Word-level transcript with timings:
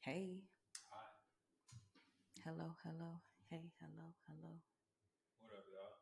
Hey. 0.00 0.40
Hi. 0.90 0.96
Hello, 2.44 2.74
hello. 2.84 3.20
Hey, 3.50 3.70
hello, 3.80 4.14
hello. 4.26 4.54
What 5.40 5.52
up, 5.52 5.66
y'all? 5.68 5.96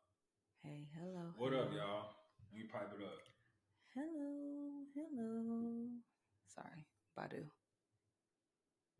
Hey, 0.63 0.87
hello. 0.97 1.33
What 1.35 1.53
up, 1.53 1.69
hello. 1.71 1.75
y'all? 1.75 2.05
Let 2.51 2.61
me 2.61 2.67
pipe 2.71 2.91
it 2.97 3.03
up. 3.03 3.19
Hello, 3.93 4.85
hello. 4.95 5.87
Sorry, 6.47 6.85
Badu. 7.17 7.43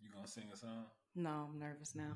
You 0.01 0.09
gonna 0.13 0.27
sing 0.27 0.49
a 0.53 0.57
song? 0.57 0.85
No, 1.15 1.47
I'm 1.51 1.59
nervous 1.59 1.95
now. 1.95 2.13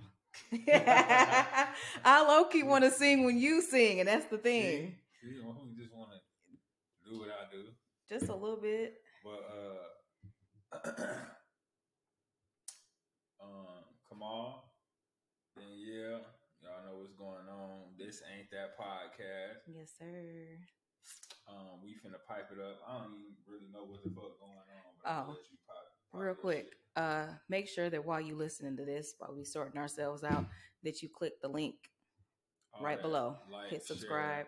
I 2.03 2.25
low 2.27 2.45
key 2.45 2.63
want 2.63 2.83
to 2.83 2.91
sing 2.91 3.23
when 3.23 3.37
you 3.37 3.61
sing, 3.61 3.99
and 3.99 4.09
that's 4.09 4.25
the 4.25 4.37
thing. 4.37 4.95
See, 5.21 5.29
See, 5.29 5.35
you 5.35 5.75
just 5.77 5.93
want 5.93 6.09
to 6.11 7.09
do 7.09 7.19
what 7.19 7.29
I 7.29 7.51
do, 7.51 7.63
Just 8.09 8.29
a 8.29 8.35
little 8.35 8.59
bit. 8.61 8.95
but 9.23 9.41
uh, 10.73 11.07
Kamaal, 14.13 14.61
then 15.55 15.65
yeah, 15.81 16.21
y'all 16.61 16.85
know 16.85 16.99
what's 17.01 17.13
going 17.17 17.49
on. 17.49 17.97
This 17.97 18.21
ain't 18.29 18.49
that 18.51 18.77
podcast. 18.77 19.65
Yes, 19.65 19.89
sir. 19.97 20.59
Um, 21.47 21.81
we 21.83 21.91
finna 21.93 22.21
pipe 22.27 22.49
it 22.53 22.61
up. 22.61 22.79
I 22.87 22.99
don't 22.99 23.13
even 23.17 23.33
really 23.47 23.67
know 23.73 23.85
what 23.89 24.03
the 24.03 24.09
fuck 24.11 24.39
going 24.39 24.51
on. 24.53 24.93
But 25.01 25.09
Oh. 25.09 25.15
gonna 25.25 25.29
let 25.33 25.51
you 25.51 25.57
pipe, 25.67 25.77
pipe 26.11 26.21
Real 26.21 26.35
quick, 26.35 26.65
shit. 26.65 26.77
uh, 26.95 27.27
make 27.49 27.67
sure 27.67 27.89
that 27.89 28.05
while 28.05 28.21
you 28.21 28.35
listening 28.35 28.77
to 28.77 28.85
this, 28.85 29.15
while 29.17 29.33
we 29.35 29.43
sorting 29.43 29.79
ourselves 29.81 30.23
out, 30.23 30.45
that 30.83 31.01
you 31.01 31.09
click 31.09 31.41
the 31.41 31.47
link 31.47 31.75
All 32.73 32.83
right 32.85 32.97
that, 32.97 33.01
below. 33.01 33.37
like, 33.51 33.71
Hit 33.71 33.79
share, 33.85 33.97
subscribe. 33.97 34.45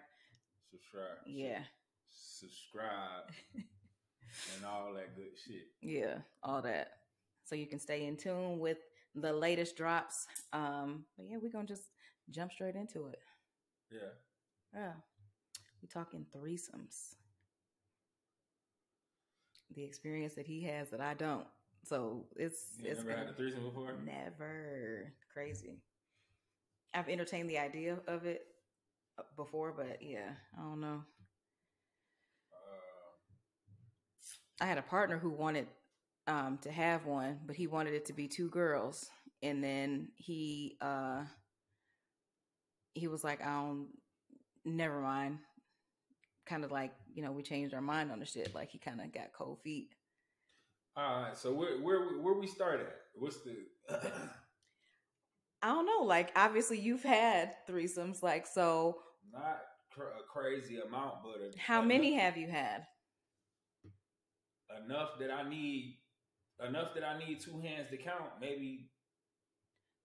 subscribe. 0.71 1.17
Yeah, 1.25 1.63
subscribe, 2.11 3.31
and 3.55 4.65
all 4.65 4.93
that 4.93 5.15
good 5.15 5.35
shit. 5.43 5.67
yeah, 5.81 6.19
all 6.43 6.61
that. 6.61 6.91
So 7.45 7.55
you 7.55 7.65
can 7.67 7.79
stay 7.79 8.05
in 8.05 8.15
tune 8.17 8.59
with 8.59 8.77
the 9.15 9.33
latest 9.33 9.77
drops. 9.77 10.27
Um, 10.53 11.05
but 11.17 11.25
yeah, 11.29 11.37
we're 11.41 11.51
gonna 11.51 11.67
just 11.67 11.89
jump 12.29 12.51
straight 12.51 12.75
into 12.75 13.07
it. 13.07 13.19
Yeah. 13.91 14.09
Yeah, 14.73 14.93
we 15.81 15.87
talking 15.87 16.25
threesomes. 16.35 17.15
The 19.75 19.83
experience 19.83 20.35
that 20.35 20.45
he 20.45 20.63
has 20.63 20.89
that 20.89 21.01
I 21.01 21.13
don't. 21.13 21.47
So 21.83 22.25
it's 22.35 22.77
You 22.79 22.89
it's 22.91 23.03
never 23.03 23.17
had 23.17 23.27
a 23.29 23.33
threesome 23.33 23.63
before? 23.63 23.93
Never. 24.03 25.13
Crazy. 25.33 25.81
I've 26.93 27.09
entertained 27.09 27.49
the 27.49 27.59
idea 27.59 27.97
of 28.07 28.25
it 28.25 28.47
uh, 29.19 29.23
before, 29.35 29.73
but 29.75 30.01
yeah, 30.01 30.31
I 30.57 30.61
don't 30.61 30.79
know. 30.81 31.03
Uh, 32.51 33.11
I 34.61 34.65
had 34.65 34.77
a 34.77 34.81
partner 34.83 35.17
who 35.17 35.29
wanted 35.29 35.67
um, 36.27 36.57
to 36.63 36.71
have 36.71 37.05
one, 37.05 37.39
but 37.45 37.55
he 37.55 37.67
wanted 37.67 37.93
it 37.93 38.05
to 38.05 38.13
be 38.13 38.27
two 38.27 38.49
girls, 38.49 39.09
and 39.43 39.63
then 39.63 40.09
he 40.15 40.77
uh, 40.81 41.23
he 42.93 43.07
was 43.07 43.23
like, 43.23 43.41
"I 43.41 43.53
don't." 43.53 43.87
Never 44.67 44.99
mind. 44.99 45.37
Kind 46.47 46.63
of 46.63 46.71
like 46.71 46.91
you 47.13 47.21
know, 47.23 47.31
we 47.31 47.43
changed 47.43 47.73
our 47.73 47.81
mind 47.81 48.11
on 48.11 48.19
the 48.19 48.25
shit. 48.25 48.53
Like 48.55 48.69
he 48.71 48.77
kind 48.79 48.99
of 49.01 49.11
got 49.13 49.33
cold 49.37 49.59
feet. 49.63 49.89
all 50.97 51.21
right. 51.21 51.37
So 51.37 51.53
where 51.53 51.77
where 51.81 52.17
where 52.19 52.33
we 52.33 52.47
start 52.47 52.79
at? 52.79 52.95
What's 53.15 53.37
the? 53.43 53.55
I 55.61 55.67
don't 55.69 55.85
know. 55.85 56.03
Like 56.05 56.31
obviously, 56.35 56.79
you've 56.79 57.03
had 57.03 57.53
threesomes. 57.69 58.23
Like 58.23 58.47
so, 58.47 58.97
not 59.31 59.61
cr- 59.93 60.01
a 60.03 60.23
crazy 60.31 60.79
amount, 60.79 61.15
but 61.23 61.41
a, 61.41 61.51
how 61.59 61.79
enough- 61.79 61.87
many 61.87 62.13
have 62.15 62.37
you 62.37 62.47
had? 62.47 62.85
enough 64.85 65.11
that 65.19 65.31
I 65.31 65.47
need 65.47 65.97
enough 66.65 66.93
that 66.95 67.03
I 67.03 67.17
need 67.17 67.39
two 67.39 67.59
hands 67.59 67.89
to 67.89 67.97
count. 67.97 68.23
Maybe 68.39 68.89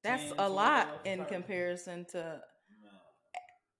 That's 0.02 0.22
10, 0.24 0.32
a 0.38 0.48
lot 0.48 1.00
in 1.04 1.24
comparison 1.26 2.04
to 2.12 2.40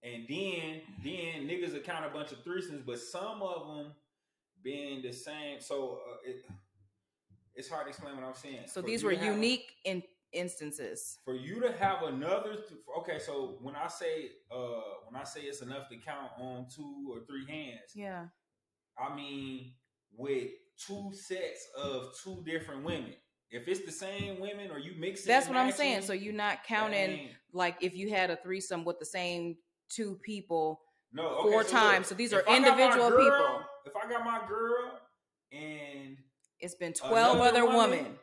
And 0.03 0.27
then 0.29 0.81
then 1.05 1.49
niggas 1.49 1.75
account 1.77 2.07
a 2.07 2.09
bunch 2.09 2.33
of 2.33 2.39
threesomes, 2.45 2.85
but 2.87 2.99
some 2.99 3.43
of 3.43 3.77
them 3.77 3.93
being 4.63 5.03
the 5.03 5.13
same. 5.13 5.61
So 5.61 6.01
uh, 6.09 6.17
it 6.31 6.45
it's 7.55 7.69
hard 7.69 7.85
to 7.87 7.89
explain 7.91 8.15
what 8.15 8.25
I'm 8.25 8.35
saying. 8.35 8.63
So 8.67 8.81
For 8.81 8.87
these 8.87 9.03
were 9.05 9.11
to 9.13 9.17
have 9.19 9.27
a- 9.29 9.35
unique 9.35 9.73
in 9.85 10.03
instances. 10.33 11.19
for 11.25 11.35
you 11.35 11.61
to 11.61 11.73
have 11.73 12.05
another 12.05 12.55
th- 12.55 12.81
okay 12.97 13.19
so 13.19 13.59
when 13.63 13.75
i 13.75 13.89
say 13.89 14.31
uh 14.53 14.81
when 15.09 15.21
i 15.21 15.25
say 15.25 15.41
it's 15.41 15.61
enough 15.61 15.89
to 15.89 15.97
count 15.97 16.31
on 16.39 16.67
two 16.73 17.11
or 17.13 17.19
three 17.27 17.45
hands 17.49 17.91
Yeah. 17.97 18.27
i 18.97 19.13
mean 19.13 19.73
with 20.17 20.51
two 20.87 21.11
sets 21.13 21.69
of 21.77 22.15
two 22.23 22.43
different 22.45 22.85
women 22.85 23.15
if 23.51 23.67
it's 23.69 23.85
the 23.85 23.91
same 23.93 24.39
women 24.41 24.71
or 24.71 24.79
you 24.79 24.93
mix 24.99 25.25
it 25.25 25.27
That's 25.27 25.49
what 25.49 25.57
I'm 25.57 25.73
saying. 25.73 26.03
So 26.03 26.13
you're 26.13 26.33
not 26.33 26.63
counting 26.65 27.31
like 27.53 27.77
if 27.81 27.97
you 27.97 28.09
had 28.11 28.31
a 28.31 28.37
threesome 28.37 28.85
with 28.85 28.99
the 29.01 29.05
same 29.05 29.57
two 29.89 30.19
people. 30.23 30.81
no 31.13 31.27
okay, 31.27 31.51
four 31.51 31.65
so 31.65 31.71
times. 31.71 31.99
look, 31.99 32.07
So 32.11 32.15
these 32.15 32.33
are 32.33 32.43
I 32.47 32.61
got 32.61 32.63
my 32.63 32.69
individual 32.69 33.11
girl- 33.11 33.19
people. 33.25 33.61
if 33.87 33.97
i 33.97 34.09
got 34.09 34.25
my 34.25 34.41
girl 34.49 35.01
and 35.53 36.17
It's 36.61 36.77
been 36.77 36.93
12 36.93 37.41
other 37.41 37.65
woman? 37.67 37.91
women. 37.91 38.19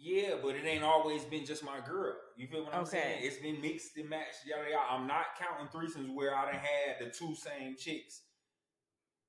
Yeah, 0.00 0.36
but 0.42 0.54
it 0.54 0.64
ain't 0.64 0.84
always 0.84 1.24
been 1.24 1.44
just 1.44 1.62
my 1.64 1.80
girl. 1.80 2.14
You 2.36 2.46
feel 2.46 2.64
what 2.64 2.72
I'm 2.74 2.82
Okay. 2.82 2.90
saying? 2.92 3.18
It's 3.24 3.36
been 3.38 3.60
mixed 3.60 3.96
and 3.96 4.08
matched. 4.08 4.46
Yada 4.46 4.70
yada. 4.70 4.86
I'm 4.90 5.06
not 5.06 5.26
counting 5.38 5.66
threesomes 5.68 6.14
where 6.14 6.34
I 6.34 6.52
done 6.52 6.60
had 6.60 6.96
the 7.00 7.10
two 7.10 7.34
same 7.34 7.76
chicks 7.76 8.22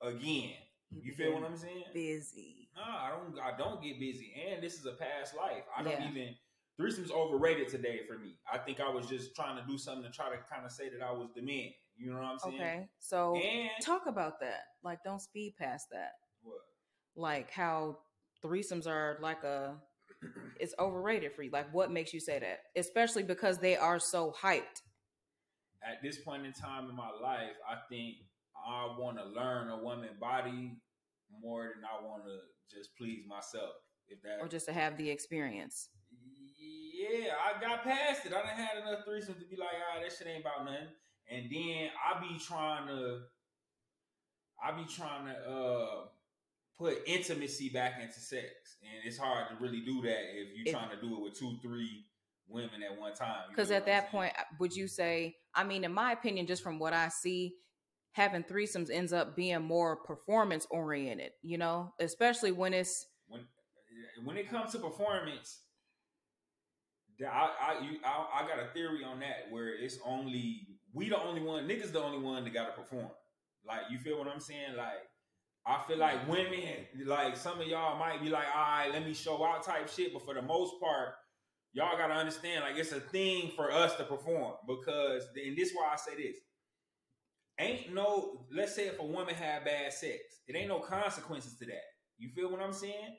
again. 0.01 0.53
You 0.91 1.11
feel 1.13 1.33
what 1.33 1.43
I'm 1.43 1.55
saying? 1.57 1.83
Busy. 1.93 2.69
No, 2.75 2.81
I 2.81 3.11
don't. 3.11 3.39
I 3.39 3.57
don't 3.57 3.81
get 3.81 3.99
busy, 3.99 4.33
and 4.49 4.63
this 4.63 4.73
is 4.79 4.85
a 4.85 4.93
past 4.93 5.35
life. 5.35 5.63
I 5.77 5.83
don't 5.83 5.99
Yeah. 6.01 6.09
even. 6.09 6.35
Threesomes 6.79 7.11
overrated 7.11 7.67
today 7.67 8.05
for 8.07 8.17
me. 8.17 8.37
I 8.51 8.57
think 8.57 8.79
I 8.79 8.89
was 8.89 9.05
just 9.05 9.35
trying 9.35 9.57
to 9.61 9.67
do 9.67 9.77
something 9.77 10.03
to 10.03 10.09
try 10.09 10.29
to 10.29 10.37
kind 10.49 10.65
of 10.65 10.71
say 10.71 10.87
that 10.87 11.01
I 11.01 11.11
was 11.11 11.27
the 11.35 11.41
man. 11.41 11.73
You 11.97 12.11
know 12.11 12.19
what 12.19 12.25
I'm 12.25 12.39
saying? 12.39 12.55
Okay. 12.55 12.87
So 12.99 13.35
And 13.35 13.69
talk 13.83 14.03
about 14.07 14.39
that. 14.39 14.61
Like 14.81 14.99
don't 15.03 15.19
speed 15.19 15.55
past 15.59 15.87
that. 15.91 16.11
what? 16.41 16.61
Like 17.17 17.51
how 17.51 17.97
threesomes 18.41 18.87
are 18.87 19.17
like 19.21 19.43
a 19.43 19.75
it's 20.57 20.73
overrated 20.79 21.33
for 21.35 21.43
you. 21.43 21.49
Like 21.51 21.73
what 21.73 21.91
makes 21.91 22.13
you 22.13 22.21
say 22.21 22.39
that? 22.39 22.59
Especially 22.77 23.23
because 23.23 23.57
they 23.57 23.75
are 23.75 23.99
so 23.99 24.33
hyped. 24.41 24.81
at 25.83 26.01
this 26.01 26.17
point 26.19 26.45
in 26.45 26.53
time 26.53 26.89
in 26.89 26.95
my 26.95 27.11
life, 27.21 27.57
I 27.69 27.75
think 27.89 28.15
I 28.67 28.85
want 28.97 29.17
to 29.17 29.25
learn 29.25 29.69
a 29.69 29.77
woman 29.77 30.09
body 30.19 30.77
more 31.41 31.71
than 31.75 31.83
I 31.85 32.03
want 32.05 32.23
to 32.25 32.75
just 32.75 32.95
please 32.97 33.23
myself. 33.27 33.71
If 34.07 34.21
that, 34.23 34.39
Or 34.41 34.47
just 34.47 34.65
to 34.65 34.73
have 34.73 34.97
the 34.97 35.09
experience. 35.09 35.89
yeah, 36.59 37.33
I 37.37 37.59
got 37.61 37.83
past 37.83 38.25
it. 38.25 38.33
I 38.33 38.41
didn't 38.41 38.57
had 38.65 38.77
enough 38.77 39.05
threesomes 39.07 39.39
to 39.39 39.45
be 39.45 39.55
like, 39.55 39.69
ah, 39.95 40.01
that 40.01 40.11
shit 40.11 40.27
ain't 40.27 40.41
about 40.41 40.65
nothing. 40.65 40.87
And 41.31 41.45
then 41.51 41.89
I 42.03 42.19
be 42.19 42.39
trying 42.39 42.87
to, 42.87 43.19
I 44.63 44.71
be 44.71 44.85
trying 44.85 45.27
to 45.27 45.49
uh 45.49 46.05
put 46.77 46.97
intimacy 47.05 47.69
back 47.69 47.99
into 48.01 48.19
sex, 48.19 48.45
and 48.81 49.05
it's 49.05 49.17
hard 49.17 49.49
to 49.49 49.55
really 49.63 49.81
do 49.81 50.01
that 50.01 50.21
if 50.33 50.55
you're 50.55 50.67
If- 50.67 50.73
trying 50.73 50.89
to 50.89 51.01
do 51.01 51.13
it 51.17 51.21
with 51.21 51.37
two, 51.37 51.57
three 51.61 52.05
women 52.47 52.81
at 52.81 52.97
one 52.99 53.13
time. 53.13 53.43
Because 53.49 53.69
at 53.69 53.85
that 53.85 54.09
point, 54.09 54.33
would 54.59 54.75
you 54.75 54.87
say, 54.87 55.35
I 55.53 55.63
mean, 55.63 55.83
in 55.83 55.93
my 55.93 56.13
opinion, 56.13 56.47
just 56.47 56.63
from 56.63 56.79
what 56.79 56.93
I 56.93 57.09
see, 57.09 57.53
having 58.13 58.43
threesomes 58.43 58.89
ends 58.91 59.13
up 59.13 59.35
being 59.35 59.63
more 59.63 59.97
performance 59.97 60.67
oriented, 60.69 61.31
you 61.41 61.57
know, 61.57 61.93
especially 61.99 62.51
when 62.51 62.73
it's 62.73 63.05
when 63.27 63.41
eh, 63.41 64.23
when 64.23 64.37
it 64.37 64.49
comes 64.49 64.71
to 64.71 64.79
performance, 64.79 65.61
I 67.21 67.49
I, 67.61 67.83
you, 67.83 67.99
I 68.03 68.41
I 68.41 68.47
got 68.47 68.59
a 68.59 68.73
theory 68.73 69.03
on 69.03 69.19
that 69.19 69.51
where 69.51 69.69
it's 69.69 69.99
only 70.05 70.67
we 70.93 71.09
the 71.09 71.21
only 71.21 71.41
one 71.41 71.67
niggas 71.67 71.91
the 71.91 72.01
only 72.01 72.19
one 72.19 72.43
that 72.43 72.53
got 72.53 72.75
to 72.75 72.81
perform. 72.81 73.09
Like 73.67 73.81
you 73.91 73.99
feel 73.99 74.17
what 74.17 74.27
I'm 74.27 74.39
saying? 74.39 74.75
Like 74.75 75.07
I 75.65 75.81
feel 75.87 75.97
like 75.97 76.27
women 76.27 76.85
like 77.05 77.37
some 77.37 77.61
of 77.61 77.67
y'all 77.67 77.99
might 77.99 78.21
be 78.21 78.29
like, 78.29 78.47
all 78.55 78.61
right, 78.61 78.89
let 78.91 79.05
me 79.05 79.13
show 79.13 79.43
out 79.45 79.63
type 79.63 79.89
shit, 79.89 80.13
but 80.13 80.25
for 80.25 80.33
the 80.33 80.41
most 80.41 80.73
part. 80.81 81.09
Y'all 81.71 81.95
gotta 81.95 82.15
understand, 82.15 82.63
like 82.63 82.77
it's 82.77 82.93
a 82.93 82.99
thing 82.99 83.51
for 83.55 83.71
us 83.71 83.95
to 83.97 84.03
perform 84.03 84.53
because, 84.67 85.27
and 85.35 85.55
this 85.55 85.69
is 85.69 85.75
why 85.75 85.91
I 85.93 85.97
say 85.97 86.15
this: 86.17 86.35
ain't 87.59 87.93
no. 87.93 88.45
Let's 88.51 88.75
say 88.75 88.87
if 88.87 88.99
a 88.99 89.03
woman 89.05 89.35
had 89.35 89.65
bad 89.65 89.93
sex, 89.93 90.17
it 90.47 90.55
ain't 90.55 90.69
no 90.69 90.79
consequences 90.79 91.55
to 91.59 91.65
that. 91.65 91.83
You 92.17 92.29
feel 92.29 92.51
what 92.51 92.61
I'm 92.61 92.73
saying? 92.73 93.17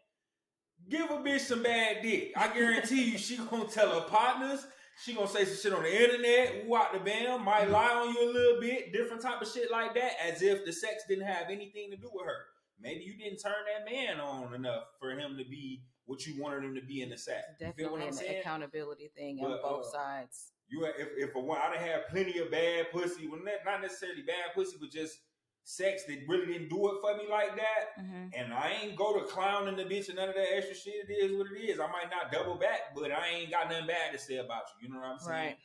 Give 0.88 1.10
a 1.10 1.14
bitch 1.18 1.40
some 1.40 1.62
bad 1.62 2.02
dick. 2.02 2.32
I 2.36 2.52
guarantee 2.52 3.10
you, 3.12 3.18
she 3.18 3.36
gonna 3.36 3.66
tell 3.66 4.00
her 4.00 4.06
partners. 4.08 4.66
She 5.04 5.14
gonna 5.14 5.28
say 5.28 5.44
some 5.44 5.56
shit 5.56 5.72
on 5.78 5.82
the 5.84 6.02
internet. 6.02 6.66
Woo 6.66 6.76
out 6.76 6.92
the 6.92 7.00
bam. 7.00 7.44
Might 7.44 7.70
lie 7.70 7.90
on 7.94 8.14
you 8.14 8.30
a 8.30 8.32
little 8.32 8.60
bit. 8.60 8.92
Different 8.92 9.22
type 9.22 9.40
of 9.40 9.48
shit 9.48 9.70
like 9.70 9.94
that, 9.94 10.12
as 10.22 10.42
if 10.42 10.64
the 10.64 10.72
sex 10.72 11.04
didn't 11.08 11.26
have 11.26 11.46
anything 11.50 11.90
to 11.90 11.96
do 11.96 12.10
with 12.12 12.26
her. 12.26 12.36
Maybe 12.80 13.04
you 13.04 13.16
didn't 13.16 13.38
turn 13.38 13.52
that 13.74 13.90
man 13.90 14.20
on 14.20 14.54
enough 14.54 14.84
for 14.98 15.10
him 15.10 15.36
to 15.38 15.44
be 15.44 15.82
what 16.06 16.26
you 16.26 16.42
wanted 16.42 16.64
him 16.64 16.74
to 16.74 16.82
be 16.82 17.02
in 17.02 17.10
the 17.10 17.16
sack. 17.18 17.44
You 17.60 17.72
feel 17.76 17.92
what 17.92 18.00
definitely 18.00 18.02
I'm 18.02 18.08
an 18.08 18.14
saying? 18.14 18.40
accountability 18.40 19.10
thing 19.16 19.38
But, 19.40 19.50
on 19.52 19.62
both 19.62 19.86
uh, 19.86 19.90
sides. 19.90 20.52
You 20.70 20.84
if 20.84 21.08
if 21.16 21.34
a 21.34 21.40
one 21.40 21.58
I 21.60 21.74
done 21.74 21.84
had 21.84 22.08
plenty 22.08 22.38
of 22.38 22.50
bad 22.50 22.90
pussy, 22.92 23.26
well 23.28 23.40
not 23.64 23.82
necessarily 23.82 24.22
bad 24.22 24.54
pussy, 24.54 24.76
but 24.80 24.90
just 24.90 25.18
sex 25.64 26.04
that 26.04 26.18
really 26.28 26.46
didn't 26.46 26.68
do 26.70 26.88
it 26.88 27.00
for 27.00 27.16
me 27.16 27.24
like 27.30 27.56
that, 27.56 28.02
hmm 28.04 28.28
and 28.32 28.54
I 28.54 28.78
ain't 28.82 28.96
go 28.96 29.18
to 29.18 29.24
clowning 29.26 29.76
the 29.76 29.82
bitch 29.84 30.06
and 30.08 30.16
none 30.16 30.28
of 30.28 30.36
that 30.36 30.56
extra 30.56 30.74
shit. 30.74 31.08
It 31.08 31.12
is 31.12 31.36
what 31.36 31.48
it 31.50 31.60
is. 31.60 31.80
I 31.80 31.88
might 31.88 32.10
not 32.10 32.30
double 32.30 32.54
back, 32.54 32.94
but 32.94 33.10
I 33.10 33.26
ain't 33.28 33.50
got 33.50 33.68
nothing 33.68 33.88
bad 33.88 34.12
to 34.12 34.18
say 34.18 34.36
about 34.36 34.62
you. 34.80 34.86
You 34.86 34.94
know 34.94 35.00
what 35.00 35.08
I'm 35.08 35.18
saying? 35.18 35.36
Right. 35.36 35.56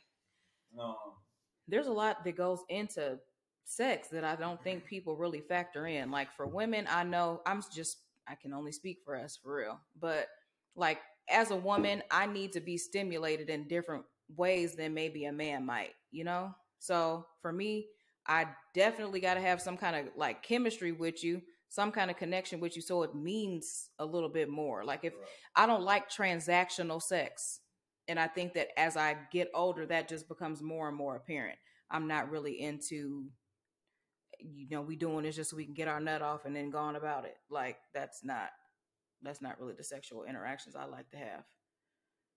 Um, 0.80 0.94
There's 1.68 1.86
a 1.86 1.92
lot 1.92 2.24
that 2.24 2.36
goes 2.36 2.60
into 2.68 3.18
sex 3.64 4.08
that 4.08 4.24
I 4.24 4.36
don't 4.36 4.62
think 4.62 4.84
people 4.84 5.16
really 5.16 5.40
factor 5.40 5.86
in. 5.86 6.10
Like 6.10 6.32
for 6.36 6.46
women, 6.46 6.86
I 6.90 7.04
know 7.04 7.40
I'm 7.46 7.62
just 7.72 7.98
I 8.28 8.34
can 8.34 8.52
only 8.52 8.72
speak 8.72 8.98
for 9.04 9.16
us 9.16 9.38
for 9.40 9.56
real. 9.56 9.78
But 10.00 10.26
like 10.74 10.98
as 11.28 11.50
a 11.50 11.56
woman, 11.56 12.02
I 12.10 12.26
need 12.26 12.52
to 12.54 12.60
be 12.60 12.78
stimulated 12.78 13.48
in 13.48 13.68
different 13.68 14.04
ways 14.34 14.74
than 14.74 14.94
maybe 14.94 15.24
a 15.24 15.32
man 15.32 15.64
might, 15.64 15.94
you 16.10 16.24
know? 16.24 16.54
So 16.78 17.26
for 17.40 17.52
me, 17.52 17.86
I 18.26 18.46
definitely 18.74 19.20
got 19.20 19.34
to 19.34 19.40
have 19.40 19.60
some 19.60 19.76
kind 19.76 19.96
of 19.96 20.12
like 20.16 20.42
chemistry 20.42 20.92
with 20.92 21.22
you, 21.22 21.42
some 21.68 21.92
kind 21.92 22.10
of 22.10 22.16
connection 22.16 22.60
with 22.60 22.76
you 22.76 22.82
so 22.82 23.02
it 23.02 23.14
means 23.14 23.90
a 23.98 24.04
little 24.04 24.28
bit 24.28 24.48
more. 24.48 24.84
Like 24.84 25.04
if 25.04 25.14
right. 25.14 25.22
I 25.54 25.66
don't 25.66 25.82
like 25.82 26.10
transactional 26.10 27.02
sex. 27.02 27.60
And 28.08 28.20
I 28.20 28.28
think 28.28 28.54
that 28.54 28.68
as 28.78 28.96
I 28.96 29.16
get 29.32 29.50
older, 29.52 29.84
that 29.86 30.08
just 30.08 30.28
becomes 30.28 30.62
more 30.62 30.88
and 30.88 30.96
more 30.96 31.16
apparent. 31.16 31.58
I'm 31.90 32.06
not 32.06 32.30
really 32.30 32.60
into, 32.60 33.26
you 34.38 34.68
know, 34.70 34.82
we 34.82 34.94
doing 34.96 35.24
this 35.24 35.36
just 35.36 35.50
so 35.50 35.56
we 35.56 35.64
can 35.64 35.74
get 35.74 35.88
our 35.88 35.98
nut 35.98 36.22
off 36.22 36.44
and 36.44 36.54
then 36.54 36.70
go 36.70 36.78
on 36.78 36.94
about 36.94 37.24
it. 37.24 37.36
Like 37.50 37.78
that's 37.94 38.24
not, 38.24 38.50
that's 39.22 39.42
not 39.42 39.58
really 39.58 39.74
the 39.74 39.82
sexual 39.82 40.24
interactions 40.24 40.76
I 40.76 40.84
like 40.84 41.10
to 41.10 41.16
have. 41.16 41.44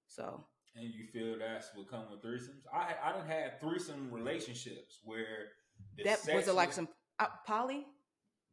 So 0.07 0.43
and 0.75 0.85
you 0.93 1.05
feel 1.11 1.37
that's 1.39 1.67
what 1.75 1.89
come 1.89 2.05
with 2.11 2.21
threesomes. 2.23 2.63
I 2.73 2.93
I 3.03 3.11
done 3.11 3.27
had 3.27 3.59
threesome 3.59 4.09
relationships 4.11 4.99
where 5.03 5.49
the 5.97 6.03
that 6.03 6.19
sex 6.19 6.35
was 6.35 6.47
it 6.47 6.53
like 6.55 6.73
some 6.73 6.87
uh, 7.19 7.27
poly? 7.45 7.85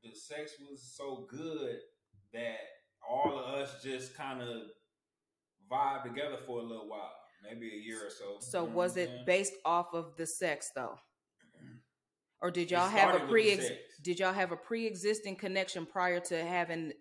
the 0.02 0.14
sex 0.14 0.52
was 0.70 0.80
so 0.96 1.26
good 1.28 1.78
that 2.32 2.58
all 3.08 3.38
of 3.38 3.54
us 3.60 3.82
just 3.82 4.14
kind 4.16 4.40
of 4.40 4.62
vibe 5.70 6.04
together 6.04 6.36
for 6.46 6.60
a 6.60 6.62
little 6.62 6.88
while, 6.88 7.10
maybe 7.42 7.66
a 7.72 7.76
year 7.76 7.98
or 8.06 8.10
so. 8.10 8.36
So 8.38 8.62
You 8.62 8.68
know 8.68 8.74
was 8.76 8.96
it 8.96 9.08
saying? 9.08 9.24
based 9.26 9.54
off 9.64 9.94
of 9.94 10.16
the 10.16 10.26
sex 10.26 10.70
though? 10.74 10.98
Or 12.42 12.50
did 12.50 12.70
y'all 12.70 12.88
have 12.88 13.14
a 13.14 13.26
pre 13.26 13.58
did 14.02 14.18
y'all 14.20 14.32
have 14.32 14.52
a 14.52 14.56
pre-existing 14.56 15.36
connection 15.36 15.86
prior 15.86 16.20
to 16.20 16.44
having 16.44 16.92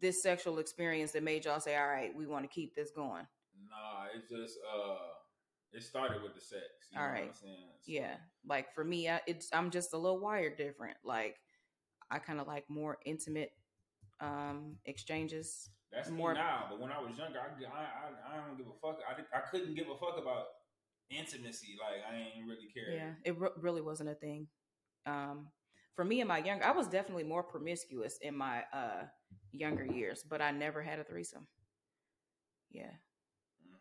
this 0.00 0.22
sexual 0.22 0.58
experience 0.58 1.12
that 1.12 1.22
made 1.22 1.46
y'all 1.46 1.58
say, 1.58 1.74
"All 1.76 1.88
right, 1.88 2.14
we 2.14 2.26
want 2.26 2.44
to 2.44 2.48
keep 2.48 2.74
this 2.76 2.90
going"? 2.94 3.26
Nah, 3.68 4.06
it 4.14 4.28
just 4.28 4.58
uh, 4.74 4.96
it 5.72 5.82
started 5.82 6.22
with 6.22 6.34
the 6.34 6.40
sex. 6.40 6.62
You 6.92 7.00
All 7.00 7.06
know 7.06 7.12
right. 7.12 7.22
what 7.22 7.28
I'm 7.28 7.34
saying? 7.34 7.68
So, 7.80 7.92
Yeah, 7.92 8.14
like 8.46 8.72
for 8.74 8.84
me, 8.84 9.08
I, 9.08 9.20
it's 9.26 9.48
I'm 9.52 9.70
just 9.70 9.92
a 9.94 9.98
little 9.98 10.20
wired 10.20 10.56
different. 10.56 10.96
Like 11.04 11.36
I 12.10 12.18
kind 12.18 12.40
of 12.40 12.46
like 12.46 12.64
more 12.68 12.98
intimate 13.04 13.50
um 14.20 14.76
exchanges. 14.84 15.70
That's 15.92 16.10
More- 16.10 16.34
now, 16.34 16.66
but 16.68 16.80
when 16.80 16.92
I 16.92 16.98
was 17.00 17.16
younger, 17.16 17.38
I, 17.40 17.64
I, 17.64 17.80
I, 17.80 18.34
I 18.34 18.46
don't 18.46 18.58
give 18.58 18.66
a 18.66 18.78
fuck. 18.86 18.98
I, 19.08 19.36
I 19.36 19.40
couldn't 19.50 19.74
give 19.74 19.86
a 19.88 19.96
fuck 19.96 20.18
about 20.20 20.44
intimacy. 21.10 21.76
Like 21.80 22.02
I 22.10 22.14
ain't 22.16 22.46
really 22.46 22.68
care. 22.72 22.92
Yeah, 22.94 23.12
it 23.24 23.38
re- 23.38 23.56
really 23.56 23.80
wasn't 23.80 24.10
a 24.10 24.14
thing. 24.14 24.48
Um, 25.06 25.48
for 25.96 26.04
me 26.04 26.20
in 26.20 26.28
my 26.28 26.38
younger, 26.38 26.64
I 26.64 26.72
was 26.72 26.88
definitely 26.88 27.24
more 27.24 27.42
promiscuous 27.42 28.18
in 28.20 28.36
my 28.36 28.64
uh 28.72 29.04
younger 29.52 29.86
years, 29.86 30.22
but 30.28 30.42
I 30.42 30.50
never 30.50 30.82
had 30.82 30.98
a 30.98 31.04
threesome. 31.04 31.46
Yeah. 32.70 32.90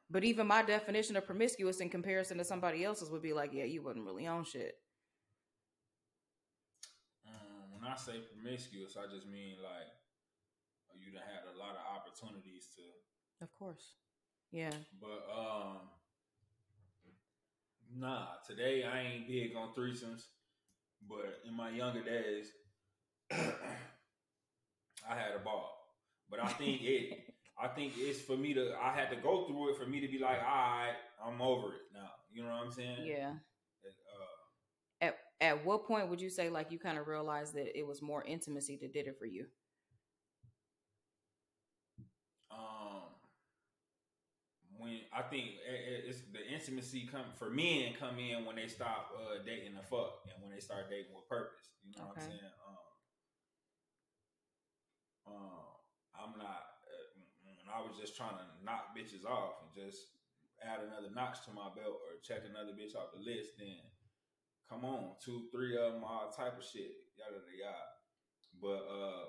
But 0.10 0.24
even 0.24 0.48
my 0.48 0.64
definition 0.64 1.18
of 1.18 1.26
promiscuous 1.26 1.80
in 1.80 1.90
comparison 1.90 2.38
to 2.38 2.46
somebody 2.46 2.84
else's 2.84 3.10
would 3.10 3.22
be 3.22 3.34
like, 3.34 3.52
yeah, 3.54 3.66
you 3.66 3.82
wasn't 3.82 4.06
really 4.06 4.26
on 4.26 4.46
shit. 4.46 4.76
Um, 7.28 7.74
when 7.74 7.92
I 7.92 7.96
say 7.98 8.14
promiscuous, 8.34 8.96
I 8.96 9.14
just 9.14 9.28
mean 9.28 9.56
like 9.62 9.92
you 11.00 11.12
done 11.12 11.24
had 11.24 11.44
a 11.54 11.60
lot 11.60 11.76
of 11.76 11.84
opportunities 11.96 12.68
to 12.76 13.44
Of 13.44 13.52
course. 13.54 13.96
Yeah. 14.52 14.72
But 15.00 15.28
um 15.32 15.78
nah, 17.96 18.28
today 18.48 18.84
I 18.84 19.02
ain't 19.02 19.28
big 19.28 19.56
on 19.56 19.74
threesomes. 19.74 20.24
But 21.08 21.42
in 21.48 21.56
my 21.56 21.70
younger 21.70 22.04
days, 22.04 22.52
I 23.32 25.16
had 25.16 25.36
a 25.36 25.44
ball. 25.44 25.78
But 26.30 26.44
I 26.44 26.48
think 26.48 26.82
it 26.84 27.20
I 27.60 27.68
think 27.68 27.94
it's 27.98 28.22
for 28.22 28.38
me 28.38 28.54
to 28.54 28.76
I 28.82 28.94
had 28.94 29.10
to 29.10 29.16
go 29.16 29.46
through 29.48 29.72
it 29.72 29.78
for 29.78 29.86
me 29.88 30.00
to 30.00 30.08
be 30.08 30.20
like, 30.20 30.40
all 30.40 30.46
right, 30.46 30.96
I'm 31.26 31.42
over 31.42 31.70
it 31.74 31.82
now. 31.94 32.12
You 32.32 32.44
know 32.44 32.50
what 32.50 32.66
I'm 32.66 32.72
saying? 32.72 33.06
Yeah. 33.06 33.32
Uh, 33.86 35.06
At 35.06 35.18
at 35.42 35.66
what 35.66 35.86
point 35.88 36.10
would 36.10 36.22
you 36.22 36.30
say 36.30 36.50
like 36.50 36.72
you 36.72 36.80
kind 36.80 36.98
of 36.98 37.08
realized 37.08 37.56
that 37.56 37.78
it 37.78 37.86
was 37.86 38.02
more 38.02 38.24
intimacy 38.24 38.78
that 38.82 38.94
did 38.94 39.08
it 39.08 39.18
for 39.18 39.26
you? 39.26 39.48
um 42.52 43.04
when 44.78 45.02
I 45.12 45.24
think 45.24 45.56
it- 45.68 45.88
it- 45.88 46.06
it's 46.06 46.22
the 46.32 46.46
intimacy 46.48 47.08
come 47.08 47.34
for 47.34 47.50
men 47.50 47.94
come 47.96 48.20
in 48.20 48.46
when 48.46 48.56
they 48.56 48.68
stop 48.68 49.12
uh, 49.18 49.40
dating 49.44 49.74
the 49.76 49.82
fuck 49.82 50.24
and 50.32 50.42
when 50.42 50.52
they 50.52 50.60
start 50.60 50.90
dating 50.90 51.14
with 51.16 51.28
purpose. 51.28 51.72
You 51.84 51.94
know 51.98 52.06
what 52.08 52.18
I'm 52.18 52.22
saying? 52.22 52.40
Um, 55.28 55.34
um, 55.34 55.66
I'm 56.16 56.38
not. 56.38 56.77
When 57.68 57.76
I 57.76 57.84
was 57.84 58.00
just 58.00 58.16
trying 58.16 58.40
to 58.40 58.48
knock 58.64 58.96
bitches 58.96 59.28
off 59.28 59.60
and 59.60 59.76
just 59.76 60.08
add 60.64 60.80
another 60.88 61.12
notch 61.14 61.44
to 61.44 61.52
my 61.52 61.68
belt 61.76 62.00
or 62.00 62.16
check 62.24 62.48
another 62.48 62.72
bitch 62.72 62.96
off 62.96 63.12
the 63.12 63.20
list, 63.20 63.60
then 63.60 63.76
come 64.72 64.86
on, 64.88 65.20
two, 65.20 65.52
three 65.52 65.76
of 65.76 65.92
them, 65.92 66.04
all 66.08 66.32
type 66.32 66.56
of 66.58 66.64
shit, 66.64 66.96
yada 67.20 67.36
yada 67.36 67.60
yada. 67.60 67.88
But 68.64 68.82
uh, 68.88 69.26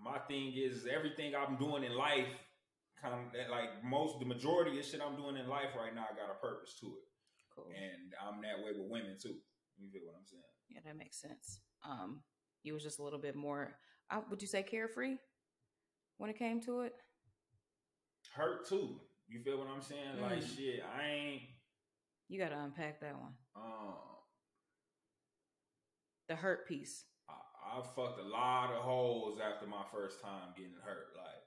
my 0.00 0.16
thing 0.32 0.54
is 0.56 0.88
everything 0.88 1.34
I'm 1.36 1.56
doing 1.60 1.84
in 1.84 1.92
life, 1.94 2.32
kind 2.96 3.12
of 3.12 3.20
like 3.50 3.84
most, 3.84 4.18
the 4.18 4.24
majority 4.24 4.78
of 4.80 4.84
shit 4.86 5.02
I'm 5.04 5.16
doing 5.20 5.36
in 5.36 5.46
life 5.46 5.76
right 5.76 5.94
now, 5.94 6.06
I 6.10 6.16
got 6.16 6.32
a 6.32 6.40
purpose 6.40 6.72
to 6.80 6.86
it, 6.86 7.04
Cool. 7.54 7.68
and 7.68 8.16
I'm 8.16 8.40
that 8.40 8.64
way 8.64 8.72
with 8.72 8.88
women 8.88 9.16
too. 9.20 9.36
You 9.76 9.90
feel 9.92 10.08
what 10.08 10.16
I'm 10.16 10.24
saying? 10.24 10.42
Yeah, 10.70 10.80
that 10.86 10.96
makes 10.96 11.20
sense. 11.20 11.60
Um, 11.84 12.22
you 12.62 12.72
was 12.72 12.82
just 12.82 12.98
a 12.98 13.02
little 13.02 13.18
bit 13.20 13.36
more. 13.36 13.76
Uh, 14.10 14.20
would 14.30 14.40
you 14.40 14.48
say 14.48 14.62
carefree 14.62 15.16
when 16.20 16.28
it 16.28 16.36
came 16.38 16.60
to 16.60 16.82
it? 16.82 16.92
Hurt 18.34 18.68
too. 18.68 19.00
You 19.26 19.40
feel 19.40 19.56
what 19.56 19.68
I'm 19.68 19.80
saying? 19.80 20.20
Like 20.20 20.40
Mm. 20.40 20.54
shit, 20.56 20.84
I 20.84 21.02
ain't. 21.08 21.42
You 22.28 22.38
got 22.38 22.50
to 22.50 22.60
unpack 22.60 23.00
that 23.00 23.18
one. 23.18 23.34
Um, 23.56 23.96
The 26.28 26.36
hurt 26.36 26.68
piece. 26.68 27.06
I, 27.28 27.34
I 27.78 27.82
fucked 27.82 28.20
a 28.20 28.28
lot 28.28 28.70
of 28.70 28.82
holes 28.84 29.40
after 29.40 29.66
my 29.66 29.82
first 29.90 30.20
time 30.20 30.52
getting 30.54 30.76
hurt. 30.84 31.08
Like, 31.16 31.42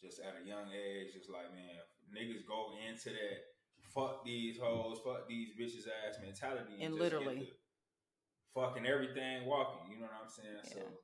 just 0.00 0.20
at 0.20 0.40
a 0.40 0.46
young 0.46 0.70
age, 0.72 1.12
just 1.12 1.28
like, 1.28 1.52
man, 1.52 1.76
niggas 2.14 2.46
go 2.46 2.70
into 2.88 3.10
that 3.10 3.38
fuck 3.92 4.24
these 4.24 4.58
hoes, 4.58 5.00
fuck 5.04 5.28
these 5.28 5.50
bitches 5.60 5.88
ass 5.90 6.16
mentality. 6.22 6.80
And 6.80 6.94
just 6.94 7.00
literally. 7.00 7.52
fucking 8.54 8.86
everything 8.86 9.44
walking. 9.46 9.90
You 9.92 9.98
know 9.98 10.06
what 10.06 10.22
I'm 10.22 10.28
saying? 10.30 10.62
So, 10.62 10.78
Yeah. 10.78 10.86
um, 10.86 10.94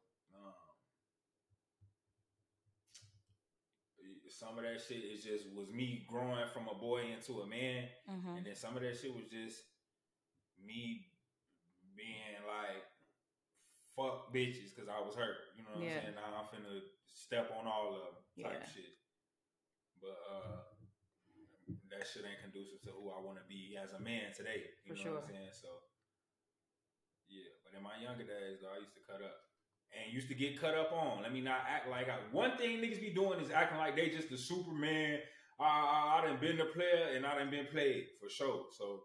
some 4.40 4.56
of 4.56 4.64
that 4.64 4.80
shit 4.80 5.04
is 5.04 5.20
just 5.20 5.44
was 5.52 5.68
me 5.68 6.09
growing 6.09 6.49
from 6.49 6.64
a 6.73 6.76
boy 6.80 7.12
into 7.12 7.44
a 7.44 7.47
man. 7.47 7.85
Mm-hmm. 8.09 8.40
And 8.40 8.42
then 8.49 8.56
some 8.56 8.73
of 8.73 8.80
that 8.80 8.97
shit 8.97 9.12
was 9.12 9.28
just 9.28 9.61
me 10.56 11.04
being 11.92 12.40
like, 12.49 12.80
fuck 13.92 14.32
bitches 14.32 14.73
because 14.73 14.88
I 14.88 14.97
was 15.04 15.12
hurt. 15.12 15.52
You 15.52 15.68
know 15.68 15.76
what 15.76 15.85
Yeah. 15.85 16.00
I'm 16.00 16.16
saying? 16.16 16.16
Now 16.16 16.32
I'm 16.40 16.49
finna 16.49 16.80
step 17.04 17.52
on 17.52 17.68
all 17.68 17.92
of 17.92 18.00
them 18.00 18.16
type 18.49 18.64
Yeah. 18.64 18.73
shit. 18.73 18.97
But 20.00 20.16
uh, 20.25 20.64
that 21.92 22.09
shit 22.09 22.25
ain't 22.25 22.40
conducive 22.40 22.80
to 22.88 22.97
who 22.97 23.12
I 23.12 23.20
want 23.20 23.37
to 23.37 23.44
be 23.44 23.76
as 23.76 23.92
a 23.92 24.00
man 24.00 24.32
today. 24.32 24.73
You 24.88 24.97
For 24.97 24.97
know 24.97 25.04
sure. 25.04 25.14
what 25.20 25.28
I'm 25.28 25.37
saying? 25.37 25.52
So, 25.52 25.68
yeah. 27.28 27.52
But 27.61 27.76
in 27.76 27.85
my 27.85 28.00
younger 28.00 28.25
days, 28.25 28.64
though, 28.64 28.73
I 28.73 28.80
used 28.80 28.97
to 28.97 29.04
cut 29.04 29.20
up. 29.20 29.50
And 29.92 30.12
used 30.14 30.28
to 30.28 30.35
get 30.35 30.61
cut 30.61 30.75
up 30.75 30.92
on. 30.92 31.23
Let 31.23 31.32
me 31.32 31.40
not 31.40 31.61
act 31.68 31.88
like 31.90 32.09
I. 32.09 32.16
One 32.30 32.56
thing 32.56 32.78
niggas 32.78 33.00
be 33.00 33.11
doing 33.12 33.40
is 33.40 33.50
acting 33.50 33.78
like 33.78 33.97
they 33.97 34.09
just 34.09 34.30
the 34.30 34.38
Superman. 34.38 35.18
I, 35.59 35.64
I, 35.64 36.18
I 36.23 36.26
done 36.26 36.38
been 36.40 36.56
the 36.56 36.66
player 36.66 37.09
and 37.16 37.26
I 37.26 37.37
done 37.37 37.50
been 37.50 37.66
played 37.66 38.04
for 38.20 38.28
sure. 38.30 38.66
So 38.78 39.02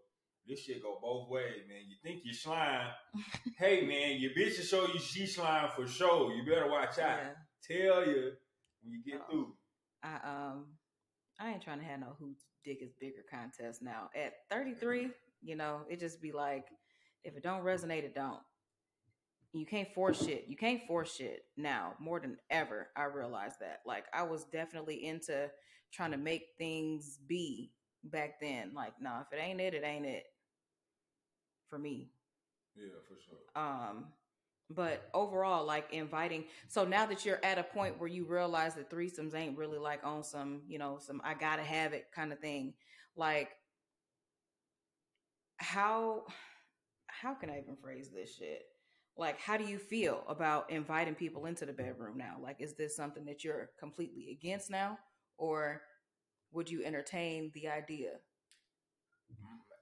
this 0.48 0.60
shit 0.60 0.84
go 0.84 1.00
both 1.02 1.30
ways, 1.30 1.64
man. 1.68 1.82
You 1.90 1.96
think 2.04 2.22
you 2.24 2.34
slime. 2.34 2.88
hey, 3.58 3.82
man, 3.86 4.20
your 4.22 4.32
bitch 4.32 4.58
will 4.58 4.66
show 4.66 4.88
you 4.94 5.00
she 5.00 5.26
slime 5.26 5.70
for 5.76 5.88
sure. 5.88 6.32
You 6.34 6.46
better 6.46 6.70
watch 6.70 7.00
out. 7.00 7.20
Yeah. 7.70 7.88
Tell 7.92 8.06
you 8.08 8.32
when 8.84 8.94
you 8.94 9.02
get 9.04 9.22
Oh. 9.28 9.32
through. 9.32 9.54
I 10.04 10.16
um 10.24 10.66
I 11.40 11.52
ain't 11.52 11.64
trying 11.64 11.80
to 11.80 11.86
have 11.86 12.00
no 12.00 12.16
whose 12.20 12.46
dick 12.64 12.82
is 12.82 12.94
bigger 13.02 13.24
contest 13.30 13.82
now. 13.82 14.10
At 14.16 14.34
33, 14.52 15.10
you 15.42 15.56
know, 15.56 15.82
it 15.90 16.00
just 16.00 16.22
be 16.22 16.32
like 16.32 16.68
if 17.24 17.36
it 17.36 17.42
don't 17.44 17.64
resonate, 17.64 18.04
it 18.04 18.14
don't. 18.14 18.40
You 19.56 19.66
can't 19.66 19.94
force 19.94 20.22
shit. 20.22 20.46
You 20.50 20.58
can't 20.58 20.86
force 20.86 21.16
shit 21.16 21.46
now 21.56 21.94
more 21.98 22.20
than 22.20 22.38
ever. 22.50 22.90
I 22.98 23.06
realized 23.06 23.62
that. 23.62 23.80
Like 23.86 24.04
I 24.14 24.24
was 24.24 24.44
definitely 24.44 25.06
into 25.06 25.50
trying 25.94 26.12
to 26.12 26.18
make 26.18 26.48
things 26.58 27.20
be 27.26 27.72
back 28.04 28.42
then. 28.42 28.74
Like, 28.76 28.94
no, 29.00 29.22
if 29.22 29.32
it 29.32 29.42
ain't 29.42 29.62
it, 29.62 29.74
it 29.74 29.86
ain't 29.86 30.06
it. 30.06 30.26
For 31.70 31.80
me. 31.80 32.10
Yeah, 32.76 32.90
for 33.08 33.16
sure. 33.16 33.38
Um, 33.56 34.08
but 34.70 35.10
overall, 35.14 35.66
like 35.66 35.94
inviting. 35.94 36.44
So 36.68 36.84
now 36.84 37.06
that 37.06 37.24
you're 37.24 37.44
at 37.44 37.58
a 37.58 37.64
point 37.64 37.98
where 37.98 38.10
you 38.10 38.26
realize 38.26 38.76
that 38.76 38.92
threesomes 38.92 39.36
ain't 39.36 39.58
really 39.58 39.80
like 39.80 40.02
on 40.04 40.22
some, 40.22 40.64
you 40.68 40.80
know, 40.80 40.98
some 41.00 41.22
I 41.24 41.34
gotta 41.34 41.64
have 41.64 41.94
it 41.94 42.08
kind 42.14 42.34
of 42.34 42.40
thing. 42.40 42.74
Like, 43.16 43.52
how 45.58 46.26
how 47.08 47.36
can 47.36 47.50
I 47.50 47.60
even 47.60 47.78
phrase 47.78 48.10
this 48.14 48.36
shit? 48.36 48.66
Like, 49.18 49.40
how 49.40 49.58
do 49.58 49.64
you 49.64 49.78
feel 49.78 50.24
about 50.28 50.70
inviting 50.70 51.16
people 51.16 51.46
into 51.46 51.66
the 51.66 51.74
bedroom 51.74 52.18
now? 52.18 52.36
Like, 52.42 52.58
is 52.60 52.74
this 52.74 52.96
something 52.96 53.26
that 53.26 53.44
you're 53.44 53.70
completely 53.80 54.38
against 54.38 54.70
now, 54.70 54.98
or 55.38 55.82
would 56.52 56.70
you 56.70 56.84
entertain 56.84 57.52
the 57.54 57.70
idea? 57.70 58.12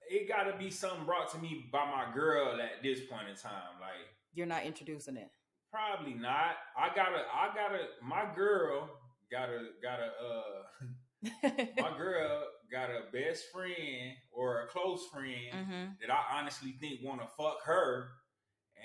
It 0.09 0.27
got 0.27 0.43
to 0.43 0.57
be 0.57 0.69
something 0.69 1.05
brought 1.05 1.31
to 1.31 1.39
me 1.39 1.65
by 1.71 1.85
my 1.85 2.13
girl 2.13 2.59
at 2.61 2.83
this 2.83 2.99
point 3.09 3.29
in 3.29 3.35
time. 3.35 3.79
Like, 3.81 4.07
you're 4.33 4.45
not 4.45 4.65
introducing 4.65 5.17
it. 5.17 5.29
Probably 5.71 6.13
not. 6.13 6.57
I 6.77 6.89
gotta. 6.95 7.23
I 7.33 7.49
gotta. 7.55 7.85
My 8.03 8.25
girl 8.35 8.87
gotta. 9.31 9.69
Gotta. 9.81 10.11
Uh, 10.21 11.63
my 11.81 11.97
girl 11.97 12.43
got 12.71 12.89
a 12.89 13.11
best 13.11 13.45
friend 13.51 14.13
or 14.31 14.61
a 14.61 14.67
close 14.67 15.07
friend 15.11 15.53
mm-hmm. 15.53 15.85
that 16.01 16.11
I 16.11 16.39
honestly 16.39 16.75
think 16.79 16.99
want 17.03 17.21
to 17.21 17.27
fuck 17.37 17.63
her 17.65 18.09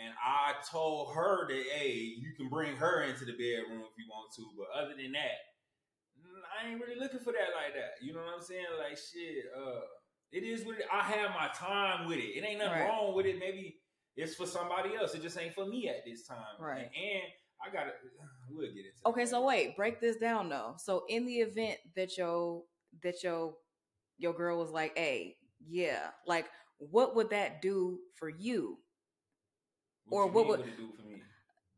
and 0.02 0.14
I 0.24 0.54
told 0.70 1.14
her 1.14 1.48
that, 1.48 1.64
hey, 1.74 2.14
you 2.18 2.32
can 2.36 2.48
bring 2.48 2.76
her 2.76 3.02
into 3.02 3.24
the 3.24 3.32
bedroom 3.32 3.82
if 3.82 3.94
you 3.98 4.06
want 4.08 4.32
to, 4.36 4.44
but 4.56 4.66
other 4.78 4.94
than 4.96 5.12
that, 5.12 5.38
I 6.58 6.70
ain't 6.70 6.80
really 6.80 6.98
looking 6.98 7.20
for 7.20 7.32
that 7.32 7.54
like 7.54 7.74
that. 7.74 8.04
You 8.04 8.12
know 8.14 8.20
what 8.20 8.34
I'm 8.36 8.42
saying? 8.42 8.66
Like 8.78 8.96
shit, 8.96 9.44
uh, 9.56 9.80
it 10.32 10.42
is 10.44 10.64
what 10.64 10.78
it, 10.78 10.86
I 10.92 11.02
have 11.02 11.30
my 11.30 11.48
time 11.54 12.08
with 12.08 12.18
it. 12.18 12.36
It 12.36 12.44
ain't 12.44 12.58
nothing 12.58 12.80
right. 12.80 12.88
wrong 12.88 13.14
with 13.14 13.26
it. 13.26 13.38
Maybe 13.38 13.76
it's 14.16 14.34
for 14.34 14.46
somebody 14.46 14.90
else. 14.96 15.14
It 15.14 15.22
just 15.22 15.38
ain't 15.38 15.54
for 15.54 15.66
me 15.66 15.88
at 15.88 16.04
this 16.06 16.26
time. 16.26 16.38
Right. 16.60 16.78
And, 16.78 16.84
and 16.94 17.22
I 17.64 17.72
gotta 17.72 17.90
we'll 18.50 18.66
get 18.66 18.86
into 18.86 19.06
Okay, 19.06 19.22
that. 19.24 19.30
so 19.30 19.44
wait, 19.44 19.76
break 19.76 20.00
this 20.00 20.16
down 20.16 20.48
though. 20.48 20.74
So 20.78 21.04
in 21.08 21.26
the 21.26 21.36
event 21.36 21.78
that 21.96 22.16
your 22.16 22.62
that 23.02 23.22
your 23.22 23.54
your 24.18 24.32
girl 24.32 24.58
was 24.58 24.70
like, 24.70 24.96
hey, 24.96 25.36
yeah, 25.66 26.08
like 26.26 26.46
what 26.78 27.16
would 27.16 27.30
that 27.30 27.62
do 27.62 27.98
for 28.16 28.28
you? 28.28 28.78
What 30.08 30.20
or 30.20 30.26
what 30.28 30.48
would, 30.48 30.60
it 30.60 30.76
do 30.76 30.88
for 30.96 31.08
me? 31.08 31.22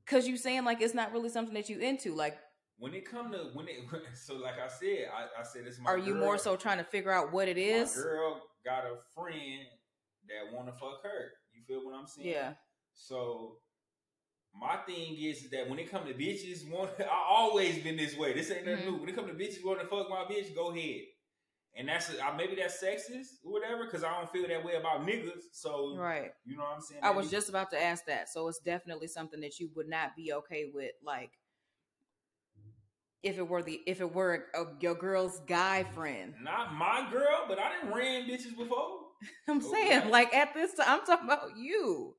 Cause 0.07 0.27
you 0.27 0.37
saying 0.37 0.65
like 0.65 0.81
it's 0.81 0.95
not 0.95 1.13
really 1.13 1.29
something 1.29 1.55
that 1.55 1.69
you 1.69 1.79
into. 1.79 2.15
Like 2.15 2.39
when 2.79 2.95
it 2.95 3.05
come 3.09 3.33
to 3.33 3.51
when 3.55 3.69
it 3.69 3.79
so 4.15 4.37
like 4.37 4.55
I 4.55 4.69
said, 4.69 5.09
I, 5.15 5.41
I 5.41 5.45
said 5.45 5.67
this. 5.67 5.79
Are 5.85 5.99
you 5.99 6.15
more 6.15 6.39
so 6.39 6.57
trying 6.57 6.79
to 6.79 6.85
figure 6.85 7.13
out 7.13 7.33
what 7.33 7.49
it 7.49 7.59
is? 7.59 7.97
My 7.97 8.03
girl 8.03 8.43
got 8.65 8.85
a 8.85 8.97
friend 9.15 9.67
that 10.29 10.55
want 10.55 10.67
to 10.69 10.73
fuck 10.73 11.03
her. 11.03 11.33
You 11.53 11.63
feel 11.67 11.85
what 11.85 11.95
I'm 11.95 12.07
saying? 12.07 12.29
Yeah. 12.29 12.53
So 12.95 13.57
my 14.59 14.77
thing 14.87 15.17
is 15.19 15.49
that 15.51 15.69
when 15.69 15.79
it 15.79 15.91
come 15.91 16.07
to 16.07 16.15
bitches, 16.15 16.69
want 16.69 16.91
I 17.01 17.25
always 17.29 17.79
been 17.83 17.97
this 17.97 18.17
way. 18.17 18.33
This 18.33 18.51
ain't 18.51 18.67
nothing 18.67 18.85
mm-hmm. 18.85 18.95
new. 18.95 19.01
When 19.01 19.09
it 19.09 19.17
come 19.17 19.27
to 19.27 19.35
bitches 19.35 19.65
want 19.65 19.81
to 19.81 19.87
fuck 19.87 20.11
my 20.11 20.25
bitch, 20.25 20.55
go 20.55 20.71
ahead 20.71 21.01
and 21.77 21.89
that's 21.89 22.11
uh, 22.11 22.33
maybe 22.37 22.57
that's 22.57 22.83
sexist 22.83 23.45
or 23.45 23.53
whatever 23.53 23.85
because 23.85 24.05
I 24.05 24.13
don't 24.13 24.31
feel 24.31 24.47
that 24.49 24.65
way 24.65 24.75
about 24.75 25.07
niggas. 25.07 25.43
So 25.53 25.97
right, 25.97 26.33
you 26.45 26.57
know 26.57 26.65
what 26.65 26.75
I'm 26.77 26.81
saying. 26.81 27.01
I 27.03 27.11
was 27.11 27.31
just 27.31 27.49
about 27.49 27.71
to 27.71 27.83
ask 27.83 28.05
that. 28.07 28.29
So 28.29 28.49
it's 28.49 28.59
definitely 28.59 29.07
something 29.09 29.41
that 29.41 29.59
you 29.59 29.71
would 29.77 29.89
not 29.89 30.17
be 30.17 30.33
okay 30.33 30.71
with, 30.73 30.93
like 31.05 31.31
if 33.23 33.39
it 33.39 33.49
were 33.49 33.63
the 33.63 33.81
if 33.87 34.01
it 34.01 34.13
were 34.13 34.47
a, 34.55 34.63
a, 34.63 34.67
your 34.81 34.95
girl's 34.95 35.41
guy 35.47 35.85
friend. 35.85 36.35
Not 36.43 36.75
my 36.75 37.09
girl, 37.11 37.45
but 37.49 37.59
I 37.59 37.73
didn't 37.73 37.95
ran 37.95 38.29
bitches 38.29 38.57
before. 38.57 38.99
I'm 39.49 39.61
saying 39.61 40.11
like 40.11 40.35
at 40.35 40.55
this 40.55 40.75
time, 40.75 40.87
I'm 40.89 41.07
talking 41.07 41.27
about 41.27 41.57
you. 41.57 42.15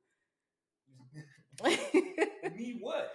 Me 1.63 2.77
what? 2.81 3.11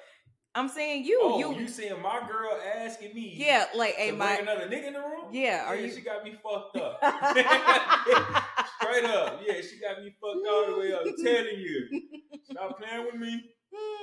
I'm 0.56 0.68
saying 0.68 1.04
you. 1.04 1.20
Oh, 1.22 1.38
you, 1.38 1.60
you 1.60 1.68
saying 1.68 2.00
my 2.00 2.18
girl 2.26 2.58
asking 2.78 3.14
me? 3.14 3.34
Yeah, 3.36 3.66
like, 3.76 3.94
hey, 3.96 4.10
my 4.10 4.36
another 4.36 4.66
nigga 4.66 4.86
in 4.86 4.92
the 4.94 5.00
room. 5.00 5.28
Yeah, 5.30 5.66
are 5.66 5.76
yeah, 5.76 5.86
you? 5.86 5.92
She 5.92 6.00
got 6.00 6.24
me 6.24 6.34
fucked 6.42 6.78
up. 6.78 6.98
Straight 8.80 9.04
up, 9.04 9.42
yeah, 9.46 9.60
she 9.60 9.78
got 9.78 10.02
me 10.02 10.14
fucked 10.18 10.46
all 10.48 10.66
the 10.72 10.78
way 10.78 10.92
up. 10.94 11.02
I'm 11.04 11.14
telling 11.22 11.58
you, 11.58 12.00
stop 12.50 12.78
playing 12.78 13.04
with 13.04 13.16
me 13.16 13.50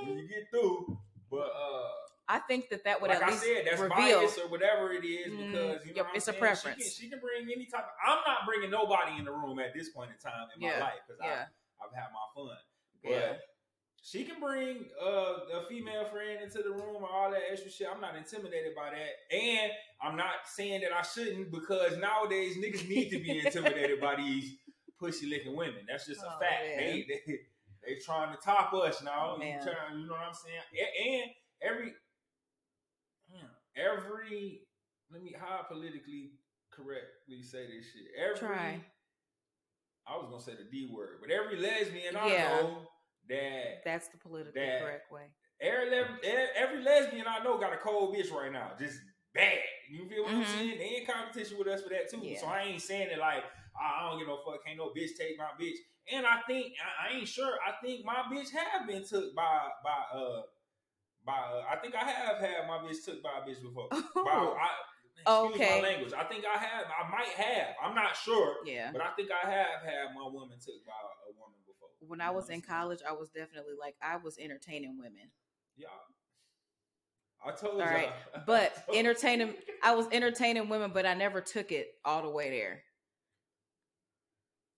when 0.05 0.19
you 0.19 0.27
get 0.27 0.51
through. 0.51 0.95
But 1.31 1.50
uh, 1.50 1.89
I 2.27 2.38
think 2.38 2.69
that 2.69 2.83
that 2.83 3.01
would 3.01 3.10
like 3.10 3.17
at 3.17 3.29
I 3.29 3.31
least 3.31 3.43
said, 3.43 3.65
that's 3.65 3.81
reveal. 3.81 4.19
bias 4.19 4.38
or 4.38 4.48
whatever 4.48 4.93
it 4.93 5.03
is 5.03 5.33
mm, 5.33 5.51
because 5.51 5.86
you 5.88 5.95
know 5.95 6.05
it's 6.13 6.27
a 6.27 6.33
preference. 6.33 6.83
She 6.83 6.83
can, 6.83 6.91
she 6.91 7.10
can, 7.10 7.19
bring 7.19 7.51
any 7.51 7.65
type. 7.65 7.81
Of, 7.81 7.98
I'm 8.05 8.19
not 8.27 8.45
bringing 8.45 8.69
nobody 8.69 9.17
in 9.17 9.25
the 9.25 9.33
room 9.33 9.57
at 9.57 9.74
this 9.74 9.89
point 9.89 10.12
in 10.12 10.17
time 10.17 10.50
in 10.55 10.62
yeah. 10.62 10.77
my 10.77 10.86
life 10.86 11.01
because 11.07 11.19
yeah. 11.24 11.45
I, 11.81 11.86
I've 11.86 11.95
had 11.95 12.13
my 12.13 12.25
fun. 12.36 12.57
But 13.03 13.12
yeah 13.12 13.33
she 14.05 14.25
can 14.25 14.36
bring 14.41 14.86
uh, 15.01 15.60
a 15.60 15.65
female 15.69 16.03
friend 16.03 16.41
into 16.43 16.62
the 16.62 16.72
room 16.72 17.03
or 17.03 17.10
all 17.10 17.31
that 17.31 17.39
extra 17.50 17.72
shit. 17.72 17.88
I'm 17.89 18.01
not 18.01 18.17
intimidated 18.17 18.75
by 18.75 18.89
that. 18.89 19.36
And 19.36 19.72
I'm 20.01 20.17
not 20.17 20.45
saying 20.45 20.81
that 20.81 20.91
I 20.91 21.01
shouldn't 21.01 21.51
because 21.51 21.98
nowadays 21.98 22.57
niggas 22.57 22.88
need 22.89 23.10
to 23.12 23.19
be 23.19 23.39
intimidated 23.45 24.01
by 24.01 24.17
these 24.17 24.55
pussy 25.00 25.27
licking 25.27 25.55
women. 25.55 25.86
That's 25.88 26.05
just 26.05 26.22
a 26.22 26.25
oh, 26.25 26.39
fact. 26.39 26.63
They, 26.77 27.05
they 27.07 27.39
they 27.88 27.95
trying 28.05 28.36
to 28.36 28.41
top 28.43 28.74
us 28.74 29.01
now. 29.01 29.38
You, 29.38 29.53
trying, 29.63 30.00
you 30.00 30.05
know 30.05 30.13
what 30.13 30.27
I'm 30.27 30.33
saying? 30.33 31.22
And 31.22 31.31
every 31.62 31.93
every 33.77 34.60
let 35.13 35.24
me 35.24 35.33
how 35.39 35.63
politically 35.63 36.31
correctly 36.72 37.41
say 37.41 37.67
this 37.67 37.86
shit. 37.86 38.03
Every 38.22 38.38
Try. 38.38 38.81
I 40.05 40.17
was 40.17 40.27
gonna 40.29 40.43
say 40.43 40.62
the 40.62 40.69
D 40.69 40.91
word, 40.93 41.19
but 41.22 41.31
every 41.31 41.57
lesbian 41.57 42.17
I 42.17 42.27
yeah. 42.27 42.48
know 42.50 42.88
that 43.30 43.84
that's 43.86 44.08
the 44.10 44.18
politically 44.18 44.62
that 44.62 44.82
correct 44.82 45.12
way. 45.12 45.27
Every, 45.62 45.88
every 46.58 46.84
lesbian 46.84 47.25
I 47.27 47.44
know 47.44 47.58
got 47.58 47.72
a 47.72 47.77
cold 47.77 48.15
bitch 48.15 48.32
right 48.32 48.51
now, 48.51 48.72
just 48.77 49.00
bad. 49.34 49.60
You 49.89 50.08
feel 50.10 50.24
what 50.24 50.34
mm-hmm. 50.34 50.42
I'm 50.42 50.48
saying? 50.48 50.77
They 50.77 50.98
in 51.01 51.06
competition 51.06 51.58
with 51.58 51.68
us 51.68 51.82
for 51.82 51.89
that 51.89 52.10
too. 52.10 52.20
Yeah. 52.22 52.39
So 52.39 52.48
I 52.48 52.63
ain't 52.63 52.82
saying 52.82 53.10
it 53.12 53.20
like 53.20 53.44
I 53.80 54.10
don't 54.10 54.20
give 54.20 54.27
no 54.27 54.39
fuck. 54.46 54.65
Can't 54.65 54.77
no 54.77 54.92
bitch 54.92 55.15
take 55.18 55.38
my 55.38 55.51
bitch. 55.60 55.77
And 56.12 56.25
I 56.25 56.42
think 56.48 56.74
I, 56.77 57.08
I 57.08 57.18
ain't 57.18 57.27
sure. 57.27 57.56
I 57.65 57.80
think 57.84 58.06
my 58.06 58.27
bitch 58.32 58.51
have 58.51 58.88
been 58.88 59.06
took 59.08 59.36
by 59.36 59.60
by 59.84 60.18
uh 60.18 60.42
by 61.25 61.34
uh, 61.34 61.63
I 61.72 61.77
think 61.77 61.96
I 61.96 62.03
have 62.03 62.38
had 62.39 62.68
my 62.68 62.80
bitch 62.84 63.03
took 63.06 63.24
by 63.24 63.42
a 63.42 63.48
bitch 63.48 63.62
before. 63.62 63.89
Oh. 64.15 64.56
By, 64.56 64.68
I, 65.25 65.48
okay. 65.48 65.80
my 65.80 65.88
language. 65.88 66.12
I 66.12 66.25
think 66.25 66.44
I 66.44 66.58
have. 66.58 66.89
I 66.89 67.08
might 67.08 67.32
have. 67.38 67.75
I'm 67.80 67.96
not 67.96 68.18
sure. 68.18 68.65
Yeah. 68.65 68.92
But 68.92 69.01
I 69.01 69.13
think 69.15 69.30
I 69.32 69.46
have 69.46 69.86
had 69.86 70.12
my 70.15 70.25
woman 70.25 70.58
took 70.60 70.82
by 70.84 70.98
a 71.30 71.32
woman 71.38 71.60
when 72.07 72.22
I 72.22 72.31
was 72.31 72.50
in 72.50 72.62
college, 72.62 73.00
I 73.07 73.13
was 73.13 73.29
definitely 73.29 73.74
like 73.79 73.95
I 74.01 74.17
was 74.17 74.38
entertaining 74.38 74.98
women. 74.98 75.31
Yeah. 75.77 75.88
I 77.45 77.51
told 77.51 77.77
you. 77.77 77.83
All 77.83 77.89
right. 77.89 78.13
But 78.45 78.74
entertaining 78.93 79.53
I 79.83 79.95
was 79.95 80.07
entertaining 80.12 80.69
women, 80.69 80.91
but 80.93 81.05
I 81.05 81.13
never 81.13 81.41
took 81.41 81.72
it 81.72 81.88
all 82.03 82.22
the 82.22 82.29
way 82.29 82.50
there. 82.50 82.83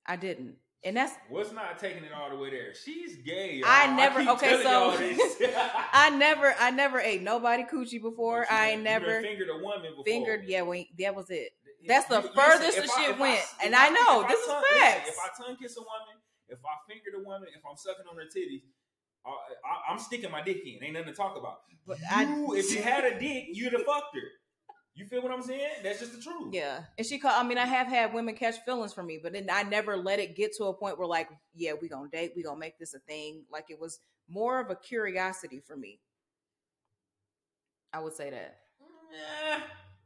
I 0.05 0.15
didn't. 0.15 0.55
And 0.84 0.96
that's 0.96 1.13
what's 1.29 1.51
not 1.51 1.79
taking 1.79 2.03
it 2.03 2.12
all 2.13 2.29
the 2.29 2.36
way 2.36 2.51
there. 2.51 2.75
She's 2.75 3.15
gay. 3.17 3.55
Y'all. 3.55 3.67
I 3.67 3.96
never 3.96 4.20
I 4.20 4.34
okay, 4.34 4.62
so 4.62 4.96
I 5.94 6.12
never 6.12 6.53
I 6.60 6.70
never 6.70 7.00
ate 7.00 7.24
nobody 7.24 7.63
coochie 7.63 8.01
before. 8.01 8.46
I 8.51 8.75
never 8.75 9.22
fingered 9.22 9.50
a 9.50 9.63
woman 9.63 9.89
before. 9.89 10.03
Fingered, 10.05 10.44
yeah, 10.46 10.62
when 10.62 10.86
that 11.00 11.15
was 11.15 11.32
it. 11.32 11.53
That's 11.88 12.05
the 12.08 12.22
furthest 12.22 12.77
the 12.77 12.88
shit 12.88 13.17
went. 13.20 13.41
I, 13.62 13.65
and 13.65 13.75
I, 13.75 13.88
I 13.88 13.89
know 13.89 14.25
this 14.27 14.46
tongue, 14.46 14.63
is 14.72 14.82
facts. 14.82 15.10
If 15.10 15.15
I 15.20 15.44
tongue 15.44 15.58
kiss 15.58 15.77
a 15.77 15.82
woman, 15.82 16.22
if 16.50 16.60
I 16.64 16.74
finger 16.88 17.18
the 17.18 17.24
woman, 17.24 17.50
if 17.56 17.62
I'm 17.70 17.78
sucking 17.78 18.06
on 18.10 18.18
her 18.18 18.24
titties, 18.24 18.64
I, 19.25 19.92
am 19.92 20.00
sticking 20.00 20.32
my 20.32 20.42
dick 20.42 20.62
in. 20.66 20.84
Ain't 20.84 20.94
nothing 20.94 21.10
to 21.10 21.14
talk 21.14 21.36
about. 21.38 21.62
But 21.88 22.00
you, 22.00 22.06
I, 22.12 22.60
if 22.60 22.74
you 22.74 22.82
had 22.82 23.06
a 23.06 23.20
dick, 23.20 23.46
you'd 23.54 23.74
have 23.74 23.84
fucked 23.84 24.16
her. 24.16 24.22
You 24.94 25.06
feel 25.06 25.22
what 25.22 25.32
I'm 25.32 25.42
saying? 25.42 25.84
That's 25.84 26.00
just 26.00 26.16
the 26.16 26.22
truth. 26.22 26.54
Yeah. 26.54 26.82
And 26.98 27.06
she 27.06 27.20
called, 27.20 27.36
I 27.36 27.44
mean, 27.44 27.58
I 27.58 27.66
have 27.66 27.88
had 27.88 28.14
women 28.14 28.36
catch 28.36 28.56
feelings 28.66 28.94
for 28.94 29.04
me, 29.04 29.20
but 29.22 29.34
then 29.34 29.50
I 29.52 29.64
never 29.64 29.98
let 29.98 30.20
it 30.20 30.38
get 30.38 30.56
to 30.58 30.66
a 30.66 30.74
point 30.74 30.98
where, 30.98 31.08
like, 31.08 31.28
yeah, 31.54 31.74
we 31.80 31.90
gonna 31.90 32.10
date, 32.10 32.32
we 32.36 32.44
gonna 32.44 32.60
make 32.60 32.80
this 32.80 32.94
a 32.94 33.00
thing. 33.00 33.44
Like, 33.52 33.66
it 33.70 33.80
was 33.80 34.00
more 34.30 34.60
of 34.60 34.70
a 34.70 34.75
curiosity 34.75 35.60
for 35.60 35.75
me. 35.75 36.00
I 37.92 38.00
would 38.00 38.14
say 38.14 38.30
that. 38.30 38.58
Eh, 38.82 39.56
eh. 39.56 39.60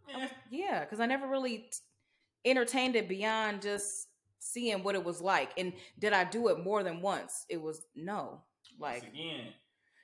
Yeah. 0.08 0.27
Yeah, 0.50 0.79
because 0.79 1.00
I 1.00 1.05
never 1.05 1.27
really 1.27 1.69
entertained 2.43 2.96
it 2.96 3.08
beyond 3.08 3.62
just 3.62 4.08
seeing 4.39 4.84
what 4.84 4.96
it 4.96 5.03
was 5.03 5.22
like. 5.22 5.51
And 5.58 5.74
did 5.98 6.13
I 6.13 6.24
do 6.24 6.48
it 6.50 6.63
more 6.63 6.84
than 6.84 7.01
once? 7.01 7.46
It 7.50 7.62
was 7.62 7.86
no. 7.96 8.41
Like 8.79 9.03
once 9.03 9.13
again, 9.13 9.48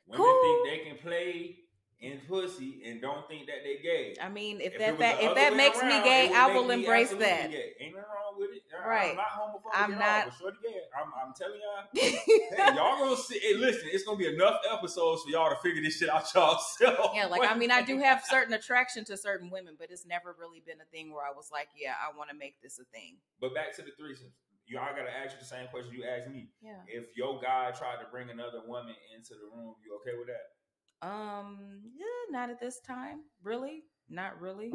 women 0.08 0.26
cool. 0.26 0.42
think 0.44 0.70
they 0.70 0.90
can 0.90 0.98
play 0.98 1.58
in 2.02 2.20
pussy 2.28 2.82
and 2.86 3.02
don't 3.02 3.28
think 3.28 3.48
that 3.48 3.64
they 3.64 3.82
gay. 3.82 4.16
I 4.22 4.30
mean, 4.30 4.60
if, 4.60 4.74
if 4.74 4.80
that, 4.80 5.00
that 5.00 5.24
if 5.24 5.36
that 5.36 5.56
makes 5.56 5.80
around, 5.80 5.90
me 5.90 6.04
gay, 6.04 6.32
I 6.34 6.54
will 6.54 6.70
embrace 6.70 7.12
that. 7.12 7.52
Gay. 7.52 7.74
Ain't 7.80 7.96
nothing 7.96 8.10
wrong 8.14 8.25
with 8.38 8.52
it. 8.52 8.64
Right. 8.86 9.12
I'm 9.12 9.16
not 9.18 9.32
homophobic. 9.32 9.74
I'm 9.74 9.92
not. 9.92 10.28
All, 10.42 10.52
gay. 10.62 10.82
I'm, 10.96 11.12
I'm 11.16 11.34
telling 11.34 11.60
y'all. 11.60 11.86
hey, 11.94 12.76
y'all 12.76 13.00
gonna 13.00 13.16
see. 13.16 13.40
Hey, 13.40 13.56
listen, 13.56 13.90
it's 13.92 14.04
gonna 14.04 14.18
be 14.18 14.28
enough 14.28 14.60
episodes 14.72 15.24
for 15.24 15.30
y'all 15.30 15.50
to 15.50 15.56
figure 15.62 15.82
this 15.82 15.98
shit 15.98 16.10
out 16.10 16.26
y'all 16.36 16.60
self. 16.60 17.12
Yeah, 17.14 17.26
like 17.26 17.50
I 17.50 17.56
mean, 17.56 17.72
I 17.72 17.82
do 17.82 17.98
have 18.00 18.24
certain 18.24 18.54
attraction 18.60 19.06
to 19.06 19.18
certain 19.18 19.50
women, 19.50 19.76
but 19.78 19.90
it's 19.92 20.06
never 20.06 20.36
really 20.40 20.62
been 20.66 20.82
a 20.82 20.90
thing 20.92 21.14
where 21.14 21.26
I 21.26 21.32
was 21.36 21.50
like, 21.52 21.70
yeah, 21.76 21.94
I 22.02 22.16
want 22.18 22.30
to 22.30 22.36
make 22.36 22.62
this 22.62 22.80
a 22.80 22.86
thing. 22.86 23.18
But 23.40 23.54
back 23.54 23.76
to 23.76 23.82
the 23.82 23.92
threesomes 23.92 24.34
you, 24.68 24.80
I 24.80 24.90
gotta 24.98 25.14
ask 25.14 25.34
you 25.34 25.40
the 25.40 25.46
same 25.46 25.68
question 25.68 25.94
you 25.94 26.04
asked 26.04 26.30
me. 26.30 26.50
Yeah. 26.62 26.82
If 26.88 27.16
your 27.16 27.40
guy 27.40 27.72
tried 27.72 28.02
to 28.02 28.10
bring 28.12 28.30
another 28.30 28.62
woman 28.66 28.96
into 29.16 29.34
the 29.36 29.46
room, 29.56 29.76
you 29.86 29.96
okay 30.02 30.18
with 30.18 30.28
that? 30.28 31.08
Um, 31.08 31.82
yeah, 31.96 32.32
not 32.32 32.50
at 32.50 32.60
this 32.60 32.80
time. 32.80 33.22
Really? 33.44 33.84
Not 34.10 34.40
really. 34.42 34.74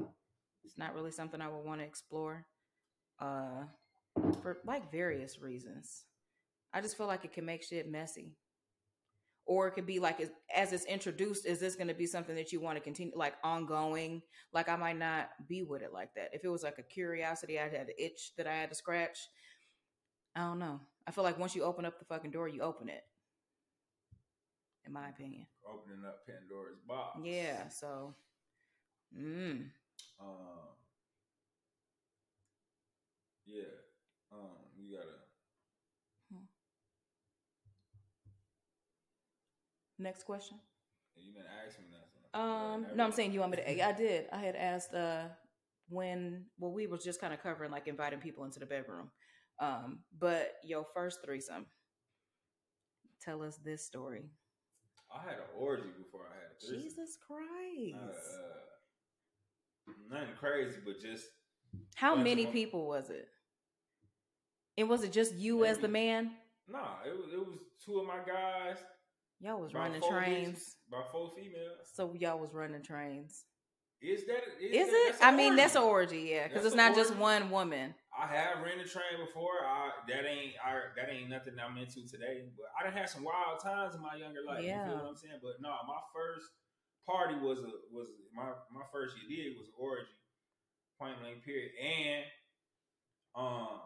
It's 0.65 0.79
not 0.79 0.95
really 0.95 1.11
something 1.11 1.41
I 1.41 1.49
would 1.49 1.65
want 1.65 1.81
to 1.81 1.87
explore. 1.87 2.47
Uh 3.21 3.65
for 4.43 4.59
like 4.65 4.91
various 4.91 5.41
reasons. 5.41 6.05
I 6.73 6.81
just 6.81 6.97
feel 6.97 7.07
like 7.07 7.25
it 7.25 7.33
can 7.33 7.45
make 7.45 7.63
shit 7.63 7.91
messy. 7.91 8.37
Or 9.47 9.67
it 9.67 9.73
could 9.73 9.87
be 9.87 9.99
like 9.99 10.21
as, 10.21 10.31
as 10.55 10.73
it's 10.73 10.85
introduced, 10.85 11.45
is 11.45 11.59
this 11.59 11.75
going 11.75 11.89
to 11.89 11.95
be 11.95 12.07
something 12.07 12.37
that 12.37 12.53
you 12.53 12.61
want 12.61 12.77
to 12.77 12.81
continue, 12.81 13.13
like 13.17 13.35
ongoing? 13.43 14.23
Like 14.53 14.69
I 14.69 14.77
might 14.77 14.99
not 14.99 15.31
be 15.49 15.63
with 15.63 15.83
it 15.83 15.93
like 15.93 16.15
that. 16.15 16.31
If 16.33 16.45
it 16.45 16.49
was 16.49 16.63
like 16.63 16.79
a 16.79 16.83
curiosity, 16.83 17.59
I 17.59 17.65
had 17.65 17.89
an 17.89 17.95
itch 17.99 18.33
that 18.37 18.47
I 18.47 18.55
had 18.55 18.69
to 18.69 18.77
scratch. 18.77 19.19
I 20.37 20.41
don't 20.41 20.61
know. 20.61 20.81
I 21.07 21.11
feel 21.11 21.25
like 21.25 21.39
once 21.39 21.57
you 21.57 21.65
open 21.65 21.85
up 21.85 21.99
the 21.99 22.05
fucking 22.05 22.31
door, 22.31 22.49
you 22.49 22.63
open 22.63 22.89
it. 22.89 23.03
In 24.87 24.93
my 24.93 25.09
opinion. 25.09 25.47
Opening 25.69 26.05
up 26.07 26.21
Pandora's 26.27 26.79
box. 26.87 27.19
Yeah. 27.25 27.69
So. 27.69 28.15
Mm. 29.19 29.71
Um. 30.21 30.80
Yeah. 33.51 33.75
Um. 34.33 34.57
You 34.79 34.97
gotta. 34.97 35.17
Next 39.99 40.25
question. 40.25 40.59
You 41.17 41.35
didn't 41.35 41.49
ask 41.67 41.79
me 41.79 41.85
nothing. 41.91 42.07
Um, 42.33 42.87
no, 42.97 43.05
I'm 43.05 43.13
saying 43.13 43.33
you 43.33 43.41
want 43.41 43.53
me 43.53 43.59
to. 43.59 43.87
I 43.87 43.93
did. 43.93 44.27
I 44.33 44.39
had 44.39 44.57
asked 44.57 44.95
uh 44.95 45.25
when. 45.89 46.47
Well, 46.59 46.73
we 46.73 46.87
was 46.87 47.05
just 47.05 47.21
kind 47.21 47.35
of 47.35 47.43
covering 47.43 47.71
like 47.71 47.87
inviting 47.87 48.21
people 48.21 48.45
into 48.45 48.61
the 48.61 48.67
bedroom. 48.67 49.11
Um, 49.61 50.01
but 50.19 50.53
your 50.65 50.87
first 50.95 51.19
threesome. 51.25 51.67
Tell 53.23 53.43
us 53.43 53.59
this 53.63 53.85
story. 53.85 54.31
I 55.15 55.23
had 55.23 55.35
an 55.35 55.51
orgy 55.59 55.91
before 55.99 56.23
I 56.23 56.35
had 56.35 56.53
a 56.57 56.61
threesome. 56.67 56.83
Jesus 56.83 57.19
Christ! 57.27 57.97
Uh, 58.01 59.91
uh, 59.91 60.19
nothing 60.19 60.35
crazy, 60.39 60.79
but 60.85 61.01
just 61.01 61.27
How 61.97 62.15
many 62.15 62.47
people 62.47 62.87
was 62.87 63.11
it? 63.11 63.29
And 64.81 64.89
was 64.89 65.05
it 65.05 65.13
just 65.13 65.35
you 65.35 65.65
as 65.65 65.79
the 65.79 65.89
man? 65.89 66.33
nah. 66.69 66.97
It 67.07 67.17
was 67.17 67.27
it 67.33 67.39
was 67.39 67.59
two 67.85 67.99
of 68.01 68.07
my 68.07 68.19
guys. 68.27 68.77
Y'all 69.41 69.61
was 69.61 69.73
running 69.75 70.03
trains. 70.03 70.77
About 70.89 71.11
four 71.13 71.31
females. 71.37 71.89
So 71.95 72.15
y'all 72.15 72.39
was 72.39 72.53
running 72.53 72.83
trains. 72.83 73.45
Is 74.03 74.25
that? 74.27 74.41
Is 74.61 74.89
that- 74.89 75.13
it? 75.13 75.17
I 75.21 75.31
mean, 75.37 75.57
that's 75.57 75.75
an 75.77 75.83
orgy. 75.83 76.17
orgy, 76.17 76.31
yeah, 76.33 76.49
because 76.49 76.65
it's 76.65 76.75
not 76.75 76.95
just 76.95 77.15
one 77.17 77.51
woman. 77.51 77.95
I 78.17 78.27
have 78.27 78.63
ran 78.65 78.81
a 78.81 78.89
train 78.89 79.21
before. 79.25 79.61
I 79.65 79.91
that 80.09 80.25
ain't 80.25 80.55
I 80.65 80.81
that 80.97 81.13
ain't 81.13 81.29
nothing 81.29 81.55
I'm 81.61 81.77
into 81.77 82.07
today. 82.09 82.49
But 82.57 82.67
I 82.79 82.85
done 82.85 82.97
had 82.97 83.09
some 83.11 83.25
wild 83.25 83.61
times 83.63 83.95
in 83.95 84.01
my 84.01 84.17
younger 84.17 84.41
life. 84.47 84.63
You 84.63 84.69
Yeah. 84.73 84.87
feel 84.89 84.97
what 84.97 85.05
I'm 85.05 85.17
saying? 85.17 85.41
But 85.43 85.61
no, 85.61 85.69
my 85.87 86.01
first 86.15 86.47
party 87.07 87.35
was 87.37 87.59
a 87.61 87.71
was 87.93 88.09
my 88.35 88.53
my 88.73 88.85
first 88.93 89.17
year 89.21 89.29
did 89.53 89.59
was 89.59 89.69
an 89.69 89.75
orgy, 89.79 90.09
point 90.99 91.21
blank 91.21 91.45
period. 91.45 91.73
And 91.81 92.25
um 93.37 93.81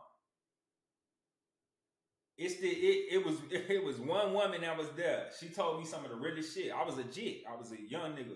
it's 2.37 2.61
the 2.61 2.69
it, 2.69 3.15
it 3.21 3.25
was 3.25 3.37
it 3.51 3.85
was 3.85 3.99
one 3.99 4.33
woman 4.33 4.63
that 4.63 4.77
was 4.77 4.89
there. 4.97 5.27
She 5.39 5.49
told 5.49 5.81
me 5.81 5.87
some 5.87 6.05
of 6.05 6.11
the 6.11 6.17
realest 6.17 6.55
shit. 6.55 6.73
I 6.73 6.85
was 6.85 6.99
a 6.99 7.05
jit. 7.05 7.43
I 7.51 7.57
was 7.57 7.73
a 7.73 7.81
young 7.89 8.13
nigga. 8.13 8.35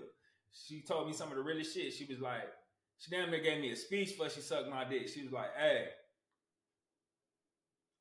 She 0.52 0.82
told 0.82 1.06
me 1.06 1.12
some 1.12 1.30
of 1.30 1.36
the 1.36 1.42
realest 1.42 1.74
shit. 1.74 1.92
She 1.92 2.04
was 2.04 2.20
like, 2.20 2.48
she 2.98 3.10
damn 3.10 3.30
near 3.30 3.40
gave 3.40 3.60
me 3.60 3.70
a 3.70 3.76
speech 3.76 4.14
but 4.18 4.32
she 4.32 4.40
sucked 4.40 4.68
my 4.68 4.84
dick. 4.84 5.08
She 5.08 5.22
was 5.22 5.32
like, 5.32 5.54
hey. 5.56 5.86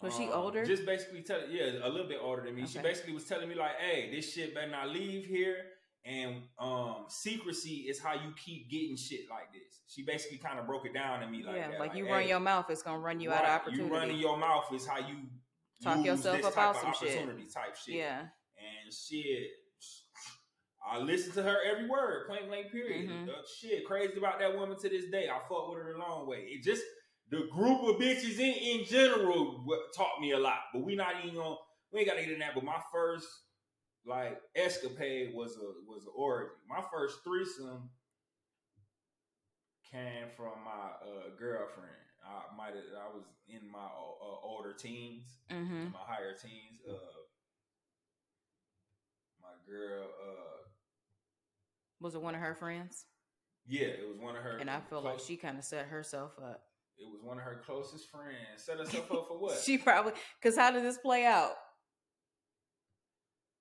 Was 0.01 0.15
she 0.15 0.25
um, 0.25 0.33
older? 0.33 0.63
Just 0.63 0.85
basically 0.85 1.23
telling, 1.23 1.49
yeah, 1.49 1.71
a 1.83 1.89
little 1.89 2.07
bit 2.07 2.19
older 2.21 2.43
than 2.43 2.55
me. 2.55 2.67
She 2.67 2.77
basically 2.77 3.13
was 3.13 3.25
telling 3.25 3.49
me 3.49 3.55
like, 3.55 3.77
hey, 3.79 4.11
this 4.13 4.31
shit 4.31 4.53
better 4.53 4.69
not 4.69 4.89
leave 4.89 5.25
here. 5.25 5.57
And 6.05 6.43
um, 6.59 7.05
secrecy 7.09 7.87
is 7.89 7.99
how 7.99 8.13
you 8.13 8.31
keep 8.43 8.69
getting 8.69 8.95
shit 8.95 9.21
like 9.29 9.51
this. 9.51 9.81
She 9.87 10.03
basically 10.03 10.37
kind 10.37 10.59
of 10.59 10.67
broke 10.67 10.85
it 10.85 10.93
down 10.93 11.21
to 11.21 11.27
me 11.27 11.43
like 11.43 11.55
yeah, 11.55 11.71
that. 11.71 11.79
like, 11.79 11.95
you 11.95 12.07
run 12.07 12.27
your 12.27 12.39
mouth, 12.39 12.69
it's 12.69 12.83
gonna 12.83 12.99
run 12.99 13.19
you 13.19 13.31
out 13.31 13.43
of 13.43 13.49
opportunity. 13.49 13.83
You 13.83 13.93
running 13.93 14.17
your 14.17 14.37
mouth 14.37 14.71
is 14.73 14.85
how 14.85 14.99
you 14.99 15.15
Talk 15.83 16.03
yourself 16.03 16.43
up 16.45 16.53
type 16.55 16.75
out 16.75 16.81
some 16.81 17.07
shit. 17.07 17.53
type 17.53 17.75
shit. 17.75 17.95
yeah. 17.95 18.19
And 18.21 18.91
shit, 18.91 19.47
I 20.89 20.97
listen 20.99 21.33
to 21.33 21.43
her 21.43 21.57
every 21.69 21.87
word, 21.87 22.27
point 22.27 22.47
blank, 22.47 22.71
period. 22.71 23.09
Mhm. 23.09 23.29
Uh, 23.29 23.41
shit, 23.59 23.85
crazy 23.85 24.17
about 24.17 24.39
that 24.39 24.57
woman 24.57 24.77
to 24.79 24.89
this 24.89 25.09
day. 25.11 25.29
I 25.29 25.39
fuck 25.47 25.69
with 25.69 25.79
her 25.79 25.93
a 25.93 25.99
long 25.99 26.27
way. 26.27 26.39
It 26.47 26.63
just 26.63 26.83
the 27.29 27.47
group 27.51 27.83
of 27.83 27.97
bitches 28.01 28.39
in 28.39 28.53
in 28.53 28.85
general 28.85 29.65
taught 29.95 30.19
me 30.21 30.31
a 30.31 30.39
lot. 30.39 30.59
But 30.73 30.83
we 30.83 30.95
not 30.95 31.25
even 31.25 31.37
on. 31.37 31.57
We 31.91 31.99
ain't 31.99 32.09
gotta 32.09 32.21
get 32.21 32.31
in 32.31 32.39
that. 32.39 32.55
But 32.55 32.63
my 32.63 32.81
first 32.91 33.27
like 34.05 34.39
escapade 34.55 35.33
was 35.35 35.57
a 35.57 35.67
was 35.85 36.05
an 36.05 36.13
orgy. 36.15 36.49
My 36.67 36.83
first 36.91 37.19
threesome 37.23 37.89
came 39.91 40.29
from 40.35 40.53
my 40.63 40.89
uh, 41.05 41.29
girlfriend. 41.37 41.91
I 42.27 42.55
might 42.57 42.75
have. 42.75 42.83
I 43.01 43.15
was 43.15 43.23
in 43.47 43.69
my 43.71 43.79
uh, 43.79 44.45
older 44.45 44.73
teens 44.73 45.23
Mm-hmm. 45.51 45.91
my 45.93 45.99
higher 46.05 46.33
teens. 46.33 46.81
Uh, 46.87 46.93
my 49.41 49.49
girl. 49.69 50.03
Uh, 50.05 50.67
Was 52.01 52.15
it 52.15 52.21
one 52.21 52.35
of 52.35 52.41
her 52.41 52.55
friends? 52.55 53.05
yeah, 53.69 53.87
it 53.87 54.07
was 54.07 54.17
one 54.19 54.35
of 54.35 54.43
her. 54.43 54.57
And 54.57 54.69
I 54.69 54.79
feel 54.89 55.01
like 55.01 55.19
she 55.19 55.35
kind 55.37 55.57
of 55.57 55.63
set 55.63 55.85
herself 55.87 56.31
up. 56.41 56.61
It 56.97 57.05
was 57.05 57.21
one 57.23 57.37
of 57.37 57.43
her 57.43 57.61
closest 57.65 58.09
friends. 58.09 58.63
Set 58.65 58.77
herself 58.79 59.11
up 59.11 59.27
for 59.27 59.37
what? 59.39 59.59
she 59.59 59.77
probably 59.77 60.13
because 60.41 60.57
how 60.57 60.71
did 60.71 60.83
this 60.83 60.97
play 60.97 61.25
out? 61.25 61.51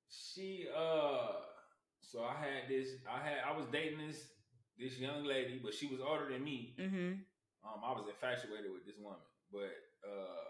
she 0.08 0.66
uh. 0.76 1.28
So 2.00 2.22
I 2.22 2.34
had 2.34 2.68
this. 2.68 2.88
I 3.10 3.18
had. 3.26 3.38
I 3.46 3.56
was 3.56 3.66
dating 3.72 3.98
this 4.06 4.28
this 4.78 4.98
young 4.98 5.24
lady, 5.24 5.60
but 5.62 5.74
she 5.74 5.86
was 5.86 6.00
older 6.00 6.28
than 6.30 6.44
me. 6.44 6.74
Mm-hmm. 6.80 7.12
Um, 7.66 7.82
I 7.84 7.90
was 7.92 8.06
infatuated 8.08 8.70
with 8.72 8.86
this 8.86 8.94
woman, 9.02 9.18
but 9.50 9.74
uh, 10.06 10.46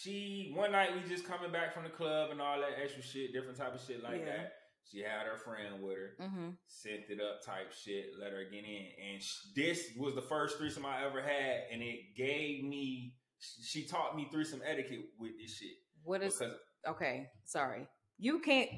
she 0.00 0.52
one 0.56 0.72
night 0.72 0.90
we 0.94 1.08
just 1.08 1.26
coming 1.26 1.52
back 1.52 1.74
from 1.74 1.84
the 1.84 1.90
club 1.90 2.30
and 2.30 2.40
all 2.40 2.58
that 2.60 2.82
extra 2.82 3.02
shit, 3.02 3.32
different 3.32 3.58
type 3.58 3.74
of 3.74 3.80
shit 3.86 4.02
like 4.02 4.20
Yeah. 4.20 4.36
that. 4.36 4.52
She 4.90 5.00
had 5.00 5.26
her 5.26 5.36
friend 5.36 5.82
with 5.82 5.96
her, 5.98 6.16
Mm-hmm. 6.18 6.50
sent 6.66 7.10
it 7.10 7.20
up 7.20 7.44
type 7.44 7.72
shit, 7.72 8.06
let 8.18 8.32
her 8.32 8.44
get 8.50 8.64
in, 8.64 8.86
and 9.12 9.22
sh- 9.22 9.52
this 9.54 9.90
was 9.98 10.14
the 10.14 10.22
first 10.22 10.56
threesome 10.56 10.86
I 10.86 11.04
ever 11.04 11.20
had, 11.20 11.64
and 11.70 11.82
it 11.82 12.16
gave 12.16 12.64
me. 12.64 13.14
She 13.38 13.86
taught 13.86 14.16
me 14.16 14.28
threesome 14.32 14.62
etiquette 14.66 15.04
with 15.20 15.32
this 15.38 15.56
shit 15.58 15.76
What 16.02 16.22
is 16.22 16.36
because 16.38 16.54
okay? 16.88 17.26
Sorry, 17.44 17.86
you 18.16 18.38
can't. 18.40 18.70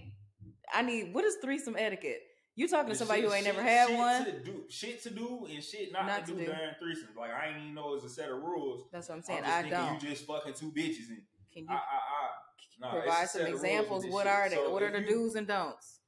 I 0.75 0.83
need 0.83 1.15
what 1.15 1.25
is 1.25 1.37
threesome 1.43 1.77
etiquette? 1.79 2.21
You 2.57 2.69
talking 2.69 2.91
to 2.91 2.95
somebody 2.97 3.23
shit- 3.23 3.31
who 3.31 3.35
ain't 3.37 3.45
never 3.47 3.63
had 3.63 3.89
shit 3.89 3.97
one? 3.99 4.25
To 4.25 4.39
do, 4.41 4.65
shit 4.69 5.03
to 5.05 5.11
do 5.11 5.47
and 5.51 5.63
shit 5.63 5.93
not, 5.93 6.07
Not 6.07 6.27
to, 6.27 6.33
to 6.33 6.39
do, 6.39 6.45
do. 6.47 6.53
during 6.53 6.61
threesomes. 6.83 7.17
Like 7.17 7.31
I 7.31 7.49
ain't 7.49 7.59
even 7.63 7.75
know 7.75 7.93
it 7.93 7.95
was 7.97 8.05
a 8.05 8.09
set 8.11 8.29
of 8.31 8.43
rules. 8.43 8.89
That's 8.93 9.09
what 9.09 9.15
I'm 9.15 9.19
I'm 9.21 9.23
saying. 9.25 9.43
just 9.45 9.55
I 9.57 9.69
don't. 9.71 10.03
you 10.03 10.09
just 10.11 10.27
fucking 10.27 10.55
two 10.55 10.71
bitches 10.73 11.09
and 11.09 11.23
Can 11.53 11.63
you 11.65 11.69
I, 11.71 11.75
I, 11.75 12.89
I, 12.89 12.91
provide 13.01 13.29
some 13.29 13.41
set 13.41 13.43
of 13.43 13.49
rules 13.49 13.63
with 13.63 13.71
examples? 13.71 14.07
What 14.07 14.25
shit. 14.25 14.33
are 14.33 14.49
they? 14.51 14.57
So 14.57 14.71
what 14.73 14.83
are 14.83 14.91
the 14.93 15.01
you- 15.01 15.07
do's 15.07 15.35
and 15.37 15.47
don'ts? 15.47 16.01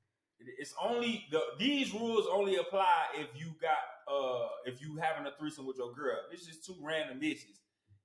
It's 0.58 0.74
only 0.82 1.24
the 1.30 1.40
these 1.58 1.94
rules 1.94 2.26
only 2.30 2.56
apply 2.56 3.04
if 3.14 3.28
you 3.38 3.46
got 3.60 3.78
uh 4.12 4.48
if 4.66 4.82
you 4.82 4.96
having 4.96 5.24
a 5.26 5.30
threesome 5.38 5.66
with 5.66 5.76
your 5.78 5.92
girl. 5.94 6.16
If 6.28 6.34
it's 6.38 6.46
just 6.46 6.66
two 6.66 6.74
random 6.82 7.20
bitches, 7.20 7.60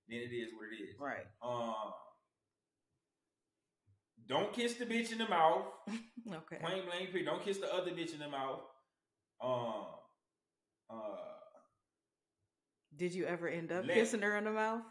then 0.08 0.20
it 0.20 0.32
is 0.32 0.54
what 0.54 0.68
it 0.72 0.84
is. 0.84 1.00
Right. 1.00 1.26
Um, 1.42 1.74
don't 4.28 4.52
kiss 4.54 4.74
the 4.76 4.86
bitch 4.86 5.12
in 5.12 5.18
the 5.20 5.28
mouth. 5.28 5.64
Okay. 6.30 6.58
Plain 6.62 6.84
blank 6.86 7.12
period. 7.12 7.26
Don't 7.26 7.42
kiss 7.42 7.58
the 7.60 7.74
other 7.74 7.92
bitch 7.92 8.12
in 8.14 8.20
the 8.20 8.28
mouth. 8.28 8.60
Um, 9.42 9.86
uh, 10.90 10.96
Did 12.98 13.14
you 13.14 13.24
ever 13.26 13.48
end 13.48 13.72
up 13.72 13.86
Let- 13.86 13.94
kissing 13.96 14.22
her 14.24 14.36
in 14.38 14.44
the 14.44 14.52
mouth? 14.52 14.82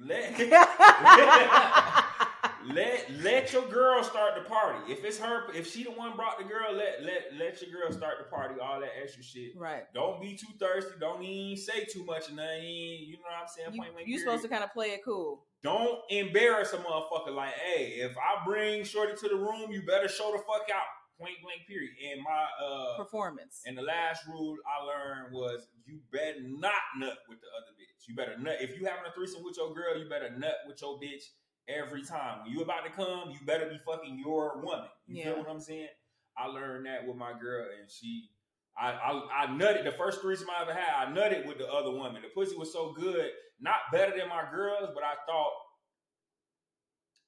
let 0.00 0.38
let 2.72 3.10
let 3.22 3.52
your 3.52 3.66
girl 3.68 4.02
start 4.02 4.34
the 4.36 4.48
party. 4.48 4.92
If 4.92 5.04
it's 5.04 5.18
her, 5.18 5.52
if 5.54 5.70
she 5.70 5.84
the 5.84 5.90
one 5.90 6.16
brought 6.16 6.38
the 6.38 6.44
girl, 6.44 6.72
let 6.72 7.02
let 7.04 7.34
let 7.38 7.60
your 7.60 7.70
girl 7.80 7.92
start 7.92 8.14
the 8.18 8.24
party. 8.34 8.54
All 8.60 8.80
that 8.80 8.90
extra 9.02 9.22
shit. 9.22 9.52
right. 9.56 9.84
Don't 9.94 10.20
be 10.20 10.34
too 10.34 10.48
thirsty. 10.58 10.92
Don't 11.00 11.22
even 11.22 11.56
say 11.56 11.84
too 11.84 12.04
much. 12.04 12.28
And 12.28 12.36
nothing. 12.36 12.62
You 12.62 13.12
know 13.14 13.18
what 13.24 13.42
I'm 13.42 13.48
saying? 13.48 13.74
You, 13.74 13.82
you 14.14 14.18
supposed 14.18 14.42
to 14.42 14.48
kind 14.48 14.64
of 14.64 14.72
play 14.72 14.88
it 14.92 15.00
cool. 15.04 15.44
Don't 15.62 15.98
embarrass 16.10 16.72
a 16.72 16.76
motherfucker. 16.78 17.34
Like, 17.34 17.54
hey, 17.54 17.94
if 17.98 18.16
I 18.16 18.44
bring 18.44 18.84
Shorty 18.84 19.14
to 19.16 19.28
the 19.28 19.36
room, 19.36 19.70
you 19.70 19.82
better 19.82 20.08
show 20.08 20.30
the 20.32 20.38
fuck 20.38 20.68
out. 20.74 20.86
Point 21.18 21.34
blank. 21.42 21.66
Period. 21.66 21.90
And 22.12 22.20
my 22.22 22.46
uh. 22.64 22.96
Performance. 22.96 23.62
And 23.66 23.76
the 23.76 23.82
last 23.82 24.22
rule 24.28 24.56
I 24.64 24.84
learned 24.84 25.32
was 25.34 25.68
you 25.84 25.98
better 26.12 26.38
not 26.40 26.72
nut 26.98 27.18
with 27.28 27.40
the 27.40 27.48
other 27.56 27.72
bitch. 27.74 28.06
You 28.08 28.14
better 28.14 28.38
nut. 28.38 28.58
If 28.60 28.78
you 28.78 28.86
having 28.86 29.04
a 29.08 29.12
threesome 29.12 29.42
with 29.42 29.56
your 29.56 29.74
girl, 29.74 29.98
you 29.98 30.08
better 30.08 30.30
nut 30.38 30.54
with 30.68 30.80
your 30.80 30.98
bitch 31.00 31.24
every 31.68 32.04
time. 32.04 32.44
When 32.44 32.52
you 32.52 32.62
about 32.62 32.84
to 32.84 32.90
come, 32.90 33.30
you 33.30 33.38
better 33.44 33.66
be 33.66 33.78
fucking 33.84 34.18
your 34.24 34.62
woman. 34.62 34.86
You 35.08 35.16
Yeah. 35.16 35.24
feel 35.24 35.38
what 35.40 35.48
I'm 35.50 35.60
saying? 35.60 35.88
I 36.36 36.46
learned 36.46 36.86
that 36.86 37.04
with 37.04 37.16
my 37.16 37.32
girl, 37.38 37.66
and 37.80 37.90
she, 37.90 38.30
I, 38.80 38.92
I 38.92 39.44
I 39.44 39.46
nutted 39.48 39.82
the 39.82 39.90
first 39.90 40.20
threesome 40.22 40.46
I 40.56 40.62
ever 40.62 40.72
had. 40.72 41.08
I 41.08 41.10
nutted 41.12 41.46
with 41.48 41.58
the 41.58 41.66
other 41.70 41.90
woman. 41.90 42.22
The 42.22 42.28
pussy 42.28 42.56
was 42.56 42.72
so 42.72 42.92
good, 42.92 43.28
not 43.60 43.76
better 43.92 44.16
than 44.16 44.28
my 44.28 44.44
girls, 44.50 44.90
but 44.94 45.02
I 45.02 45.14
thought 45.26 45.52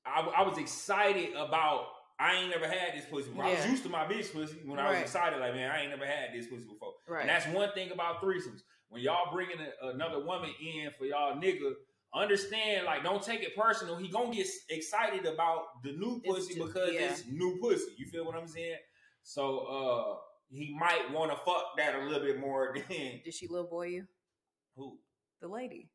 I, 0.07 0.43
I 0.43 0.49
was 0.49 0.59
excited 0.59 1.35
about. 1.35 1.87
I 2.19 2.35
ain't 2.35 2.51
never 2.51 2.67
had 2.69 2.93
this 2.95 3.07
pussy. 3.11 3.31
Before. 3.31 3.45
I 3.45 3.55
was 3.55 3.67
used 3.67 3.83
to 3.85 3.89
my 3.89 4.05
bitch 4.05 4.31
pussy 4.33 4.59
when 4.67 4.79
I 4.79 4.91
was 4.93 5.01
excited. 5.01 5.41
Like 5.41 5.55
man, 5.55 5.71
I 5.71 5.81
ain't 5.81 5.91
never 5.91 6.05
had 6.07 6.29
this 6.35 6.47
pussy 6.47 6.67
before. 6.67 6.93
Right. 7.09 7.23
And 7.23 7.31
that's 7.31 7.47
one 7.47 7.73
thing 7.73 7.93
about 7.93 8.21
threesomes. 8.23 8.61
When 8.89 9.01
y'all 9.03 9.33
bringing 9.33 9.57
a, 9.83 9.89
another 9.89 10.23
woman 10.25 10.51
in 10.61 10.91
for 10.99 11.07
y'all 11.07 11.37
nigga, 11.41 11.73
understand 12.15 12.85
like 12.85 13.03
don't 13.05 13.23
take 13.23 13.41
it 13.43 13.57
personal. 13.57 13.97
He 13.97 14.09
gonna 14.09 14.35
get 14.35 14.47
excited 14.69 15.25
about 15.25 15.83
the 15.83 15.93
new 15.93 16.21
It's 16.25 16.35
pussy 16.35 16.55
just- 16.57 16.67
because 16.67 16.93
yeah. 16.93 17.01
it's 17.11 17.25
new 17.27 17.59
pussy. 17.63 17.93
You 17.97 18.07
feel 18.07 18.27
what 18.27 18.37
I'm 18.37 18.49
saying? 18.49 18.77
So 19.23 19.59
uh 19.61 20.17
he 20.51 20.77
might 20.79 21.11
want 21.13 21.31
to 21.31 21.37
fuck 21.39 21.77
that 21.79 21.95
a 21.95 22.05
little 22.05 22.21
bit 22.27 22.39
more 22.39 22.75
than 22.89 23.21
Did 23.25 23.33
she 23.33 23.47
little 23.49 23.69
boy 23.69 23.87
you? 23.87 24.05
who 24.77 24.99
The 25.41 25.49
lady. 25.49 25.89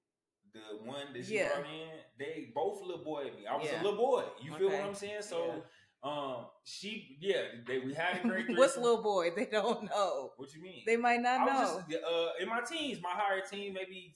The 0.56 0.78
one 0.86 1.12
that 1.14 1.26
she 1.26 1.36
Yeah. 1.36 1.50
brought 1.54 1.70
in. 1.72 1.90
They 2.18 2.52
both 2.56 2.82
little 2.82 3.04
boy 3.04 3.26
me. 3.38 3.46
I 3.46 3.58
was 3.58 3.66
Yeah. 3.68 3.82
a 3.82 3.84
little 3.84 3.98
boy. 3.98 4.24
You 4.42 4.54
feel 4.54 4.70
what 4.70 4.82
I'm 4.82 4.96
saying? 4.96 5.22
So 5.22 5.64
um 6.04 6.46
she 6.64 7.18
yeah 7.20 7.42
they 7.68 7.80
we 7.80 7.94
had 7.94 8.24
a 8.24 8.28
great 8.28 8.46
What's 8.58 8.78
little 8.78 9.02
boy? 9.02 9.32
They 9.36 9.46
don't 9.46 9.84
know. 9.84 10.32
What 10.38 10.54
you 10.54 10.62
mean? 10.62 10.84
They 10.86 10.98
might 10.98 11.22
not 11.22 11.42
I 11.42 11.46
know. 11.46 11.76
was 11.76 11.84
just 11.90 12.04
uh, 12.04 12.30
in 12.40 12.48
my 12.48 12.62
teens, 12.62 13.00
my 13.02 13.10
higher 13.12 13.42
teen, 13.42 13.74
maybe 13.74 14.14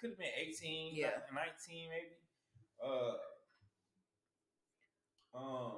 could 0.00 0.10
have 0.10 0.18
been 0.18 0.28
18, 0.36 0.94
Yeah. 0.96 1.10
19, 1.34 1.90
maybe. 1.90 2.16
Uh, 2.82 3.16
um, 5.38 5.72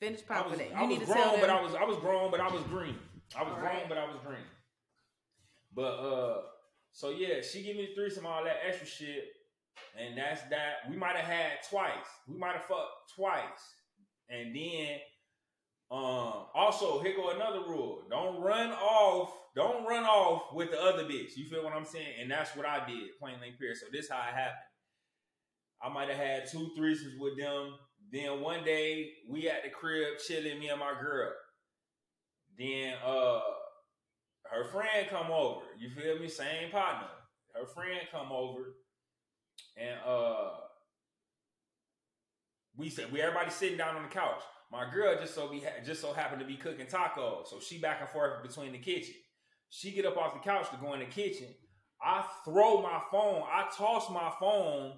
Finish 0.00 0.20
I 0.30 0.42
was, 0.42 0.52
popping 0.52 0.60
it. 0.60 0.70
You 0.70 0.76
I 0.76 0.86
need 0.86 1.00
was 1.00 1.08
to 1.08 1.14
tell 1.14 1.30
grown, 1.30 1.40
but. 1.40 1.50
I 1.50 1.60
was 1.60 1.74
I 1.74 1.84
was 1.84 1.96
grown, 1.98 2.30
but 2.30 2.40
I 2.40 2.48
was 2.48 2.62
green. 2.64 2.96
I 3.36 3.42
was 3.42 3.52
All 3.52 3.58
grown, 3.58 3.74
right. 3.74 3.88
but 3.88 3.98
I 3.98 4.04
was 4.06 4.16
green. 4.24 4.38
But 5.78 5.94
uh, 5.94 6.40
so 6.90 7.10
yeah, 7.10 7.40
she 7.40 7.62
give 7.62 7.76
me 7.76 7.86
the 7.86 7.94
threesome, 7.94 8.26
all 8.26 8.42
that 8.42 8.56
extra 8.66 8.84
shit, 8.84 9.26
and 9.96 10.18
that's 10.18 10.42
that. 10.50 10.90
We 10.90 10.96
might 10.96 11.14
have 11.14 11.24
had 11.24 11.52
twice. 11.70 11.92
We 12.26 12.36
might 12.36 12.54
have 12.54 12.64
fucked 12.64 13.14
twice, 13.14 13.76
and 14.28 14.56
then 14.56 14.96
um, 15.92 16.46
also 16.52 17.00
here 17.00 17.14
go 17.14 17.30
another 17.30 17.60
rule: 17.60 18.02
don't 18.10 18.42
run 18.42 18.72
off. 18.72 19.32
Don't 19.54 19.86
run 19.86 20.02
off 20.02 20.52
with 20.52 20.72
the 20.72 20.82
other 20.82 21.04
bitch. 21.04 21.36
You 21.36 21.46
feel 21.48 21.62
what 21.62 21.72
I'm 21.72 21.84
saying? 21.84 22.14
And 22.20 22.28
that's 22.28 22.56
what 22.56 22.66
I 22.66 22.84
did, 22.84 23.16
plain 23.20 23.40
Lane 23.40 23.54
Pierce. 23.56 23.80
So 23.80 23.86
this 23.92 24.08
how 24.08 24.18
it 24.18 24.34
happened. 24.34 24.56
I 25.80 25.90
might 25.90 26.08
have 26.08 26.18
had 26.18 26.50
two 26.50 26.70
threesomes 26.76 27.20
with 27.20 27.38
them. 27.38 27.74
Then 28.10 28.40
one 28.40 28.64
day 28.64 29.10
we 29.30 29.48
at 29.48 29.62
the 29.62 29.70
crib 29.70 30.18
chilling, 30.26 30.58
me 30.58 30.70
and 30.70 30.80
my 30.80 30.94
girl. 31.00 31.30
Then 32.58 32.94
uh 33.06 33.40
her 34.50 34.64
friend 34.64 35.08
come 35.10 35.30
over. 35.30 35.62
You 35.78 35.90
feel 35.90 36.18
me? 36.18 36.28
Same 36.28 36.70
partner. 36.70 37.08
Her 37.54 37.66
friend 37.66 38.00
come 38.12 38.30
over, 38.30 38.76
and 39.76 39.98
uh 40.06 40.50
we 42.76 42.88
said 42.88 43.12
we 43.12 43.20
everybody 43.20 43.50
sitting 43.50 43.78
down 43.78 43.96
on 43.96 44.02
the 44.02 44.08
couch. 44.08 44.40
My 44.70 44.88
girl 44.90 45.16
just 45.20 45.34
so 45.34 45.48
be 45.48 45.62
just 45.84 46.00
so 46.00 46.12
happened 46.12 46.40
to 46.40 46.46
be 46.46 46.56
cooking 46.56 46.86
tacos, 46.86 47.48
so 47.48 47.58
she 47.60 47.78
back 47.78 48.00
and 48.00 48.08
forth 48.08 48.42
between 48.42 48.72
the 48.72 48.78
kitchen. 48.78 49.14
She 49.70 49.90
get 49.90 50.06
up 50.06 50.16
off 50.16 50.34
the 50.34 50.40
couch 50.40 50.70
to 50.70 50.76
go 50.76 50.94
in 50.94 51.00
the 51.00 51.06
kitchen. 51.06 51.48
I 52.02 52.24
throw 52.44 52.80
my 52.80 53.00
phone. 53.10 53.42
I 53.50 53.68
toss 53.76 54.08
my 54.10 54.32
phone 54.38 54.92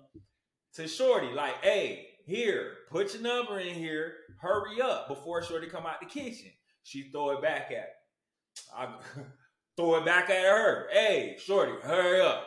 to 0.74 0.86
Shorty, 0.86 1.28
like, 1.28 1.62
"Hey, 1.62 2.08
here, 2.26 2.76
put 2.90 3.14
your 3.14 3.22
number 3.22 3.58
in 3.58 3.74
here. 3.74 4.14
Hurry 4.40 4.80
up 4.80 5.08
before 5.08 5.42
Shorty 5.42 5.66
come 5.68 5.86
out 5.86 6.00
the 6.00 6.06
kitchen." 6.06 6.50
She 6.82 7.10
throw 7.10 7.30
it 7.30 7.42
back 7.42 7.70
at. 7.70 7.72
Me. 7.72 8.76
I 8.76 8.94
throw 9.80 9.96
it 9.96 10.04
back 10.04 10.28
at 10.28 10.44
her. 10.44 10.88
Hey, 10.92 11.36
Shorty, 11.42 11.72
hurry 11.82 12.20
up. 12.20 12.46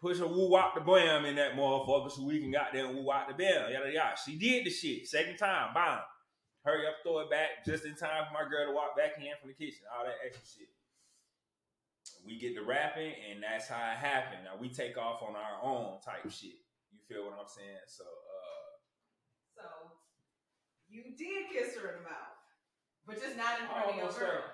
Push 0.00 0.20
a 0.20 0.26
woo 0.26 0.50
wop 0.50 0.74
the 0.74 0.82
bam 0.82 1.24
in 1.24 1.36
that 1.36 1.56
motherfucker 1.56 2.10
so 2.12 2.24
we 2.24 2.38
can 2.40 2.52
goddamn 2.52 2.94
woo 2.94 3.04
wop 3.04 3.26
the 3.26 3.32
bam. 3.34 3.72
Yada 3.72 3.90
yada. 3.90 4.16
She 4.22 4.36
did 4.36 4.66
the 4.66 4.70
shit. 4.70 5.08
Second 5.08 5.38
time, 5.38 5.72
bam. 5.72 6.00
Hurry 6.62 6.86
up, 6.86 6.96
throw 7.02 7.20
it 7.20 7.30
back 7.30 7.64
just 7.64 7.84
in 7.84 7.94
time 7.96 8.24
for 8.28 8.34
my 8.34 8.48
girl 8.48 8.68
to 8.68 8.74
walk 8.74 8.96
back 8.96 9.16
in 9.16 9.32
from 9.40 9.48
the 9.48 9.54
kitchen. 9.54 9.84
All 9.96 10.04
that 10.04 10.16
extra 10.24 10.44
shit. 10.44 10.68
We 12.26 12.38
get 12.38 12.54
to 12.56 12.64
rapping, 12.64 13.12
and 13.30 13.42
that's 13.42 13.68
how 13.68 13.80
it 13.92 13.96
happened. 13.96 14.44
Now 14.44 14.60
we 14.60 14.68
take 14.68 14.96
off 14.96 15.22
on 15.22 15.36
our 15.36 15.60
own 15.62 16.00
type 16.04 16.24
shit. 16.30 16.60
You 16.92 17.00
feel 17.08 17.24
what 17.24 17.36
I'm 17.40 17.48
saying? 17.48 17.84
So, 17.86 18.04
uh, 18.04 18.68
So 19.56 19.64
you 20.88 21.16
did 21.16 21.48
kiss 21.52 21.76
her 21.80 21.96
in 21.96 22.04
the 22.04 22.08
mouth, 22.08 22.36
but 23.06 23.20
just 23.20 23.36
not 23.36 23.60
in 23.60 23.66
front 23.68 23.88
of 23.88 23.96
your 23.96 24.08
girl. 24.08 24.12
felt. 24.12 24.53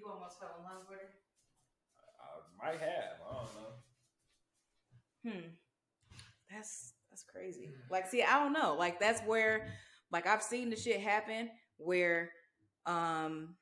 You 0.00 0.10
almost 0.10 0.38
fell 0.40 0.56
in 0.58 0.64
love 0.64 0.86
with 0.88 0.98
her. 0.98 1.08
I 2.62 2.66
might 2.66 2.80
have. 2.80 3.20
I 3.28 3.34
don't 3.34 3.54
know. 3.54 5.30
Hmm. 5.30 5.48
That's 6.50 6.94
that's 7.10 7.24
crazy. 7.24 7.68
Like, 7.90 8.08
see, 8.08 8.22
I 8.22 8.42
don't 8.42 8.54
know. 8.54 8.76
Like, 8.78 8.98
that's 8.98 9.20
where, 9.26 9.66
like, 10.10 10.26
I've 10.26 10.42
seen 10.42 10.70
the 10.70 10.76
shit 10.76 11.00
happen 11.00 11.50
where, 11.76 12.30
um, 12.86 13.56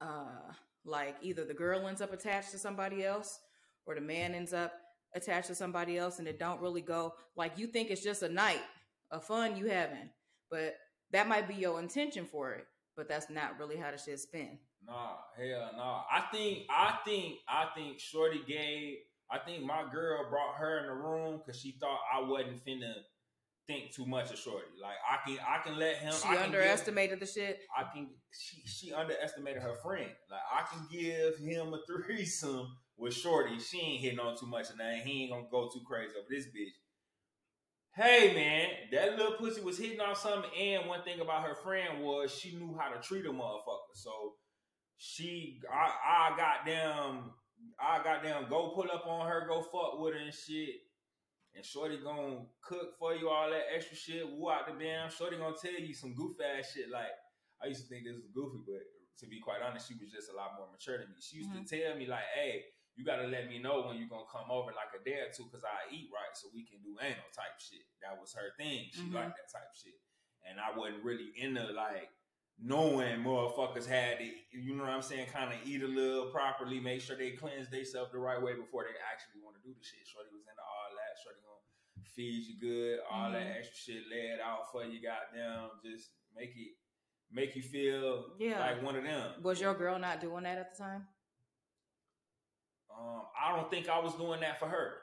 uh, 0.00 0.52
like 0.84 1.16
either 1.20 1.44
the 1.44 1.54
girl 1.54 1.86
ends 1.86 2.00
up 2.00 2.12
attached 2.12 2.50
to 2.52 2.58
somebody 2.58 3.04
else 3.04 3.38
or 3.86 3.94
the 3.94 4.00
man 4.00 4.34
ends 4.34 4.54
up 4.54 4.72
attached 5.14 5.48
to 5.48 5.54
somebody 5.54 5.98
else, 5.98 6.18
and 6.18 6.26
it 6.26 6.38
don't 6.38 6.60
really 6.60 6.80
go 6.80 7.12
like 7.36 7.58
you 7.58 7.66
think 7.66 7.90
it's 7.90 8.02
just 8.02 8.22
a 8.22 8.28
night 8.28 8.62
of 9.10 9.24
fun 9.24 9.56
you 9.56 9.66
having, 9.66 10.08
but 10.50 10.76
that 11.10 11.28
might 11.28 11.46
be 11.46 11.54
your 11.54 11.78
intention 11.78 12.24
for 12.24 12.52
it, 12.52 12.66
but 12.96 13.08
that's 13.08 13.28
not 13.28 13.58
really 13.58 13.76
how 13.76 13.90
the 13.90 13.98
shit's 13.98 14.24
been. 14.24 14.58
Nah, 14.86 15.16
hell 15.36 15.70
nah. 15.76 16.02
I 16.10 16.24
think, 16.32 16.66
I 16.70 16.98
think, 17.04 17.36
I 17.48 17.66
think 17.74 17.98
Shorty 18.00 18.40
gave. 18.46 18.96
I 19.30 19.38
think 19.38 19.64
my 19.64 19.84
girl 19.90 20.28
brought 20.28 20.56
her 20.56 20.80
in 20.80 20.86
the 20.86 20.92
room 20.92 21.38
because 21.38 21.60
she 21.60 21.76
thought 21.80 22.00
I 22.12 22.20
wasn't 22.20 22.64
finna 22.66 22.92
think 23.66 23.92
too 23.94 24.04
much 24.04 24.30
of 24.30 24.38
Shorty. 24.38 24.66
Like 24.80 24.96
I 25.08 25.26
can, 25.26 25.38
I 25.48 25.62
can 25.62 25.78
let 25.78 25.96
him. 25.96 26.12
She 26.12 26.24
I 26.28 26.34
can 26.34 26.36
give- 26.36 26.44
underestimated 26.46 27.20
the 27.20 27.26
shit. 27.26 27.60
I 27.76 27.84
can. 27.92 28.08
She 28.32 28.62
she 28.66 28.92
underestimated 28.92 29.62
her 29.62 29.76
friend. 29.82 30.10
Like 30.30 30.40
I 30.52 30.64
can 30.70 30.86
give 30.90 31.38
him 31.38 31.72
a 31.72 31.78
threesome 32.04 32.66
with 32.98 33.14
Shorty. 33.14 33.58
She 33.58 33.80
ain't 33.80 34.00
hitting 34.02 34.18
on 34.20 34.36
too 34.36 34.46
much 34.46 34.68
of 34.70 34.78
that. 34.78 34.96
He 35.04 35.22
ain't 35.22 35.30
gonna 35.32 35.46
go 35.50 35.70
too 35.72 35.80
crazy 35.86 36.12
over 36.18 36.26
this 36.28 36.46
bitch. 36.46 36.74
Hey 37.94 38.34
man, 38.34 38.68
that 38.92 39.18
little 39.18 39.36
pussy 39.36 39.60
was 39.60 39.78
hitting 39.78 40.00
on 40.00 40.16
something. 40.16 40.50
And 40.58 40.88
one 40.88 41.02
thing 41.04 41.20
about 41.20 41.46
her 41.46 41.54
friend 41.54 42.02
was 42.02 42.34
she 42.34 42.56
knew 42.56 42.76
how 42.78 42.90
to 42.90 43.00
treat 43.00 43.26
a 43.26 43.30
motherfucker. 43.30 43.94
So 43.94 44.34
she, 45.02 45.58
I, 45.66 46.30
I 46.30 46.36
got 46.38 46.62
them. 46.64 47.34
I 47.80 47.98
got 48.04 48.22
them. 48.22 48.46
Go 48.48 48.70
pull 48.70 48.86
up 48.86 49.02
on 49.06 49.26
her. 49.26 49.46
Go 49.48 49.62
fuck 49.62 49.98
with 49.98 50.14
her 50.14 50.20
and 50.20 50.32
shit. 50.32 50.86
And 51.54 51.64
Shorty 51.66 51.98
gonna 51.98 52.46
cook 52.62 52.94
for 52.98 53.12
you 53.14 53.28
all 53.28 53.50
that 53.50 53.66
extra 53.74 53.96
shit. 53.98 54.22
Woo 54.30 54.48
out 54.50 54.70
the 54.70 54.78
damn. 54.78 55.10
Shorty 55.10 55.36
gonna 55.36 55.58
tell 55.60 55.74
you 55.74 55.92
some 55.92 56.14
goof 56.14 56.38
ass 56.38 56.70
shit 56.72 56.86
like. 56.88 57.10
I 57.62 57.66
used 57.66 57.82
to 57.82 57.88
think 57.90 58.06
this 58.06 58.14
was 58.18 58.30
goofy, 58.34 58.62
but 58.66 58.82
to 59.22 59.26
be 59.30 59.38
quite 59.38 59.62
honest, 59.62 59.86
she 59.86 59.94
was 59.94 60.10
just 60.10 60.30
a 60.30 60.34
lot 60.38 60.54
more 60.58 60.66
mature 60.70 60.98
than 60.98 61.10
me. 61.10 61.18
She 61.22 61.42
used 61.42 61.54
to 61.54 61.62
tell 61.62 61.94
me 61.98 62.06
like, 62.10 62.26
"Hey, 62.34 62.64
you 62.96 63.04
gotta 63.04 63.26
let 63.26 63.46
me 63.46 63.58
know 63.62 63.86
when 63.86 63.98
you're 63.98 64.10
gonna 64.10 64.26
come 64.30 64.50
over 64.50 64.70
like 64.74 64.90
a 64.98 65.02
day 65.04 65.18
or 65.22 65.30
two, 65.34 65.46
cause 65.50 65.62
I 65.62 65.90
eat 65.94 66.10
right, 66.14 66.34
so 66.34 66.46
we 66.54 66.62
can 66.66 66.78
do 66.82 66.94
anal 67.02 67.30
type 67.34 67.54
shit." 67.58 67.86
That 68.02 68.18
was 68.18 68.32
her 68.34 68.50
thing. 68.58 68.90
She 68.90 69.02
Mhm. 69.06 69.14
liked 69.14 69.34
that 69.38 69.50
type 69.52 69.70
shit, 69.78 69.98
and 70.46 70.58
I 70.58 70.74
wasn't 70.74 71.04
really 71.04 71.30
into 71.38 71.62
like 71.74 72.10
knowing 72.64 73.20
motherfuckers 73.24 73.86
had 73.86 74.18
to, 74.18 74.24
you 74.52 74.74
know 74.74 74.84
what 74.84 74.92
I'm 74.92 75.02
saying, 75.02 75.26
kind 75.32 75.52
of 75.52 75.58
eat 75.66 75.82
a 75.82 75.86
little 75.86 76.26
properly, 76.30 76.78
make 76.78 77.00
sure 77.00 77.16
they 77.16 77.32
cleanse 77.32 77.68
themselves 77.68 78.12
the 78.12 78.18
right 78.18 78.40
way 78.40 78.54
before 78.54 78.84
they 78.84 78.94
actually 79.12 79.42
want 79.42 79.56
to 79.56 79.62
do 79.62 79.74
the 79.74 79.82
shit. 79.84 80.06
Shorty 80.06 80.30
was 80.32 80.42
into 80.46 80.62
all 80.62 80.90
that. 80.94 81.18
Shorty 81.22 81.40
gonna 81.42 82.06
feed 82.14 82.46
you 82.46 82.60
good, 82.60 83.00
all 83.10 83.32
that 83.32 83.42
Mhm. 83.46 83.56
extra 83.58 83.76
shit, 83.76 84.08
lay 84.08 84.28
it 84.30 84.40
out 84.40 84.70
for 84.70 84.84
you, 84.84 85.00
goddamn, 85.02 85.70
just 85.84 86.10
make 86.34 86.54
it 86.56 86.76
make 87.34 87.56
you 87.56 87.62
feel 87.62 88.36
Yeah. 88.38 88.60
like 88.60 88.82
one 88.82 88.94
of 88.94 89.04
them. 89.04 89.42
Was 89.42 89.58
your 89.58 89.72
girl 89.74 89.98
not 89.98 90.20
doing 90.20 90.42
that 90.44 90.58
at 90.58 90.72
the 90.76 90.82
time? 90.84 91.08
Um, 92.90 93.26
I 93.40 93.56
don't 93.56 93.70
think 93.70 93.88
I 93.88 93.98
was 93.98 94.14
doing 94.16 94.40
that 94.40 94.58
for 94.58 94.68
her. 94.68 94.98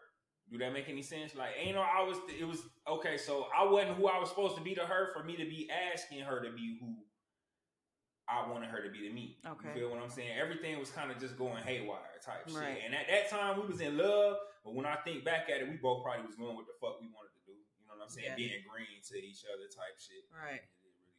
Do 0.52 0.58
that 0.60 0.72
make 0.72 0.88
any 0.90 1.02
sense? 1.02 1.34
Like, 1.36 1.56
ain't 1.58 1.76
no, 1.76 1.82
I 1.82 2.04
was. 2.04 2.18
It 2.30 2.44
was 2.46 2.64
okay. 2.88 3.18
So 3.18 3.46
I 3.56 3.64
wasn't 3.66 3.98
who 3.98 4.08
I 4.08 4.20
was 4.20 4.30
supposed 4.30 4.56
to 4.58 4.62
be 4.64 4.76
to 4.76 4.86
her. 4.86 5.12
For 5.14 5.24
me 5.24 5.36
to 5.38 5.46
be 5.46 5.70
asking 5.72 6.22
her 6.22 6.40
to 6.44 6.52
be 6.52 6.78
who 6.80 7.04
I 8.30 8.46
wanted 8.46 8.70
her 8.70 8.78
to 8.86 8.90
be 8.94 9.10
to 9.10 9.12
me. 9.14 9.42
Okay. 9.42 9.74
You 9.74 9.74
feel 9.74 9.90
what 9.90 9.98
I'm 10.00 10.10
saying? 10.14 10.38
Everything 10.38 10.78
was 10.78 10.94
kind 10.94 11.10
of 11.10 11.18
just 11.18 11.34
going 11.36 11.58
haywire 11.66 12.22
type 12.22 12.46
Right. 12.54 12.78
shit. 12.78 12.86
And 12.86 12.94
at 12.94 13.10
that 13.10 13.26
time, 13.30 13.58
we 13.60 13.66
was 13.66 13.82
in 13.82 13.98
love. 13.98 14.38
But 14.64 14.76
when 14.78 14.86
I 14.86 14.96
think 15.02 15.26
back 15.26 15.50
at 15.50 15.62
it, 15.62 15.68
we 15.70 15.82
both 15.82 16.04
probably 16.06 16.28
was 16.30 16.38
doing 16.38 16.54
what 16.54 16.70
the 16.70 16.78
fuck 16.78 17.02
we 17.02 17.10
wanted 17.10 17.34
to 17.34 17.44
do. 17.50 17.58
You 17.58 17.84
know 17.90 17.98
what 17.98 18.06
I'm 18.06 18.14
saying? 18.14 18.30
Yeah. 18.30 18.38
Being 18.38 18.62
green 18.70 19.02
to 19.02 19.16
each 19.18 19.42
other 19.50 19.66
type 19.66 19.98
shit. 19.98 20.30
Right. 20.30 20.62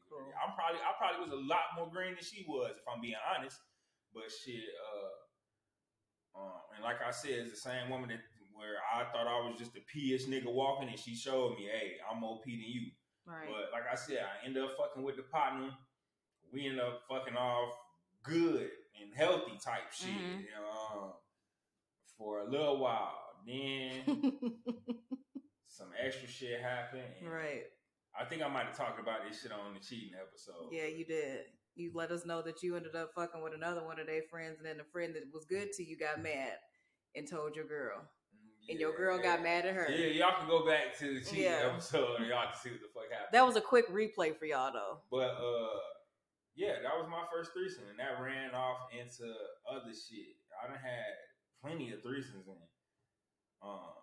Cool. 0.06 0.22
what 0.22 0.30
it 0.30 0.30
is. 0.30 0.38
I'm 0.38 0.54
probably 0.54 0.78
I 0.86 0.90
probably 0.98 1.20
was 1.26 1.34
a 1.34 1.42
lot 1.50 1.74
more 1.74 1.90
green 1.90 2.14
than 2.14 2.22
she 2.22 2.46
was, 2.46 2.78
if 2.78 2.86
I'm 2.86 3.02
being 3.02 3.18
honest. 3.26 3.58
But 4.14 4.30
shit, 4.30 4.66
uh, 4.78 6.38
um, 6.38 6.62
and 6.74 6.82
like 6.84 7.02
I 7.02 7.10
said, 7.10 7.46
it's 7.46 7.50
the 7.50 7.58
same 7.58 7.90
woman 7.90 8.10
that 8.10 8.22
where 8.54 8.78
I 8.92 9.04
thought 9.10 9.26
I 9.26 9.40
was 9.48 9.58
just 9.58 9.74
a 9.74 9.80
P-ish 9.90 10.26
nigga 10.26 10.52
walking, 10.52 10.88
and 10.88 10.98
she 10.98 11.14
showed 11.16 11.56
me, 11.56 11.64
hey, 11.72 11.96
I'm 12.04 12.20
more 12.20 12.40
P 12.44 12.54
than 12.60 12.68
you. 12.70 12.90
Right. 13.24 13.48
But 13.48 13.72
like 13.72 13.84
I 13.90 13.94
said, 13.96 14.20
I 14.20 14.44
ended 14.46 14.62
up 14.62 14.76
fucking 14.76 15.02
with 15.02 15.16
the 15.16 15.22
partner. 15.22 15.70
We 16.52 16.66
end 16.68 16.80
up 16.80 17.02
fucking 17.08 17.36
off 17.36 17.72
good 18.22 18.70
and 19.00 19.14
healthy 19.14 19.58
type 19.62 19.92
shit. 19.92 20.08
Mhm. 20.10 20.40
You 20.42 20.50
know, 20.56 20.70
um, 21.02 21.12
for 22.18 22.40
a 22.40 22.50
little 22.50 22.78
while. 22.78 23.16
Then 23.46 24.02
some 25.68 25.88
extra 25.98 26.28
shit 26.28 26.60
happened. 26.60 27.04
right. 27.26 27.64
I 28.18 28.24
think 28.24 28.42
I 28.42 28.48
might 28.48 28.66
have 28.66 28.76
talked 28.76 28.98
about 29.00 29.20
this 29.26 29.40
shit 29.40 29.52
on 29.52 29.72
the 29.72 29.80
cheating 29.80 30.14
episode. 30.20 30.68
Yeah, 30.72 30.86
you 30.86 31.04
did. 31.06 31.44
You 31.76 31.92
let 31.94 32.10
us 32.10 32.26
know 32.26 32.42
that 32.42 32.62
you 32.62 32.76
ended 32.76 32.96
up 32.96 33.12
fucking 33.14 33.40
with 33.40 33.54
another 33.54 33.84
one 33.84 34.00
of 34.00 34.06
their 34.08 34.22
friends, 34.30 34.58
and 34.58 34.66
then 34.66 34.76
the 34.78 34.84
friend 34.92 35.14
that 35.14 35.22
was 35.32 35.44
good 35.44 35.72
to 35.74 35.84
you 35.84 35.96
got 35.96 36.20
mad 36.20 36.54
and 37.14 37.26
told 37.30 37.54
your 37.54 37.66
girl, 37.66 38.02
and 38.68 38.78
your 38.80 38.94
girl 38.96 39.16
got 39.22 39.42
mad 39.42 39.64
at 39.64 39.74
her. 39.74 39.88
Yeah, 39.90 40.08
y'all 40.08 40.38
can 40.38 40.48
go 40.48 40.66
back 40.66 40.98
to 40.98 41.14
the 41.14 41.24
cheating 41.24 41.44
Yeah. 41.44 41.70
episode 41.72 42.16
and 42.20 42.26
y'all 42.26 42.46
can 42.50 42.60
see 42.60 42.70
what 42.70 42.80
the 42.80 42.88
fuck 42.92 43.10
happened. 43.10 43.28
That 43.32 43.46
was 43.46 43.56
a 43.56 43.60
quick 43.60 43.88
replay 43.88 44.36
for 44.36 44.44
y'all 44.46 44.72
though. 44.72 44.98
But 45.10 45.30
uh 45.30 45.78
yeah, 46.60 46.76
that 46.84 46.92
was 47.00 47.08
my 47.08 47.24
first 47.32 47.52
threesome 47.56 47.84
and 47.88 47.98
that 47.98 48.20
ran 48.22 48.54
off 48.54 48.92
into 48.92 49.24
other 49.64 49.96
shit. 49.96 50.36
I 50.52 50.68
done 50.68 50.76
had 50.76 51.16
plenty 51.64 51.90
of 51.92 52.00
threesomes 52.00 52.44
in. 52.44 52.60
Um 53.62 53.96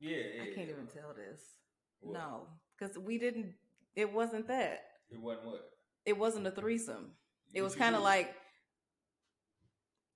Yeah, 0.00 0.16
yeah. 0.16 0.42
I 0.42 0.46
can't 0.54 0.68
yeah. 0.68 0.74
even 0.74 0.86
tell 0.86 1.12
this. 1.14 1.42
What? 2.00 2.14
No, 2.14 2.46
because 2.78 2.96
we 2.98 3.18
didn't. 3.18 3.52
It 3.94 4.12
wasn't 4.12 4.48
that. 4.48 4.84
It 5.10 5.20
wasn't 5.20 5.46
what? 5.46 5.70
It 6.06 6.16
wasn't 6.16 6.46
a 6.46 6.50
threesome. 6.50 7.12
It 7.52 7.62
was 7.62 7.74
kind 7.74 7.94
of 7.94 8.02
like. 8.02 8.34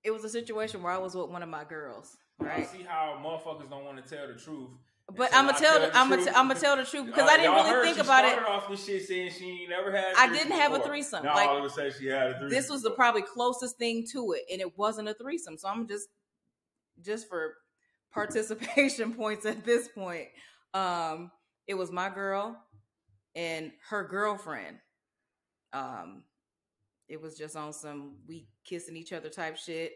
It 0.03 0.11
was 0.11 0.23
a 0.23 0.29
situation 0.29 0.81
where 0.81 0.91
I 0.93 0.97
was 0.97 1.13
with 1.13 1.29
one 1.29 1.43
of 1.43 1.49
my 1.49 1.63
girls, 1.63 2.17
right? 2.39 2.61
I 2.61 2.63
see 2.63 2.81
how 2.81 3.21
motherfuckers 3.23 3.69
don't 3.69 3.85
want 3.85 4.03
to 4.03 4.15
tell 4.15 4.27
the 4.27 4.33
truth. 4.33 4.71
But 5.17 5.33
I'm 5.33 5.45
gonna 5.45 5.57
tell. 5.57 5.79
tell 5.79 5.89
The, 5.89 5.97
I'm 5.97 6.09
gonna. 6.09 6.23
truth. 6.23 6.35
I'm 6.35 6.47
gonna 6.47 6.59
tell 6.59 6.77
the 6.77 6.85
truth 6.85 7.05
because 7.07 7.29
I 7.29 7.37
didn't 7.37 7.53
really 7.53 7.85
think 7.93 7.97
about 8.03 8.25
it. 8.25 8.39
off 8.39 8.85
shit 8.85 9.05
saying 9.07 9.31
she 9.37 9.67
never 9.69 9.91
had. 9.91 10.13
I 10.17 10.31
didn't 10.31 10.53
have 10.53 10.73
a 10.73 10.79
threesome, 10.79 11.23
Now 11.23 11.35
like, 11.35 11.49
all 11.49 11.57
of 11.57 11.65
a 11.65 11.69
sudden 11.69 11.91
she 11.97 12.07
had 12.07 12.27
a 12.27 12.33
threesome. 12.33 12.49
This 12.49 12.69
was 12.69 12.83
the 12.83 12.91
probably 12.91 13.21
closest 13.23 13.77
thing 13.77 14.05
to 14.11 14.33
it, 14.33 14.43
and 14.51 14.61
it 14.61 14.77
wasn't 14.77 15.09
a 15.09 15.13
threesome. 15.13 15.57
So 15.57 15.67
I'm 15.67 15.87
just, 15.87 16.07
just 17.03 17.27
for 17.27 17.55
participation 18.13 19.13
points 19.15 19.45
at 19.45 19.63
this 19.65 19.87
point. 19.87 20.27
Um, 20.73 21.31
it 21.67 21.73
was 21.75 21.91
my 21.91 22.09
girl 22.09 22.57
and 23.35 23.71
her 23.89 24.03
girlfriend. 24.03 24.77
Um, 25.73 26.23
it 27.07 27.21
was 27.21 27.37
just 27.37 27.55
on 27.55 27.73
some 27.73 28.15
we 28.27 28.47
kissing 28.63 28.95
each 28.95 29.13
other 29.13 29.29
type 29.29 29.57
shit, 29.57 29.93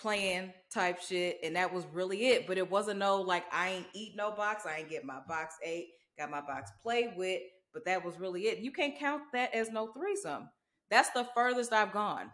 playing 0.00 0.52
type 0.72 1.00
shit, 1.00 1.38
and 1.42 1.56
that 1.56 1.72
was 1.72 1.84
really 1.92 2.28
it. 2.28 2.46
But 2.46 2.58
it 2.58 2.70
wasn't 2.70 2.98
no 2.98 3.20
like 3.20 3.44
I 3.52 3.68
ain't 3.70 3.86
eat 3.94 4.14
no 4.16 4.30
box, 4.32 4.64
I 4.66 4.78
ain't 4.78 4.90
get 4.90 5.04
my 5.04 5.20
box 5.28 5.56
ate, 5.64 5.88
got 6.18 6.30
my 6.30 6.40
box 6.40 6.70
played 6.82 7.10
with. 7.16 7.40
But 7.72 7.84
that 7.84 8.04
was 8.04 8.18
really 8.18 8.42
it. 8.48 8.58
You 8.58 8.72
can't 8.72 8.98
count 8.98 9.22
that 9.32 9.54
as 9.54 9.70
no 9.70 9.88
threesome. 9.92 10.48
That's 10.90 11.10
the 11.10 11.24
furthest 11.34 11.72
I've 11.72 11.92
gone. 11.92 12.30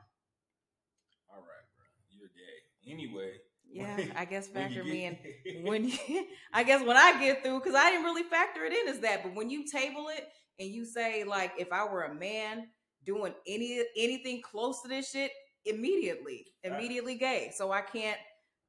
All 1.30 1.40
right, 1.40 1.66
bro. 1.76 1.84
You're 2.10 2.28
gay. 2.28 2.90
Anyway. 2.92 3.32
Yeah, 3.70 3.96
when- 3.96 4.12
I 4.16 4.24
guess 4.24 4.48
factor 4.48 4.82
me 4.84 5.04
in 5.04 5.62
when 5.64 5.88
you, 5.88 5.98
I 6.52 6.62
guess 6.62 6.82
when 6.86 6.96
I 6.96 7.20
get 7.20 7.42
through 7.42 7.58
because 7.60 7.74
I 7.74 7.90
didn't 7.90 8.04
really 8.04 8.22
factor 8.22 8.64
it 8.64 8.72
in 8.72 8.88
as 8.88 9.00
that. 9.00 9.22
But 9.22 9.34
when 9.34 9.50
you 9.50 9.64
table 9.66 10.08
it 10.08 10.26
and 10.58 10.70
you 10.70 10.84
say 10.86 11.24
like, 11.24 11.52
if 11.58 11.70
I 11.72 11.84
were 11.84 12.04
a 12.04 12.14
man 12.14 12.68
doing 13.04 13.34
any 13.46 13.82
anything 13.96 14.40
close 14.42 14.80
to 14.82 14.88
this 14.88 15.10
shit, 15.10 15.30
immediately, 15.66 16.46
Right. 16.64 16.72
immediately 16.72 17.16
gay. 17.16 17.52
So 17.54 17.72
I 17.72 17.82
can't, 17.82 18.18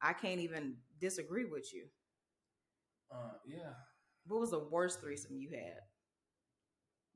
I 0.01 0.13
can't 0.13 0.39
even 0.39 0.77
disagree 0.99 1.45
with 1.45 1.73
you. 1.73 1.85
Uh, 3.11 3.33
yeah. 3.47 3.73
What 4.27 4.41
was 4.41 4.51
the 4.51 4.67
worst 4.69 4.99
threesome 5.01 5.37
you 5.37 5.49
had? 5.51 5.79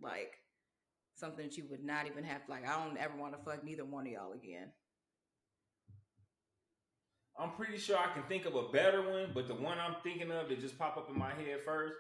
Like 0.02 0.34
something 1.16 1.46
that 1.46 1.58
you 1.58 1.66
would 1.70 1.84
not 1.84 2.08
even 2.08 2.24
have. 2.24 2.42
Like 2.48 2.68
I 2.68 2.84
don't 2.84 2.98
ever 2.98 3.16
want 3.18 3.34
to 3.38 3.44
fuck 3.44 3.64
neither 3.64 3.86
one 3.86 4.08
of 4.08 4.14
y'all 4.14 4.34
again. 4.34 4.72
I'm 7.40 7.52
pretty 7.52 7.78
sure 7.78 7.98
I 7.98 8.14
can 8.14 8.24
think 8.24 8.46
of 8.46 8.56
a 8.56 8.70
better 8.70 9.02
one, 9.10 9.32
but 9.34 9.48
the 9.48 9.56
one 9.56 9.78
I'm 9.80 9.96
thinking 10.04 10.32
of 10.32 10.50
that 10.50 10.60
just 10.60 10.78
pop 10.78 10.98
up 10.98 11.10
in 11.10 11.18
my 11.18 11.32
head 11.34 11.62
first, 11.66 11.96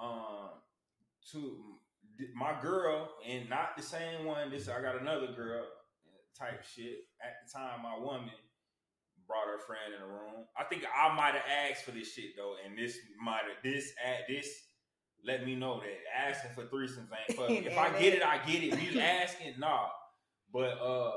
um, 0.00 0.48
to 1.32 1.56
my 2.34 2.54
girl, 2.60 3.08
and 3.28 3.48
not 3.48 3.76
the 3.76 3.82
same 3.82 4.24
one. 4.24 4.50
This 4.50 4.68
I 4.68 4.80
got 4.80 5.00
another 5.00 5.28
girl 5.36 5.64
type 6.38 6.64
shit. 6.64 7.06
At 7.22 7.34
the 7.42 7.58
time, 7.58 7.82
my 7.82 7.98
woman 7.98 8.30
brought 9.26 9.46
her 9.46 9.58
friend 9.66 9.94
in 9.94 10.00
the 10.00 10.06
room. 10.06 10.46
I 10.58 10.64
think 10.64 10.84
I 10.84 11.14
might 11.14 11.34
have 11.34 11.48
asked 11.70 11.84
for 11.84 11.92
this 11.92 12.12
shit 12.12 12.36
though, 12.36 12.56
and 12.64 12.76
this 12.76 12.98
might 13.22 13.42
have 13.48 13.62
this 13.62 13.92
at 14.04 14.28
this 14.28 14.48
let 15.26 15.46
me 15.46 15.54
know 15.54 15.80
that 15.80 16.28
asking 16.28 16.50
for 16.54 16.64
threesomes 16.64 17.08
ain't 17.28 17.36
for. 17.36 17.46
If 17.48 17.78
I 17.78 17.98
get 17.98 18.14
it, 18.14 18.22
I 18.22 18.38
get 18.46 18.62
it. 18.62 18.80
You 18.80 19.00
asking, 19.22 19.54
nah. 19.58 19.88
But 20.52 20.78
uh. 20.80 21.12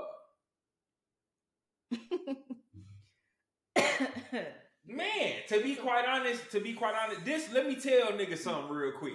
Man, 4.85 5.33
to 5.49 5.61
be 5.61 5.75
quite 5.75 6.05
honest, 6.05 6.49
to 6.51 6.61
be 6.61 6.73
quite 6.73 6.95
honest, 6.95 7.25
this 7.25 7.51
let 7.51 7.67
me 7.67 7.75
tell 7.75 8.11
niggas 8.13 8.37
something 8.39 8.69
real 8.69 8.93
quick. 8.97 9.13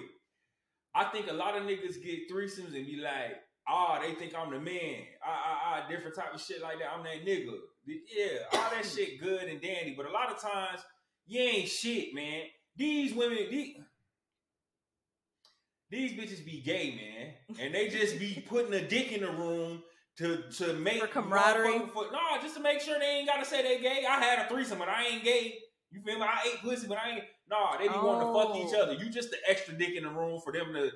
I 0.95 1.05
think 1.05 1.31
a 1.31 1.33
lot 1.33 1.57
of 1.57 1.63
niggas 1.63 2.03
get 2.03 2.31
threesomes 2.31 2.77
and 2.77 2.87
be 2.87 3.01
like, 3.03 3.39
ah, 3.69 4.01
they 4.01 4.15
think 4.15 4.35
I'm 4.37 4.51
the 4.51 4.61
man. 4.61 5.05
Ah, 5.25 5.43
ah, 5.45 5.61
ah, 5.85 5.89
different 5.89 6.17
type 6.17 6.35
of 6.35 6.41
shit 6.41 6.61
like 6.63 6.79
that. 6.79 6.89
I'm 6.97 7.03
that 7.05 7.25
nigga. 7.27 7.55
Yeah, 7.87 8.39
all 8.53 8.71
that 8.71 8.85
shit 8.87 9.21
good 9.21 9.45
and 9.45 9.61
dandy. 9.61 9.95
But 9.97 10.07
a 10.07 10.13
lot 10.13 10.31
of 10.31 10.41
times, 10.41 10.81
you 11.27 11.41
ain't 11.41 11.69
shit, 11.69 12.15
man. 12.15 12.45
These 12.77 13.15
women, 13.15 13.39
these, 13.51 13.77
these 15.91 16.13
bitches 16.13 16.45
be 16.45 16.61
gay, 16.61 16.95
man. 16.97 17.59
And 17.61 17.75
they 17.75 17.89
just 17.89 18.19
be 18.19 18.45
putting 18.49 18.73
a 18.75 18.87
dick 18.87 19.13
in 19.13 19.21
the 19.23 19.31
room 19.31 19.83
to 20.19 20.43
to 20.59 20.75
make 20.75 21.01
For 21.01 21.07
camaraderie? 21.09 21.87
For, 21.93 22.05
no, 22.13 22.41
just 22.43 22.57
to 22.57 22.63
make 22.63 22.81
sure 22.81 22.99
they 22.99 23.07
ain't 23.19 23.29
gotta 23.29 23.45
say 23.45 23.63
they 23.63 23.81
gay. 23.83 24.05
I 24.09 24.21
had 24.21 24.47
a 24.47 24.49
threesome, 24.49 24.79
but 24.79 24.89
I 24.89 25.05
ain't 25.07 25.25
gay. 25.25 25.55
You 25.91 26.01
feel 26.03 26.19
me? 26.19 26.23
I 26.25 26.49
ate 26.49 26.63
pussy, 26.63 26.87
but 26.87 26.99
I 26.99 27.11
ain't. 27.11 27.25
Nah, 27.51 27.77
they 27.77 27.89
be 27.89 27.95
wanting 27.95 28.27
to 28.29 28.33
fuck 28.33 28.57
each 28.57 28.75
Oh. 28.79 28.83
other. 28.83 28.95
You 28.95 29.11
just 29.11 29.31
the 29.31 29.37
extra 29.47 29.77
dick 29.77 29.95
in 29.95 30.05
the 30.05 30.09
room 30.11 30.41
for 30.43 30.53
them 30.53 30.73
to 30.73 30.91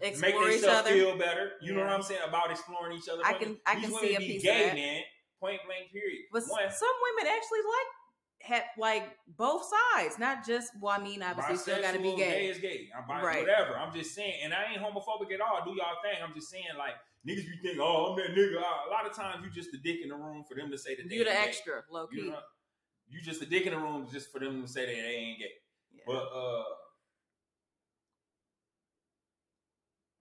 make 0.00 0.34
each 0.34 0.64
other. 0.64 0.90
feel 0.90 1.16
better. 1.18 1.52
You 1.62 1.74
know 1.74 1.80
what 1.80 1.90
I'm 1.90 2.02
saying 2.02 2.20
about 2.26 2.50
exploring 2.50 2.96
each 2.96 3.08
other. 3.08 3.22
I 3.24 3.34
can-. 3.34 3.58
I 3.66 3.74
can 3.76 3.90
see 3.92 4.14
a 4.14 4.18
be 4.18 4.26
piece 4.26 4.42
of 4.42 4.44
gay, 4.44 4.64
that. 4.66 4.74
man. 4.74 5.02
Point 5.40 5.60
blank. 5.66 5.92
Period. 5.92 6.24
But 6.32 6.42
One, 6.44 6.70
some 6.70 6.88
women 7.16 7.32
actually 7.32 7.60
like 7.60 7.90
have 8.50 8.64
like 8.78 9.16
both 9.36 9.62
sides, 9.94 10.18
not 10.18 10.46
just. 10.46 10.72
Well, 10.80 10.98
I 10.98 11.02
mean, 11.02 11.22
obviously, 11.22 11.56
still 11.56 11.80
got 11.82 11.94
to 11.94 12.00
be 12.00 12.10
gay. 12.16 12.30
Gay 12.30 12.46
is 12.48 12.58
gay. 12.58 12.88
I'm 12.96 13.06
bi- 13.06 13.22
Right. 13.22 13.40
whatever. 13.40 13.76
I'm 13.78 13.92
just 13.94 14.14
saying, 14.14 14.40
and 14.42 14.52
I 14.54 14.72
ain't 14.72 14.82
homophobic 14.82 15.32
at 15.32 15.40
all. 15.40 15.64
Do 15.64 15.70
y'all 15.70 15.96
thing? 16.02 16.22
I'm 16.22 16.34
just 16.34 16.50
saying, 16.50 16.64
like 16.78 16.94
niggas 17.26 17.44
be 17.48 17.56
thinking, 17.62 17.80
oh, 17.80 18.12
I'm 18.12 18.16
that 18.18 18.36
nigga. 18.36 18.56
Uh, 18.58 18.88
A 18.88 18.90
lot 18.90 19.06
of 19.06 19.14
times, 19.14 19.44
you 19.44 19.50
just 19.50 19.70
the 19.72 19.78
dick 19.78 20.00
in 20.02 20.08
the 20.10 20.14
room 20.16 20.44
for 20.48 20.54
them 20.54 20.70
to 20.70 20.78
say 20.78 20.94
that 20.94 21.06
You're 21.10 21.24
the 21.24 21.30
gay. 21.30 21.44
extra, 21.46 21.82
low 21.90 22.06
key. 22.06 22.16
You 22.22 22.30
know, 22.30 22.38
you 23.08 23.20
just 23.22 23.40
the 23.40 23.46
dick 23.46 23.64
in 23.66 23.72
the 23.72 23.78
room 23.78 24.06
just 24.12 24.30
for 24.32 24.38
them 24.40 24.62
to 24.62 24.68
say 24.68 24.86
that 24.86 24.92
they 24.92 25.14
ain't 25.14 25.38
gay. 25.38 25.52
Yeah, 25.92 26.02
But 26.06 26.24
uh, 26.34 26.64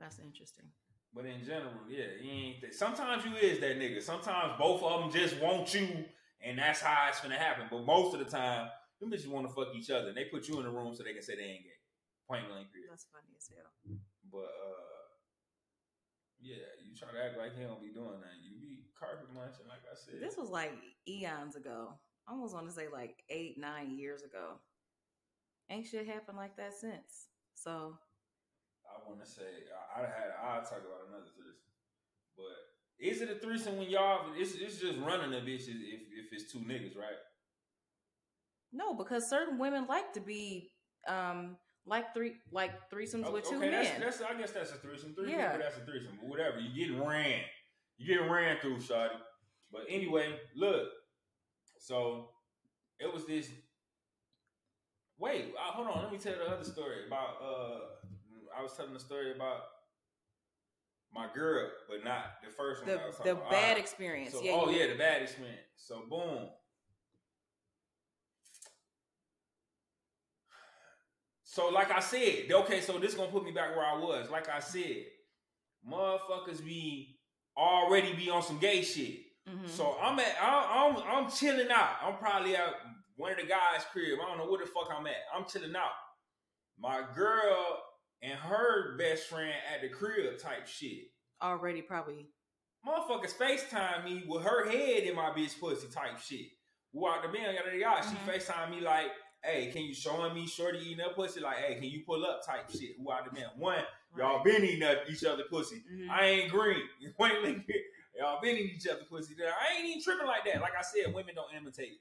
that's 0.04 0.20
interesting. 0.20 0.68
but 1.16 1.26
in 1.26 1.40
general, 1.46 1.88
yeah, 1.88 2.20
he 2.20 2.30
ain't. 2.30 2.62
That. 2.62 2.76
Sometimes 2.76 3.24
you 3.24 3.36
is 3.40 3.60
that 3.60 3.80
nigga. 3.80 4.02
Sometimes 4.04 4.54
both 4.60 4.84
of 4.84 5.00
them 5.00 5.12
just 5.12 5.40
want 5.42 5.74
you, 5.74 6.04
and 6.44 6.60
that's 6.60 6.82
how 6.82 7.08
it's 7.08 7.22
gonna 7.22 7.40
happen. 7.40 7.68
But 7.72 7.86
most 7.86 8.14
of 8.14 8.20
the 8.20 8.26
time, 8.28 8.68
them 9.00 9.10
bitches 9.12 9.28
want 9.28 9.48
to 9.48 9.54
fuck 9.54 9.74
each 9.76 9.90
other. 9.90 10.10
And 10.10 10.18
they 10.18 10.26
put 10.26 10.48
you 10.50 10.58
in 10.60 10.66
the 10.66 10.70
room 10.70 10.94
so 10.94 11.04
they 11.04 11.14
can 11.14 11.22
say 11.24 11.36
they 11.36 11.56
ain't 11.56 11.64
gay. 11.64 11.80
Point 12.28 12.48
blank. 12.50 12.68
Period. 12.72 12.92
That's 12.92 13.08
funny 13.12 13.32
as 13.38 13.48
hell. 13.48 13.98
But 14.32 14.52
uh, 14.52 15.08
yeah, 16.42 16.68
you 16.84 16.96
try 16.96 17.12
to 17.12 17.24
act 17.24 17.38
like 17.38 17.56
he 17.56 17.64
don't 17.64 17.82
be 17.82 17.96
doing 17.96 18.20
that. 18.20 18.36
You 18.44 18.60
be 18.60 18.84
carpet 19.00 19.32
munching, 19.34 19.68
like 19.70 19.88
I 19.88 19.96
said. 19.96 20.20
This 20.20 20.36
was 20.36 20.50
like 20.50 20.74
eons 21.08 21.56
ago. 21.56 21.94
I 22.28 22.32
almost 22.32 22.54
want 22.54 22.68
to 22.68 22.74
say 22.74 22.88
like 22.92 23.24
eight, 23.30 23.58
nine 23.58 23.98
years 23.98 24.24
ago. 24.24 24.60
Ain't 25.70 25.88
shit 25.88 26.08
happened 26.08 26.38
like 26.38 26.58
that 26.58 26.74
since. 26.74 27.28
So 27.56 27.98
I 28.96 29.10
want 29.10 29.24
to 29.24 29.30
say 29.30 29.44
I, 29.96 30.02
I 30.02 30.06
had. 30.06 30.30
I'll 30.42 30.62
talk 30.62 30.80
about 30.80 31.08
another 31.10 31.30
threesome. 31.36 31.74
But 32.38 32.56
is 33.00 33.22
it 33.22 33.30
a 33.30 33.36
threesome 33.36 33.78
when 33.78 33.90
y'all? 33.90 34.26
It's, 34.38 34.56
it's 34.56 34.80
just 34.80 35.00
running 35.00 35.34
a 35.34 35.42
bitch 35.42 35.68
if 35.68 36.02
if 36.12 36.32
it's 36.32 36.52
two 36.52 36.60
niggas, 36.60 36.98
right? 36.98 37.20
no, 38.76 38.94
because 38.96 39.30
certain 39.30 39.60
women 39.60 39.86
like 39.88 40.14
to 40.14 40.20
be 40.20 40.72
um 41.08 41.58
like 41.86 42.14
three 42.14 42.34
like 42.52 42.72
threesomes 42.90 43.32
with 43.32 43.48
two 43.48 43.58
okay, 43.58 43.70
men. 43.70 44.00
That's, 44.00 44.18
that's 44.18 44.32
I 44.32 44.38
guess 44.40 44.52
that's 44.52 44.72
a 44.72 44.76
threesome. 44.78 45.14
Three 45.14 45.32
Yeah. 45.32 45.52
people, 45.52 45.66
that's 45.66 45.78
a 45.78 45.86
threesome. 45.86 46.18
But 46.20 46.30
whatever, 46.30 46.60
you 46.60 46.74
getting 46.88 47.06
ran. 47.06 47.42
You 47.98 48.08
getting 48.16 48.32
ran 48.32 48.58
through, 48.60 48.78
shawty. 48.78 49.10
But 49.72 49.82
anyway, 49.90 50.40
look. 50.56 50.88
So 51.80 52.30
it 53.00 53.14
was 53.14 53.26
this. 53.26 53.50
Wait, 55.20 55.54
uh, 55.58 55.72
hold 55.72 55.88
on. 55.90 56.04
Let 56.04 56.12
me 56.12 56.18
tell 56.18 56.34
the 56.34 56.52
other 56.52 56.64
story 56.64 57.06
about. 57.08 57.36
uh 57.42 57.80
I 58.58 58.62
was 58.62 58.74
telling 58.76 58.94
the 58.94 59.00
story 59.00 59.32
about 59.36 59.62
my 61.14 61.28
girl, 61.34 61.70
but 61.90 62.04
not 62.04 62.42
the 62.44 62.50
first 62.52 62.86
one. 62.86 62.92
the 62.92 62.98
talking 62.98 63.26
the 63.26 63.36
bad 63.36 63.54
Alright. 63.54 63.78
experience. 63.78 64.34
So, 64.34 64.42
yeah, 64.42 64.52
oh 64.54 64.70
yeah, 64.70 64.88
the 64.88 64.96
bad 64.96 65.22
experience. 65.22 65.62
So 65.76 66.04
boom. 66.10 66.50
So 71.44 71.70
like 71.70 71.92
I 71.92 72.00
said, 72.00 72.52
okay, 72.52 72.82
so 72.82 72.98
this 72.98 73.14
gonna 73.14 73.32
put 73.32 73.44
me 73.46 73.52
back 73.52 73.76
where 73.76 73.86
I 73.86 73.98
was. 73.98 74.30
Like 74.32 74.50
I 74.50 74.60
said, 74.60 75.06
motherfuckers 75.88 76.64
be 76.66 77.20
already 77.56 78.14
be 78.14 78.30
on 78.32 78.42
some 78.42 78.58
gay 78.58 78.82
shit. 78.82 79.20
Mhm. 79.48 79.70
So 79.70 79.98
I'm 80.02 80.20
at 80.20 80.36
I'm, 80.42 80.96
I'm 80.98 81.04
I'm 81.26 81.32
chilling 81.32 81.70
out. 81.70 81.98
I'm 82.02 82.18
probably 82.18 82.56
at 82.56 82.74
one 83.18 83.34
of 83.34 83.38
the 83.38 83.44
guys' 83.46 83.86
crib. 83.92 84.18
I 84.20 84.28
don't 84.28 84.40
know 84.40 84.50
where 84.50 84.66
the 84.66 84.72
fuck 84.72 84.90
I'm 84.92 85.06
at. 85.06 85.14
I'm 85.36 85.46
chilling 85.46 85.76
out. 85.76 85.92
My 86.80 87.04
girl 87.16 87.84
and 88.24 88.34
her 88.34 88.98
best 88.98 89.28
friend 89.28 89.54
at 89.74 89.82
the 89.82 89.90
crib 89.90 90.40
type 90.40 90.66
shit. 90.68 91.12
already 91.42 91.82
probably. 91.82 92.30
Motherfuckers 92.88 93.36
FaceTime 93.38 94.06
me 94.06 94.24
with 94.28 94.44
her 94.44 94.70
head 94.70 95.04
in 95.04 95.16
my 95.16 95.30
bitch 95.32 95.60
pussy 95.60 95.88
type 95.90 96.18
shit. 96.20 96.48
Who 96.94 97.08
out 97.08 97.22
the 97.22 97.30
band, 97.30 97.56
yada 97.56 97.78
yada. 97.78 98.02
She 98.08 98.16
Mhm. 98.16 98.26
FaceTime 98.34 98.72
me 98.72 98.80
like, 98.82 99.12
hey, 99.44 99.72
can 99.72 99.84
you 99.84 99.94
showing 99.94 100.34
me 100.34 100.48
shorty 100.48 100.80
eating 100.80 100.98
that 100.98 101.16
pussy? 101.16 101.40
Like, 101.42 101.58
hey, 101.58 101.76
can 101.76 101.84
you 101.86 102.04
pull 102.06 102.26
up 102.26 102.46
type 102.46 102.70
shit? 102.72 102.96
Who 102.98 103.12
out 103.12 103.26
the 103.26 103.32
band? 103.32 103.52
One, 103.58 103.86
y'all 104.18 104.44
been 104.44 104.64
eating 104.64 104.80
that- 104.82 105.10
each 105.10 105.24
other 105.26 105.44
pussy. 105.50 105.82
Mhm. 105.92 106.10
I 106.10 106.26
ain't 106.26 106.52
green. 106.52 106.82
You 107.00 107.14
ain't 107.22 107.42
looking- 107.44 107.84
Y'all 108.16 108.40
been 108.42 108.56
in 108.58 108.64
each 108.70 108.86
other 108.88 109.04
pussy. 109.06 109.36
I 109.44 109.74
ain't 109.76 109.86
even 109.86 110.04
tripping 110.04 110.28
like 110.28 110.46
that. 110.46 110.62
Like 110.62 110.76
I 110.76 110.82
said, 110.84 111.14
women 111.14 111.34
don't 111.36 111.52
imitate 111.54 112.00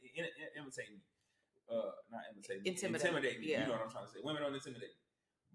imitate 0.57 0.91
me. 0.91 1.01
Uh, 1.69 1.91
not 2.11 2.23
imitate 2.31 2.61
me. 2.63 2.69
Intimidate. 2.71 3.07
Intimidate 3.07 3.41
me. 3.41 3.47
Yeah. 3.47 3.61
You 3.63 3.67
know 3.69 3.73
what 3.73 3.83
I'm 3.83 3.91
trying 3.91 4.07
to 4.07 4.13
say. 4.13 4.21
Women 4.23 4.43
don't 4.43 4.55
intimidate 4.55 4.91
me. 4.91 4.95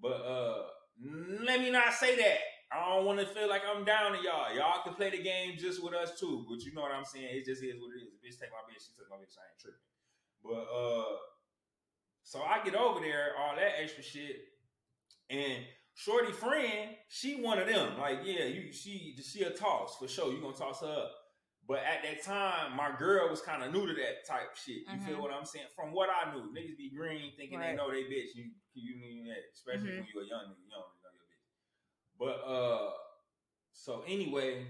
But 0.01 0.21
uh, 0.21 0.63
let 1.45 1.59
me 1.59 1.71
not 1.71 1.93
say 1.93 2.15
that. 2.15 2.39
I 2.71 2.95
don't 2.95 3.05
want 3.05 3.19
to 3.19 3.25
feel 3.25 3.47
like 3.47 3.61
I'm 3.63 3.85
down 3.85 4.11
to 4.11 4.17
y'all. 4.21 4.53
Y'all 4.53 4.83
can 4.83 4.93
play 4.93 5.09
the 5.09 5.23
game 5.23 5.55
just 5.57 5.81
with 5.81 5.93
us 5.93 6.19
too. 6.19 6.45
But 6.49 6.63
you 6.63 6.73
know 6.73 6.81
what 6.81 6.91
I'm 6.91 7.05
saying? 7.05 7.29
It 7.31 7.45
just 7.45 7.63
is 7.63 7.79
what 7.79 7.95
it 7.95 8.03
is. 8.03 8.19
Bitch 8.19 8.39
take 8.39 8.51
my 8.51 8.63
bitch, 8.67 8.83
she 8.83 8.91
took 8.95 9.09
my 9.09 9.15
bitch. 9.15 9.35
I 9.39 9.47
ain't 9.47 9.59
tripping. 9.59 9.87
But 10.43 10.67
uh, 10.67 11.15
so 12.23 12.41
I 12.41 12.63
get 12.63 12.75
over 12.75 12.99
there, 12.99 13.31
all 13.39 13.55
that 13.55 13.81
extra 13.81 14.03
shit, 14.03 14.35
and 15.29 15.63
Shorty 15.97 16.31
friend, 16.31 16.91
she 17.09 17.41
one 17.41 17.57
of 17.57 17.67
them. 17.67 17.97
Like, 17.97 18.19
yeah, 18.23 18.45
you 18.45 18.71
she 18.71 19.15
she 19.23 19.41
a 19.43 19.49
toss 19.49 19.97
for 19.97 20.07
sure. 20.07 20.31
You 20.31 20.39
gonna 20.39 20.55
toss 20.55 20.81
her 20.81 20.87
up. 20.87 21.11
But 21.67 21.79
at 21.79 22.01
that 22.03 22.23
time, 22.23 22.77
my 22.77 22.95
girl 22.97 23.27
was 23.29 23.41
kind 23.41 23.61
of 23.61 23.73
new 23.73 23.85
to 23.87 23.93
that 23.93 24.25
type 24.25 24.55
shit. 24.55 24.87
You 24.87 24.99
feel 25.05 25.17
Mhm. 25.17 25.21
what 25.21 25.33
I'm 25.33 25.43
saying? 25.45 25.67
From 25.75 25.91
what 25.91 26.09
I 26.09 26.33
knew, 26.33 26.49
niggas 26.53 26.77
be 26.77 26.89
green 26.89 27.35
thinking 27.35 27.59
they 27.59 27.75
know 27.75 27.91
they 27.91 28.03
bitch. 28.05 28.33
You 28.35 28.51
you 28.73 28.95
mean 28.95 29.25
that, 29.27 29.43
especially 29.53 29.89
Mhm. 29.89 29.97
when 29.97 30.07
you 30.13 30.19
a 30.21 30.25
young 30.25 30.45
nigga, 30.45 30.63
you 30.63 30.69
don't 30.69 31.01
know 31.03 31.09
your 31.13 31.23
bitch. 31.25 32.17
But 32.17 32.39
uh, 32.47 32.93
so 33.73 34.03
anyway, 34.03 34.67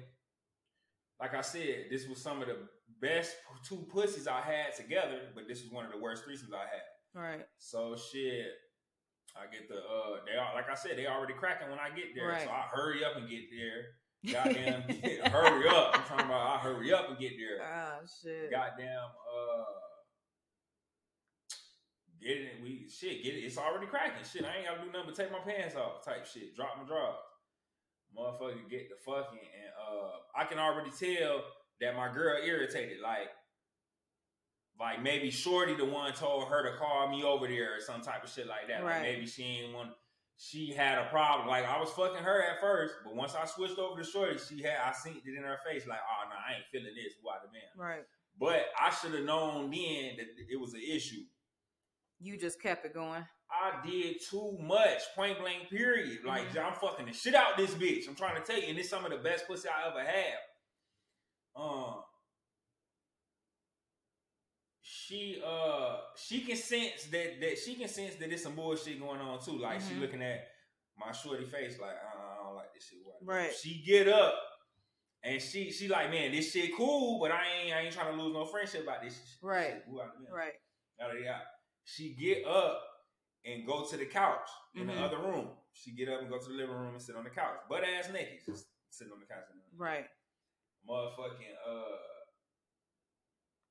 like 1.19 1.33
I 1.33 1.41
said, 1.41 1.89
this 1.91 2.07
was 2.07 2.21
some 2.21 2.41
of 2.41 2.47
the 2.47 2.67
best 2.99 3.35
two 3.63 3.85
pussies 3.91 4.27
I 4.27 4.41
had 4.41 4.73
together. 4.75 5.31
But 5.35 5.47
this 5.47 5.61
was 5.61 5.71
one 5.71 5.85
of 5.85 5.91
the 5.91 5.97
worst 5.99 6.25
threesomes 6.25 6.53
I 6.53 6.65
had. 6.67 6.83
Right. 7.13 7.45
So 7.57 7.95
shit, 7.95 8.53
I 9.35 9.45
get 9.47 9.67
the 9.67 9.83
uh 9.85 10.25
they 10.25 10.35
are 10.35 10.55
like 10.55 10.69
I 10.69 10.73
said, 10.75 10.97
they 10.97 11.05
already 11.05 11.33
cracking 11.33 11.69
when 11.69 11.79
I 11.79 11.89
get 11.91 12.15
there. 12.15 12.29
Right. 12.29 12.43
So 12.43 12.49
I 12.49 12.61
hurry 12.61 13.03
up 13.03 13.17
and 13.17 13.29
get 13.29 13.51
there. 13.51 13.97
Goddamn 14.25 14.81
hurry 15.31 15.67
up. 15.69 15.91
I'm 15.93 16.03
talking 16.03 16.25
about 16.25 16.55
I 16.55 16.57
hurry 16.59 16.93
up 16.93 17.09
and 17.09 17.17
get 17.19 17.33
there. 17.37 17.59
Ah 17.63 17.99
shit. 18.23 18.51
Goddamn 18.51 18.87
uh 18.99 19.63
get 22.21 22.37
it 22.37 22.53
we 22.63 22.87
shit, 22.89 23.23
get 23.23 23.35
it. 23.35 23.39
It's 23.39 23.57
already 23.57 23.85
cracking. 23.87 24.23
Shit, 24.29 24.45
I 24.45 24.57
ain't 24.57 24.65
gotta 24.65 24.81
do 24.81 24.87
nothing 24.91 25.03
but 25.07 25.15
take 25.15 25.31
my 25.31 25.39
pants 25.39 25.75
off 25.75 26.03
type 26.03 26.25
shit. 26.25 26.55
Drop 26.55 26.77
my 26.81 26.87
drawers. 26.87 27.15
Motherfucker 28.17 28.69
get 28.69 28.89
the 28.89 28.95
fucking 29.05 29.37
and 29.39 29.71
uh 29.77 30.11
I 30.35 30.45
can 30.45 30.57
already 30.59 30.91
tell 30.91 31.43
that 31.81 31.95
my 31.95 32.11
girl 32.11 32.37
irritated. 32.43 32.97
Like 33.01 33.29
like 34.79 35.01
maybe 35.01 35.29
Shorty 35.31 35.75
the 35.75 35.85
one 35.85 36.13
told 36.13 36.47
her 36.49 36.69
to 36.71 36.77
call 36.77 37.09
me 37.09 37.23
over 37.23 37.47
there 37.47 37.77
or 37.77 37.79
some 37.81 38.01
type 38.01 38.23
of 38.23 38.29
shit 38.29 38.47
like 38.47 38.67
that. 38.67 38.83
Like 38.83 38.93
Right. 38.93 39.01
maybe 39.01 39.25
she 39.25 39.43
ain't 39.43 39.73
want 39.73 39.91
she 40.37 40.71
had 40.73 40.99
a 40.99 41.09
problem. 41.09 41.47
Like 41.47 41.65
I 41.65 41.79
was 41.79 41.89
fucking 41.91 42.23
her 42.23 42.43
at 42.43 42.61
first, 42.61 42.95
but 43.03 43.15
once 43.15 43.35
I 43.35 43.45
switched 43.45 43.79
over 43.79 44.01
to 44.01 44.07
Shorty, 44.07 44.37
she 44.37 44.61
had 44.63 44.77
I 44.85 44.91
seen 44.93 45.21
it 45.25 45.37
in 45.37 45.43
her 45.43 45.57
face 45.69 45.87
like, 45.87 45.99
oh 45.99 46.29
no, 46.29 46.35
I 46.35 46.57
ain't 46.57 46.65
feeling 46.71 46.93
this. 46.95 47.13
Why 47.21 47.35
the 47.43 47.51
man? 47.51 47.61
Right. 47.89 48.03
But 48.39 48.65
I 48.79 48.91
should 48.91 49.13
have 49.15 49.23
known 49.25 49.71
then 49.71 50.17
that 50.17 50.27
it 50.49 50.59
was 50.59 50.73
an 50.73 50.81
issue. 50.87 51.21
You 52.19 52.37
just 52.37 52.61
kept 52.61 52.85
it 52.85 52.93
going. 52.93 53.25
I 53.49 53.85
did 53.87 54.17
too 54.29 54.57
much, 54.61 55.01
point 55.15 55.39
blank, 55.39 55.69
period. 55.69 56.19
Like 56.25 56.49
Mhm. 56.49 56.65
I'm 56.65 56.73
fucking 56.73 57.05
the 57.07 57.13
shit 57.13 57.33
out 57.33 57.57
this 57.57 57.73
bitch. 57.73 58.07
I'm 58.07 58.15
trying 58.15 58.35
to 58.35 58.45
tell 58.45 58.61
you, 58.61 58.67
and 58.67 58.77
it's 58.77 58.89
some 58.89 59.05
of 59.05 59.11
the 59.11 59.17
best 59.17 59.47
pussy 59.47 59.69
I 59.69 59.87
ever 59.89 60.03
had. 60.03 60.37
Um, 61.55 62.03
she 65.07 65.41
uh 65.45 65.97
she 66.15 66.41
can 66.41 66.57
sense 66.57 67.05
that 67.11 67.39
that 67.39 67.57
she 67.57 67.75
can 67.75 67.87
sense 67.87 68.15
that 68.15 68.27
there's 68.29 68.43
some 68.43 68.55
bullshit 68.55 68.99
going 68.99 69.21
on 69.21 69.39
too. 69.43 69.57
Like 69.57 69.79
she 69.81 69.93
Mhm. 69.93 70.01
looking 70.01 70.21
at 70.21 70.47
my 70.97 71.11
shorty 71.11 71.45
face, 71.45 71.79
like 71.79 71.95
uh, 71.95 72.41
I 72.41 72.43
don't 72.43 72.55
like 72.55 72.73
this 72.73 72.83
shit. 72.89 72.99
Right. 73.21 73.53
She 73.55 73.83
get 73.85 74.07
up. 74.07 74.33
And 75.23 75.41
she 75.41 75.71
she 75.71 75.87
like, 75.87 76.11
man, 76.11 76.31
this 76.31 76.51
shit 76.51 76.75
cool, 76.75 77.19
but 77.19 77.31
I 77.31 77.41
ain't 77.63 77.73
I 77.73 77.79
ain't 77.81 77.93
trying 77.93 78.15
to 78.15 78.21
lose 78.21 78.33
no 78.33 78.45
friendship 78.45 78.83
about 78.83 79.01
this 79.01 79.13
shit. 79.13 79.37
Right. 79.41 79.73
Shit, 79.73 79.83
who 79.89 80.01
out 80.01 80.13
the 80.17 80.33
Right. 80.33 80.53
Yada. 80.99 81.41
She 81.83 82.13
get 82.15 82.45
up 82.45 82.81
and 83.45 83.65
go 83.65 83.85
to 83.85 83.97
the 83.97 84.05
couch 84.05 84.49
in 84.75 84.83
Mhm. 84.87 84.95
the 84.95 85.01
other 85.01 85.17
room. 85.19 85.49
She 85.73 85.91
get 85.91 86.09
up 86.09 86.21
and 86.21 86.29
go 86.29 86.37
to 86.37 86.45
the 86.45 86.53
living 86.55 86.75
room 86.75 86.93
and 86.93 87.01
sit 87.01 87.15
on 87.15 87.23
the 87.23 87.29
couch, 87.29 87.57
butt 87.69 87.83
ass 87.83 88.09
naked, 88.11 88.39
just 88.45 88.67
sitting 88.89 89.13
on 89.13 89.19
the 89.19 89.25
couch. 89.25 89.43
Right. 89.75 90.07
Motherfucking 90.87 91.55
uh. 91.65 91.97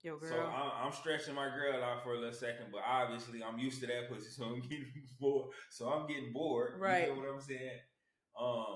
Yo 0.06 0.16
girl. 0.18 0.28
So 0.30 0.38
I'm, 0.38 0.86
I'm 0.86 0.92
stretching 0.92 1.34
my 1.34 1.46
girl 1.48 1.82
out 1.82 2.04
for 2.04 2.14
a 2.14 2.18
little 2.18 2.32
second, 2.32 2.66
but 2.70 2.80
obviously 2.86 3.40
I'm 3.42 3.58
used 3.58 3.80
to 3.80 3.88
that 3.88 4.08
pussy, 4.08 4.30
so 4.30 4.44
I'm 4.44 4.60
getting 4.68 4.86
bored. 5.18 5.48
So 5.70 5.88
I'm 5.88 6.06
getting 6.06 6.32
bored. 6.32 6.74
Right. 6.78 7.08
You 7.08 7.14
know 7.16 7.20
what 7.22 7.28
I'm 7.34 7.40
saying? 7.40 7.80
Um, 8.40 8.66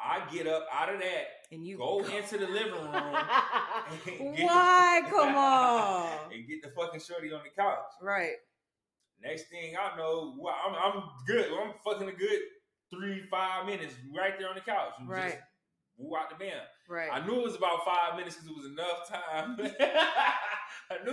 I 0.00 0.22
get 0.32 0.46
up 0.46 0.64
out 0.72 0.94
of 0.94 1.00
that, 1.00 1.24
and 1.50 1.66
you 1.66 1.78
go 1.78 1.98
into 2.04 2.38
the 2.38 2.46
living 2.46 2.74
room. 2.74 2.94
and 2.94 4.04
get- 4.36 4.46
Why? 4.46 5.02
Come 5.10 5.34
on. 5.34 6.32
and 6.32 6.46
get 6.46 6.62
the 6.62 6.70
fucking 6.80 7.00
shorty 7.00 7.32
on 7.32 7.40
the 7.42 7.60
couch. 7.60 7.78
right. 8.00 8.34
Next 9.20 9.44
thing 9.50 9.74
I 9.76 9.96
know, 9.96 10.36
well, 10.38 10.54
I'm, 10.64 10.74
I'm 10.74 11.02
good. 11.26 11.46
I'm 11.52 11.72
fucking 11.84 12.08
a 12.08 12.12
good 12.12 12.40
three, 12.92 13.22
five 13.30 13.66
minutes 13.66 13.94
right 14.16 14.32
there 14.38 14.48
on 14.48 14.54
the 14.54 14.60
couch. 14.60 14.94
Right. 15.06 15.30
Just 15.32 15.42
woo 15.96 16.16
out 16.16 16.30
the 16.30 16.36
band. 16.36 16.60
Right. 16.88 17.08
I 17.12 17.24
knew 17.24 17.40
it 17.40 17.44
was 17.44 17.54
about 17.56 17.84
five 17.84 18.16
minutes 18.16 18.36
because 18.36 18.48
it 18.50 18.56
was 18.56 18.66
enough 18.66 19.08
time. 19.08 19.56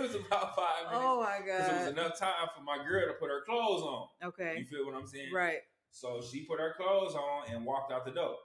I 0.00 0.04
it 0.04 0.12
was 0.12 0.26
about 0.26 0.56
five 0.56 0.84
minutes 0.90 1.04
oh 1.06 1.20
my 1.20 1.38
because 1.44 1.68
it 1.68 1.74
was 1.74 1.86
enough 1.92 2.18
time 2.18 2.48
for 2.56 2.62
my 2.62 2.78
girl 2.84 3.06
to 3.06 3.14
put 3.14 3.28
her 3.30 3.42
clothes 3.44 3.82
on. 3.82 4.06
Okay, 4.24 4.56
you 4.58 4.64
feel 4.64 4.86
what 4.86 4.94
I'm 4.94 5.06
saying? 5.06 5.32
Right. 5.32 5.60
So 5.90 6.22
she 6.22 6.44
put 6.44 6.60
her 6.60 6.74
clothes 6.76 7.14
on 7.14 7.52
and 7.52 7.64
walked 7.64 7.92
out 7.92 8.04
the 8.04 8.12
door. 8.12 8.36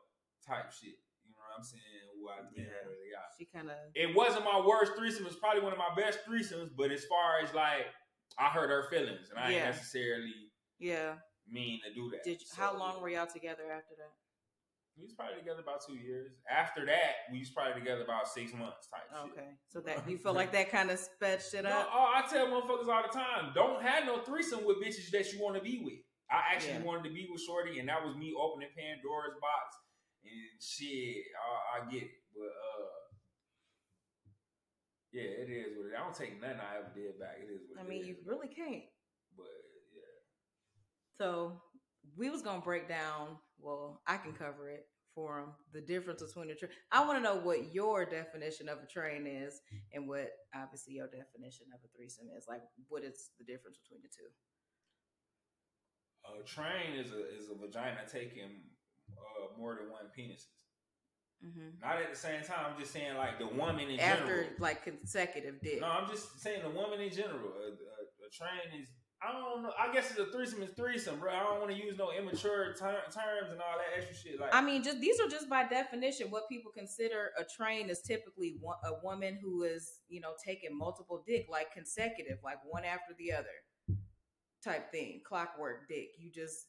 Type 0.45 0.71
shit. 0.71 0.97
You 1.23 1.31
know 1.31 1.37
what 1.41 1.57
I'm 1.57 1.63
saying? 1.63 1.81
The 2.15 2.61
band. 2.61 2.69
Yeah. 2.73 2.89
Yeah. 3.11 3.17
She 3.37 3.45
kind 3.45 3.69
of. 3.69 3.77
It 3.93 4.15
wasn't 4.15 4.45
my 4.45 4.59
worst 4.65 4.93
threesome. 4.97 5.25
It's 5.25 5.35
probably 5.35 5.61
one 5.61 5.71
of 5.71 5.77
my 5.77 5.93
best 5.95 6.19
threesomes. 6.27 6.71
But 6.75 6.91
as 6.91 7.05
far 7.05 7.39
as 7.43 7.53
like, 7.53 7.85
I 8.37 8.49
hurt 8.49 8.69
her 8.69 8.87
feelings, 8.89 9.29
and 9.29 9.39
I 9.39 9.51
Yeah. 9.51 9.57
ain't 9.57 9.75
necessarily 9.75 10.33
Yeah. 10.79 11.15
mean 11.47 11.81
to 11.83 11.93
do 11.93 12.09
that. 12.11 12.23
Did 12.23 12.41
you, 12.41 12.47
So, 12.47 12.61
how 12.61 12.77
long 12.77 13.01
were 13.01 13.09
y'all 13.09 13.27
together 13.27 13.71
after 13.71 13.95
that? 13.97 14.13
We 14.97 15.03
was 15.03 15.13
probably 15.13 15.35
together 15.39 15.59
about 15.59 15.83
two 15.85 15.95
years. 15.99 16.31
After 16.49 16.85
that, 16.85 17.27
we 17.31 17.39
was 17.39 17.49
probably 17.49 17.81
together 17.81 18.03
about 18.03 18.27
six 18.31 18.53
months 18.53 18.87
type 18.87 19.03
shit. 19.11 19.31
Okay. 19.35 19.49
So 19.67 19.81
that 19.81 20.03
you 20.09 20.17
feel 20.17 20.33
like 20.33 20.53
that 20.53 20.71
kind 20.71 20.89
of 20.89 20.99
sped 20.99 21.41
shit 21.43 21.63
No, 21.65 21.69
up. 21.71 21.89
oh, 21.91 22.11
I 22.15 22.23
tell 22.31 22.47
motherfuckers 22.47 22.87
all 22.87 23.03
the 23.03 23.11
time, 23.11 23.51
don't 23.53 23.83
have 23.83 24.05
no 24.05 24.19
threesome 24.23 24.63
with 24.65 24.77
bitches 24.79 25.11
that 25.11 25.31
you 25.33 25.43
want 25.43 25.57
to 25.57 25.61
be 25.61 25.81
with. 25.83 25.99
I 26.31 26.55
actually 26.55 26.79
Yeah. 26.79 26.87
wanted 26.87 27.09
to 27.09 27.13
be 27.13 27.27
with 27.29 27.41
Shorty, 27.43 27.79
and 27.79 27.89
that 27.89 28.03
was 28.05 28.15
me 28.15 28.33
opening 28.39 28.69
Pandora's 28.71 29.35
box 29.43 29.75
and 30.23 30.63
shit. 30.63 31.27
I, 31.35 31.83
I 31.83 31.91
get 31.91 32.03
it, 32.03 32.15
but 32.33 32.47
uh, 32.55 32.87
yeah, 35.11 35.23
it 35.43 35.49
is 35.51 35.75
what 35.77 35.85
it 35.85 35.89
is. 35.89 35.93
I 35.99 36.03
don't 36.03 36.15
take 36.15 36.39
nothing 36.41 36.59
I 36.63 36.77
ever 36.79 36.91
did 36.95 37.19
back. 37.19 37.35
It 37.43 37.51
is 37.51 37.61
what 37.69 37.83
I 37.83 37.87
mean, 37.87 38.01
is. 38.01 38.07
you 38.07 38.15
really 38.25 38.47
can't. 38.47 38.83
But 39.37 39.51
yeah, 39.93 40.15
So 41.19 41.61
we 42.17 42.29
was 42.29 42.41
gonna 42.41 42.61
break 42.63 42.87
down. 42.87 43.37
Well, 43.59 44.01
I 44.07 44.17
can 44.17 44.33
cover 44.33 44.69
it 44.69 44.85
for 45.13 45.39
them. 45.39 45.53
The 45.73 45.81
difference 45.81 46.21
between 46.21 46.51
a 46.51 46.55
train. 46.55 46.71
I 46.91 47.05
want 47.05 47.17
to 47.17 47.23
know 47.23 47.37
what 47.37 47.73
your 47.73 48.05
definition 48.05 48.69
of 48.69 48.79
a 48.83 48.87
train 48.87 49.25
is, 49.25 49.61
and 49.93 50.07
what 50.07 50.29
obviously 50.53 50.93
your 50.93 51.07
definition 51.07 51.67
of 51.73 51.79
a 51.83 51.89
threesome 51.95 52.27
is. 52.37 52.45
Like, 52.47 52.61
what 52.89 53.03
is 53.03 53.31
the 53.39 53.45
difference 53.45 53.77
between 53.77 54.01
the 54.01 54.09
two? 54.09 54.29
a 56.25 56.43
train 56.43 56.97
is 56.97 57.11
a 57.11 57.21
is 57.37 57.49
a 57.49 57.55
vagina 57.55 58.01
taking 58.11 58.49
uh, 59.13 59.59
more 59.59 59.75
than 59.75 59.91
one 59.91 60.09
penises. 60.17 60.49
Mm-hmm. 61.45 61.85
Not 61.85 62.01
at 62.01 62.09
the 62.09 62.17
same 62.17 62.41
time. 62.41 62.73
I'm 62.73 62.79
just 62.79 62.91
saying 62.91 63.15
like 63.17 63.37
the 63.37 63.47
woman 63.47 63.89
in 63.89 63.99
After 63.99 64.25
general. 64.25 64.49
like 64.59 64.83
consecutive 64.83 65.61
dick. 65.61 65.81
No, 65.81 65.87
I'm 65.87 66.09
just 66.09 66.39
saying 66.41 66.63
the 66.63 66.69
woman 66.69 66.99
in 67.01 67.11
general. 67.11 67.53
A, 67.61 67.69
a, 67.69 68.03
a 68.25 68.29
train 68.33 68.81
is. 68.81 68.89
I 69.21 69.31
don't 69.31 69.63
know. 69.63 69.71
I 69.79 69.91
guess 69.93 70.11
it's 70.11 70.19
a 70.19 70.25
threesome 70.31 70.61
is 70.61 70.69
threesome, 70.75 71.19
bro. 71.19 71.33
I 71.33 71.39
don't 71.43 71.59
want 71.59 71.71
to 71.71 71.77
use 71.77 71.97
no 71.97 72.11
immature 72.11 72.73
ter- 72.77 73.03
terms 73.11 73.51
and 73.51 73.59
all 73.59 73.77
that 73.77 73.97
extra 73.97 74.15
shit. 74.15 74.39
Like, 74.39 74.53
I 74.53 74.61
mean, 74.61 74.83
just 74.83 74.99
these 74.99 75.19
are 75.19 75.27
just 75.27 75.49
by 75.49 75.65
definition 75.67 76.29
what 76.29 76.49
people 76.49 76.71
consider 76.71 77.31
a 77.39 77.43
train 77.43 77.89
is 77.89 78.01
typically 78.01 78.57
one, 78.59 78.77
a 78.83 79.03
woman 79.03 79.39
who 79.41 79.63
is, 79.63 80.01
you 80.09 80.21
know, 80.21 80.33
taking 80.43 80.77
multiple 80.77 81.23
dick 81.25 81.47
like 81.49 81.73
consecutive, 81.73 82.37
like 82.43 82.57
one 82.65 82.83
after 82.83 83.13
the 83.17 83.31
other 83.31 83.97
type 84.63 84.91
thing, 84.91 85.21
clockwork 85.25 85.87
dick. 85.87 86.09
You 86.19 86.29
just 86.29 86.67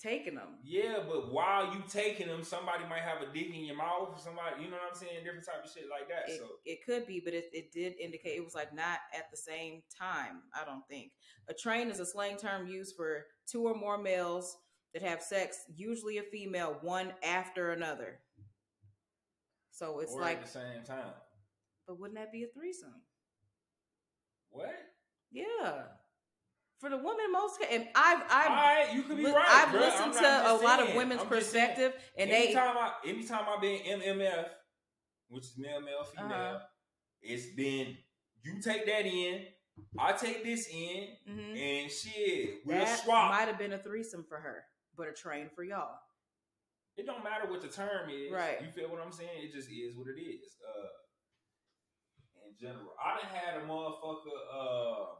taking 0.00 0.34
them. 0.34 0.58
Yeah, 0.64 0.98
but 1.06 1.32
while 1.32 1.72
you 1.72 1.82
taking 1.88 2.28
them, 2.28 2.42
somebody 2.42 2.84
might 2.88 3.02
have 3.02 3.22
a 3.22 3.32
dick 3.32 3.48
in 3.54 3.64
your 3.64 3.76
mouth. 3.76 4.08
Or 4.12 4.18
somebody, 4.18 4.62
you 4.62 4.70
know 4.70 4.76
what 4.76 4.90
I'm 4.92 4.98
saying? 4.98 5.24
Different 5.24 5.44
type 5.44 5.64
of 5.64 5.70
shit 5.70 5.84
like 5.90 6.08
that. 6.08 6.32
It, 6.32 6.38
so 6.38 6.46
it 6.64 6.84
could 6.84 7.06
be, 7.06 7.20
but 7.22 7.34
it, 7.34 7.50
it 7.52 7.72
did 7.72 7.94
indicate 8.00 8.36
it 8.36 8.44
was 8.44 8.54
like 8.54 8.74
not 8.74 8.98
at 9.16 9.30
the 9.30 9.36
same 9.36 9.82
time. 9.96 10.42
I 10.54 10.64
don't 10.64 10.86
think 10.88 11.12
a 11.48 11.54
train 11.54 11.90
is 11.90 12.00
a 12.00 12.06
slang 12.06 12.36
term 12.36 12.66
used 12.66 12.96
for 12.96 13.26
two 13.46 13.66
or 13.66 13.74
more 13.74 13.98
males 13.98 14.56
that 14.94 15.02
have 15.02 15.22
sex, 15.22 15.58
usually 15.74 16.18
a 16.18 16.22
female, 16.22 16.78
one 16.82 17.12
after 17.22 17.72
another. 17.72 18.20
So 19.70 20.00
it's 20.00 20.12
or 20.12 20.20
like 20.20 20.38
at 20.38 20.46
the 20.46 20.50
same 20.50 20.82
time. 20.86 21.12
But 21.86 21.98
wouldn't 21.98 22.18
that 22.18 22.32
be 22.32 22.44
a 22.44 22.46
threesome? 22.48 23.02
What? 24.50 24.74
Yeah. 25.30 25.84
For 26.80 26.88
the 26.88 26.96
woman, 26.96 27.30
most 27.30 27.60
and 27.70 27.86
I've 27.94 28.22
I've 28.30 28.48
right, 28.48 28.88
you 28.94 29.02
could 29.02 29.18
be 29.18 29.24
li- 29.24 29.32
right. 29.32 29.46
I've 29.46 29.68
bruh. 29.68 29.80
listened 29.80 30.14
to 30.14 30.20
a 30.20 30.42
just 30.52 30.64
lot 30.64 30.80
of 30.80 30.94
women's 30.94 31.20
I'm 31.20 31.26
perspective, 31.28 31.92
and 32.16 32.30
they 32.30 32.44
anytime 32.46 32.76
I 32.78 32.92
anytime 33.06 33.44
I've 33.54 33.60
been 33.60 33.80
MMF, 34.00 34.48
which 35.28 35.44
is 35.44 35.58
male, 35.58 35.80
male, 35.82 36.04
female, 36.04 36.32
Uh-huh. 36.32 36.58
it's 37.20 37.54
been 37.54 37.98
you 38.42 38.62
take 38.62 38.86
that 38.86 39.04
in, 39.04 39.46
I 39.98 40.12
take 40.12 40.42
this 40.42 40.68
in, 40.72 41.16
Mhm. 41.28 41.58
and 41.84 41.90
shit, 41.92 42.64
we'll 42.64 42.78
that 42.78 43.00
swap. 43.04 43.30
might 43.30 43.48
have 43.48 43.58
been 43.58 43.74
a 43.74 43.78
threesome 43.78 44.24
for 44.24 44.38
her, 44.40 44.64
but 44.96 45.06
a 45.06 45.12
train 45.12 45.50
for 45.54 45.62
y'all. 45.62 45.98
It 46.96 47.04
don't 47.04 47.22
matter 47.22 47.46
what 47.50 47.60
the 47.60 47.68
term 47.68 48.08
is. 48.08 48.32
Right. 48.32 48.60
You 48.62 48.70
feel 48.70 48.88
what 48.90 49.00
I'm 49.02 49.12
saying? 49.12 49.42
It 49.44 49.52
just 49.52 49.68
is 49.70 49.94
what 49.96 50.08
it 50.08 50.18
is. 50.18 50.56
Uh 50.66 50.86
in 52.48 52.56
general. 52.58 52.94
I 52.98 53.20
done 53.20 53.30
had 53.30 53.56
a 53.58 53.66
motherfucker 53.66 54.38
uh 54.50 55.19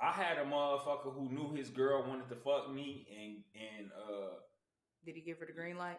I 0.00 0.12
had 0.12 0.38
a 0.38 0.44
motherfucker 0.44 1.12
who 1.12 1.28
knew 1.30 1.52
his 1.54 1.70
girl 1.70 2.02
wanted 2.08 2.28
to 2.28 2.36
fuck 2.36 2.70
me 2.72 3.06
and 3.20 3.44
and 3.54 3.90
uh 3.92 4.34
Did 5.04 5.16
he 5.16 5.22
give 5.22 5.38
her 5.38 5.46
the 5.46 5.52
green 5.52 5.76
light? 5.78 5.98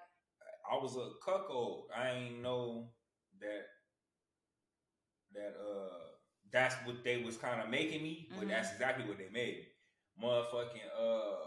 I 0.72 0.76
was 0.82 0.96
a 0.96 1.10
cuckold. 1.26 1.90
I 1.96 2.10
ain't 2.12 2.42
know 2.42 2.90
that 3.42 3.66
that 5.34 5.56
uh 5.60 5.98
that's 6.52 6.76
what 6.86 7.04
they 7.04 7.22
was 7.24 7.38
kind 7.38 7.62
of 7.62 7.70
making 7.70 8.02
me, 8.02 8.28
but 8.36 8.46
Mhm. 8.46 8.50
that's 8.50 8.72
exactly 8.72 9.06
what 9.06 9.18
they 9.18 9.30
made 9.30 9.58
me. 9.60 9.68
Motherfucking 10.22 10.90
uh 10.98 11.46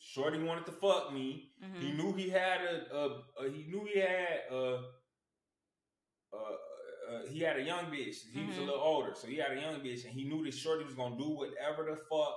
Shorty 0.00 0.38
wanted 0.42 0.66
to 0.66 0.72
fuck 0.72 1.12
me. 1.12 1.52
Mhm. 1.62 1.80
He 1.80 1.92
knew 1.92 2.12
he 2.12 2.28
had 2.30 2.60
a, 2.62 2.96
a, 2.96 3.22
a 3.44 3.50
he 3.50 3.64
knew 3.64 3.84
he 3.84 3.98
had 3.98 4.44
a, 4.50 4.84
a, 6.32 6.56
a 7.08 7.28
he 7.28 7.40
had 7.40 7.56
a 7.56 7.62
young 7.62 7.86
bitch. 7.86 8.16
He 8.32 8.44
was 8.44 8.56
a 8.56 8.60
Mhm. 8.60 8.66
little 8.66 8.80
older, 8.80 9.14
so 9.14 9.26
he 9.26 9.36
had 9.36 9.52
a 9.56 9.60
young 9.60 9.80
bitch, 9.80 10.04
and 10.04 10.12
he 10.12 10.24
knew 10.28 10.44
this 10.44 10.56
shorty 10.58 10.84
was 10.84 10.94
gonna 10.94 11.16
do 11.16 11.28
whatever 11.30 11.84
the 11.90 11.96
fuck 11.96 12.36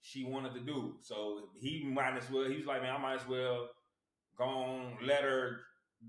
she 0.00 0.24
wanted 0.24 0.54
to 0.54 0.60
do. 0.60 0.96
So 1.02 1.50
he 1.60 1.84
might 1.84 2.16
as 2.16 2.30
well. 2.30 2.44
He 2.48 2.56
was 2.56 2.66
like, 2.66 2.82
man, 2.82 2.94
I 2.94 2.98
might 2.98 3.20
as 3.20 3.26
well 3.28 3.70
go 4.36 4.44
on 4.44 4.98
let 5.02 5.22
her 5.22 5.60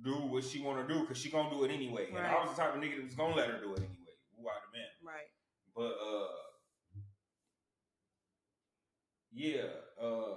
do 0.04 0.16
what 0.18 0.44
she 0.44 0.62
want 0.62 0.88
to 0.88 0.94
do 0.94 1.02
because 1.02 1.18
she 1.18 1.30
gonna 1.32 1.50
do 1.50 1.64
it 1.64 1.72
anyway. 1.72 2.08
And 2.10 2.20
I 2.20 2.40
was 2.42 2.56
the 2.56 2.62
type 2.62 2.76
of 2.76 2.82
nigga 2.82 2.98
that 2.98 3.04
was 3.06 3.16
gonna 3.16 3.36
let 3.36 3.50
her 3.50 3.60
do 3.60 3.74
it 3.74 3.80
anyway. 3.80 4.16
Who 4.38 4.48
are 4.48 4.62
the 4.72 4.78
man? 4.78 4.88
Right. 5.02 5.28
But 5.76 5.98
uh 6.00 6.28
yeah, 9.32 9.68
uh 10.02 10.36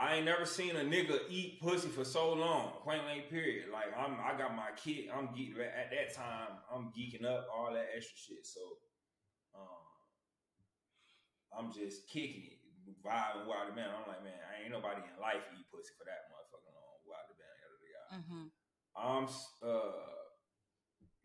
I 0.00 0.16
ain't 0.16 0.24
never 0.24 0.48
seen 0.48 0.80
a 0.80 0.80
nigga 0.80 1.28
eat 1.28 1.60
pussy 1.60 1.92
for 1.92 2.08
so 2.08 2.32
long. 2.32 2.80
Point 2.80 3.04
blank 3.04 3.28
period. 3.28 3.68
Like 3.68 3.92
I'm 3.92 4.16
I 4.16 4.32
got 4.32 4.56
my 4.56 4.72
kid, 4.72 5.12
I'm 5.12 5.28
geek 5.36 5.52
at 5.60 5.92
that 5.92 6.16
time, 6.16 6.56
I'm 6.72 6.88
geeking 6.96 7.28
up 7.28 7.44
all 7.52 7.68
that 7.76 7.92
extra 7.92 8.16
shit. 8.16 8.48
So 8.48 8.80
um 9.52 9.84
I'm 11.52 11.68
just 11.68 12.08
kicking 12.08 12.48
it, 12.48 12.96
vibing 13.04 13.44
wild 13.44 13.68
the 13.68 13.76
man. 13.76 13.92
I'm 13.92 14.08
like, 14.08 14.24
man, 14.24 14.40
I 14.40 14.64
ain't 14.64 14.72
nobody 14.72 15.04
in 15.04 15.20
life 15.20 15.44
eat 15.52 15.68
pussy 15.68 15.92
for 16.00 16.08
that 16.08 16.32
motherfucking 16.32 16.72
long. 16.72 17.04
Wild 17.04 17.28
the 17.28 17.36
man, 17.36 17.54
yada 17.60 17.76
yada. 17.92 18.08
Mm-hmm. 18.16 18.46
I'm 18.96 19.26
uh 19.60 20.16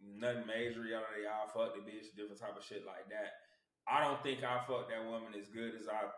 nothing 0.03 0.51
major, 0.51 0.83
yada 0.83 1.15
yada. 1.15 1.47
I 1.47 1.47
fuck 1.47 1.79
the 1.79 1.83
bitch, 1.87 2.11
different 2.19 2.43
type 2.43 2.59
of 2.59 2.67
shit 2.67 2.83
like 2.83 3.07
that. 3.07 3.39
I 3.87 4.03
don't 4.03 4.19
think 4.19 4.43
I 4.43 4.59
fucked 4.67 4.91
that 4.91 5.07
woman 5.07 5.31
as 5.39 5.47
good 5.47 5.79
as 5.79 5.87
I 5.87 6.11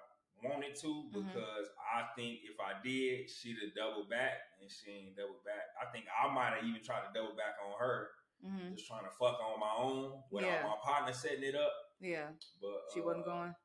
wanted 0.43 0.75
to 0.75 0.87
Mhm. 0.87 1.11
because 1.33 1.67
I 1.93 2.09
think 2.15 2.41
if 2.43 2.59
I 2.59 2.79
did, 2.83 3.29
she'd 3.29 3.57
have 3.63 3.73
doubled 3.75 4.09
back 4.09 4.37
and 4.61 4.69
she 4.71 4.91
ain't 4.91 5.15
doubled 5.17 5.43
back. 5.43 5.69
I 5.81 5.85
think 5.91 6.05
I 6.09 6.27
might 6.27 6.53
have 6.55 6.63
even 6.63 6.83
tried 6.83 7.07
to 7.07 7.13
double 7.13 7.35
back 7.35 7.55
on 7.65 7.77
her, 7.79 8.11
Mm-hmm. 8.45 8.75
just 8.75 8.87
trying 8.87 9.03
to 9.03 9.09
fuck 9.11 9.39
on 9.39 9.59
my 9.59 9.73
own 9.75 10.23
without 10.29 10.47
Yeah. 10.49 10.67
my 10.67 10.77
partner 10.83 11.11
setting 11.13 11.43
it 11.43 11.55
up. 11.55 11.73
Yeah. 11.99 12.31
But 12.61 12.91
She 12.93 13.01
wasn't 13.01 13.25
uh, 13.25 13.29
going. 13.29 13.55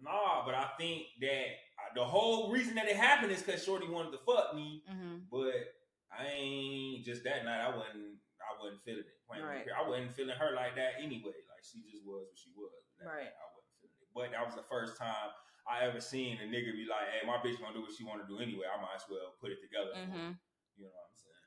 Nah, 0.00 0.44
but 0.44 0.54
I 0.54 0.68
think 0.76 1.06
that 1.20 1.46
the 1.94 2.04
whole 2.04 2.50
reason 2.52 2.74
that 2.74 2.88
it 2.88 2.96
happened 2.96 3.32
is 3.32 3.42
because 3.42 3.64
Shorty 3.64 3.88
wanted 3.88 4.12
to 4.12 4.18
fuck 4.18 4.54
me. 4.54 4.82
Mm-hmm. 4.90 5.18
But 5.30 5.74
I 6.10 6.26
ain't 6.26 7.04
just 7.04 7.24
that 7.24 7.44
night. 7.44 7.60
I 7.60 7.74
wasn't. 7.74 8.18
I 8.42 8.60
wasn't 8.60 8.82
feeling 8.84 9.00
it. 9.08 9.42
Right. 9.42 9.66
I 9.72 9.88
wasn't 9.88 10.14
feeling 10.14 10.36
her 10.36 10.52
like 10.54 10.76
that 10.76 10.94
anyway. 11.00 11.32
Like 11.48 11.64
she 11.64 11.80
just 11.90 12.04
was 12.04 12.26
what 12.28 12.36
she 12.38 12.50
was. 12.54 12.70
That 12.98 13.06
Right. 13.08 13.24
night, 13.24 13.32
I 13.40 13.46
wasn't 13.56 13.72
feeling 13.80 13.96
it. 14.02 14.08
But 14.14 14.30
that 14.32 14.44
was 14.44 14.54
the 14.54 14.62
first 14.68 14.98
time 14.98 15.30
I 15.64 15.88
ever 15.88 16.00
seen 16.00 16.38
a 16.40 16.46
nigga 16.46 16.72
be 16.76 16.84
like, 16.84 17.08
"Hey, 17.08 17.26
my 17.26 17.40
bitch 17.40 17.60
gonna 17.60 17.74
do 17.74 17.82
what 17.82 17.92
she 17.96 18.04
want 18.04 18.20
to 18.20 18.28
do 18.28 18.38
anyway. 18.38 18.66
I 18.68 18.80
might 18.80 18.96
as 18.96 19.08
well 19.08 19.34
put 19.40 19.50
it 19.50 19.60
together." 19.60 19.96
Mm-hmm. 19.96 20.36
You 20.76 20.84
know 20.84 20.92
what 20.92 21.08
I'm 21.08 21.16
saying? 21.16 21.44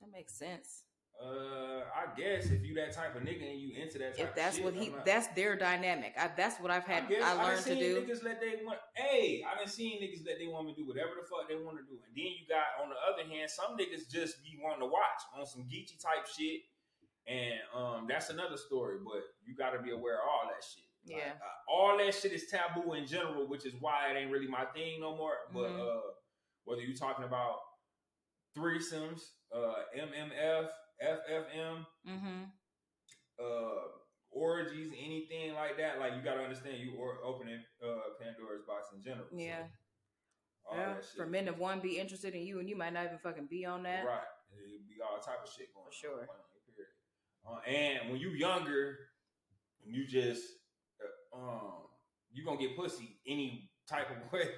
That 0.00 0.10
makes 0.12 0.34
sense. 0.36 0.84
Uh, 1.16 1.80
I 1.96 2.12
guess 2.12 2.52
if 2.52 2.60
you 2.60 2.74
that 2.76 2.92
type 2.92 3.16
of 3.16 3.22
nigga 3.22 3.48
and 3.48 3.58
you 3.58 3.72
into 3.80 3.96
that 4.04 4.18
type 4.18 4.28
If 4.28 4.34
that's 4.36 4.60
of 4.60 4.64
shit, 4.64 4.64
what 4.64 4.74
he, 4.74 4.90
not- 4.90 5.06
that's 5.06 5.28
their 5.28 5.56
dynamic. 5.56 6.12
I, 6.20 6.28
that's 6.36 6.60
what 6.60 6.70
I've 6.70 6.84
had. 6.84 7.04
I, 7.04 7.08
guess 7.08 7.24
I, 7.24 7.42
learned 7.42 7.64
to 7.64 7.72
seen 7.72 7.78
do. 7.80 8.04
Niggas 8.04 8.22
let 8.22 8.38
they 8.38 8.60
want. 8.62 8.78
Hey, 8.92 9.40
I 9.40 9.56
done 9.56 9.66
seen 9.66 10.02
niggas 10.02 10.26
let 10.26 10.36
they 10.38 10.46
woman 10.46 10.74
do 10.76 10.86
whatever 10.86 11.16
the 11.16 11.24
fuck 11.24 11.48
they 11.48 11.56
want 11.56 11.78
to 11.80 11.84
do, 11.88 11.96
and 12.04 12.12
then 12.12 12.36
you 12.36 12.44
got 12.44 12.76
on 12.84 12.92
the 12.92 13.00
other 13.00 13.24
hand 13.24 13.48
some 13.48 13.78
niggas 13.80 14.12
just 14.12 14.44
be 14.44 14.60
wanting 14.60 14.80
to 14.80 14.92
watch 14.92 15.24
on 15.32 15.46
some 15.46 15.62
geeky 15.62 15.96
type 15.96 16.28
shit, 16.28 16.68
and 17.26 17.64
um 17.72 18.04
that's 18.06 18.28
another 18.28 18.58
story. 18.58 18.98
But 19.00 19.24
you 19.46 19.56
got 19.56 19.70
to 19.70 19.80
be 19.80 19.92
aware 19.96 20.20
of 20.20 20.28
all 20.28 20.44
that 20.52 20.60
shit. 20.60 20.85
Like, 21.06 21.16
Yeah. 21.16 21.32
uh, 21.34 21.70
all 21.72 21.96
that 21.98 22.14
shit 22.14 22.32
is 22.32 22.48
taboo 22.48 22.94
in 22.94 23.06
general, 23.06 23.46
which 23.46 23.64
is 23.66 23.74
why 23.80 24.10
it 24.10 24.16
ain't 24.16 24.30
really 24.30 24.48
my 24.48 24.64
thing 24.66 25.00
no 25.00 25.16
more. 25.16 25.36
But 25.52 25.70
Mhm. 25.70 25.80
uh 25.80 26.12
whether 26.64 26.82
you're 26.82 26.96
talking 26.96 27.24
about 27.24 27.60
threesomes, 28.56 29.22
uh 29.52 29.84
MMF, 29.94 30.70
FFM, 31.00 31.86
Mm-hmm. 32.06 32.44
uh 33.38 33.88
orgies, 34.30 34.92
anything 34.98 35.54
like 35.54 35.76
that, 35.78 35.98
like 35.98 36.14
you 36.14 36.22
gotta 36.22 36.42
understand 36.42 36.78
you 36.78 37.00
are 37.00 37.22
opening 37.24 37.62
uh 37.82 38.00
Pandora's 38.20 38.62
box 38.66 38.92
in 38.92 39.02
general. 39.02 39.28
So, 39.30 39.36
Yeah. 39.36 39.68
all 40.64 40.76
Yeah. 40.76 41.00
For 41.16 41.26
men 41.26 41.46
to 41.46 41.52
one 41.52 41.80
be 41.80 41.98
interested 41.98 42.34
in 42.34 42.42
you, 42.42 42.58
and 42.58 42.68
you 42.68 42.76
might 42.76 42.92
not 42.92 43.06
even 43.06 43.18
fucking 43.18 43.46
be 43.46 43.64
on 43.64 43.82
that. 43.84 44.04
Right. 44.04 44.26
It'd 44.52 44.88
be 44.88 45.00
all 45.00 45.20
type 45.20 45.42
of 45.42 45.48
shit 45.48 45.72
going 45.74 45.86
For 45.86 45.92
sure. 45.92 46.20
on. 46.22 46.26
Period. 46.74 46.92
Uh, 47.46 47.58
and 47.60 48.10
when 48.10 48.20
you 48.20 48.30
younger, 48.30 49.10
and 49.84 49.94
you 49.94 50.06
just 50.06 50.42
um 51.36 51.72
you 52.32 52.44
gonna 52.44 52.58
get 52.58 52.76
pussy 52.76 53.18
any 53.26 53.70
type 53.88 54.08
of 54.10 54.32
way. 54.32 54.48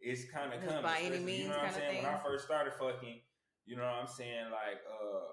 It's 0.00 0.30
kind 0.32 0.52
of 0.52 0.60
coming. 0.66 0.82
by 0.82 0.98
any 1.02 1.18
means 1.20 1.42
you 1.44 1.48
know 1.48 1.56
what 1.58 1.66
I'm 1.66 1.72
saying? 1.74 2.02
When 2.02 2.12
I 2.12 2.18
first 2.18 2.44
started 2.44 2.72
fucking, 2.74 3.20
you 3.66 3.76
know 3.76 3.82
what 3.84 3.94
I'm 4.02 4.08
saying? 4.08 4.50
Like 4.50 4.80
uh 4.90 5.28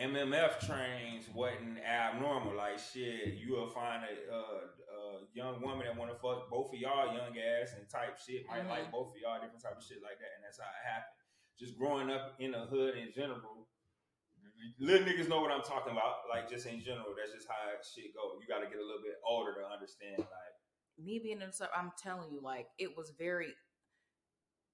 MMF 0.00 0.58
trains 0.66 1.26
wasn't 1.34 1.78
abnormal. 1.78 2.56
Like 2.56 2.78
shit, 2.78 3.34
you 3.34 3.54
will 3.54 3.68
find 3.68 4.02
a, 4.02 4.34
uh, 4.34 4.66
a 4.90 5.00
young 5.34 5.62
woman 5.62 5.86
that 5.86 5.96
want 5.96 6.10
to 6.10 6.18
fuck 6.18 6.50
both 6.50 6.72
of 6.74 6.78
y'all 6.78 7.14
young 7.14 7.30
ass 7.38 7.74
and 7.78 7.88
type 7.88 8.18
shit. 8.18 8.46
Might 8.48 8.64
Mhm. 8.66 8.70
like 8.70 8.90
both 8.90 9.14
of 9.14 9.20
y'all 9.22 9.40
different 9.40 9.62
type 9.62 9.76
of 9.76 9.84
shit 9.84 10.02
like 10.02 10.18
that, 10.18 10.34
and 10.34 10.42
that's 10.44 10.58
how 10.58 10.66
it 10.66 10.84
happened. 10.86 11.14
Just 11.58 11.78
growing 11.78 12.10
up 12.10 12.34
in 12.40 12.50
the 12.50 12.66
hood 12.66 12.96
in 12.96 13.12
general, 13.12 13.68
little 14.78 15.06
niggas 15.06 15.28
know 15.28 15.40
what 15.40 15.50
I'm 15.50 15.62
talking 15.62 15.92
about. 15.92 16.26
Like 16.30 16.48
just 16.48 16.66
in 16.66 16.80
general, 16.80 17.14
that's 17.16 17.32
just 17.32 17.48
how 17.48 17.54
shit 17.82 18.14
go. 18.14 18.38
You 18.40 18.46
got 18.48 18.60
to 18.60 18.66
get 18.66 18.78
a 18.78 18.86
little 18.86 19.02
bit 19.02 19.16
older 19.26 19.52
to 19.54 19.66
understand. 19.66 20.18
Like 20.18 20.54
Me 20.98 21.20
being 21.22 21.40
in, 21.40 21.50
I'm 21.76 21.92
telling 22.02 22.32
you, 22.32 22.40
like 22.42 22.66
it 22.78 22.96
was 22.96 23.12
very. 23.18 23.54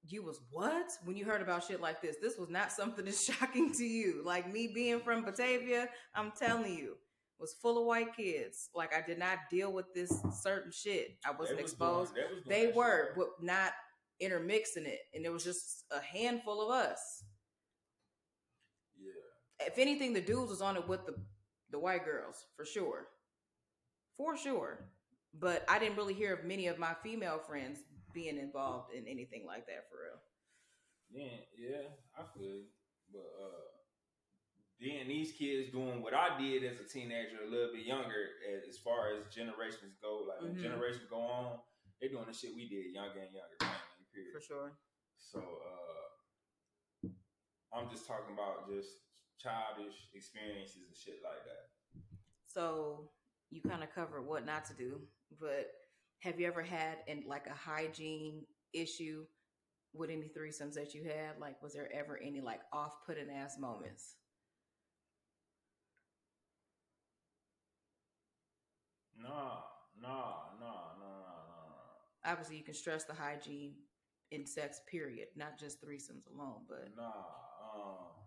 You 0.09 0.22
was 0.22 0.41
what 0.51 0.87
when 1.05 1.16
you 1.16 1.26
heard 1.26 1.43
about 1.43 1.64
shit 1.64 1.81
like 1.81 2.01
this? 2.01 2.16
This 2.22 2.39
was 2.39 2.49
not 2.49 2.72
something 2.72 3.05
that's 3.05 3.24
shocking 3.33 3.72
to 3.74 3.85
you. 3.85 4.22
Like 4.24 4.51
me 4.51 4.70
being 4.74 5.01
from 5.01 5.24
Batavia, 5.24 5.89
I'm 6.14 6.33
telling 6.39 6.74
you, 6.74 6.97
was 7.41 7.55
full 7.61 7.78
of 7.78 7.87
white 7.87 8.16
kids. 8.16 8.70
Like 8.74 8.95
I 8.95 9.05
did 9.07 9.18
not 9.18 9.39
deal 9.51 9.72
with 9.72 9.87
this 9.95 10.12
certain 10.43 10.72
shit. 10.72 11.16
I 11.26 11.33
wasn't 11.33 11.61
was 11.61 11.70
exposed. 11.70 12.14
Doing, 12.14 12.26
they 12.26 12.35
was 12.35 12.45
doing 12.45 12.66
they 12.66 12.72
were, 12.72 13.07
shit. 13.09 13.16
but 13.16 13.28
not 13.43 13.72
intermixing 14.20 14.87
it, 14.87 15.01
and 15.14 15.24
it 15.24 15.33
was 15.33 15.45
just 15.45 15.85
a 15.91 16.01
handful 16.01 16.62
of 16.62 16.70
us. 16.70 17.24
If 19.67 19.79
anything, 19.79 20.13
the 20.13 20.21
dudes 20.21 20.51
was 20.51 20.63
on 20.63 20.77
it 20.77 20.87
with 20.89 21.07
the 21.07 21.15
the 21.71 21.79
white 21.79 22.05
girls 22.05 22.47
for 22.57 22.65
sure, 22.65 23.07
for 24.17 24.37
sure. 24.37 24.85
But 25.39 25.65
I 25.69 25.79
didn't 25.79 25.97
really 25.97 26.15
hear 26.15 26.35
of 26.35 26.45
many 26.45 26.67
of 26.67 26.79
my 26.79 26.95
female 27.03 27.39
friends 27.39 27.79
being 28.13 28.39
involved 28.39 28.93
in 28.93 29.07
anything 29.07 29.47
like 29.47 29.67
that 29.67 29.87
for 29.89 29.99
real. 30.03 30.21
Yeah, 31.13 31.39
yeah, 31.57 31.87
I 32.19 32.23
feel 32.35 32.43
you. 32.49 32.65
But 33.13 33.31
uh 33.41 33.67
then 34.81 35.09
these 35.09 35.33
kids 35.33 35.71
doing 35.71 36.01
what 36.03 36.15
I 36.15 36.41
did 36.41 36.65
as 36.65 36.81
a 36.81 36.89
teenager, 36.89 37.45
a 37.47 37.51
little 37.51 37.71
bit 37.75 37.85
younger, 37.85 38.31
as 38.67 38.79
far 38.79 39.13
as 39.15 39.33
generations 39.33 39.95
go. 40.01 40.25
Like 40.27 40.41
Mhm. 40.57 40.61
generations 40.63 41.05
go 41.11 41.21
on, 41.21 41.61
they're 42.01 42.09
doing 42.09 42.25
the 42.27 42.33
shit 42.33 42.55
we 42.55 42.67
did 42.69 42.91
younger 42.93 43.21
and 43.21 43.33
younger. 43.35 43.57
Period. 44.13 44.33
For 44.33 44.41
sure. 44.41 44.73
So 45.19 45.39
uh, 45.39 47.09
I'm 47.73 47.91
just 47.91 48.07
talking 48.07 48.35
about 48.35 48.69
just 48.69 48.89
childish 49.43 49.95
experiences 50.14 50.82
and 50.86 50.97
shit 50.97 51.20
like 51.24 51.45
that. 51.45 52.03
So 52.47 53.11
you 53.51 53.61
kind 53.61 53.82
of 53.82 53.95
covered 53.95 54.26
what 54.26 54.45
not 54.45 54.64
to 54.66 54.74
do, 54.74 55.01
but 55.41 55.70
have 56.20 56.38
you 56.38 56.47
ever 56.47 56.62
had 56.62 56.99
in 57.07 57.24
like 57.26 57.47
a 57.47 57.55
hygiene 57.55 58.43
issue 58.72 59.24
with 59.93 60.11
any 60.11 60.30
threesomes 60.36 60.74
that 60.74 60.95
you 60.95 61.05
had? 61.05 61.38
Like, 61.41 61.62
was 61.62 61.74
there 61.74 61.91
ever 61.93 62.20
any 62.22 62.41
like 62.41 62.61
off-putting 62.72 63.30
ass 63.30 63.59
moments? 63.59 64.16
Nah, 69.20 69.61
nah, 70.01 70.09
nah, 70.61 70.97
nah, 70.99 70.99
nah, 70.99 71.47
nah. 71.49 72.30
Obviously, 72.30 72.57
you 72.57 72.64
can 72.64 72.74
stress 72.74 73.05
the 73.05 73.14
hygiene 73.14 73.74
in 74.30 74.47
sex, 74.47 74.80
period, 74.91 75.28
not 75.36 75.59
just 75.59 75.84
threesomes 75.84 76.26
alone. 76.32 76.62
But 76.68 76.88
Nah, 76.97 77.12
um, 77.74 78.20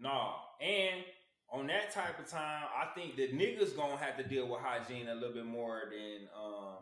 nah. 0.00 0.34
And 0.60 1.04
on 1.52 1.66
that 1.68 1.92
type 1.92 2.18
of 2.18 2.28
time, 2.28 2.64
I 2.74 2.94
think 2.94 3.16
the 3.16 3.28
niggas 3.28 3.76
gonna 3.76 3.96
have 3.96 4.16
to 4.16 4.24
deal 4.24 4.48
with 4.48 4.60
hygiene 4.60 5.08
a 5.08 5.14
little 5.14 5.34
bit 5.34 5.46
more 5.46 5.82
than 5.90 6.28
um 6.36 6.78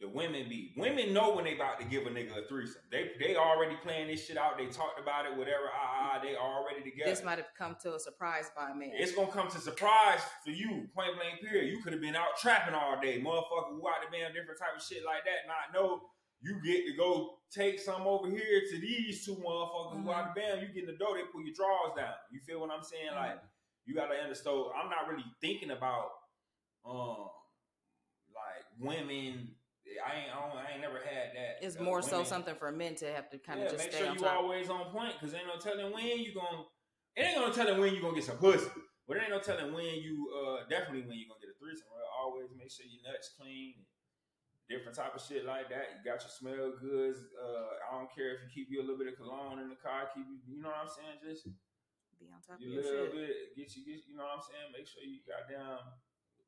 the 0.00 0.08
women 0.08 0.48
be. 0.48 0.72
Women 0.78 1.12
know 1.12 1.34
when 1.34 1.44
they 1.44 1.54
about 1.54 1.78
to 1.78 1.84
give 1.84 2.06
a 2.06 2.10
nigga 2.10 2.44
a 2.44 2.48
threesome. 2.48 2.80
They 2.90 3.10
they 3.20 3.36
already 3.36 3.76
playing 3.82 4.08
this 4.08 4.26
shit 4.26 4.38
out. 4.38 4.56
They 4.56 4.66
talked 4.66 4.98
about 4.98 5.26
it, 5.26 5.36
whatever. 5.36 5.68
Ah, 5.74 6.14
ah, 6.14 6.20
they 6.22 6.36
already 6.36 6.82
together. 6.82 7.10
this 7.10 7.22
might 7.22 7.36
have 7.36 7.52
come 7.56 7.76
to 7.82 7.94
a 7.94 8.00
surprise 8.00 8.50
by 8.56 8.72
man. 8.72 8.92
It's 8.94 9.12
gonna 9.12 9.30
come 9.30 9.48
to 9.50 9.60
surprise 9.60 10.20
for 10.42 10.52
you, 10.52 10.88
point 10.94 11.16
blank 11.16 11.40
period. 11.42 11.70
You 11.70 11.82
could 11.82 11.92
have 11.92 12.00
been 12.00 12.16
out 12.16 12.38
trapping 12.40 12.74
all 12.74 12.98
day, 13.00 13.20
motherfucker, 13.20 13.76
who 13.76 13.86
out 13.88 14.00
the 14.00 14.16
band, 14.16 14.32
different 14.34 14.58
type 14.58 14.74
of 14.74 14.82
shit 14.82 15.04
like 15.04 15.24
that. 15.24 15.46
Not 15.46 15.74
know 15.74 16.00
you 16.42 16.60
get 16.64 16.86
to 16.86 16.96
go 16.96 17.36
take 17.50 17.78
some 17.78 18.02
over 18.02 18.28
here 18.28 18.62
to 18.70 18.78
these 18.80 19.24
two 19.24 19.36
motherfuckers 19.36 20.02
who 20.02 20.10
out 20.10 20.34
the 20.34 20.40
band. 20.40 20.62
You 20.62 20.68
get 20.68 20.88
in 20.88 20.92
the 20.94 20.98
door, 20.98 21.16
they 21.16 21.24
pull 21.32 21.44
your 21.44 21.54
drawers 21.54 21.92
down. 21.96 22.14
You 22.32 22.40
feel 22.40 22.60
what 22.60 22.70
I'm 22.70 22.82
saying? 22.82 23.12
Like 23.14 23.38
you 23.84 23.94
gotta 23.94 24.14
understand. 24.14 24.56
I'm 24.80 24.88
not 24.88 25.08
really 25.08 25.24
thinking 25.40 25.70
about 25.70 26.10
um 26.88 27.28
like 28.32 28.64
women. 28.78 29.56
I 29.90 30.22
ain't, 30.22 30.30
I, 30.30 30.38
don't, 30.38 30.54
I 30.54 30.70
ain't 30.72 30.82
never 30.86 31.02
had 31.02 31.34
that. 31.34 31.66
it's 31.66 31.74
uh, 31.74 31.82
more 31.82 32.00
so 32.00 32.22
something 32.22 32.54
for 32.54 32.70
men 32.70 32.94
to 33.02 33.10
have 33.10 33.28
to 33.30 33.38
kind 33.38 33.58
yeah, 33.58 33.66
of 33.66 33.72
just 33.72 33.84
make 33.84 33.92
stay 33.92 34.04
sure 34.04 34.14
you 34.14 34.20
top. 34.20 34.38
always 34.38 34.70
on 34.70 34.86
point 34.94 35.18
because 35.18 35.34
ain't 35.34 35.50
no 35.50 35.58
telling 35.58 35.92
when 35.92 36.06
you 36.20 36.32
gonna. 36.32 36.62
It 37.16 37.26
ain't 37.26 37.34
gonna 37.34 37.52
telling 37.52 37.80
when 37.80 37.92
you 37.92 38.00
gonna 38.00 38.14
get 38.14 38.22
some 38.22 38.38
pussy, 38.38 38.70
but 39.08 39.16
it 39.18 39.26
ain't 39.26 39.34
no 39.34 39.40
telling 39.42 39.74
when 39.74 39.98
you 39.98 40.30
uh 40.30 40.62
definitely 40.70 41.02
when 41.10 41.18
you 41.18 41.26
gonna 41.26 41.42
get 41.42 41.50
a 41.50 41.58
threesome. 41.58 41.90
Right? 41.90 42.06
Always 42.22 42.54
make 42.54 42.70
sure 42.70 42.86
your 42.86 43.02
nuts 43.02 43.34
clean, 43.34 43.82
different 44.70 44.94
type 44.96 45.12
of 45.14 45.20
shit 45.20 45.44
like 45.44 45.66
that. 45.68 45.98
You 45.98 46.06
got 46.06 46.22
your 46.22 46.30
smell 46.30 46.70
goods. 46.78 47.18
Uh, 47.34 47.74
I 47.90 47.98
don't 47.98 48.08
care 48.14 48.38
if 48.38 48.46
you 48.46 48.48
keep 48.54 48.70
you 48.70 48.78
a 48.80 48.86
little 48.86 48.96
bit 49.02 49.10
of 49.10 49.18
cologne 49.18 49.58
in 49.58 49.68
the 49.68 49.76
car. 49.82 50.06
Keep 50.14 50.30
you, 50.30 50.38
you 50.46 50.62
know 50.62 50.70
what 50.70 50.86
I'm 50.86 50.92
saying? 50.94 51.18
Just 51.26 51.50
Be 52.22 52.30
on 52.30 52.38
top 52.46 52.56
of 52.56 52.62
you 52.62 52.78
your 52.78 52.86
little 52.86 53.10
shit. 53.10 53.18
bit, 53.18 53.34
get 53.58 53.68
you, 53.74 53.82
get 53.82 54.06
you 54.06 54.14
know 54.14 54.24
what 54.30 54.38
I'm 54.38 54.46
saying. 54.46 54.70
Make 54.70 54.86
sure 54.86 55.02
you 55.02 55.18
got 55.26 55.50
down. 55.50 55.82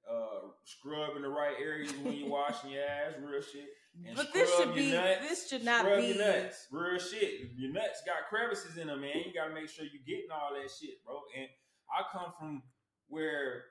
Uh, 0.02 0.50
scrub 0.64 1.14
in 1.14 1.22
the 1.22 1.28
right 1.30 1.54
areas 1.62 1.94
when 2.02 2.14
you 2.14 2.26
washing 2.26 2.70
your 2.70 2.82
ass, 2.82 3.14
real 3.22 3.40
shit. 3.40 3.70
And 4.06 4.16
But 4.16 4.32
this 4.32 4.50
should 4.56 4.74
be. 4.74 4.90
nuts, 4.90 5.20
This 5.28 5.48
should 5.48 5.64
not 5.64 5.82
scrub 5.84 6.00
be. 6.00 6.06
your 6.08 6.18
nuts. 6.18 6.66
Real 6.72 6.98
shit. 6.98 7.54
Your 7.56 7.72
nuts 7.72 8.02
got 8.04 8.26
crevices 8.28 8.78
in 8.78 8.88
them, 8.88 9.00
man. 9.00 9.22
You 9.26 9.32
gotta 9.32 9.54
make 9.54 9.68
sure 9.68 9.84
you 9.84 10.00
getting 10.06 10.30
all 10.32 10.50
that 10.54 10.70
shit, 10.70 11.04
bro. 11.06 11.22
And 11.38 11.46
I 11.86 12.02
come 12.10 12.32
from 12.38 12.62
where 13.06 13.62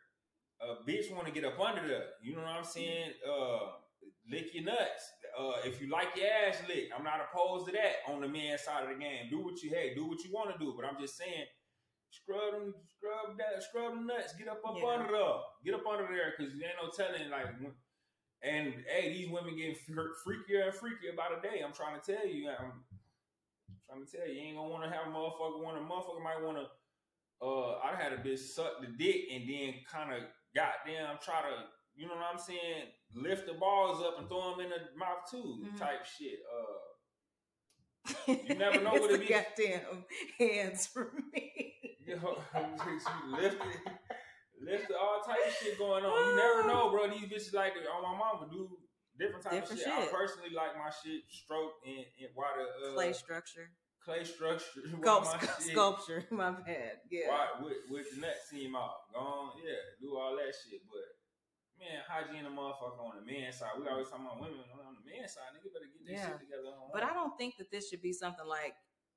a 0.61 0.87
bitch 0.89 1.11
want 1.13 1.25
to 1.27 1.33
get 1.33 1.43
up 1.43 1.59
under 1.59 1.85
the, 1.85 1.99
You 2.23 2.35
know 2.35 2.43
what 2.43 2.51
I'm 2.51 2.63
saying? 2.63 3.11
Uh, 3.27 3.80
lick 4.31 4.53
your 4.53 4.63
nuts. 4.65 5.03
Uh, 5.37 5.53
if 5.65 5.81
you 5.81 5.89
like 5.89 6.15
your 6.15 6.27
ass 6.27 6.57
licked, 6.67 6.91
I'm 6.97 7.03
not 7.03 7.19
opposed 7.21 7.67
to 7.67 7.71
that 7.73 8.03
on 8.07 8.21
the 8.21 8.27
man 8.27 8.57
side 8.57 8.83
of 8.83 8.89
the 8.89 8.95
game. 8.95 9.27
Do 9.29 9.39
what 9.43 9.61
you 9.61 9.69
hey, 9.69 9.93
do 9.95 10.05
what 10.07 10.23
you 10.23 10.31
want 10.33 10.51
to 10.51 10.57
do. 10.57 10.73
But 10.75 10.85
I'm 10.85 10.99
just 10.99 11.17
saying, 11.17 11.45
scrub 12.09 12.51
them, 12.53 12.73
scrub 12.97 13.37
that, 13.37 13.63
scrub 13.63 13.93
them 13.93 14.07
nuts. 14.07 14.33
Get 14.37 14.47
up 14.47 14.61
up 14.65 14.75
Yeah. 14.77 14.87
under 14.87 15.11
there. 15.11 15.39
Get 15.65 15.73
up 15.75 15.87
under 15.87 16.07
there 16.07 16.33
because 16.37 16.53
there 16.57 16.69
ain't 16.69 16.81
no 16.81 16.89
telling 16.89 17.29
like. 17.29 17.45
when- 17.59 17.75
And 18.43 18.83
hey, 18.89 19.13
these 19.13 19.29
women 19.29 19.55
getting 19.55 19.75
fre- 19.75 20.17
freakier 20.25 20.65
and 20.69 20.73
freakier 20.73 21.15
by 21.15 21.29
the 21.29 21.47
day. 21.47 21.61
I'm 21.61 21.73
trying 21.73 21.99
to 22.01 22.15
tell 22.15 22.25
you. 22.25 22.49
I'm 22.49 22.83
trying 23.87 24.03
to 24.05 24.11
tell 24.17 24.27
you, 24.27 24.33
you 24.33 24.41
ain't 24.47 24.57
gonna 24.57 24.69
want 24.69 24.83
to 24.83 24.89
have 24.89 25.07
a 25.07 25.11
motherfucker. 25.11 25.61
Want 25.63 25.77
a 25.77 25.81
motherfucker 25.81 26.23
might 26.23 26.41
want 26.41 26.57
to. 26.57 26.67
Uh, 27.45 27.79
I 27.83 27.95
had 27.95 28.13
a 28.13 28.17
bitch 28.17 28.39
suck 28.39 28.81
the 28.81 28.87
dick 28.87 29.25
and 29.31 29.47
then 29.49 29.75
kind 29.91 30.13
of 30.13 30.23
goddamn 30.55 31.17
try 31.23 31.41
to, 31.41 31.65
you 31.95 32.07
know 32.07 32.15
what 32.15 32.25
I'm 32.33 32.39
saying, 32.39 32.87
lift 33.15 33.45
the 33.47 33.53
balls 33.53 34.01
up 34.03 34.19
and 34.19 34.27
throw 34.27 34.51
them 34.51 34.61
in 34.65 34.69
the 34.69 34.79
mouth 34.97 35.29
too, 35.29 35.63
Mhm. 35.65 35.77
type 35.77 36.05
shit. 36.05 36.39
Uh, 36.49 36.77
You 38.49 38.55
never 38.55 38.81
know 38.81 38.91
what 38.93 39.11
it 39.11 39.19
be. 39.21 39.27
Goddamn 39.27 40.05
hands 40.39 40.87
for 40.87 41.11
me. 41.33 41.97
you 42.07 42.15
know, 42.21 42.37
you 42.55 43.37
lift 43.37 43.61
it, 43.61 43.91
lift 44.59 44.89
it, 44.89 44.95
all 44.99 45.21
type 45.25 45.37
of 45.47 45.53
shit 45.53 45.77
going 45.77 46.03
on. 46.03 46.29
You 46.29 46.35
never 46.35 46.67
know, 46.67 46.89
bro. 46.89 47.07
These 47.09 47.29
bitches 47.29 47.53
like 47.53 47.73
on 47.77 48.01
my 48.01 48.17
mama 48.17 48.47
do 48.51 48.69
different 49.19 49.43
type 49.43 49.53
Different 49.53 49.81
of 49.81 49.85
shit. 49.85 50.09
I 50.09 50.11
personally 50.11 50.49
like 50.55 50.75
my 50.77 50.89
shit 50.89 51.21
stroke 51.29 51.73
and, 51.85 52.05
and 52.25 52.29
the 52.33 52.89
uh, 52.89 52.93
Clay 52.95 53.13
structure. 53.13 53.69
clay 54.03 54.23
structure. 54.23 54.81
Sculpt, 54.97 55.25
my 55.25 55.39
shit- 55.39 55.71
sculpture. 55.71 56.25
My 56.31 56.51
bad. 56.51 57.05
Yeah. 57.11 57.29
Why, 57.29 57.47
with, 57.61 57.77
with 57.89 58.07
the 58.15 58.21
nuts 58.21 58.49
seam 58.49 58.75
out. 58.75 59.13
Go 59.13 59.19
on, 59.19 59.51
yeah, 59.63 59.77
do 60.01 60.17
all 60.17 60.35
that 60.37 60.53
shit. 60.57 60.81
But 60.89 61.05
man, 61.81 61.99
hygiene 62.07 62.45
a 62.45 62.49
motherfucker 62.53 63.01
on 63.01 63.17
the 63.17 63.25
man 63.25 63.51
side. 63.51 63.73
We 63.79 63.87
always 63.89 64.07
talking 64.09 64.25
about 64.25 64.39
women 64.39 64.61
on 64.85 64.95
the 65.01 65.05
man 65.09 65.27
side. 65.27 65.49
Nigga 65.57 65.73
better 65.73 65.89
get 65.89 66.05
this 66.05 66.13
Yeah. 66.21 66.27
shit 66.37 66.39
together. 66.45 66.69
on 66.77 66.91
But 66.93 67.03
I 67.03 67.13
don't 67.13 67.35
think 67.37 67.57
that 67.57 67.71
this 67.71 67.89
should 67.89 68.01
be 68.01 68.13
something 68.13 68.45
like. 68.45 68.75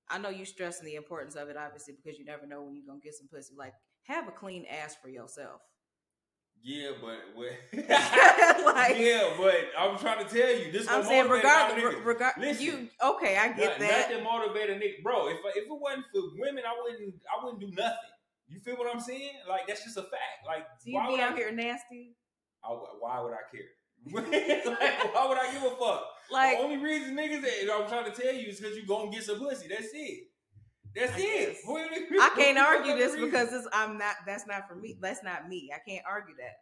I 0.08 0.18
know 0.18 0.28
you 0.28 0.44
stressing 0.44 0.84
the 0.84 0.96
importance 0.96 1.34
of 1.34 1.48
it, 1.48 1.56
obviously, 1.56 1.94
because 1.94 2.18
you 2.18 2.26
never 2.26 2.46
know 2.46 2.60
when 2.62 2.74
you're 2.76 2.84
gonna 2.86 3.00
get 3.00 3.14
some 3.14 3.28
pussy. 3.28 3.54
Like, 3.56 3.72
have 4.04 4.28
a 4.28 4.32
clean 4.32 4.66
ass 4.66 4.96
for 5.00 5.08
yourself. 5.08 5.62
Yeah, 6.62 6.92
but 7.00 7.18
what? 7.34 7.52
Like- 8.64 8.96
yeah, 8.98 9.34
but 9.38 9.54
I'm 9.78 9.98
trying 9.98 10.26
to 10.26 10.30
tell 10.30 10.54
you, 10.56 10.72
this. 10.72 10.88
I'm 10.88 11.04
saying, 11.04 11.28
motivate 11.28 11.44
a 11.44 11.48
lot 11.48 11.70
of 11.70 11.76
regardless, 11.76 12.04
regard, 12.06 12.34
Listen. 12.38 12.64
you 12.64 12.88
okay? 13.02 13.36
I 13.36 13.48
get 13.52 13.70
Not- 13.70 13.78
that. 13.80 14.10
Nothing 14.10 14.24
motivate 14.24 14.70
a 14.70 14.74
nigga, 14.74 15.02
bro. 15.02 15.28
If 15.28 15.38
if 15.56 15.64
it 15.64 15.68
wasn't 15.70 16.04
for 16.12 16.20
women, 16.38 16.64
I 16.66 16.74
wouldn't. 16.80 17.14
I 17.30 17.44
wouldn't 17.44 17.60
do 17.60 17.70
nothing. 17.70 17.98
You 18.48 18.60
feel 18.60 18.76
what 18.76 18.94
I'm 18.94 19.00
saying? 19.00 19.32
Like 19.48 19.66
that's 19.66 19.84
just 19.84 19.96
a 19.96 20.02
fact. 20.02 20.44
Like 20.46 20.66
So 20.80 20.90
you 20.90 20.94
why 20.96 21.08
be 21.16 21.20
I, 21.22 21.28
out 21.28 21.36
here 21.36 21.50
nasty, 21.50 22.14
I, 22.64 22.70
why 23.00 23.20
would 23.20 23.32
I 23.32 23.44
care? 23.50 23.68
like, 24.12 25.14
why 25.14 25.26
would 25.28 25.38
I 25.38 25.52
give 25.52 25.62
a 25.62 25.70
fuck? 25.76 26.04
like 26.30 26.58
the 26.58 26.64
only 26.64 26.76
reason 26.78 27.16
niggas 27.16 27.42
that 27.42 27.72
I'm 27.74 27.88
trying 27.88 28.10
to 28.12 28.22
tell 28.22 28.34
you 28.34 28.48
is 28.48 28.60
because 28.60 28.76
you 28.76 28.86
gonna 28.86 29.10
get 29.10 29.24
some 29.24 29.38
pussy. 29.38 29.68
That's 29.68 29.88
it. 29.92 30.24
That's 30.94 31.12
I 31.14 31.18
it. 31.20 31.56
I 32.20 32.30
can't 32.36 32.58
argue 32.58 32.96
this 32.96 33.14
reason? 33.14 33.30
because 33.30 33.52
it's, 33.52 33.66
I'm 33.72 33.98
not. 33.98 34.14
That's 34.26 34.46
not 34.46 34.68
for 34.68 34.74
me. 34.76 34.96
That's 35.00 35.22
not 35.24 35.48
me. 35.48 35.70
I 35.74 35.78
can't 35.88 36.04
argue 36.08 36.34
that. 36.36 36.54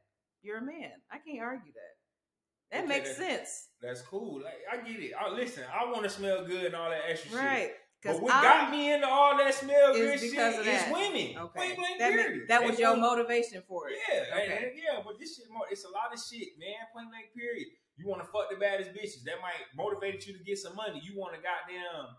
You're 0.43 0.59
a 0.59 0.63
man. 0.63 0.91
I 1.11 1.19
can't 1.19 1.41
argue 1.41 1.73
that. 1.73 2.77
That 2.77 2.85
Okay, 2.85 2.89
makes 2.89 3.17
that- 3.17 3.19
sense, 3.19 3.69
that's 3.83 4.01
cool. 4.03 4.41
Like 4.43 4.61
I 4.73 4.77
get 4.79 5.01
it. 5.01 5.13
I, 5.21 5.29
listen, 5.31 5.65
I 5.73 5.85
want 5.91 6.05
to 6.05 6.11
smell 6.11 6.45
good 6.47 6.67
and 6.67 6.75
all 6.75 6.89
that 6.91 7.03
extra 7.09 7.31
shit. 7.33 7.39
right? 7.41 7.71
But 8.05 8.21
what 8.21 8.31
got 8.43 8.71
me 8.71 8.93
into 8.93 9.07
all 9.07 9.37
that 9.39 9.55
smell 9.55 9.93
good 9.95 10.19
shit 10.19 10.33
is 10.35 10.93
women. 10.93 11.39
Okay, 11.39 11.75
blank 11.77 11.99
that, 11.99 12.11
period. 12.13 12.49
that 12.49 12.65
was 12.65 12.79
your 12.79 12.97
motivation 12.97 13.63
for 13.69 13.89
it. 13.89 13.97
Yeah, 14.09 14.25
Okay. 14.35 14.45
and- 14.57 14.65
and 14.67 14.73
yeah, 14.79 15.01
but 15.05 15.19
this 15.19 15.37
shit 15.37 15.47
more. 15.51 15.67
It's 15.71 15.85
a 15.85 15.91
lot 15.91 16.13
of 16.13 16.19
shit, 16.19 16.59
man. 16.59 16.87
Point 16.93 17.11
blank 17.11 17.27
period. 17.35 17.69
You 17.97 18.09
want 18.09 18.23
to 18.25 18.29
fuck 18.33 18.51
the 18.51 18.57
baddest 18.57 18.91
bitches. 18.91 19.23
That 19.25 19.41
might 19.41 19.61
motivate 19.77 20.27
you 20.27 20.37
to 20.37 20.43
get 20.43 20.59
some 20.59 20.75
money. 20.75 21.01
You 21.05 21.17
want 21.19 21.35
to 21.35 21.41
goddamn 21.41 22.17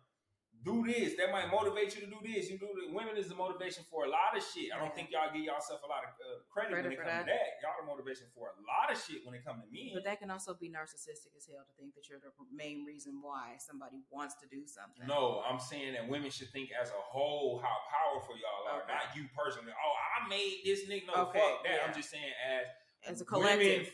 do 0.64 0.88
this. 0.88 1.20
That 1.20 1.32
might 1.36 1.51
motivate 1.51 1.91
you 1.95 2.01
to 2.07 2.09
do 2.11 2.20
this. 2.24 2.47
You 2.49 2.57
do 2.57 2.72
the 2.72 2.88
women 2.95 3.20
is 3.20 3.28
the 3.28 3.36
motivation 3.36 3.84
for 3.91 4.07
a 4.07 4.09
lot 4.09 4.32
of 4.36 4.41
shit. 4.41 4.72
I 4.72 4.80
don't 4.80 4.95
think 4.95 5.11
y'all 5.11 5.28
give 5.32 5.43
yourself 5.43 5.84
a 5.84 5.89
lot 5.91 6.07
of 6.07 6.11
uh, 6.18 6.39
credit, 6.47 6.72
Credit 6.72 6.88
when 6.88 6.95
it 6.95 7.03
comes 7.03 7.28
to 7.28 7.32
that. 7.32 7.47
Y'all 7.59 7.76
the 7.80 7.88
motivation 7.88 8.28
for 8.32 8.55
a 8.55 8.57
lot 8.64 8.88
of 8.88 8.95
shit 8.95 9.22
when 9.28 9.36
it 9.36 9.43
comes 9.43 9.59
to 9.64 9.68
men. 9.68 9.91
But 9.91 10.07
that 10.07 10.24
can 10.24 10.32
also 10.32 10.55
be 10.55 10.72
narcissistic 10.72 11.36
as 11.36 11.43
hell 11.45 11.61
to 11.68 11.74
think 11.76 11.91
that 11.99 12.07
you're 12.07 12.24
the 12.24 12.32
main 12.55 12.88
reason 12.88 13.20
why 13.20 13.59
somebody 13.59 13.99
wants 14.09 14.39
to 14.39 14.47
do 14.47 14.64
something. 14.64 15.03
No, 15.05 15.43
I'm 15.43 15.59
saying 15.59 15.93
that 15.99 16.07
women 16.07 16.32
should 16.32 16.49
think 16.55 16.72
as 16.72 16.89
a 16.89 17.01
whole 17.03 17.59
how 17.59 17.76
powerful 17.91 18.36
y'all 18.39 18.72
are, 18.72 18.84
Okay. 18.88 18.93
not 18.95 19.11
you 19.16 19.28
personally. 19.36 19.76
Oh, 19.76 19.95
I 19.99 20.28
made 20.32 20.64
this 20.64 20.88
nigga. 20.88 21.07
No, 21.11 21.28
Okay, 21.28 21.39
fuck 21.43 21.64
that. 21.68 21.76
yeah. 21.76 21.86
I'm 21.88 21.93
just 21.93 22.09
saying 22.09 22.32
as 22.39 22.66
as 23.03 23.22
a 23.22 23.26
collective. 23.26 23.91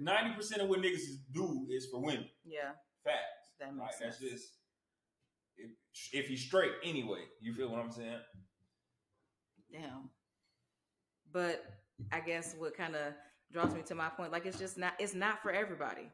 Ninety 0.00 0.36
percent 0.36 0.60
of 0.62 0.68
what 0.68 0.80
niggas 0.80 1.16
do 1.32 1.66
is 1.70 1.86
for 1.90 1.98
women. 2.00 2.28
yeah, 2.44 2.76
Facts. 3.02 3.56
that 3.58 3.68
Like 3.72 3.76
makes 3.88 3.98
that's 3.98 4.18
sense. 4.20 4.30
just 4.32 4.46
if, 5.56 5.70
if 6.12 6.28
he's 6.28 6.44
straight 6.44 6.72
anyway. 6.84 7.20
You 7.40 7.52
feel 7.52 7.70
what 7.70 7.80
I'm 7.80 7.90
saying? 7.90 8.20
Damn. 9.72 10.10
But 11.32 11.64
I 12.10 12.20
guess 12.20 12.54
what 12.58 12.76
kind 12.76 12.94
of 12.94 13.14
draws 13.52 13.74
me 13.74 13.82
to 13.82 13.94
my 13.94 14.08
point, 14.08 14.32
like 14.32 14.46
it's 14.46 14.58
just 14.58 14.78
not 14.78 14.94
it's 14.98 15.14
not 15.14 15.42
for 15.42 15.50
everybody. 15.50 16.10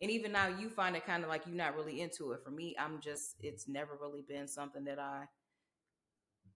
And 0.00 0.10
even 0.10 0.32
now 0.32 0.46
you 0.46 0.68
find 0.70 0.94
it 0.94 1.04
kind 1.06 1.24
of 1.24 1.28
like 1.28 1.42
you're 1.46 1.56
not 1.56 1.74
really 1.74 2.00
into 2.00 2.32
it. 2.32 2.40
For 2.44 2.50
me, 2.50 2.76
I'm 2.78 3.00
just 3.00 3.36
it's 3.40 3.68
never 3.68 3.92
really 4.00 4.22
been 4.26 4.46
something 4.46 4.84
that 4.84 4.98
I 4.98 5.24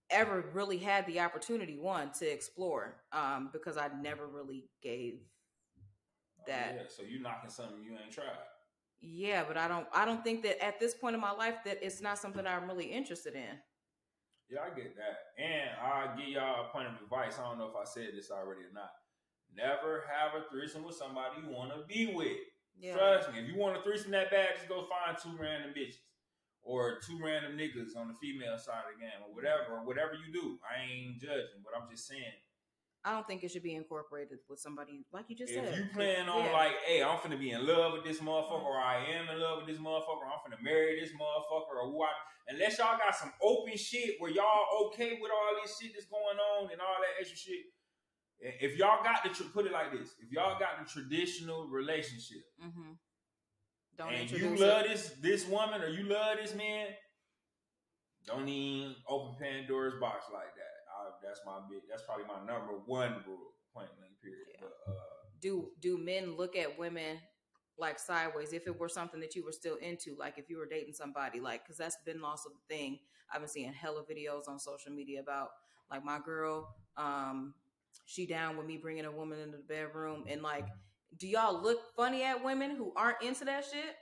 ever 0.09 0.45
really 0.53 0.77
had 0.77 1.05
the 1.07 1.19
opportunity 1.19 1.77
one 1.79 2.11
to 2.11 2.25
explore 2.31 2.97
um 3.11 3.49
because 3.51 3.77
I 3.77 3.89
never 4.01 4.27
really 4.27 4.65
gave 4.81 5.19
that. 6.47 6.71
Oh, 6.73 6.81
yeah, 6.81 6.87
so 6.87 7.03
you 7.03 7.19
knocking 7.21 7.49
something 7.49 7.83
you 7.83 7.93
ain't 7.93 8.11
tried. 8.11 8.27
Yeah, 9.05 9.43
but 9.45 9.57
I 9.57 9.67
don't 9.67 9.85
I 9.93 10.05
don't 10.05 10.23
think 10.23 10.43
that 10.43 10.63
at 10.63 10.79
this 10.79 10.95
point 10.95 11.13
in 11.13 11.19
my 11.19 11.31
life 11.31 11.55
that 11.65 11.83
it's 11.83 11.99
not 11.99 12.17
something 12.17 12.47
I'm 12.47 12.67
really 12.67 12.85
interested 12.85 13.35
in. 13.35 13.59
Yeah, 14.49 14.63
I 14.63 14.71
get 14.73 14.95
that. 14.95 15.43
And 15.43 15.75
I'll 15.75 16.15
give 16.15 16.29
y'all 16.29 16.67
a 16.67 16.71
point 16.71 16.87
of 16.87 16.95
advice. 17.03 17.35
I 17.37 17.43
don't 17.43 17.59
know 17.59 17.67
if 17.67 17.75
I 17.75 17.83
said 17.83 18.15
this 18.15 18.31
already 18.31 18.61
or 18.61 18.71
not. 18.73 18.95
Never 19.51 20.07
have 20.07 20.39
a 20.39 20.49
threesome 20.49 20.85
with 20.87 20.95
somebody 20.95 21.43
you 21.43 21.51
want 21.51 21.75
to 21.75 21.83
be 21.83 22.15
with. 22.15 22.39
Yeah. 22.79 22.95
Trust 22.95 23.33
me, 23.33 23.39
if 23.39 23.47
you 23.47 23.59
want 23.59 23.77
a 23.77 23.83
threesome 23.83 24.11
that 24.11 24.31
bad, 24.31 24.55
just 24.55 24.69
go 24.69 24.87
find 24.87 25.17
two 25.19 25.35
random 25.35 25.75
bitches 25.75 25.99
or 26.63 26.99
two 27.05 27.19
random 27.21 27.59
niggas 27.59 27.99
on 27.99 28.07
the 28.07 28.15
female 28.23 28.57
side 28.57 28.87
of 28.87 28.95
the 28.95 29.03
game 29.03 29.19
or 29.27 29.35
whatever, 29.35 29.75
or 29.75 29.85
whatever 29.85 30.15
you 30.15 30.31
do. 30.31 30.57
I 30.63 30.79
ain't 30.79 31.19
judging, 31.19 31.59
but 31.59 31.75
I'm 31.75 31.91
just 31.91 32.07
saying 32.07 32.39
I 33.05 33.11
don't 33.11 33.27
think 33.27 33.43
it 33.43 33.51
should 33.51 33.63
be 33.63 33.75
incorporated 33.75 34.39
with 34.47 34.59
somebody 34.59 35.03
like 35.11 35.25
you 35.27 35.35
just 35.35 35.51
if 35.51 35.59
said. 35.59 35.73
If 35.73 35.77
you 35.77 35.85
plan 35.93 36.29
on 36.29 36.45
yeah. 36.45 36.51
like, 36.53 36.71
hey, 36.87 37.03
I'm 37.03 37.17
finna 37.17 37.37
be 37.37 37.51
in 37.51 37.67
love 37.67 37.91
with 37.91 38.05
this 38.05 38.19
motherfucker, 38.19 38.63
or 38.63 38.79
I 38.79 39.03
am 39.11 39.27
in 39.27 39.41
love 39.41 39.59
with 39.59 39.67
this 39.67 39.77
motherfucker, 39.77 40.23
I'm 40.23 40.39
finna 40.39 40.63
marry 40.63 40.99
this 40.99 41.11
motherfucker, 41.11 41.83
or 41.83 41.91
what? 41.91 42.15
Unless 42.47 42.77
y'all 42.77 42.97
got 42.97 43.13
some 43.13 43.31
open 43.41 43.75
shit 43.75 44.15
where 44.19 44.31
y'all 44.31 44.87
okay 44.87 45.19
with 45.21 45.31
all 45.31 45.61
this 45.61 45.77
shit 45.79 45.91
that's 45.93 46.07
going 46.07 46.37
on 46.39 46.71
and 46.71 46.79
all 46.79 46.95
that 46.99 47.19
extra 47.19 47.37
shit. 47.37 47.65
If 48.39 48.77
y'all 48.77 49.03
got 49.03 49.23
the 49.23 49.43
put 49.45 49.65
it 49.65 49.73
like 49.73 49.91
this, 49.91 50.15
if 50.19 50.31
y'all 50.31 50.59
got 50.59 50.79
the 50.79 50.89
traditional 50.89 51.67
relationship, 51.67 52.43
mm-hmm. 52.61 52.91
don't 53.97 54.13
and 54.13 54.31
you 54.31 54.55
love 54.55 54.85
it. 54.85 54.89
this 54.89 55.11
this 55.21 55.47
woman 55.47 55.81
or 55.81 55.87
you 55.87 56.03
love 56.03 56.37
this 56.41 56.53
man, 56.55 56.87
don't 58.25 58.47
even 58.47 58.95
open 59.07 59.35
Pandora's 59.39 59.95
box 59.99 60.25
like 60.33 60.53
that 60.55 60.72
that's 61.23 61.41
my 61.45 61.59
big. 61.69 61.81
That's 61.89 62.03
probably 62.03 62.25
my 62.25 62.39
number 62.45 62.73
one 62.85 63.23
rule. 63.25 63.55
Point 63.73 63.89
blank. 63.97 64.13
Period. 64.21 64.47
Yeah. 64.53 64.67
But, 64.67 64.91
uh, 64.91 65.13
do 65.43 65.69
do 65.81 65.97
men 65.97 66.37
look 66.37 66.55
at 66.55 66.79
women 66.79 67.19
like 67.77 67.99
sideways 67.99 68.53
if 68.53 68.65
it 68.65 68.79
were 68.79 68.87
something 68.87 69.19
that 69.19 69.35
you 69.35 69.43
were 69.43 69.51
still 69.51 69.75
into 69.75 70.15
like 70.17 70.37
if 70.37 70.49
you 70.49 70.57
were 70.57 70.65
dating 70.65 70.93
somebody 70.93 71.39
like 71.39 71.63
because 71.63 71.77
that's 71.77 71.97
been 72.05 72.23
also 72.23 72.49
the 72.49 72.73
thing 72.73 72.99
i've 73.31 73.41
been 73.41 73.49
seeing 73.49 73.73
hella 73.73 74.03
videos 74.03 74.47
on 74.47 74.59
social 74.59 74.91
media 74.91 75.19
about 75.19 75.49
like 75.91 76.05
my 76.05 76.19
girl 76.23 76.75
um 76.97 77.53
she 78.05 78.25
down 78.25 78.55
with 78.57 78.65
me 78.65 78.77
bringing 78.77 79.05
a 79.05 79.11
woman 79.11 79.39
into 79.39 79.57
the 79.57 79.63
bedroom 79.63 80.23
and 80.29 80.41
like 80.41 80.67
do 81.17 81.27
y'all 81.27 81.61
look 81.61 81.79
funny 81.95 82.23
at 82.23 82.43
women 82.43 82.75
who 82.75 82.93
aren't 82.95 83.21
into 83.21 83.43
that 83.43 83.65
shit 83.65 83.95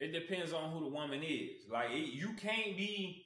it 0.00 0.12
depends 0.12 0.52
on 0.52 0.70
who 0.70 0.80
the 0.80 0.90
woman 0.90 1.22
is 1.22 1.66
like 1.72 1.90
it, 1.90 2.12
you 2.12 2.34
can't 2.34 2.76
be 2.76 3.24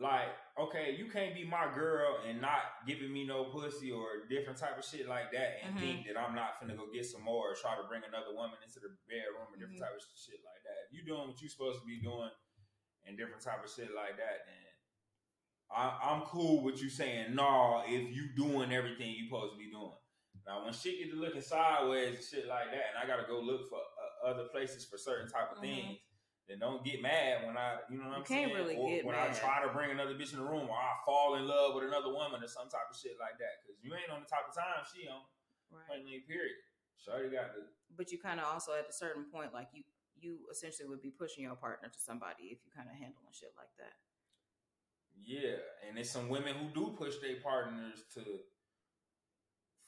like, 0.00 0.28
okay, 0.68 0.96
you 0.96 1.08
can't 1.08 1.34
be 1.34 1.44
my 1.44 1.68
girl 1.72 2.20
and 2.28 2.40
not 2.40 2.84
giving 2.86 3.12
me 3.12 3.24
no 3.24 3.48
pussy 3.48 3.90
or 3.90 4.28
different 4.28 4.58
type 4.58 4.76
of 4.76 4.84
shit 4.84 5.08
like 5.08 5.32
that 5.32 5.64
and 5.64 5.74
mm-hmm. 5.74 5.84
think 5.84 5.98
that 6.06 6.20
I'm 6.20 6.34
not 6.34 6.60
finna 6.60 6.76
go 6.76 6.86
get 6.92 7.06
some 7.06 7.24
more 7.24 7.52
or 7.52 7.54
try 7.56 7.76
to 7.76 7.88
bring 7.88 8.02
another 8.04 8.36
woman 8.36 8.60
into 8.60 8.80
the 8.80 8.92
bedroom 9.08 9.48
or 9.48 9.56
different 9.56 9.80
mm-hmm. 9.80 9.88
type 9.88 9.96
of 9.96 10.04
shit 10.04 10.40
like 10.44 10.60
that. 10.68 10.88
If 10.88 11.00
you 11.00 11.02
doing 11.08 11.32
what 11.32 11.40
you 11.40 11.48
supposed 11.48 11.80
to 11.80 11.86
be 11.86 12.00
doing 12.04 12.32
and 13.08 13.16
different 13.16 13.40
type 13.40 13.64
of 13.64 13.70
shit 13.72 13.90
like 13.96 14.20
that, 14.20 14.44
then 14.44 14.70
I, 15.70 16.14
am 16.14 16.28
cool 16.28 16.62
with 16.62 16.82
you 16.82 16.90
saying 16.90 17.34
no 17.34 17.82
if 17.86 18.10
you 18.12 18.28
doing 18.36 18.72
everything 18.72 19.14
you 19.14 19.30
supposed 19.30 19.54
to 19.54 19.58
be 19.58 19.70
doing. 19.70 19.96
Now, 20.46 20.64
when 20.64 20.72
shit 20.72 20.98
get 20.98 21.12
to 21.12 21.20
looking 21.20 21.42
sideways 21.42 22.16
and 22.16 22.24
shit 22.24 22.48
like 22.48 22.74
that, 22.74 22.90
and 22.90 22.98
I 22.98 23.06
gotta 23.06 23.28
go 23.28 23.40
look 23.40 23.68
for 23.68 23.78
uh, 23.78 24.30
other 24.30 24.50
places 24.50 24.84
for 24.84 24.98
certain 24.98 25.30
type 25.30 25.52
of 25.52 25.62
mm-hmm. 25.62 25.94
things, 25.94 25.98
then 26.50 26.58
don't 26.58 26.82
get 26.82 26.98
mad 26.98 27.46
when 27.46 27.54
I, 27.54 27.78
you 27.86 27.94
know 28.02 28.10
what 28.10 28.18
I'm 28.18 28.26
saying? 28.26 28.50
Really 28.50 28.74
or 28.74 29.06
when 29.06 29.14
mad. 29.14 29.30
I 29.30 29.38
try 29.38 29.62
to 29.62 29.70
bring 29.70 29.94
another 29.94 30.18
bitch 30.18 30.34
in 30.34 30.42
the 30.42 30.48
room, 30.50 30.66
or 30.66 30.74
I 30.74 30.98
fall 31.06 31.38
in 31.38 31.46
love 31.46 31.78
with 31.78 31.86
another 31.86 32.10
woman, 32.10 32.42
or 32.42 32.50
some 32.50 32.66
type 32.66 32.90
of 32.90 32.98
shit 32.98 33.14
like 33.22 33.38
that. 33.38 33.62
Because 33.62 33.78
you 33.78 33.94
ain't 33.94 34.10
on 34.10 34.18
the 34.18 34.26
type 34.26 34.50
of 34.50 34.54
time 34.58 34.82
she 34.90 35.06
on. 35.06 35.22
Right. 35.70 36.02
Period. 36.26 36.58
Shorty 36.98 37.30
got 37.30 37.54
the. 37.54 37.70
But 37.94 38.10
you 38.10 38.18
kind 38.18 38.42
of 38.42 38.50
also 38.50 38.74
at 38.74 38.90
a 38.90 38.92
certain 38.92 39.30
point, 39.30 39.54
like 39.54 39.70
you, 39.72 39.86
you 40.18 40.38
essentially 40.50 40.88
would 40.90 41.00
be 41.00 41.14
pushing 41.14 41.46
your 41.46 41.54
partner 41.54 41.88
to 41.88 42.00
somebody 42.02 42.50
if 42.50 42.58
you 42.66 42.74
kind 42.74 42.90
of 42.90 42.98
handling 42.98 43.30
shit 43.30 43.54
like 43.54 43.70
that. 43.78 43.94
Yeah, 45.22 45.62
and 45.86 45.96
there's 45.96 46.10
some 46.10 46.28
women 46.28 46.54
who 46.58 46.74
do 46.74 46.90
push 46.98 47.14
their 47.22 47.36
partners 47.36 48.02
to 48.14 48.42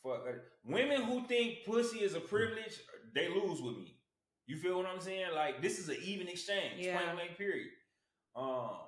fuck. 0.02 0.22
Women 0.64 1.02
who 1.02 1.26
think 1.26 1.64
pussy 1.66 2.00
is 2.00 2.14
a 2.14 2.20
privilege, 2.20 2.78
they 3.14 3.28
lose 3.28 3.60
with 3.60 3.76
me. 3.76 3.91
You 4.53 4.59
feel 4.61 4.76
what 4.76 4.84
I'm 4.84 5.00
saying? 5.00 5.32
Like 5.34 5.62
this 5.64 5.78
is 5.78 5.88
an 5.88 5.96
even 6.05 6.28
exchange. 6.28 6.76
Yeah. 6.76 7.00
Point 7.00 7.16
blank 7.16 7.38
period. 7.38 7.72
Um. 8.36 8.84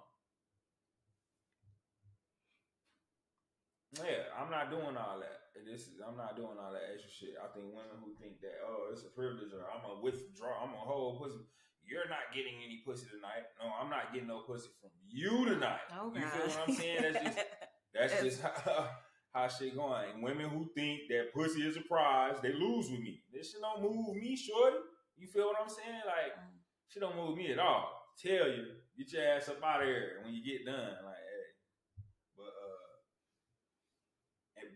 Yeah, 3.96 4.28
I'm 4.36 4.50
not 4.50 4.68
doing 4.68 4.92
all 4.92 5.24
that. 5.24 5.40
This 5.64 5.88
is 5.88 6.04
I'm 6.06 6.18
not 6.18 6.36
doing 6.36 6.60
all 6.60 6.68
that 6.68 6.84
extra 6.92 7.08
shit. 7.08 7.40
I 7.40 7.48
think 7.56 7.72
women 7.72 7.96
who 8.04 8.12
think 8.20 8.42
that 8.42 8.60
oh 8.68 8.92
it's 8.92 9.08
a 9.08 9.12
privilege 9.16 9.56
or 9.56 9.64
I'm 9.72 9.80
gonna 9.80 10.04
withdraw, 10.04 10.52
I'm 10.60 10.76
gonna 10.76 10.84
hold 10.84 11.22
pussy. 11.22 11.40
You're 11.80 12.12
not 12.12 12.28
getting 12.36 12.60
any 12.60 12.82
pussy 12.84 13.06
tonight. 13.08 13.48
No, 13.56 13.72
I'm 13.72 13.88
not 13.88 14.12
getting 14.12 14.28
no 14.28 14.40
pussy 14.44 14.68
from 14.82 14.92
you 15.08 15.48
tonight. 15.48 15.88
Oh, 15.96 16.12
you 16.12 16.28
feel 16.28 16.44
what 16.44 16.68
I'm 16.68 16.74
saying? 16.74 17.00
That's 17.08 17.24
just 17.24 17.38
that's 17.94 18.20
just 18.20 18.42
how, 18.44 18.88
how 19.32 19.48
shit 19.48 19.74
going. 19.74 20.12
And 20.12 20.22
women 20.22 20.50
who 20.50 20.68
think 20.76 21.08
that 21.08 21.32
pussy 21.32 21.64
is 21.64 21.78
a 21.78 21.84
prize, 21.88 22.36
they 22.42 22.52
lose 22.52 22.90
with 22.90 23.00
me. 23.00 23.22
This 23.32 23.52
shit 23.52 23.62
don't 23.62 23.80
move 23.80 24.14
me, 24.14 24.36
shorty. 24.36 24.76
You 25.16 25.26
feel 25.26 25.46
what 25.46 25.56
I'm 25.60 25.68
saying? 25.68 26.02
Like 26.06 26.34
mm. 26.38 26.58
she 26.88 27.00
don't 27.00 27.16
move 27.16 27.36
me 27.36 27.52
at 27.52 27.58
all. 27.58 27.90
Tell 28.22 28.48
you, 28.48 28.66
get 28.96 29.12
your 29.12 29.26
ass 29.28 29.48
up 29.48 29.62
out 29.62 29.82
of 29.82 29.88
here 29.88 30.20
when 30.24 30.34
you 30.34 30.44
get 30.44 30.64
done. 30.66 30.96
Like, 31.04 31.16
hey. 31.16 32.04
But 32.36 32.54
uh, 32.54 32.84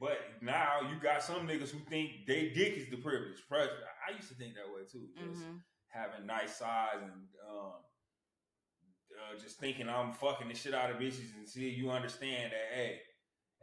but 0.01 0.18
now 0.43 0.80
you 0.91 1.01
got 1.01 1.22
some 1.22 1.47
niggas 1.47 1.70
who 1.70 1.78
think 1.89 2.26
they 2.26 2.51
dick 2.55 2.76
is 2.76 2.89
the 2.91 2.97
privilege. 2.97 3.39
I 3.53 4.14
used 4.16 4.28
to 4.28 4.34
think 4.34 4.55
that 4.55 4.72
way 4.74 4.82
too. 4.91 5.09
Just 5.16 5.43
mm-hmm. 5.43 5.59
having 5.89 6.26
nice 6.26 6.57
size 6.57 7.01
and 7.03 7.12
um, 7.49 7.72
uh, 9.18 9.39
just 9.41 9.59
thinking 9.59 9.89
I'm 9.89 10.12
fucking 10.12 10.49
the 10.49 10.55
shit 10.55 10.74
out 10.74 10.91
of 10.91 10.99
bitches 10.99 11.34
and 11.36 11.49
see 11.49 11.68
you 11.70 11.91
understand 11.91 12.53
that 12.53 12.74
hey, 12.74 13.01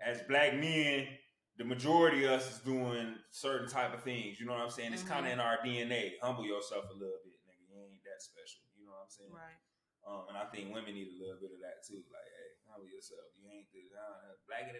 as 0.03 0.21
black 0.28 0.55
men 0.55 1.07
the 1.56 1.64
majority 1.64 2.28
of 2.28 2.36
us 2.36 2.51
is 2.51 2.60
doing 2.60 3.16
certain 3.32 3.72
type 3.72 3.95
of 3.95 4.03
things. 4.03 4.39
You 4.39 4.45
know 4.45 4.53
what 4.53 4.68
I'm 4.68 4.74
saying? 4.74 4.91
It's 4.91 5.03
mm-hmm. 5.03 5.24
kind 5.24 5.26
of 5.26 5.32
in 5.32 5.39
our 5.39 5.64
DNA. 5.64 6.20
Humble 6.20 6.43
yourself 6.43 6.91
a 6.91 6.95
little 6.95 7.24
bit, 7.24 7.39
nigga. 7.47 7.64
You 7.72 7.80
ain't 7.80 8.03
that 8.03 8.20
special. 8.20 8.68
You 8.76 8.84
know 8.84 8.95
what 8.99 9.08
I'm 9.08 9.14
saying? 9.14 9.32
Right. 9.32 9.60
Um, 10.06 10.30
and 10.30 10.38
I 10.38 10.45
think 10.51 10.70
women 10.70 10.93
need 10.93 11.16
a 11.16 11.18
little 11.18 11.39
bit 11.41 11.56
of 11.56 11.62
that 11.64 11.82
too. 11.82 12.03
Like, 12.14 12.30
hey, 12.30 12.49
humble 12.70 12.91
yourself. 12.91 13.26
You 13.39 13.49
ain't 13.49 13.72
the 13.74 13.89
uh, 13.95 14.36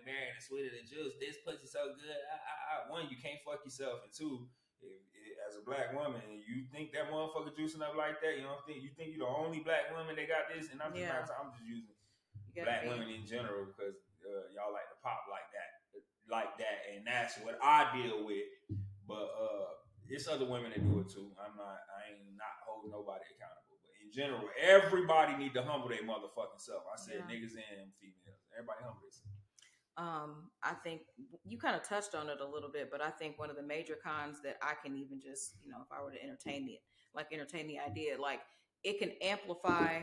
Mary 0.06 0.30
and 0.30 0.38
sweeter 0.38 0.70
than 0.70 0.86
juice. 0.86 1.18
This 1.18 1.42
pussy 1.42 1.66
so 1.66 1.98
good. 1.98 2.14
I, 2.30 2.38
I, 2.38 2.54
I, 2.54 2.76
one, 2.94 3.10
you 3.10 3.18
can't 3.18 3.42
fuck 3.42 3.66
yourself, 3.66 4.06
and 4.06 4.14
two, 4.14 4.46
if, 4.86 5.02
if, 5.18 5.34
as 5.50 5.58
a 5.58 5.66
black 5.66 5.98
woman, 5.98 6.22
you 6.46 6.70
think 6.70 6.94
that 6.94 7.10
motherfucker 7.10 7.50
juicing 7.58 7.82
up 7.82 7.98
like 7.98 8.22
that, 8.22 8.38
you 8.38 8.46
don't 8.46 8.62
think 8.70 8.86
you 8.86 8.94
think 8.94 9.18
you're 9.18 9.26
the 9.26 9.34
only 9.34 9.66
black 9.66 9.90
woman 9.90 10.14
that 10.14 10.30
got 10.30 10.46
this. 10.54 10.70
And 10.70 10.78
I'm 10.78 10.94
just 10.94 11.10
yeah. 11.10 11.26
not, 11.26 11.34
I'm 11.34 11.50
just 11.58 11.66
using 11.66 11.90
black 12.62 12.86
be. 12.86 12.94
women 12.94 13.10
in 13.10 13.26
general 13.26 13.66
because 13.66 13.98
uh, 14.22 14.46
y'all 14.54 14.70
like 14.70 14.86
to 14.94 14.98
pop 15.02 15.26
like 15.26 15.50
that 15.58 15.75
like 16.30 16.58
that, 16.58 16.90
and 16.94 17.06
that's 17.06 17.38
what 17.40 17.60
I 17.62 17.90
deal 17.96 18.26
with. 18.26 18.46
But 19.08 19.30
uh, 19.34 19.78
it's 20.10 20.28
other 20.28 20.46
women 20.46 20.72
that 20.72 20.82
do 20.82 21.00
it 21.02 21.10
too. 21.10 21.32
I'm 21.38 21.56
not. 21.58 21.82
I 21.90 22.14
ain't 22.14 22.38
not 22.38 22.62
holding 22.66 22.92
nobody 22.92 23.26
accountable. 23.34 23.78
But 23.82 23.94
in 24.02 24.10
general, 24.14 24.46
everybody 24.58 25.38
need 25.38 25.54
to 25.54 25.64
humble 25.64 25.90
their 25.90 26.04
motherfucking 26.04 26.62
self. 26.62 26.84
I 26.90 26.98
said 26.98 27.26
yeah. 27.26 27.30
niggas 27.30 27.58
and 27.58 27.90
females. 28.02 28.42
Everybody 28.54 28.82
humble 28.82 29.06
themselves. 29.06 29.46
Um, 29.98 30.52
I 30.62 30.74
think 30.84 31.02
you 31.46 31.58
kind 31.58 31.76
of 31.76 31.84
touched 31.88 32.16
on 32.16 32.30
it 32.30 32.42
a 32.42 32.46
little 32.46 32.70
bit, 32.70 32.90
but 32.92 33.02
I 33.02 33.12
think 33.12 33.40
one 33.40 33.50
of 33.50 33.56
the 33.56 33.64
major 33.64 33.96
cons 33.96 34.42
that 34.44 34.58
I 34.62 34.74
can 34.84 34.98
even 34.98 35.22
just, 35.22 35.54
you 35.64 35.72
know, 35.72 35.78
if 35.80 35.88
I 35.90 36.04
were 36.04 36.12
to 36.12 36.22
entertain 36.22 36.68
it, 36.68 36.80
like 37.16 37.28
entertain 37.32 37.68
the 37.68 37.80
idea, 37.80 38.20
like 38.20 38.42
it 38.84 39.00
can 39.00 39.12
amplify, 39.22 40.02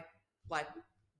like 0.48 0.66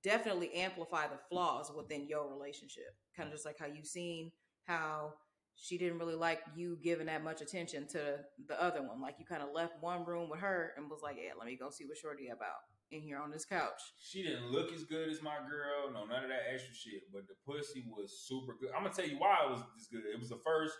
definitely 0.03 0.53
amplify 0.55 1.07
the 1.07 1.19
flaws 1.29 1.71
within 1.75 2.07
your 2.07 2.27
relationship. 2.27 2.95
Kind 3.15 3.27
of 3.27 3.33
just 3.33 3.45
like 3.45 3.57
how 3.59 3.67
you've 3.67 3.85
seen 3.85 4.31
how 4.65 5.13
she 5.55 5.77
didn't 5.77 5.99
really 5.99 6.15
like 6.15 6.41
you 6.55 6.77
giving 6.83 7.07
that 7.07 7.23
much 7.23 7.41
attention 7.41 7.87
to 7.87 8.19
the 8.47 8.61
other 8.61 8.81
one. 8.81 9.01
Like 9.01 9.15
you 9.19 9.25
kind 9.25 9.43
of 9.43 9.49
left 9.53 9.73
one 9.81 10.05
room 10.05 10.29
with 10.29 10.39
her 10.39 10.73
and 10.77 10.89
was 10.89 11.01
like, 11.01 11.17
"Yeah, 11.17 11.33
let 11.37 11.47
me 11.47 11.55
go 11.55 11.69
see 11.69 11.85
what 11.85 11.97
Shorty 11.97 12.29
about 12.29 12.63
in 12.91 13.01
here 13.01 13.17
on 13.17 13.31
this 13.31 13.45
couch." 13.45 13.81
She 13.99 14.23
didn't 14.23 14.51
look 14.51 14.73
as 14.73 14.83
good 14.83 15.09
as 15.09 15.21
my 15.21 15.37
girl. 15.37 15.91
No, 15.93 16.05
none 16.05 16.23
of 16.23 16.29
that 16.29 16.51
extra 16.53 16.73
shit. 16.73 17.03
But 17.11 17.27
the 17.27 17.35
pussy 17.45 17.85
was 17.87 18.25
super 18.27 18.55
good. 18.59 18.71
I'm 18.75 18.83
gonna 18.83 18.95
tell 18.95 19.07
you 19.07 19.19
why 19.19 19.45
it 19.45 19.51
was 19.51 19.61
this 19.75 19.87
good. 19.91 20.09
It 20.11 20.19
was 20.19 20.29
the 20.29 20.41
first. 20.43 20.73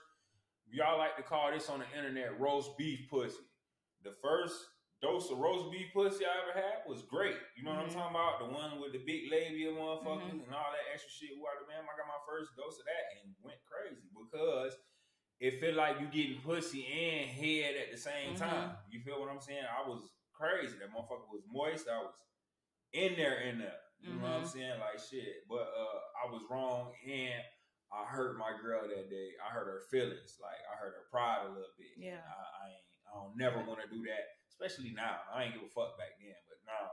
Y'all 0.71 0.97
like 0.97 1.15
to 1.17 1.23
call 1.23 1.51
this 1.51 1.69
on 1.69 1.79
the 1.79 1.97
internet 1.97 2.39
roast 2.39 2.71
beef 2.77 3.07
pussy. 3.09 3.37
The 4.03 4.13
first 4.23 4.55
dose 5.03 5.27
of 5.27 5.37
roast 5.37 5.67
beef 5.67 5.91
pussy 5.91 6.23
I 6.23 6.31
ever 6.47 6.55
had 6.55 6.87
was 6.87 7.03
great. 7.03 7.35
You 7.59 7.67
know 7.67 7.75
mm-hmm. 7.75 7.91
what 7.91 7.91
I'm 7.91 7.91
mm-hmm. 7.91 7.99
talking 7.99 8.15
about? 8.15 8.39
The 8.39 8.49
one 8.55 8.71
with 8.79 8.95
the 8.95 9.03
big 9.03 9.27
labia 9.27 9.75
motherfuckers 9.75 10.31
mm-hmm. 10.31 10.47
and 10.47 10.55
all 10.55 10.71
that 10.71 10.87
extra 10.95 11.11
shit. 11.11 11.35
Water 11.35 11.67
man, 11.67 11.83
I 11.83 11.93
got 11.99 12.07
my 12.07 12.23
first 12.23 12.55
dose 12.55 12.79
of 12.79 12.87
that 12.87 13.05
and 13.19 13.35
went 13.43 13.59
crazy 13.67 14.07
because 14.15 14.79
it 15.43 15.59
felt 15.59 15.75
like 15.75 15.99
you 15.99 16.07
getting 16.07 16.39
pussy 16.39 16.87
and 16.87 17.27
head 17.27 17.75
at 17.75 17.91
the 17.91 17.99
same 17.99 18.33
mm-hmm. 18.33 18.47
time. 18.47 18.79
You 18.87 19.03
feel 19.03 19.19
what 19.19 19.27
I'm 19.27 19.43
saying? 19.43 19.67
I 19.67 19.83
was 19.83 20.07
crazy. 20.31 20.79
That 20.79 20.95
motherfucker 20.95 21.27
was 21.27 21.43
moist. 21.51 21.91
I 21.91 21.99
was 21.99 22.15
in 22.95 23.19
there, 23.19 23.43
in 23.43 23.59
there. 23.59 23.83
You 23.99 24.19
know 24.19 24.27
what 24.27 24.43
I'm 24.43 24.47
saying? 24.47 24.79
Like 24.79 24.99
shit. 24.99 25.47
But 25.47 25.67
uh, 25.67 25.99
I 26.23 26.31
was 26.31 26.43
wrong, 26.51 26.91
and 27.07 27.39
I 27.87 28.03
hurt 28.03 28.35
my 28.35 28.51
girl 28.59 28.83
that 28.83 29.07
day. 29.07 29.29
I 29.39 29.51
hurt 29.51 29.67
her 29.67 29.83
feelings. 29.87 30.39
Like 30.43 30.59
I 30.67 30.75
hurt 30.75 30.95
her 30.95 31.07
pride 31.11 31.47
a 31.47 31.51
little 31.51 31.75
bit. 31.79 31.95
Yeah. 31.95 32.19
I, 32.19 32.39
I 32.39 32.63
ain't. 32.71 32.87
I 33.13 33.21
don't 33.21 33.37
never 33.37 33.61
want 33.61 33.77
to 33.77 33.87
do 33.93 34.01
that, 34.09 34.25
especially 34.63 34.95
now. 34.95 35.19
I 35.27 35.43
ain't 35.43 35.53
give 35.53 35.67
a 35.67 35.67
fuck 35.67 35.99
back 35.99 36.15
then, 36.23 36.39
but 36.47 36.63
now 36.63 36.87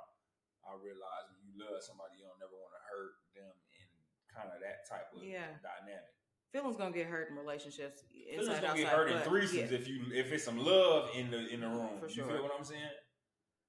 I 0.67 0.75
realize 0.75 1.31
when 1.31 1.39
you 1.47 1.55
love 1.55 1.79
somebody, 1.79 2.19
you 2.19 2.27
don't 2.27 2.43
never 2.43 2.59
want 2.59 2.75
to 2.75 2.83
hurt 2.91 3.15
them 3.39 3.55
in 3.79 3.87
kind 4.27 4.51
of 4.51 4.59
that 4.59 4.91
type 4.91 5.07
of 5.15 5.23
Yeah. 5.23 5.55
dynamic. 5.63 6.11
Feelings 6.51 6.77
gonna 6.77 6.91
get 6.91 7.07
hurt 7.07 7.31
in 7.31 7.37
relationships. 7.37 8.03
Feelings 8.11 8.59
gonna 8.59 8.75
get 8.75 8.89
hurt 8.89 9.11
in 9.11 9.19
threesomes 9.23 9.71
yeah. 9.71 9.79
if 9.79 9.87
you 9.87 10.03
if 10.13 10.33
it's 10.33 10.43
some 10.43 10.59
love 10.59 11.15
in 11.15 11.31
the 11.31 11.47
in 11.47 11.61
the 11.61 11.69
room. 11.69 12.01
For 12.01 12.09
You 12.09 12.15
sure. 12.15 12.27
feel 12.27 12.43
what 12.43 12.53
I'm 12.57 12.65
saying? 12.65 12.91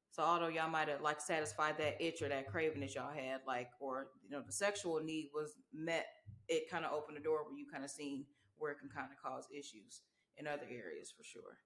So 0.10 0.24
although 0.24 0.48
y'all 0.50 0.68
might 0.68 0.90
have 0.90 1.02
like 1.02 1.22
satisfied 1.22 1.78
that 1.78 2.02
itch 2.02 2.22
or 2.24 2.28
that 2.30 2.48
craving 2.48 2.82
that 2.82 2.96
y'all 2.96 3.14
had, 3.14 3.42
like, 3.46 3.70
or 3.80 4.10
you 4.24 4.32
know, 4.32 4.42
the 4.42 4.52
sexual 4.52 5.00
need 5.00 5.30
was 5.34 5.56
met, 5.72 6.08
it 6.50 6.70
kind 6.70 6.84
of 6.84 6.92
opened 6.92 7.18
the 7.18 7.22
door 7.22 7.46
where 7.46 7.54
you 7.56 7.68
kind 7.72 7.86
of 7.86 7.92
seen 7.92 8.26
where 8.58 8.72
it 8.72 8.80
can 8.80 8.90
kind 8.90 9.08
of 9.12 9.18
cause 9.22 9.48
issues 9.56 10.02
in 10.38 10.48
other 10.48 10.66
areas 10.70 11.14
for 11.16 11.24
sure. 11.24 11.58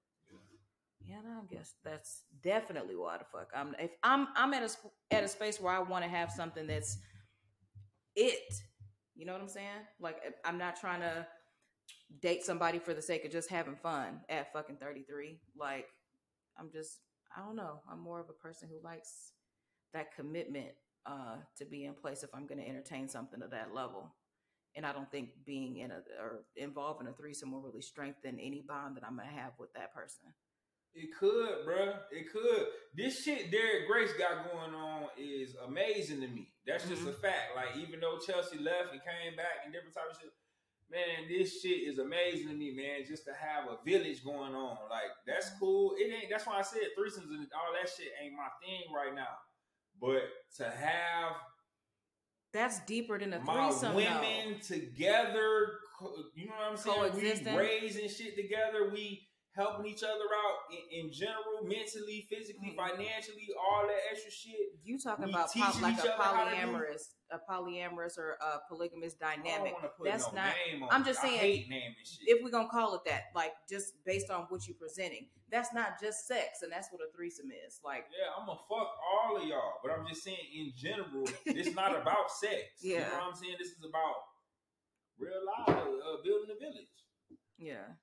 Yeah, 1.07 1.17
no, 1.23 1.41
I 1.43 1.53
guess 1.53 1.73
that's 1.83 2.23
definitely 2.41 2.95
why 2.95 3.17
the 3.17 3.25
fuck 3.25 3.49
I'm. 3.55 3.75
If 3.79 3.91
I'm, 4.03 4.27
I'm 4.35 4.53
at 4.53 4.63
a 4.63 5.15
at 5.15 5.23
a 5.23 5.27
space 5.27 5.59
where 5.59 5.73
I 5.73 5.79
want 5.79 6.03
to 6.03 6.09
have 6.09 6.31
something 6.31 6.67
that's 6.67 6.97
it. 8.15 8.53
You 9.15 9.25
know 9.25 9.33
what 9.33 9.41
I'm 9.41 9.47
saying? 9.47 9.85
Like 9.99 10.17
I'm 10.43 10.57
not 10.57 10.79
trying 10.79 11.01
to 11.01 11.27
date 12.21 12.43
somebody 12.43 12.79
for 12.79 12.93
the 12.93 13.01
sake 13.01 13.25
of 13.25 13.31
just 13.31 13.49
having 13.49 13.75
fun 13.75 14.21
at 14.29 14.51
fucking 14.51 14.77
33. 14.77 15.39
Like 15.57 15.87
I'm 16.59 16.69
just, 16.71 16.99
I 17.35 17.45
don't 17.45 17.55
know. 17.55 17.81
I'm 17.91 17.99
more 17.99 18.19
of 18.19 18.29
a 18.29 18.33
person 18.33 18.69
who 18.69 18.83
likes 18.83 19.33
that 19.93 20.15
commitment 20.15 20.69
uh, 21.05 21.37
to 21.57 21.65
be 21.65 21.85
in 21.85 21.93
place 21.93 22.23
if 22.23 22.29
I'm 22.33 22.47
going 22.47 22.59
to 22.59 22.67
entertain 22.67 23.07
something 23.07 23.39
to 23.41 23.47
that 23.47 23.73
level. 23.73 24.13
And 24.75 24.85
I 24.85 24.91
don't 24.91 25.09
think 25.09 25.29
being 25.45 25.77
in 25.77 25.91
a 25.91 26.01
or 26.19 26.43
involved 26.57 27.01
in 27.01 27.07
a 27.07 27.13
threesome 27.13 27.51
will 27.51 27.61
really 27.61 27.81
strengthen 27.81 28.37
any 28.39 28.61
bond 28.67 28.97
that 28.97 29.05
I'm 29.05 29.15
gonna 29.15 29.29
have 29.29 29.53
with 29.57 29.71
that 29.73 29.93
person. 29.93 30.25
It 30.95 31.09
could, 31.19 31.67
bruh. 31.67 31.99
It 32.09 32.31
could. 32.31 32.67
This 32.95 33.21
shit 33.21 33.51
Derek 33.51 33.87
Grace 33.87 34.13
got 34.17 34.49
going 34.49 34.73
on 34.73 35.07
is 35.17 35.55
amazing 35.67 36.21
to 36.21 36.27
me. 36.27 36.47
That's 36.65 36.87
just 36.87 37.01
mm-hmm. 37.01 37.09
a 37.09 37.13
fact. 37.13 37.51
Like, 37.55 37.75
even 37.77 37.99
though 37.99 38.17
Chelsea 38.17 38.57
left 38.57 38.93
and 38.93 39.03
came 39.03 39.35
back 39.35 39.65
and 39.65 39.73
different 39.73 39.93
type 39.93 40.09
of 40.09 40.17
shit, 40.17 40.31
man, 40.89 41.27
this 41.27 41.61
shit 41.61 41.83
is 41.83 41.99
amazing 41.99 42.47
to 42.47 42.55
me, 42.55 42.71
man. 42.71 43.03
Just 43.05 43.25
to 43.25 43.33
have 43.35 43.67
a 43.67 43.83
village 43.83 44.23
going 44.23 44.55
on, 44.55 44.77
like 44.89 45.11
that's 45.27 45.49
mm-hmm. 45.49 45.59
cool. 45.59 45.95
It 45.99 46.13
ain't. 46.15 46.31
That's 46.31 46.47
why 46.47 46.59
I 46.59 46.61
said 46.61 46.95
threesomes 46.97 47.27
and 47.27 47.47
all 47.51 47.75
that 47.75 47.91
shit 47.91 48.15
ain't 48.23 48.33
my 48.33 48.47
thing 48.63 48.87
right 48.95 49.13
now. 49.13 49.35
But 49.99 50.23
to 50.57 50.63
have 50.63 51.35
That's 52.53 52.79
deeper 52.85 53.19
than 53.19 53.33
a 53.33 53.43
threesome. 53.43 53.93
my 53.93 53.95
women 53.95 54.59
together, 54.61 55.79
you 56.35 56.45
know 56.47 56.55
what 56.55 56.71
I'm 56.71 56.77
saying? 56.77 57.15
We 57.15 57.57
raising 57.57 58.09
shit 58.09 58.35
together. 58.35 58.89
We 58.91 59.27
helping 59.55 59.85
each 59.85 60.03
other 60.03 60.11
out 60.13 60.57
in, 60.69 61.05
in 61.05 61.11
general, 61.13 61.63
mentally, 61.63 62.27
physically, 62.29 62.71
Mhm. 62.71 62.75
financially, 62.75 63.47
all 63.57 63.87
that 63.87 63.99
extra 64.11 64.29
shit. 64.31 64.73
You 64.83 64.99
talking 64.99 65.25
we 65.25 65.31
about 65.31 65.47
po- 65.47 65.53
teaching 65.65 65.81
like 65.81 65.97
a 65.97 66.01
other 66.01 66.11
how 66.23 66.43
to 66.43 66.49
do- 66.51 66.55
polyamorous, 66.57 67.13
a 67.31 67.39
polyamorous 67.39 68.17
or 68.17 68.31
a 68.33 68.59
polygamous 68.67 69.13
dynamic. 69.13 69.73
That's 70.03 70.27
no 70.33 70.41
not. 70.41 70.53
I'm 70.91 71.05
just 71.05 71.21
saying, 71.21 71.39
hate 71.39 71.69
naming 71.69 71.95
shit. 72.03 72.27
If 72.27 72.43
we're 72.43 72.49
gonna 72.51 72.67
call 72.69 72.95
it 72.95 73.05
that, 73.05 73.31
like 73.33 73.53
just 73.69 74.03
based 74.03 74.29
on 74.29 74.43
what 74.49 74.67
you're 74.67 74.75
presenting, 74.77 75.29
that's 75.49 75.73
not 75.73 76.01
just 76.01 76.27
sex, 76.27 76.61
and 76.61 76.71
that's 76.71 76.91
what 76.91 77.01
a 77.01 77.09
threesome 77.15 77.49
is. 77.51 77.79
Like, 77.83 78.07
yeah, 78.11 78.33
I'm 78.37 78.45
gonna 78.47 78.59
fuck 78.67 78.97
all 79.01 79.37
of 79.37 79.43
y'all, 79.47 79.79
but 79.81 79.91
I'm 79.91 80.05
just 80.07 80.23
saying 80.23 80.37
in 80.53 80.73
general, 80.75 81.23
it's 81.45 81.73
not 81.73 81.95
about 82.01 82.29
sex. 82.29 82.83
You 82.83 82.95
Yeah. 82.95 83.07
know 83.07 83.13
what 83.15 83.23
I'm 83.23 83.35
saying? 83.35 83.55
This 83.57 83.69
is 83.69 83.85
about 83.85 84.15
real 85.17 85.45
life, 85.45 85.69
uh, 85.69 86.17
building 86.23 86.49
a 86.51 86.59
village. 86.59 86.89
yeah. 87.57 87.93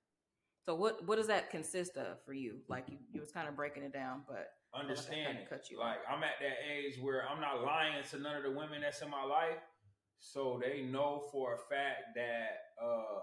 So 0.65 0.75
what 0.77 1.07
what 1.07 1.17
does 1.17 1.27
that 1.27 1.51
consist 1.51 1.97
of 1.97 2.23
for 2.25 2.33
you? 2.33 2.61
Like 2.69 2.85
you, 2.89 2.99
you 3.13 3.21
was 3.21 3.33
kind 3.33 3.49
of 3.49 3.57
breaking 3.57 3.83
it 3.83 3.93
down, 3.93 4.23
but 4.29 4.49
understand 4.75 5.39
kinda 5.39 5.49
cut 5.49 5.69
you 5.71 5.79
like 5.79 5.99
I'm 6.09 6.23
at 6.23 6.39
that 6.41 6.57
age 6.73 6.99
where 7.01 7.29
I'm 7.29 7.41
not 7.41 7.63
lying 7.63 8.03
to 8.11 8.19
none 8.19 8.37
of 8.37 8.45
the 8.45 8.51
women 8.51 8.81
that's 8.81 9.03
in 9.03 9.11
my 9.11 9.25
life, 9.25 9.59
so 10.21 10.61
they 10.63 10.83
know 10.83 11.25
for 11.33 11.55
a 11.55 11.59
fact 11.59 12.15
that 12.15 12.59
uh 12.83 13.21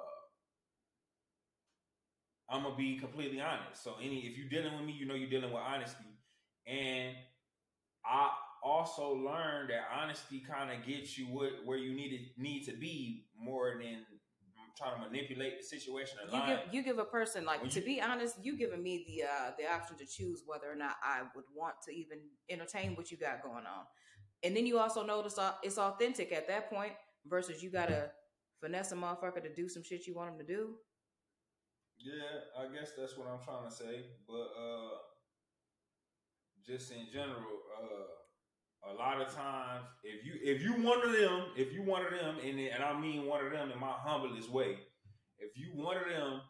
I'm 2.50 2.64
gonna 2.64 2.76
be 2.76 2.98
completely 2.98 3.40
honest. 3.40 3.84
So 3.84 3.96
any 4.02 4.20
if 4.28 4.38
you're 4.38 4.50
dealing 4.50 4.78
with 4.78 4.86
me, 4.86 4.92
you 4.92 5.06
know 5.06 5.14
you're 5.14 5.30
dealing 5.30 5.54
with 5.54 5.62
honesty, 5.62 6.20
and 6.68 7.16
I 8.06 8.32
also 8.62 9.14
learned 9.14 9.70
that 9.70 9.88
honesty 9.96 10.44
kind 10.46 10.72
of 10.72 10.86
gets 10.86 11.18
you 11.18 11.26
what, 11.26 11.52
where 11.64 11.78
you 11.78 11.94
need 11.96 12.10
to 12.10 12.42
need 12.42 12.64
to 12.64 12.74
be 12.74 13.28
more 13.38 13.80
than 13.82 14.06
trying 14.80 14.96
to 14.96 15.10
manipulate 15.10 15.58
the 15.60 15.64
situation 15.76 16.18
you 16.32 16.42
give 16.48 16.60
you 16.74 16.82
give 16.90 16.98
a 17.00 17.06
person 17.06 17.46
like 17.46 17.62
When 17.62 17.70
to 17.72 17.80
you- 17.82 17.86
be 17.86 18.02
honest, 18.02 18.36
you 18.46 18.58
giving 18.58 18.82
me 18.82 18.94
the 19.08 19.18
uh 19.34 19.52
the 19.60 19.66
option 19.76 19.98
to 19.98 20.06
choose 20.06 20.44
whether 20.46 20.72
or 20.72 20.76
not 20.86 20.96
I 21.04 21.18
would 21.36 21.46
want 21.54 21.76
to 21.86 21.92
even 22.02 22.20
entertain 22.50 22.96
what 22.96 23.12
you 23.12 23.18
got 23.18 23.44
going 23.44 23.66
on, 23.76 23.84
and 24.44 24.56
then 24.56 24.66
you 24.66 24.80
also 24.80 25.02
notice 25.06 25.38
au- 25.38 25.58
it's 25.64 25.78
authentic 25.78 26.32
at 26.32 26.48
that 26.48 26.70
point 26.70 26.94
versus 27.26 27.62
you 27.64 27.70
gotta 27.70 28.12
finesse 28.62 28.92
a 28.92 28.96
motherfucker 28.96 29.42
to 29.44 29.54
do 29.54 29.68
some 29.68 29.84
shit 29.84 30.08
you 30.08 30.16
want 30.16 30.32
him 30.32 30.38
to 30.40 30.46
do. 30.46 30.62
Yeah, 31.98 32.36
I 32.58 32.66
guess 32.74 32.92
that's 32.98 33.18
what 33.18 33.28
I'm 33.28 33.44
trying 33.44 33.68
to 33.70 33.76
say. 33.76 33.96
But 34.28 34.48
uh 34.66 34.92
just 36.66 36.92
in 36.92 37.08
general, 37.12 37.56
uh 37.78 38.06
a 38.88 38.94
lot 38.94 39.22
of 39.22 39.34
times 39.34 39.86
if 40.04 40.26
you 40.26 40.34
if 40.42 40.62
you 40.62 40.74
one 40.84 41.04
of 41.04 41.12
them, 41.12 41.48
if 41.56 41.74
you 41.74 41.84
one 41.84 42.06
of 42.06 42.12
them 42.12 42.38
and 42.44 42.60
and 42.60 42.84
I 42.84 43.00
mean 43.00 43.26
one 43.26 43.46
of 43.46 43.52
them 43.52 43.72
in 43.72 43.80
my 43.80 43.92
humblest 43.92 44.50
way, 44.50 44.78
if 45.40 45.58
you 45.58 45.68
one 45.74 45.98
of 45.98 46.08
them, 46.10 46.42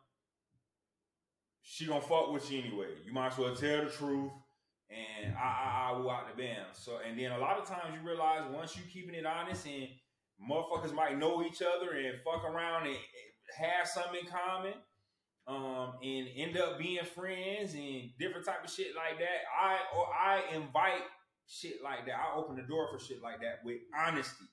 she 1.62 1.86
gonna 1.86 2.02
fuck 2.02 2.32
with 2.32 2.52
you 2.52 2.60
anyway. 2.60 2.88
You 3.06 3.14
might 3.14 3.34
as 3.34 3.38
well 3.38 3.56
tell 3.56 3.86
the 3.86 3.92
truth 3.92 4.32
and 4.90 5.36
I 5.36 5.40
I 5.40 5.90
I 5.90 5.98
will 5.98 6.10
out 6.10 6.28
the 6.30 6.42
bam. 6.42 6.66
So 6.74 7.00
and 7.08 7.18
then 7.18 7.32
a 7.32 7.38
lot 7.40 7.58
of 7.58 7.68
times 7.68 7.96
you 8.00 8.08
realize 8.08 8.44
once 8.52 8.76
you 8.76 8.84
keeping 8.92 9.16
it 9.16 9.26
honest 9.26 9.66
and 9.66 9.88
motherfuckers 10.50 10.94
might 10.94 11.18
know 11.18 11.44
each 11.44 11.62
other 11.62 11.92
and 11.98 12.20
fuck 12.24 12.44
around 12.44 12.88
and 12.88 12.98
have 13.58 13.88
something 13.88 14.22
in 14.22 14.28
common 14.28 14.74
um, 15.48 15.94
and 16.04 16.28
end 16.36 16.58
up 16.58 16.78
being 16.78 17.04
friends 17.04 17.74
and 17.74 18.12
different 18.20 18.46
type 18.46 18.64
of 18.64 18.72
shit 18.72 18.96
like 18.96 19.20
that. 19.20 19.42
I 19.60 19.78
or 19.98 20.08
I 20.08 20.56
invite 20.56 21.02
shit 21.50 21.84
like 21.84 22.06
that. 22.06 22.16
I 22.16 22.38
open 22.38 22.56
the 22.56 22.62
door 22.62 22.88
for 22.92 23.04
shit 23.04 23.22
like 23.22 23.42
that 23.42 23.60
with 23.66 23.78
honesty. 23.98 24.46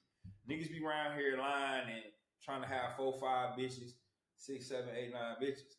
Niggas 0.50 0.70
be 0.70 0.82
around 0.84 1.18
here 1.18 1.36
lying 1.38 1.88
and 1.88 2.02
trying 2.42 2.62
to 2.62 2.68
have 2.68 2.96
four, 2.96 3.12
five 3.20 3.56
bitches, 3.58 3.92
six, 4.36 4.68
seven, 4.68 4.88
eight, 4.96 5.12
nine 5.12 5.36
bitches. 5.42 5.76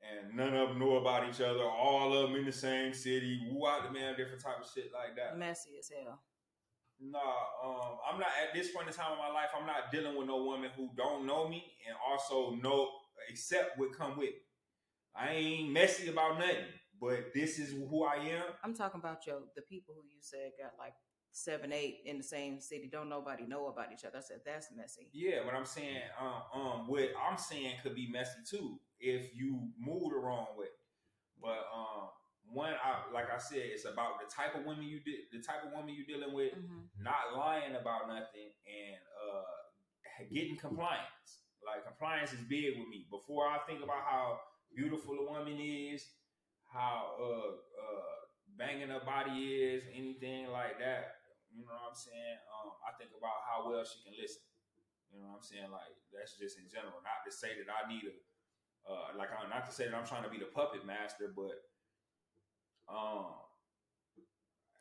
And 0.00 0.34
none 0.34 0.54
of 0.54 0.70
them 0.70 0.78
know 0.78 0.96
about 0.96 1.28
each 1.28 1.40
other. 1.42 1.62
All 1.62 2.14
of 2.14 2.30
them 2.30 2.38
in 2.38 2.46
the 2.46 2.52
same 2.52 2.94
city. 2.94 3.40
Woo 3.50 3.66
out 3.66 3.82
the 3.84 3.92
man, 3.92 4.16
different 4.16 4.42
type 4.42 4.60
of 4.62 4.70
shit 4.72 4.90
like 4.94 5.16
that. 5.16 5.36
Messy 5.36 5.70
as 5.78 5.90
hell. 5.90 6.20
Nah, 7.02 7.18
um, 7.64 7.98
I'm 8.10 8.18
not 8.18 8.28
at 8.46 8.54
this 8.54 8.70
point 8.72 8.86
in 8.86 8.94
time 8.94 9.12
in 9.12 9.18
my 9.18 9.28
life. 9.28 9.48
I'm 9.58 9.66
not 9.66 9.90
dealing 9.90 10.16
with 10.16 10.26
no 10.26 10.42
woman 10.42 10.70
who 10.76 10.90
don't 10.96 11.26
know 11.26 11.48
me 11.48 11.64
and 11.86 11.96
also 12.06 12.54
know 12.62 12.88
accept 13.30 13.78
what 13.78 13.96
come 13.96 14.18
with. 14.18 14.34
I 15.14 15.30
ain't 15.30 15.72
messy 15.72 16.08
about 16.08 16.38
nothing, 16.38 16.64
but 17.00 17.32
this 17.34 17.58
is 17.58 17.72
who 17.72 18.04
I 18.04 18.16
am. 18.16 18.44
I'm 18.62 18.74
talking 18.74 19.00
about 19.00 19.26
yo 19.26 19.42
the 19.56 19.62
people 19.62 19.94
who 19.94 20.02
you 20.08 20.18
said 20.20 20.52
got 20.58 20.72
like 20.78 20.94
seven, 21.32 21.72
eight 21.72 21.98
in 22.06 22.18
the 22.18 22.24
same 22.24 22.60
city. 22.60 22.88
Don't 22.90 23.08
nobody 23.08 23.44
know 23.46 23.68
about 23.68 23.92
each 23.92 24.04
other. 24.04 24.18
I 24.18 24.20
said 24.20 24.40
that's 24.44 24.68
messy. 24.76 25.08
Yeah, 25.12 25.40
but 25.44 25.54
I'm 25.54 25.64
saying, 25.64 26.02
um, 26.20 26.42
um, 26.60 26.88
what 26.88 27.08
I'm 27.28 27.38
saying 27.38 27.76
could 27.82 27.94
be 27.94 28.08
messy 28.10 28.40
too 28.48 28.78
if 28.98 29.34
you 29.34 29.60
move 29.78 30.10
the 30.12 30.18
wrong 30.18 30.48
way. 30.58 30.66
But 31.40 31.64
um, 31.74 32.08
one, 32.52 32.74
I 32.84 33.12
like 33.14 33.30
I 33.32 33.38
said, 33.38 33.62
it's 33.62 33.84
about 33.84 34.18
the 34.20 34.26
type 34.34 34.54
of 34.56 34.64
women 34.66 34.84
you 34.84 35.00
did, 35.00 35.30
the 35.32 35.40
type 35.40 35.64
of 35.64 35.72
woman 35.72 35.94
you're 35.96 36.06
dealing 36.18 36.34
with, 36.34 36.52
Mm-hmm. 36.52 37.02
not 37.04 37.36
lying 37.38 37.76
about 37.76 38.08
nothing, 38.08 38.50
and 38.66 38.96
uh, 39.22 40.24
getting 40.34 40.56
compliance. 40.56 41.46
Like 41.64 41.84
compliance 41.86 42.32
is 42.32 42.40
big 42.48 42.76
with 42.78 42.88
me. 42.88 43.06
Before 43.10 43.46
I 43.46 43.58
think 43.68 43.82
about 43.84 44.02
how 44.04 44.40
beautiful 44.74 45.14
a 45.14 45.30
woman 45.30 45.58
is, 45.60 46.04
how 46.72 47.18
uh, 47.18 47.50
uh, 47.58 48.14
banging 48.56 48.88
her 48.88 49.02
body 49.02 49.58
is, 49.58 49.84
anything 49.90 50.50
like 50.50 50.78
that. 50.78 51.18
You 51.50 51.66
know 51.66 51.74
what 51.74 51.90
I'm 51.90 51.98
saying? 51.98 52.38
Um, 52.46 52.78
I 52.86 52.94
think 52.94 53.10
about 53.10 53.42
how 53.42 53.66
well 53.66 53.82
she 53.82 53.98
can 54.06 54.14
listen. 54.14 54.42
You 55.10 55.18
know 55.18 55.34
what 55.34 55.42
I'm 55.42 55.46
saying? 55.46 55.70
Like 55.74 55.90
that's 56.14 56.38
just 56.38 56.58
in 56.62 56.70
general. 56.70 57.02
Not 57.02 57.26
to 57.26 57.30
say 57.34 57.58
that 57.58 57.66
I 57.66 57.90
need 57.90 58.06
a, 58.06 58.14
uh, 58.86 59.18
like 59.18 59.34
I'm 59.34 59.50
not 59.50 59.66
to 59.66 59.74
say 59.74 59.90
that 59.90 59.94
I'm 59.94 60.06
trying 60.06 60.22
to 60.22 60.30
be 60.30 60.38
the 60.38 60.50
puppet 60.54 60.86
master, 60.86 61.34
but 61.34 61.58
um, 62.86 63.34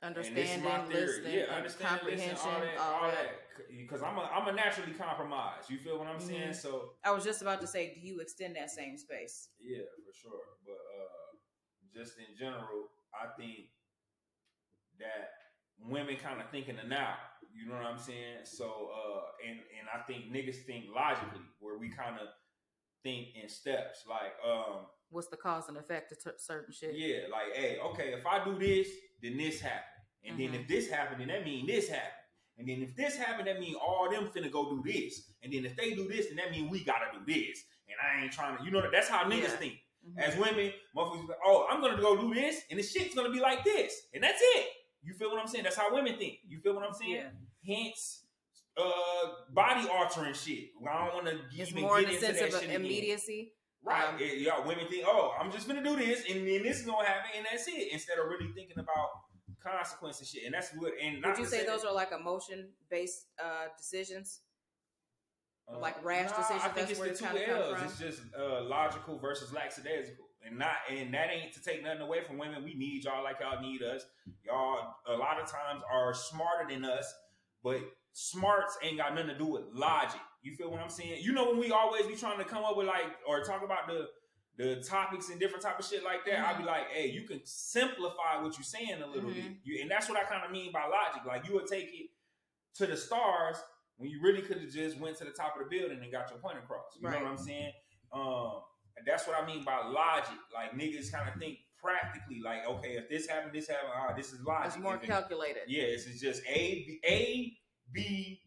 and 0.01 0.15
this 0.15 0.27
is 0.27 0.31
Understanding, 0.31 0.93
listening, 0.93 1.33
yeah, 1.33 1.55
understand, 1.55 1.99
comprehension, 1.99 2.31
listen, 2.31 2.49
all 2.49 2.61
that, 2.61 2.77
all 2.79 3.03
all 3.03 3.11
that. 3.11 3.33
Because 3.67 4.01
I'm 4.01 4.17
a, 4.17 4.23
I'm 4.31 4.47
a 4.47 4.53
naturally 4.55 4.93
compromised. 4.93 5.69
You 5.69 5.77
feel 5.77 5.99
what 5.99 6.07
I'm 6.07 6.21
saying? 6.21 6.55
Mhm. 6.55 6.55
So 6.55 6.95
I 7.03 7.11
was 7.11 7.25
just 7.25 7.41
about 7.41 7.59
to 7.61 7.67
say, 7.67 7.93
do 7.93 7.99
you 7.99 8.21
extend 8.21 8.55
that 8.55 8.69
same 8.69 8.97
space? 8.97 9.49
yeah, 9.59 9.83
for 10.05 10.13
sure. 10.15 10.39
But 10.63 10.79
uh, 10.79 11.18
just 11.95 12.17
in 12.17 12.37
general, 12.37 12.89
I 13.13 13.27
think 13.39 13.69
that 14.99 15.31
women 15.87 16.15
kind 16.17 16.41
of 16.41 16.49
think 16.49 16.67
in 16.67 16.75
the 16.75 16.83
now. 16.83 17.15
You 17.53 17.67
know 17.67 17.75
what 17.75 17.85
I'm 17.85 17.99
saying? 17.99 18.43
So, 18.43 18.65
uh, 18.65 19.21
and 19.47 19.59
and 19.59 19.87
I 19.93 20.03
think 20.05 20.31
niggas 20.31 20.63
think 20.65 20.85
logically, 20.93 21.41
where 21.59 21.77
we 21.77 21.89
kind 21.89 22.15
of 22.15 22.27
think 23.03 23.29
in 23.41 23.49
steps. 23.49 24.03
Like, 24.07 24.33
um, 24.45 24.85
what's 25.09 25.27
the 25.27 25.37
cause 25.37 25.67
and 25.67 25.77
effect 25.77 26.11
of 26.11 26.23
t- 26.23 26.37
certain 26.37 26.73
shit? 26.73 26.95
Yeah, 26.95 27.27
like, 27.31 27.55
hey, 27.55 27.77
okay, 27.91 28.13
if 28.13 28.25
I 28.25 28.43
do 28.43 28.57
this, 28.57 28.87
then 29.21 29.37
this 29.37 29.59
happened, 29.59 29.83
and 30.23 30.37
mm-hmm. 30.37 30.53
then 30.53 30.61
if 30.61 30.67
this 30.67 30.89
happened, 30.89 31.21
then 31.21 31.29
that 31.29 31.43
mean 31.43 31.65
this 31.65 31.89
happened. 31.89 32.13
And 32.59 32.67
then 32.67 32.81
if 32.81 32.95
this 32.95 33.15
happened, 33.15 33.47
that 33.47 33.59
mean 33.59 33.75
all 33.75 34.09
them 34.11 34.29
finna 34.35 34.51
go 34.51 34.69
do 34.69 34.83
this. 34.85 35.31
And 35.41 35.51
then 35.51 35.65
if 35.65 35.77
they 35.77 35.91
do 35.91 36.09
this, 36.09 36.27
then 36.27 36.35
that 36.35 36.51
mean 36.51 36.69
we 36.69 36.83
gotta 36.83 37.05
do 37.13 37.19
this. 37.25 37.63
And 37.87 37.95
I 38.03 38.21
ain't 38.23 38.33
trying 38.33 38.57
to, 38.57 38.63
you 38.63 38.69
know, 38.69 38.83
that's 38.91 39.07
how 39.07 39.23
niggas 39.23 39.43
yeah. 39.43 39.47
think. 39.47 39.73
Mm-hmm. 40.05 40.19
As 40.19 40.37
women, 40.37 40.73
motherfuckers, 40.99 41.29
like, 41.29 41.37
oh, 41.45 41.67
I'm 41.69 41.81
gonna 41.81 42.01
go 42.01 42.17
do 42.19 42.33
this, 42.33 42.61
and 42.69 42.79
the 42.79 42.83
shit's 42.83 43.15
gonna 43.15 43.31
be 43.31 43.39
like 43.39 43.63
this, 43.63 43.93
and 44.13 44.23
that's 44.23 44.41
it. 44.41 44.67
You 45.01 45.13
feel 45.13 45.31
what 45.31 45.39
I'm 45.39 45.47
saying? 45.47 45.63
That's 45.63 45.77
how 45.77 45.93
women 45.93 46.17
think. 46.17 46.39
You 46.47 46.59
feel 46.59 46.75
what 46.75 46.85
I'm 46.85 46.93
saying? 46.93 47.23
Yeah. 47.65 47.75
Hence, 47.75 48.23
uh, 48.77 49.27
body 49.53 49.87
altering 49.89 50.33
shit. 50.33 50.69
I 50.87 51.05
don't 51.05 51.15
want 51.15 51.27
to 51.27 51.61
even 51.61 51.81
more 51.81 51.99
get 52.01 52.09
into 52.09 52.21
sense 52.21 52.39
that 52.39 52.53
of 52.53 52.61
shit 52.61 52.71
immediacy. 52.71 53.53
Right. 53.81 54.09
Um, 54.09 54.15
it, 54.19 54.39
y'all 54.39 54.67
women 54.67 54.87
think, 54.89 55.05
oh, 55.07 55.33
I'm 55.39 55.51
just 55.51 55.67
gonna 55.67 55.83
do 55.83 55.95
this, 55.95 56.23
and 56.29 56.47
then 56.47 56.63
this 56.63 56.81
is 56.81 56.85
gonna 56.85 57.07
happen, 57.07 57.31
and 57.37 57.45
that's 57.49 57.67
it. 57.67 57.93
Instead 57.93 58.19
of 58.19 58.25
really 58.27 58.51
thinking 58.53 58.77
about 58.77 59.09
consequences 59.65 60.29
shit. 60.29 60.45
And 60.45 60.53
that's 60.53 60.71
what 60.75 60.93
and 61.01 61.23
Would 61.23 61.37
you 61.37 61.45
say 61.45 61.65
those 61.65 61.83
are 61.83 61.93
like 61.93 62.11
emotion 62.11 62.69
based 62.89 63.27
uh 63.43 63.67
decisions? 63.77 64.41
Uh, 65.71 65.79
like 65.79 66.03
rash 66.03 66.31
nah, 66.31 66.37
decisions. 66.37 66.63
I 66.63 66.69
think 66.69 66.89
it's 66.89 66.99
the 66.99 67.27
two 67.27 67.51
L's. 67.51 67.77
It's 67.83 67.99
just 67.99 68.21
uh, 68.37 68.63
logical 68.63 69.19
versus 69.19 69.53
lackadaisical, 69.53 70.25
and 70.49 70.59
not 70.59 70.75
and 70.89 71.13
that 71.13 71.29
ain't 71.31 71.53
to 71.53 71.61
take 71.61 71.83
nothing 71.83 72.01
away 72.01 72.23
from 72.25 72.37
women. 72.37 72.63
We 72.63 72.73
need 72.73 73.03
y'all 73.03 73.23
like 73.23 73.37
y'all 73.39 73.61
need 73.61 73.81
us. 73.81 74.03
Y'all 74.45 74.95
a 75.07 75.13
lot 75.13 75.39
of 75.39 75.49
times 75.49 75.81
are 75.91 76.13
smarter 76.13 76.67
than 76.69 76.85
us, 76.85 77.13
but 77.63 77.79
smarts 78.13 78.77
ain't 78.83 78.97
got 78.97 79.13
nothing 79.15 79.29
to 79.29 79.37
do 79.37 79.45
with 79.45 79.63
logic. 79.73 80.21
You 80.41 80.55
feel 80.55 80.71
what 80.71 80.79
I'm 80.79 80.89
saying? 80.89 81.19
You 81.21 81.33
know 81.33 81.49
when 81.49 81.59
we 81.59 81.71
always 81.71 82.05
be 82.05 82.15
trying 82.15 82.37
to 82.37 82.45
come 82.45 82.63
up 82.63 82.77
with 82.77 82.87
like 82.87 83.17
or 83.27 83.43
talk 83.43 83.63
about 83.63 83.87
the 83.87 84.07
the 84.57 84.75
topics 84.81 85.29
and 85.29 85.39
different 85.39 85.63
type 85.63 85.79
of 85.79 85.85
shit 85.85 86.03
like 86.03 86.25
that, 86.25 86.35
mm-hmm. 86.35 86.45
I'd 86.45 86.57
be 86.57 86.57
mm-hmm. 86.57 86.67
like, 86.67 86.91
hey, 86.91 87.09
you 87.09 87.21
can 87.21 87.39
simplify 87.45 88.41
what 88.41 88.57
you're 88.57 88.63
saying 88.63 89.01
a 89.01 89.07
little 89.07 89.29
mm-hmm. 89.29 89.39
bit. 89.39 89.57
You, 89.63 89.81
and 89.81 89.89
that's 89.89 90.09
what 90.09 90.17
I 90.17 90.23
kind 90.23 90.43
of 90.45 90.51
mean 90.51 90.73
by 90.73 90.81
logic. 90.81 91.25
Like 91.25 91.47
you 91.47 91.55
would 91.55 91.67
take 91.67 91.85
it 91.85 92.09
to 92.75 92.85
the 92.85 92.97
stars 92.97 93.55
when 93.97 94.09
you 94.09 94.21
really 94.21 94.41
could 94.41 94.59
have 94.59 94.69
just 94.69 94.99
went 94.99 95.17
to 95.17 95.23
the 95.23 95.31
top 95.31 95.55
of 95.55 95.63
the 95.63 95.77
building 95.77 95.99
and 96.01 96.11
got 96.11 96.29
your 96.29 96.39
point 96.39 96.57
across. 96.57 96.97
You 96.99 97.07
right. 97.07 97.17
know 97.17 97.23
what 97.23 97.31
I'm 97.31 97.37
saying? 97.37 97.71
Um, 98.11 98.61
that's 99.05 99.27
what 99.27 99.41
I 99.41 99.45
mean 99.45 99.63
by 99.63 99.85
logic. 99.85 100.37
Like 100.53 100.73
niggas 100.73 101.11
kind 101.11 101.29
of 101.29 101.39
think 101.39 101.59
practically. 101.81 102.41
Like, 102.43 102.67
okay, 102.67 102.97
if 102.97 103.09
this 103.09 103.27
happened, 103.27 103.53
this 103.53 103.67
happened. 103.67 103.91
Ah, 103.95 104.13
this 104.15 104.33
is 104.33 104.41
logic. 104.41 104.67
It's 104.67 104.77
more 104.77 104.95
if 104.95 105.03
calculated. 105.03 105.63
It, 105.67 105.69
yeah, 105.69 105.83
it's 105.83 106.19
just 106.19 106.41
A, 106.47 106.85
B, 106.85 106.99
A, 107.05 107.57
B, 107.93 108.41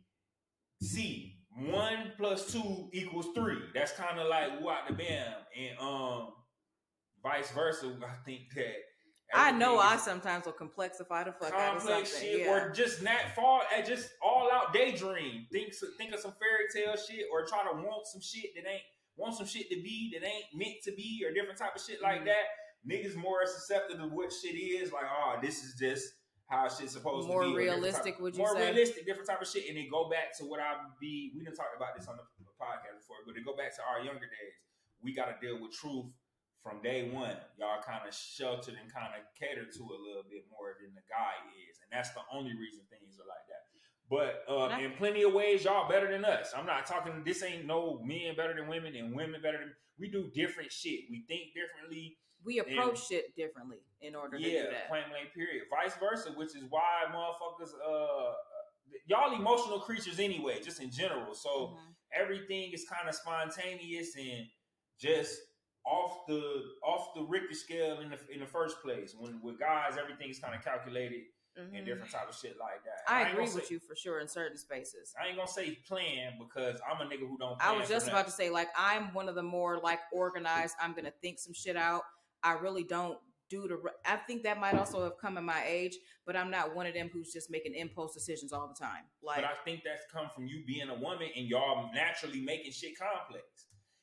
C 0.80 1.38
one 1.56 2.12
plus 2.16 2.52
two 2.52 2.88
equals 2.92 3.28
three. 3.34 3.58
That's 3.74 3.92
kind 3.92 4.18
of 4.18 4.28
like 4.28 4.60
what 4.60 4.86
the 4.88 4.94
bam, 4.94 5.34
and 5.58 5.78
um, 5.78 6.28
vice 7.22 7.50
versa. 7.52 7.94
I 8.02 8.24
think 8.24 8.42
that. 8.54 8.74
I 9.34 9.50
know 9.50 9.78
I 9.78 9.96
sometimes 9.96 10.44
will 10.44 10.52
complexify 10.52 11.24
the 11.24 11.32
fuck 11.32 11.54
out 11.54 11.76
of 11.76 11.82
something, 11.82 12.04
shit, 12.04 12.40
yeah. 12.40 12.52
or 12.52 12.70
just 12.70 13.02
not 13.02 13.34
fall 13.34 13.62
at 13.74 13.86
just 13.86 14.10
all 14.22 14.50
out 14.52 14.74
daydream. 14.74 15.46
Think 15.50 15.72
think 15.96 16.12
of 16.12 16.20
some 16.20 16.32
fairy 16.32 16.68
tale 16.74 16.96
shit, 17.02 17.26
or 17.32 17.46
try 17.46 17.62
to 17.62 17.74
want 17.74 18.06
some 18.06 18.20
shit 18.20 18.50
that 18.54 18.68
ain't 18.68 18.82
want 19.16 19.36
some 19.36 19.46
shit 19.46 19.68
to 19.70 19.76
be 19.76 20.10
that 20.14 20.26
ain't 20.26 20.50
meant 20.54 20.82
to 20.84 20.92
be, 20.92 21.22
or 21.26 21.32
different 21.32 21.58
type 21.58 21.74
of 21.76 21.82
shit 21.82 22.02
like 22.02 22.24
mm-hmm. 22.24 22.32
that. 22.32 22.46
Niggas 22.82 23.14
more 23.14 23.46
susceptible 23.46 24.08
to 24.08 24.14
what 24.14 24.32
shit 24.32 24.58
is. 24.58 24.90
Like, 24.90 25.06
oh, 25.06 25.38
this 25.38 25.62
is 25.62 25.78
just 25.78 26.18
how 26.50 26.66
shit's 26.66 26.98
supposed 26.98 27.28
more 27.28 27.42
to 27.42 27.48
be. 27.48 27.54
More 27.54 27.78
realistic, 27.78 28.18
would 28.18 28.34
you 28.34 28.42
more 28.42 28.52
say? 28.52 28.58
More 28.58 28.74
realistic, 28.74 29.06
different 29.06 29.28
type 29.28 29.40
of 29.40 29.46
shit. 29.46 29.70
And 29.70 29.78
they 29.78 29.86
go 29.86 30.10
back 30.10 30.36
to 30.38 30.44
what 30.44 30.58
I 30.58 30.74
be. 30.98 31.30
We 31.36 31.44
didn't 31.46 31.56
talk 31.56 31.70
about 31.76 31.94
this 31.94 32.10
on 32.10 32.18
the 32.18 32.26
podcast 32.58 33.06
before, 33.06 33.22
but 33.22 33.38
they 33.38 33.42
go 33.46 33.54
back 33.54 33.70
to 33.78 33.82
our 33.86 34.02
younger 34.02 34.26
days. 34.26 34.56
We 34.98 35.14
got 35.14 35.30
to 35.30 35.36
deal 35.38 35.62
with 35.62 35.74
truth 35.78 36.10
from 36.62 36.82
day 36.82 37.10
one. 37.10 37.38
Y'all 37.58 37.82
kind 37.82 38.02
of 38.02 38.14
sheltered 38.14 38.74
and 38.78 38.86
kind 38.90 39.14
of 39.14 39.22
catered 39.38 39.70
to 39.78 39.82
a 39.82 39.98
little 39.98 40.26
bit 40.26 40.46
more 40.50 40.74
than 40.78 40.94
the 40.94 41.06
guy 41.10 41.38
is, 41.66 41.82
and 41.82 41.90
that's 41.90 42.10
the 42.14 42.22
only 42.30 42.54
reason 42.54 42.82
things 42.86 43.18
are 43.18 43.26
like 43.26 43.46
that. 43.50 43.71
But 44.12 44.44
um, 44.46 44.78
in 44.78 44.92
plenty 44.92 45.22
of 45.22 45.32
ways, 45.32 45.64
y'all 45.64 45.88
better 45.88 46.12
than 46.12 46.22
us. 46.26 46.52
I'm 46.54 46.66
not 46.66 46.84
talking. 46.84 47.22
This 47.24 47.42
ain't 47.42 47.64
no 47.64 47.98
men 48.04 48.36
better 48.36 48.54
than 48.54 48.68
women 48.68 48.94
and 48.94 49.16
women 49.16 49.40
better 49.40 49.56
than. 49.56 49.72
We 49.98 50.10
do 50.10 50.30
different 50.34 50.70
shit. 50.70 51.00
We 51.10 51.24
think 51.28 51.54
differently 51.54 52.18
we 52.44 52.58
approach 52.58 52.90
and, 52.90 52.98
shit 52.98 53.36
differently 53.36 53.78
in 54.02 54.14
order 54.14 54.36
to 54.36 54.42
yeah, 54.42 54.64
do 54.64 54.70
that. 54.70 54.88
point 54.88 55.04
blank 55.08 55.32
period. 55.34 55.64
Vice 55.70 55.94
versa, 55.98 56.30
which 56.36 56.54
is 56.56 56.64
why 56.68 57.04
motherfuckers 57.10 57.70
uh 57.88 58.32
y'all 59.06 59.34
emotional 59.34 59.80
creatures 59.80 60.18
anyway, 60.18 60.60
just 60.62 60.82
in 60.82 60.90
general. 60.90 61.34
So 61.34 61.48
mm-hmm. 61.48 62.20
everything 62.20 62.72
is 62.72 62.84
kind 62.84 63.08
of 63.08 63.14
spontaneous 63.14 64.14
and 64.16 64.46
just 65.00 65.38
off 65.86 66.26
the 66.28 66.62
off 66.84 67.14
the 67.14 67.22
Richter 67.22 67.54
scale 67.54 68.00
in 68.00 68.10
the 68.10 68.18
in 68.32 68.40
the 68.40 68.46
first 68.46 68.82
place. 68.82 69.14
When 69.18 69.40
with 69.42 69.58
guys, 69.58 69.96
everything 69.98 70.28
is 70.28 70.38
kind 70.38 70.54
of 70.54 70.62
calculated 70.62 71.22
mm-hmm. 71.58 71.74
and 71.74 71.86
different 71.86 72.10
type 72.10 72.28
of 72.28 72.36
shit 72.36 72.56
like 72.58 72.82
that. 72.84 73.12
I, 73.12 73.24
I 73.24 73.28
agree 73.30 73.44
with 73.44 73.66
say, 73.66 73.74
you 73.74 73.80
for 73.80 73.94
sure 73.94 74.20
in 74.20 74.28
certain 74.28 74.56
spaces. 74.56 75.14
I 75.20 75.28
ain't 75.28 75.36
gonna 75.36 75.48
say 75.48 75.78
plan 75.86 76.34
because 76.38 76.80
I'm 76.88 77.06
a 77.06 77.10
nigga 77.10 77.28
who 77.28 77.36
don't. 77.38 77.56
I 77.60 77.76
was 77.76 77.88
just 77.88 78.08
about 78.08 78.26
to 78.26 78.32
say 78.32 78.50
like 78.50 78.68
I'm 78.76 79.12
one 79.14 79.28
of 79.28 79.34
the 79.34 79.42
more 79.42 79.78
like 79.78 80.00
organized. 80.12 80.74
I'm 80.80 80.94
gonna 80.94 81.12
think 81.22 81.38
some 81.38 81.54
shit 81.54 81.76
out. 81.76 82.02
I 82.42 82.52
really 82.52 82.84
don't 82.84 83.18
do 83.48 83.68
the. 83.68 83.78
I 84.06 84.16
think 84.16 84.42
that 84.44 84.58
might 84.58 84.74
also 84.74 85.04
have 85.04 85.18
come 85.18 85.36
in 85.36 85.44
my 85.44 85.62
age, 85.66 85.96
but 86.26 86.36
I'm 86.36 86.50
not 86.50 86.74
one 86.74 86.86
of 86.86 86.94
them 86.94 87.10
who's 87.12 87.32
just 87.32 87.50
making 87.50 87.74
impulse 87.74 88.14
decisions 88.14 88.52
all 88.52 88.66
the 88.66 88.74
time. 88.74 89.04
Like, 89.22 89.36
but 89.36 89.44
I 89.44 89.54
think 89.64 89.82
that's 89.84 90.04
come 90.12 90.28
from 90.34 90.46
you 90.46 90.64
being 90.66 90.88
a 90.88 90.94
woman 90.94 91.28
and 91.36 91.46
y'all 91.46 91.90
naturally 91.94 92.40
making 92.40 92.72
shit 92.72 92.98
complex. 92.98 93.44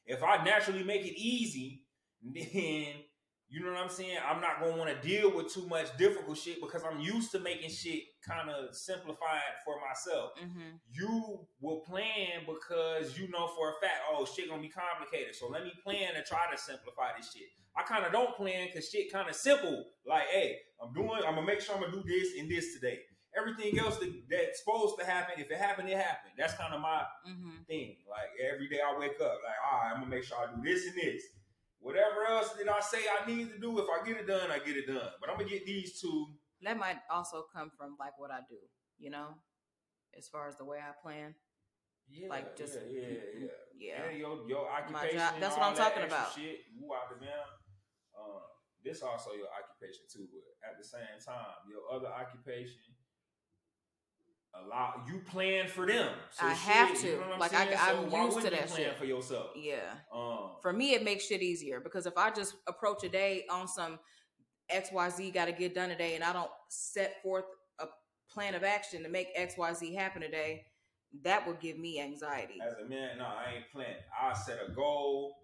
If 0.06 0.24
I 0.24 0.44
naturally 0.44 0.84
make 0.84 1.06
it 1.06 1.20
easy, 1.20 1.84
then 2.24 3.04
you 3.50 3.64
know 3.64 3.72
what 3.72 3.82
I'm 3.82 3.90
saying? 3.90 4.18
I'm 4.24 4.42
not 4.42 4.62
gonna 4.62 4.78
want 4.78 4.90
to 4.90 5.08
deal 5.08 5.36
with 5.36 5.52
too 5.52 5.66
much 5.68 5.98
difficult 5.98 6.38
shit 6.38 6.62
because 6.62 6.84
I'm 6.84 7.00
used 7.00 7.32
to 7.32 7.40
making 7.40 7.72
shit 7.72 8.04
kind 8.22 8.48
of 8.48 8.76
simplified 8.76 9.58
for 9.66 9.76
myself. 9.82 10.34
Mm-hmm. 10.40 10.78
You 10.92 11.48
will 11.60 11.80
plan 11.80 12.46
because 12.46 13.18
you 13.18 13.28
know 13.30 13.48
for 13.48 13.70
a 13.70 13.74
fact, 13.82 14.02
oh 14.12 14.26
shit 14.26 14.50
gonna 14.50 14.62
be 14.62 14.70
complicated. 14.70 15.36
So 15.36 15.48
let 15.48 15.64
me 15.64 15.74
plan 15.84 16.14
to 16.14 16.24
try 16.24 16.46
to 16.52 16.58
simplify 16.62 17.18
this 17.18 17.34
shit. 17.34 17.50
I 17.76 17.82
kind 17.82 18.06
of 18.06 18.12
don't 18.12 18.36
plan 18.36 18.68
because 18.68 18.88
shit 18.90 19.12
kind 19.12 19.28
of 19.28 19.36
simple. 19.36 19.84
Like, 20.06 20.28
hey, 20.32 20.58
I'm 20.82 20.94
doing, 20.94 21.10
I'm 21.26 21.34
gonna 21.34 21.48
make 21.48 21.62
sure 21.62 21.74
I'm 21.74 21.82
gonna 21.82 21.94
do 21.94 22.04
this 22.06 22.38
and 22.38 22.52
this 22.52 22.76
today. 22.76 23.00
Everything 23.36 23.80
else 23.80 23.98
that, 23.98 24.14
that's 24.30 24.60
supposed 24.60 25.00
to 25.00 25.06
happen, 25.06 25.36
if 25.38 25.50
it 25.50 25.58
happened, 25.58 25.90
it 25.90 25.98
happened. 25.98 26.34
That's 26.38 26.54
kind 26.54 26.74
of 26.74 26.82
my 26.82 27.02
mm-hmm. 27.28 27.64
thing. 27.68 27.98
Like 28.08 28.30
every 28.54 28.70
day 28.70 28.80
I 28.86 28.98
wake 29.00 29.20
up, 29.22 29.42
like, 29.42 29.58
all 29.66 29.80
right, 29.80 29.92
I'm 29.94 30.02
gonna 30.02 30.14
make 30.14 30.24
sure 30.24 30.38
I 30.38 30.54
do 30.54 30.62
this 30.62 30.86
and 30.86 30.96
this 30.96 31.24
Whatever 31.80 32.28
else 32.28 32.50
that 32.54 32.70
I 32.70 32.80
say 32.82 33.00
I 33.08 33.26
need 33.26 33.52
to 33.52 33.60
do, 33.60 33.80
if 33.80 33.86
I 33.88 34.06
get 34.06 34.18
it 34.18 34.28
done, 34.28 34.52
I 34.52 34.60
get 34.60 34.76
it 34.76 34.88
done. 34.88 35.12
But 35.20 35.30
I'm 35.30 35.38
gonna 35.38 35.50
get 35.50 35.66
these 35.66 36.00
two. 36.00 36.28
That 36.62 36.78
might 36.78 36.98
also 37.10 37.46
come 37.54 37.72
from 37.78 37.96
like 38.00 38.20
what 38.20 38.32
I 38.32 38.40
do, 38.50 38.58
you 38.98 39.10
know, 39.10 39.36
as 40.18 40.28
far 40.28 40.48
as 40.48 40.58
the 40.58 40.66
way 40.66 40.78
I 40.78 40.92
plan. 41.02 41.36
Yeah, 42.10 42.28
like 42.28 42.58
just 42.58 42.76
yeah, 42.90 43.02
yeah, 43.02 43.48
yeah. 43.80 44.10
yeah. 44.10 44.18
your 44.18 44.50
your 44.50 44.68
occupation. 44.70 45.20
Job, 45.20 45.36
that's 45.40 45.56
what 45.56 45.66
I'm 45.68 45.76
talking 45.76 46.04
about. 46.04 46.34
Shit, 46.34 46.60
woo 46.76 46.94
out 46.94 47.10
the. 47.10 47.26
Uh, 47.26 48.44
this 48.84 49.04
also 49.04 49.36
your 49.36 49.52
occupation 49.52 50.08
too, 50.08 50.28
but 50.32 50.44
at 50.64 50.80
the 50.80 50.84
same 50.84 51.20
time, 51.20 51.68
your 51.68 51.84
other 51.92 52.08
occupation 52.08 52.80
allow 54.54 54.94
you 55.08 55.20
plan 55.20 55.68
for 55.68 55.86
them. 55.86 56.10
So 56.32 56.46
I 56.46 56.50
shit, 56.50 56.58
have 56.60 57.02
to. 57.02 57.08
You 57.08 57.18
know 57.18 57.38
like 57.40 57.54
I, 57.54 57.66
am 57.66 58.10
so 58.10 58.26
used 58.26 58.42
to 58.42 58.50
that 58.50 58.70
shit 58.70 58.98
for 58.98 59.06
yourself. 59.06 59.52
Yeah. 59.56 59.94
Um, 60.14 60.52
for 60.62 60.74
me, 60.74 60.94
it 60.94 61.04
makes 61.04 61.26
shit 61.26 61.42
easier 61.42 61.80
because 61.80 62.06
if 62.06 62.18
I 62.18 62.32
just 62.32 62.56
approach 62.68 63.04
a 63.04 63.10
day 63.10 63.46
on 63.50 63.68
some 63.68 64.00
X 64.70 64.90
Y 64.92 65.10
Z 65.10 65.32
got 65.32 65.46
to 65.46 65.52
get 65.52 65.76
done 65.76 65.90
today, 65.90 66.16
and 66.16 66.24
I 66.24 66.34
don't 66.34 66.52
set 66.70 67.22
forth 67.22 67.46
a 67.80 67.86
plan 68.32 68.56
of 68.56 68.64
action 68.64 69.04
to 69.04 69.10
make 69.10 69.28
X 69.36 69.56
Y 69.58 69.74
Z 69.74 69.94
happen 69.94 70.22
today, 70.22 70.66
that 71.24 71.48
would 71.48 71.60
give 71.60 71.78
me 71.78 72.00
anxiety. 72.00 72.60
As 72.66 72.76
a 72.84 72.88
man, 72.88 73.18
no, 73.18 73.26
I 73.26 73.56
ain't 73.58 73.72
planning. 73.72 73.96
I 74.20 74.34
set 74.34 74.60
a 74.68 74.72
goal. 74.72 75.36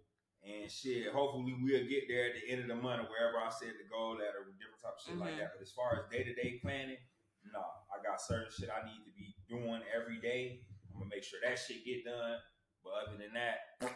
And 0.45 0.69
shit, 0.69 1.11
hopefully 1.11 1.55
we'll 1.59 1.89
get 1.89 2.03
there 2.07 2.29
at 2.29 2.35
the 2.37 2.51
end 2.51 2.61
of 2.61 2.67
the 2.67 2.75
month 2.75 3.01
or 3.01 3.09
wherever 3.09 3.41
I 3.41 3.49
set 3.49 3.73
the 3.81 3.89
goal 3.89 4.13
at 4.21 4.37
or 4.37 4.53
different 4.61 4.77
type 4.77 4.93
of 4.93 5.01
shit 5.01 5.15
mm-hmm. 5.15 5.25
like 5.25 5.37
that. 5.41 5.57
But 5.57 5.65
as 5.65 5.71
far 5.71 5.97
as 5.97 6.05
day 6.13 6.21
to 6.21 6.35
day 6.35 6.59
planning, 6.61 7.01
no, 7.53 7.63
I 7.91 8.01
got 8.01 8.21
certain 8.21 8.51
shit 8.51 8.69
I 8.69 8.85
need 8.85 9.03
to 9.05 9.13
be 9.15 9.35
doing 9.49 9.81
every 9.93 10.19
day. 10.21 10.61
I'm 10.93 10.99
gonna 10.99 11.09
make 11.13 11.23
sure 11.23 11.39
that 11.43 11.59
shit 11.59 11.85
get 11.85 12.05
done. 12.05 12.37
But 12.83 12.91
other 13.01 13.17
than 13.17 13.33
that, 13.33 13.91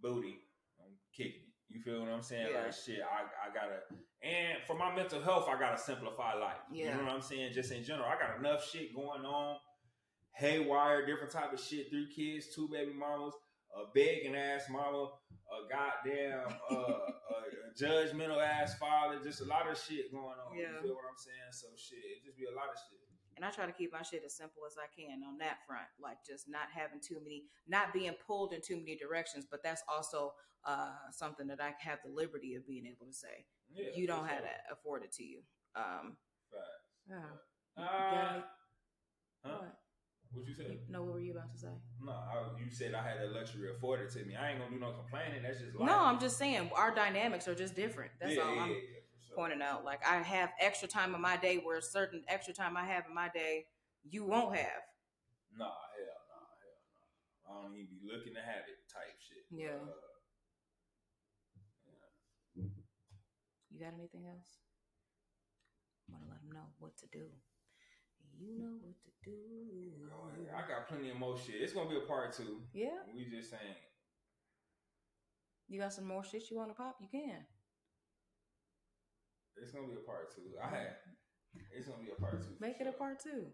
booty, 0.00 0.38
I'm 0.78 0.94
kicking 1.14 1.46
it. 1.46 1.54
You 1.68 1.80
feel 1.82 2.00
what 2.00 2.10
I'm 2.10 2.22
saying? 2.22 2.48
Yeah. 2.50 2.62
Like 2.62 2.72
shit, 2.72 3.00
I, 3.02 3.26
I 3.48 3.54
gotta 3.54 3.82
and 4.22 4.58
for 4.66 4.74
my 4.74 4.94
mental 4.94 5.22
health, 5.22 5.48
I 5.48 5.58
gotta 5.58 5.78
simplify 5.78 6.34
life. 6.34 6.60
Yeah. 6.72 6.90
You 6.90 6.98
know 6.98 7.04
what 7.04 7.14
I'm 7.14 7.22
saying? 7.22 7.52
Just 7.52 7.72
in 7.72 7.84
general. 7.84 8.06
I 8.06 8.20
got 8.20 8.38
enough 8.38 8.68
shit 8.68 8.94
going 8.94 9.24
on, 9.24 9.56
haywire, 10.34 11.06
different 11.06 11.32
type 11.32 11.52
of 11.52 11.60
shit, 11.60 11.90
three 11.90 12.08
kids, 12.14 12.54
two 12.54 12.68
baby 12.72 12.92
mamas, 12.92 13.34
a 13.76 13.90
begging 13.94 14.34
ass 14.36 14.64
mama, 14.70 15.10
a 15.50 15.58
goddamn 15.70 16.48
uh, 16.70 16.74
a, 16.74 17.36
a 17.38 17.74
judgmental 17.78 18.42
ass 18.42 18.74
father, 18.78 19.18
just 19.22 19.40
a 19.40 19.44
lot 19.44 19.68
of 19.70 19.78
shit 19.78 20.10
going 20.12 20.24
on. 20.38 20.56
Yeah. 20.56 20.74
You 20.76 20.82
feel 20.82 20.94
what 20.94 21.04
I'm 21.10 21.18
saying? 21.18 21.52
So 21.52 21.68
shit, 21.76 21.98
it 21.98 22.24
just 22.24 22.36
be 22.36 22.44
a 22.44 22.54
lot 22.54 22.68
of 22.70 22.78
shit. 22.88 22.98
And 23.36 23.44
I 23.44 23.50
try 23.50 23.64
to 23.64 23.72
keep 23.72 23.92
my 23.92 24.02
shit 24.02 24.22
as 24.26 24.36
simple 24.36 24.62
as 24.66 24.74
I 24.76 24.84
can 24.94 25.22
on 25.24 25.38
that 25.38 25.58
front, 25.66 25.86
like 26.02 26.18
just 26.26 26.48
not 26.48 26.68
having 26.74 27.00
too 27.00 27.18
many, 27.22 27.44
not 27.66 27.92
being 27.92 28.12
pulled 28.26 28.52
in 28.52 28.60
too 28.60 28.76
many 28.76 28.96
directions. 28.96 29.46
But 29.50 29.62
that's 29.62 29.82
also 29.88 30.34
uh, 30.64 30.90
something 31.12 31.46
that 31.46 31.60
I 31.60 31.72
have 31.78 32.00
the 32.04 32.10
liberty 32.12 32.54
of 32.56 32.66
being 32.66 32.84
able 32.86 33.06
to 33.06 33.14
say. 33.14 33.46
Yeah, 33.72 33.90
you 33.94 34.06
don't 34.06 34.26
have 34.26 34.38
sure. 34.38 34.46
that 34.46 34.64
afforded 34.70 35.12
to 35.12 35.24
you. 35.24 35.40
Um, 35.74 36.16
Facts. 36.52 37.08
yeah. 37.08 37.16
You 37.78 37.84
Uh, 37.84 38.10
got 38.10 38.34
any- 38.34 38.44
huh? 39.46 39.60
What? 40.32 40.46
You 40.46 40.54
say? 40.54 40.78
No, 40.88 41.02
what 41.02 41.14
were 41.14 41.20
you 41.20 41.32
about 41.32 41.52
to 41.52 41.58
say? 41.58 41.74
No, 42.04 42.12
I, 42.12 42.60
you 42.62 42.70
said 42.70 42.94
I 42.94 43.02
had 43.06 43.20
the 43.20 43.26
luxury 43.34 43.70
afforded 43.70 44.10
to 44.10 44.24
me. 44.24 44.36
I 44.36 44.50
ain't 44.50 44.58
gonna 44.60 44.70
do 44.70 44.78
no 44.78 44.92
complaining. 44.92 45.42
That's 45.42 45.60
just 45.60 45.74
life. 45.76 45.88
No, 45.88 45.98
I'm 45.98 46.20
just 46.20 46.38
saying 46.38 46.70
our 46.76 46.94
dynamics 46.94 47.48
are 47.48 47.54
just 47.54 47.74
different. 47.74 48.12
That's 48.20 48.36
yeah, 48.36 48.42
all 48.42 48.54
yeah, 48.54 48.62
I'm 48.62 48.70
yeah, 48.70 48.76
sure. 49.26 49.36
pointing 49.36 49.62
out. 49.62 49.84
Like 49.84 50.06
I 50.06 50.22
have 50.22 50.50
extra 50.60 50.88
time 50.88 51.14
in 51.14 51.20
my 51.20 51.36
day 51.36 51.56
where 51.58 51.80
certain 51.80 52.22
extra 52.28 52.54
time 52.54 52.76
I 52.76 52.84
have 52.84 53.04
in 53.08 53.14
my 53.14 53.28
day 53.28 53.66
you 54.08 54.24
won't 54.24 54.56
have. 54.56 54.82
Nah, 55.58 55.66
hell, 55.66 56.22
nah, 56.30 56.46
hell, 56.62 56.78
nah. 57.44 57.58
I 57.58 57.62
don't 57.62 57.74
even 57.74 57.90
be 57.90 58.00
looking 58.06 58.34
to 58.34 58.40
have 58.40 58.64
it 58.70 58.78
type 58.86 59.18
shit. 59.18 59.44
Yeah. 59.50 59.82
Uh, 59.82 59.90
yeah. 62.54 62.70
You 63.70 63.80
got 63.80 63.94
anything 63.98 64.26
else? 64.26 64.62
Want 66.08 66.24
to 66.24 66.30
let 66.30 66.40
them 66.42 66.52
know 66.52 66.66
what 66.78 66.96
to 66.98 67.06
do. 67.12 67.26
You 68.40 68.58
know 68.58 68.78
what 68.80 68.96
to 69.04 69.09
do. 69.24 69.32
Oh, 70.12 70.28
yeah, 70.44 70.56
I 70.56 70.68
got 70.68 70.88
plenty 70.88 71.10
of 71.10 71.18
more 71.18 71.36
shit. 71.38 71.56
It's 71.60 71.72
gonna 71.72 71.88
be 71.88 71.96
a 71.96 72.00
part 72.08 72.32
two. 72.32 72.60
Yeah, 72.72 72.98
We 73.14 73.24
just 73.24 73.50
saying. 73.50 73.76
you 75.68 75.80
got 75.80 75.92
some 75.92 76.06
more 76.06 76.24
shit 76.24 76.50
you 76.50 76.56
want 76.56 76.70
to 76.70 76.74
pop? 76.74 76.96
You 77.00 77.08
can. 77.10 77.44
It's 79.56 79.70
gonna 79.72 79.86
be 79.88 79.94
a 79.94 80.06
part 80.06 80.34
two. 80.34 80.56
I 80.62 80.68
had. 80.68 80.96
It's 81.76 81.86
gonna 81.86 82.02
be 82.02 82.10
a 82.16 82.20
part 82.20 82.40
two. 82.42 82.54
Make 82.60 82.80
it 82.80 82.86
a 82.86 82.92
part 82.92 83.20
two. 83.22 83.46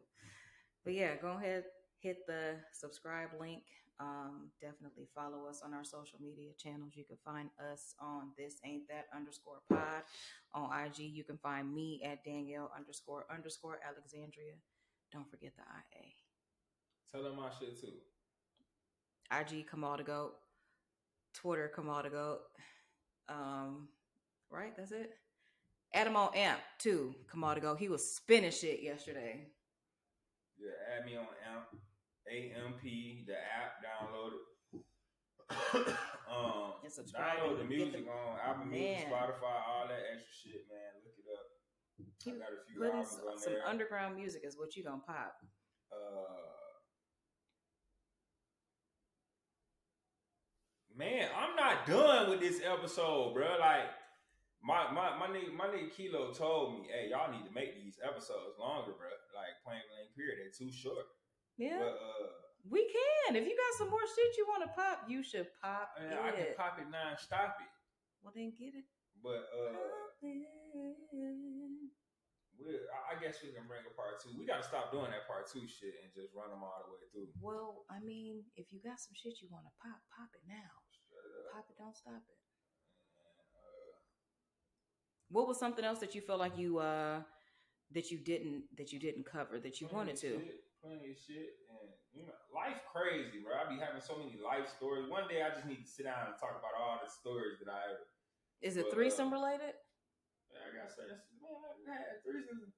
But 0.85 0.95
yeah, 0.95 1.17
go 1.21 1.33
ahead, 1.37 1.64
hit 2.01 2.27
the 2.27 2.57
subscribe 2.73 3.31
link. 3.41 3.62
Um, 3.99 4.51
definitely 4.61 5.09
follow 5.14 5.47
us 5.49 5.62
on 5.64 5.73
our 5.73 5.85
social 5.85 6.19
media 6.21 6.51
channels. 6.59 6.93
You 6.95 7.05
can 7.05 7.17
find 7.25 7.49
us 7.73 7.95
on 7.99 8.33
this 8.37 8.57
ain't 8.64 8.87
that 8.89 9.07
underscore 9.17 9.62
pod 9.71 10.03
on 10.55 10.69
IG. 10.85 10.99
You 10.99 11.25
can 11.25 11.39
find 11.39 11.75
me 11.75 12.03
at 12.05 12.23
Danielle 12.23 12.71
underscore 12.77 13.25
underscore 13.33 13.79
Alexandria. 13.83 14.53
Don't 15.17 15.31
forget 15.31 15.53
the 15.57 15.62
IA. 15.62 16.05
Tell 17.11 17.23
them 17.23 17.37
my 17.41 17.49
shit 17.59 17.81
too. 17.81 17.95
IG 19.33 19.67
Kamaal 19.67 19.97
the 19.97 20.03
Goat. 20.03 20.35
Twitter 21.33 21.73
Kamaal 21.75 22.03
the 22.03 22.11
Goat. 22.11 22.41
Um, 23.31 23.89
right, 24.51 24.77
that's 24.77 24.93
it. 24.93 25.14
Adam 25.95 26.17
on 26.17 26.35
Amp 26.35 26.61
too. 26.79 27.14
Kamaal 27.35 27.55
the 27.55 27.62
Goat. 27.62 27.79
He 27.79 27.89
was 27.89 28.05
spinning 28.14 28.51
shit 28.51 28.83
yesterday. 28.83 29.47
Yeah, 30.59 30.73
add 30.99 31.07
me 31.07 31.17
on 31.17 31.25
AMP, 31.25 31.81
AMP, 32.29 32.83
the 33.27 33.37
app, 33.37 33.81
download 33.81 34.33
it. 34.75 34.83
um, 36.31 36.73
And 36.85 36.93
subscribe 36.93 37.39
download 37.39 37.59
the 37.59 37.64
music 37.64 38.05
the- 38.05 38.11
on 38.12 38.39
Apple 38.45 38.67
Music. 38.67 39.07
Spotify, 39.09 39.64
all 39.67 39.89
that 39.89 40.01
extra 40.12 40.35
shit, 40.53 40.67
man. 40.69 41.01
Look 41.05 41.14
it 41.19 41.25
up. 42.27 42.35
He 42.35 42.41
I 42.41 42.43
got 42.43 42.53
a 42.53 42.61
few 42.66 42.81
Putting 42.81 43.05
some, 43.05 43.39
some 43.39 43.55
underground 43.66 44.16
music 44.16 44.43
is 44.45 44.57
what 44.59 44.77
you 44.77 44.85
gonna 44.85 45.03
pop. 45.07 45.37
uh, 45.93 46.57
man, 50.97 51.29
I'm 51.37 51.55
not 51.57 51.87
done 51.87 52.31
with 52.31 52.41
this 52.41 52.61
episode, 52.64 53.35
bro. 53.35 53.57
Like 53.61 53.89
my 54.62 54.91
my 54.93 55.16
my 55.18 55.27
nigga 55.29 55.53
my 55.55 55.66
nigga 55.66 55.93
Kilo 55.95 56.33
told 56.33 56.74
me, 56.74 56.89
hey, 56.91 57.11
y'all 57.11 57.31
need 57.31 57.47
to 57.47 57.55
make 57.55 57.77
these 57.77 57.99
episodes 58.03 58.59
longer, 58.59 58.93
bro. 58.97 59.09
Like 59.35 59.55
plain 59.64 59.81
blank 59.93 60.11
period, 60.16 60.39
they're 60.41 60.51
too 60.57 60.72
short. 60.72 61.07
Yeah, 61.57 61.79
But 61.79 61.97
uh, 61.97 62.27
we 62.68 62.85
can. 62.85 63.37
If 63.37 63.47
you 63.47 63.57
got 63.57 63.79
some 63.79 63.91
more 63.91 64.05
shit 64.05 64.37
you 64.37 64.45
want 64.49 64.64
to 64.64 64.70
pop, 64.74 65.09
you 65.09 65.22
should 65.22 65.47
pop 65.62 65.91
I, 65.97 66.05
it. 66.05 66.18
I 66.18 66.31
can 66.33 66.47
pop 66.57 66.79
it 66.81 66.91
non 66.91 67.16
stop 67.16 67.57
it. 67.61 67.70
well, 68.22 68.33
then 68.35 68.53
get 68.59 68.74
it. 68.74 68.85
But 69.22 69.49
uh. 69.55 69.72
We 72.61 72.73
I 72.89 73.15
guess 73.21 73.41
we 73.45 73.53
can 73.53 73.69
bring 73.69 73.85
a 73.85 73.93
part 73.95 74.19
two. 74.23 74.33
We 74.37 74.47
gotta 74.49 74.65
stop 74.65 74.91
doing 74.93 75.13
that 75.13 75.29
part 75.29 75.47
two 75.49 75.65
shit 75.69 75.97
and 76.03 76.09
just 76.17 76.33
run 76.33 76.49
them 76.51 76.65
all 76.65 76.81
the 76.87 76.91
way 76.93 77.05
through. 77.13 77.29
Well, 77.41 77.85
I 77.93 78.01
mean, 78.01 78.45
if 78.57 78.73
you 78.73 78.81
got 78.81 78.99
some 79.01 79.13
shit 79.15 79.41
you 79.45 79.49
want 79.53 79.65
to 79.69 79.75
pop, 79.83 80.01
pop 80.13 80.31
it 80.33 80.45
now. 80.49 80.73
Straight 80.91 81.33
up. 81.37 81.53
Pop 81.53 81.67
it, 81.69 81.77
don't 81.77 81.97
stop 81.97 82.23
it. 82.25 82.39
And, 83.25 83.49
uh, 83.53 83.93
What 85.29 85.49
was 85.49 85.59
something 85.59 85.85
else 85.85 86.01
that 86.01 86.15
you 86.15 86.21
felt 86.21 86.41
like 86.41 86.57
you 86.57 86.79
uh 86.79 87.21
that 87.93 88.11
you 88.11 88.19
didn't 88.19 88.65
that 88.77 88.93
you 88.93 88.99
didn't 88.99 89.27
cover 89.27 89.59
that 89.61 89.81
you 89.81 89.89
wanted 89.93 90.17
to? 90.25 90.41
Shit, 90.41 90.65
plenty 90.83 91.11
of 91.13 91.19
shit, 91.19 91.61
and 91.71 91.91
you 92.17 92.25
know, 92.27 92.35
life 92.55 92.81
crazy, 92.91 93.45
bro. 93.45 93.55
I 93.55 93.69
be 93.69 93.79
having 93.79 94.01
so 94.01 94.17
many 94.17 94.41
life 94.43 94.67
stories. 94.73 95.07
One 95.11 95.29
day 95.29 95.43
I 95.45 95.51
just 95.55 95.67
need 95.69 95.85
to 95.85 95.89
sit 95.91 96.05
down 96.09 96.33
and 96.33 96.35
talk 96.41 96.57
about 96.59 96.73
all 96.81 96.99
the 97.05 97.11
stories 97.11 97.61
that 97.61 97.69
I 97.71 97.93
ever. 97.93 98.07
Is 98.63 98.77
it 98.77 98.89
But, 98.89 98.93
uh, 98.93 98.95
threesome 98.97 99.31
related? 99.33 99.77
I 100.63 100.89
say, 100.89 101.05
this, 101.09 101.23
man, 101.87 101.95
I 101.95 102.01
had 102.01 102.25
threesomes. 102.25 102.73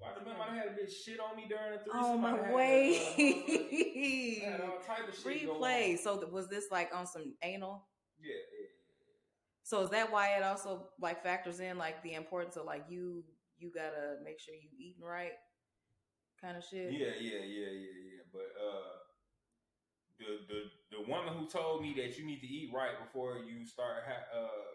The 0.00 0.34
might 0.36 0.48
have 0.50 0.56
had 0.58 0.66
a 0.66 0.70
bitch 0.70 0.92
shit 1.04 1.18
on 1.20 1.36
me 1.36 1.46
during 1.48 1.72
a 1.72 1.78
threesome? 1.82 1.92
Oh 1.94 2.12
I 2.14 2.16
my 2.16 2.30
had, 2.36 2.50
uh, 2.50 2.54
way! 2.54 4.42
I 4.46 4.50
had 4.50 4.60
all 4.60 4.78
type 4.80 5.08
of 5.08 5.14
shit 5.14 5.46
go 5.46 5.54
Replay. 5.54 5.98
So 5.98 6.28
was 6.30 6.48
this 6.48 6.66
like 6.70 6.90
on 6.94 7.06
some 7.06 7.34
anal? 7.42 7.86
Yeah, 8.20 8.34
yeah, 8.34 8.68
So 9.62 9.82
is 9.82 9.90
that 9.90 10.12
why 10.12 10.36
it 10.36 10.42
also 10.42 10.88
like 11.00 11.22
factors 11.22 11.60
in 11.60 11.78
like 11.78 12.02
the 12.02 12.14
importance 12.14 12.56
of 12.56 12.66
like 12.66 12.84
you 12.88 13.24
you 13.58 13.70
gotta 13.74 14.16
make 14.22 14.40
sure 14.40 14.54
you 14.54 14.68
eating 14.78 15.02
right, 15.02 15.32
kind 16.40 16.56
of 16.56 16.64
shit. 16.64 16.92
yeah, 16.92 17.14
yeah, 17.20 17.38
yeah, 17.44 17.72
yeah, 17.72 17.96
yeah. 18.12 18.22
But 18.32 18.50
uh, 18.60 18.98
the 20.18 20.44
the 20.46 20.60
the 20.98 21.10
woman 21.10 21.34
who 21.34 21.46
told 21.48 21.82
me 21.82 21.94
that 21.96 22.18
you 22.18 22.26
need 22.26 22.40
to 22.40 22.46
eat 22.46 22.70
right 22.74 22.98
before 23.04 23.38
you 23.38 23.64
start 23.64 24.04
ha- 24.06 24.28
uh 24.36 24.73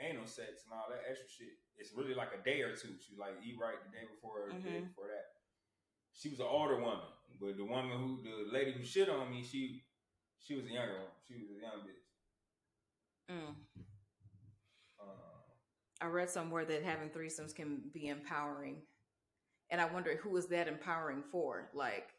anal 0.00 0.26
sex 0.26 0.64
and 0.64 0.72
all 0.72 0.86
that 0.90 1.04
extra 1.08 1.28
shit. 1.28 1.54
It's 1.76 1.92
really 1.94 2.14
like 2.14 2.30
a 2.38 2.42
day 2.44 2.62
or 2.62 2.74
two. 2.76 2.96
She 3.00 3.16
like 3.16 3.34
eat 3.44 3.56
right 3.60 3.76
the 3.84 3.90
day 3.96 4.04
before, 4.08 4.44
or 4.44 4.52
the 4.52 4.60
day 4.60 4.80
Mhm. 4.80 4.88
before 4.88 5.08
that. 5.08 5.26
She 6.12 6.28
was 6.28 6.40
an 6.40 6.46
older 6.46 6.76
woman, 6.76 7.06
but 7.40 7.56
the 7.56 7.64
woman 7.64 7.96
who, 7.98 8.22
the 8.22 8.50
lady 8.52 8.72
who 8.72 8.84
shit 8.84 9.08
on 9.08 9.30
me, 9.30 9.42
she 9.42 9.84
she 10.38 10.54
was 10.54 10.66
a 10.66 10.70
younger 10.70 10.94
one. 10.98 11.12
She 11.28 11.36
was 11.36 11.50
a 11.50 11.60
young 11.60 11.86
bitch. 11.86 12.04
Mm. 13.30 13.54
Uh, 15.00 15.04
I 16.00 16.06
read 16.06 16.30
somewhere 16.30 16.64
that 16.64 16.82
having 16.82 17.10
threesomes 17.10 17.54
can 17.54 17.90
be 17.92 18.08
empowering, 18.08 18.82
and 19.70 19.80
I 19.80 19.84
wonder 19.86 20.16
who 20.16 20.36
is 20.36 20.46
that 20.48 20.66
empowering 20.68 21.22
for? 21.30 21.70
Like, 21.74 22.14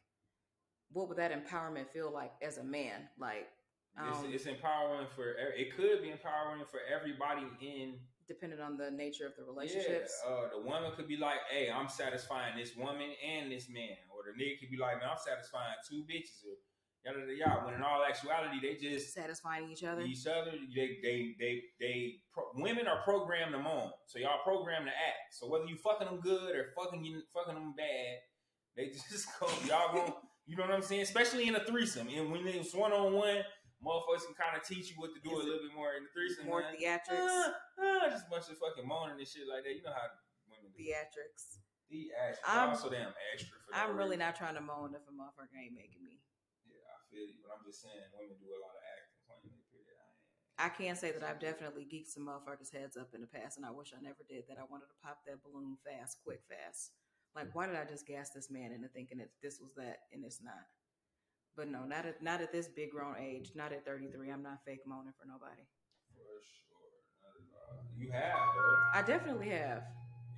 what 0.91 1.07
would 1.09 1.17
that 1.17 1.31
empowerment 1.31 1.89
feel 1.89 2.11
like 2.11 2.31
as 2.41 2.57
a 2.57 2.63
man? 2.63 3.09
Like, 3.17 3.49
um, 3.97 4.07
it's, 4.09 4.35
it's 4.35 4.45
empowering 4.45 5.07
for. 5.15 5.35
It 5.57 5.75
could 5.75 6.01
be 6.01 6.09
empowering 6.09 6.63
for 6.69 6.79
everybody 6.87 7.43
in 7.61 7.99
depending 8.27 8.61
on 8.61 8.77
the 8.77 8.89
nature 8.89 9.27
of 9.27 9.35
the 9.35 9.43
relationships. 9.43 10.13
Yeah, 10.23 10.31
uh, 10.31 10.49
the 10.55 10.61
woman 10.61 10.91
could 10.95 11.07
be 11.07 11.17
like, 11.17 11.39
"Hey, 11.49 11.69
I'm 11.69 11.89
satisfying 11.89 12.55
this 12.57 12.75
woman 12.75 13.11
and 13.19 13.51
this 13.51 13.67
man," 13.69 13.97
or 14.09 14.23
the 14.23 14.33
nigga 14.41 14.59
could 14.59 14.71
be 14.71 14.77
like, 14.77 14.99
"Man, 14.99 15.09
I'm 15.11 15.19
satisfying 15.19 15.75
two 15.87 16.03
bitches." 16.07 16.47
Or 16.47 16.55
yada 17.03 17.19
yada 17.19 17.35
yada. 17.35 17.65
When 17.65 17.75
in 17.75 17.81
all 17.81 18.03
actuality, 18.07 18.59
they 18.61 18.75
just 18.75 19.13
satisfying 19.13 19.69
each 19.69 19.83
other. 19.83 20.01
each 20.01 20.25
other. 20.27 20.51
They 20.75 20.97
they 21.03 21.35
they 21.39 21.61
they. 21.79 22.15
Pro- 22.33 22.51
women 22.55 22.87
are 22.87 23.01
programmed 23.03 23.51
to 23.53 23.59
moan, 23.59 23.91
so 24.07 24.19
y'all 24.19 24.39
programmed 24.43 24.85
to 24.85 24.91
act. 24.91 25.35
So 25.35 25.49
whether 25.49 25.65
you 25.65 25.75
fucking 25.75 26.07
them 26.07 26.21
good 26.21 26.55
or 26.55 26.71
fucking 26.75 27.03
you 27.03 27.21
fucking 27.33 27.55
them 27.55 27.73
bad, 27.75 28.15
they 28.77 28.87
just 29.11 29.27
go. 29.39 29.47
Y'all 29.67 29.93
going 29.93 30.13
You 30.47 30.55
know 30.55 30.63
what 30.63 30.71
I'm 30.71 30.81
saying? 30.81 31.01
Especially 31.01 31.47
in 31.47 31.55
a 31.55 31.63
threesome, 31.65 32.07
and 32.07 32.31
when 32.31 32.47
it's 32.47 32.73
one 32.73 32.93
on 32.93 33.13
one. 33.13 33.43
Motherfuckers 33.81 34.29
can 34.29 34.37
kind 34.37 34.53
of 34.53 34.61
teach 34.61 34.93
you 34.93 34.97
what 35.01 35.09
to 35.17 35.19
do 35.25 35.33
Is 35.41 35.41
a 35.41 35.47
little 35.49 35.65
bit 35.65 35.73
more 35.73 35.97
in 35.97 36.05
the 36.05 36.11
threesome. 36.13 36.45
More 36.45 36.61
man. 36.61 36.77
theatrics. 36.77 37.17
Ah, 37.17 37.49
ah, 37.81 38.05
just 38.13 38.29
a 38.29 38.31
bunch 38.31 38.45
of 38.53 38.61
fucking 38.61 38.85
moaning 38.85 39.17
and 39.17 39.25
shit 39.25 39.49
like 39.49 39.65
that. 39.65 39.73
You 39.73 39.81
know 39.81 39.93
how 39.97 40.13
women 40.45 40.69
do. 40.69 40.77
Theatrics. 40.77 41.57
The 41.89 42.13
extra. 42.13 42.45
I'm- 42.45 42.77
so 42.77 42.93
damn 42.93 43.11
extra. 43.33 43.57
For 43.65 43.73
I'm 43.73 43.97
really 43.97 44.15
reason. 44.21 44.29
not 44.29 44.37
trying 44.37 44.55
to 44.55 44.61
moan 44.63 44.93
if 44.93 45.01
a 45.09 45.13
motherfucker 45.13 45.57
ain't 45.57 45.73
making 45.73 46.05
me. 46.05 46.21
Yeah, 46.69 46.85
I 46.93 47.01
feel 47.09 47.25
you, 47.25 47.41
but 47.41 47.57
I'm 47.57 47.65
just 47.65 47.81
saying 47.81 47.97
women 48.13 48.37
do 48.37 48.53
a 48.53 48.61
lot 48.61 48.77
of 48.77 48.83
acting. 48.85 49.17
Playing 49.25 49.49
their 49.49 49.65
period. 49.73 49.97
I. 49.97 50.65
I 50.65 50.69
can 50.69 50.93
say 50.95 51.09
that 51.11 51.25
I've 51.25 51.41
definitely 51.41 51.89
geeked 51.89 52.13
some 52.13 52.29
motherfuckers' 52.29 52.69
heads 52.71 52.95
up 52.95 53.11
in 53.17 53.21
the 53.25 53.27
past, 53.27 53.57
and 53.57 53.65
I 53.65 53.73
wish 53.73 53.91
I 53.97 53.99
never 53.99 54.21
did 54.29 54.45
that. 54.47 54.61
I 54.61 54.63
wanted 54.69 54.93
to 54.93 54.97
pop 55.01 55.25
that 55.25 55.41
balloon 55.41 55.75
fast, 55.81 56.21
quick, 56.23 56.45
fast. 56.45 56.93
Like, 57.35 57.49
why 57.55 57.65
did 57.65 57.75
I 57.75 57.85
just 57.85 58.05
gas 58.05 58.29
this 58.29 58.51
man 58.51 58.71
into 58.71 58.87
thinking 58.93 59.17
that 59.19 59.31
this 59.41 59.57
was 59.59 59.73
that 59.75 60.05
and 60.13 60.23
it's 60.23 60.39
not? 60.43 60.67
But 61.55 61.69
no, 61.69 61.83
not 61.85 62.05
at 62.05 62.21
not 62.23 62.41
at 62.41 62.51
this 62.51 62.67
big 62.67 62.91
grown 62.91 63.15
age. 63.19 63.51
Not 63.55 63.73
at 63.73 63.85
33. 63.85 64.31
I'm 64.31 64.43
not 64.43 64.59
fake 64.65 64.81
moaning 64.85 65.13
for 65.19 65.27
nobody. 65.27 65.63
For 66.13 66.39
sure. 66.41 66.91
Not 67.21 67.35
at 67.35 67.51
all. 67.69 67.83
You 67.97 68.11
have 68.11 68.33
though. 68.55 68.99
I 68.99 69.01
definitely 69.01 69.49
have. 69.49 69.83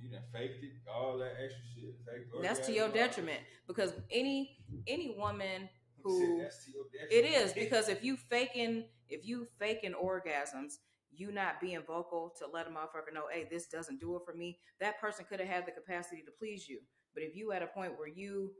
You 0.02 0.10
done 0.10 0.22
faked 0.32 0.62
it. 0.62 0.72
All 0.92 1.16
that 1.18 1.32
extra 1.42 1.62
shit. 1.74 1.94
Faked 2.04 2.42
That's 2.42 2.66
to 2.66 2.72
your 2.72 2.88
detriment 2.88 3.40
because 3.66 3.94
any 4.10 4.58
any 4.86 5.14
woman 5.16 5.68
who 6.02 6.42
that's 6.42 6.64
to 6.66 6.72
your 6.72 6.84
detriment. 6.92 7.46
is 7.46 7.52
because 7.52 7.88
if 7.88 8.04
you 8.04 8.16
faking 8.16 8.84
if 9.08 9.26
you 9.26 9.46
faking 9.58 9.94
orgasms, 9.94 10.74
you 11.10 11.32
not 11.32 11.60
being 11.60 11.80
vocal 11.86 12.34
to 12.38 12.46
let 12.52 12.66
a 12.66 12.70
motherfucker 12.70 13.14
know, 13.14 13.24
hey, 13.32 13.46
this 13.50 13.66
doesn't 13.66 14.00
do 14.00 14.16
it 14.16 14.22
for 14.26 14.34
me, 14.34 14.58
that 14.80 15.00
person 15.00 15.24
could 15.28 15.40
have 15.40 15.48
had 15.48 15.66
the 15.66 15.70
capacity 15.72 16.22
to 16.22 16.32
please 16.38 16.68
you. 16.68 16.80
But 17.14 17.22
if 17.22 17.36
you 17.36 17.52
at 17.52 17.62
a 17.62 17.66
point 17.66 17.98
where 17.98 18.08
you 18.08 18.52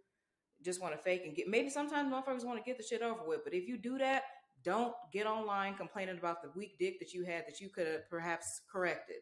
just 0.65 0.81
want 0.81 0.95
to 0.97 0.99
fake 0.99 1.23
and 1.25 1.35
get, 1.37 1.47
maybe 1.49 1.69
sometimes 1.69 2.13
motherfuckers 2.13 2.45
want 2.45 2.59
to 2.59 2.65
get 2.65 2.79
the 2.79 2.85
shit 2.85 3.03
over 3.03 3.21
with. 3.27 3.45
But 3.45 3.55
if 3.55 3.69
you 3.69 3.77
do 3.77 3.99
that, 3.99 4.23
don't 4.65 4.95
get 5.13 5.27
online 5.27 5.75
complaining 5.75 6.17
about 6.19 6.43
the 6.43 6.51
weak 6.57 6.79
dick 6.79 6.99
that 6.99 7.13
you 7.13 7.25
had 7.25 7.47
that 7.47 7.61
you 7.61 7.69
could 7.69 7.87
have 7.87 8.09
perhaps 8.09 8.63
corrected. 8.71 9.21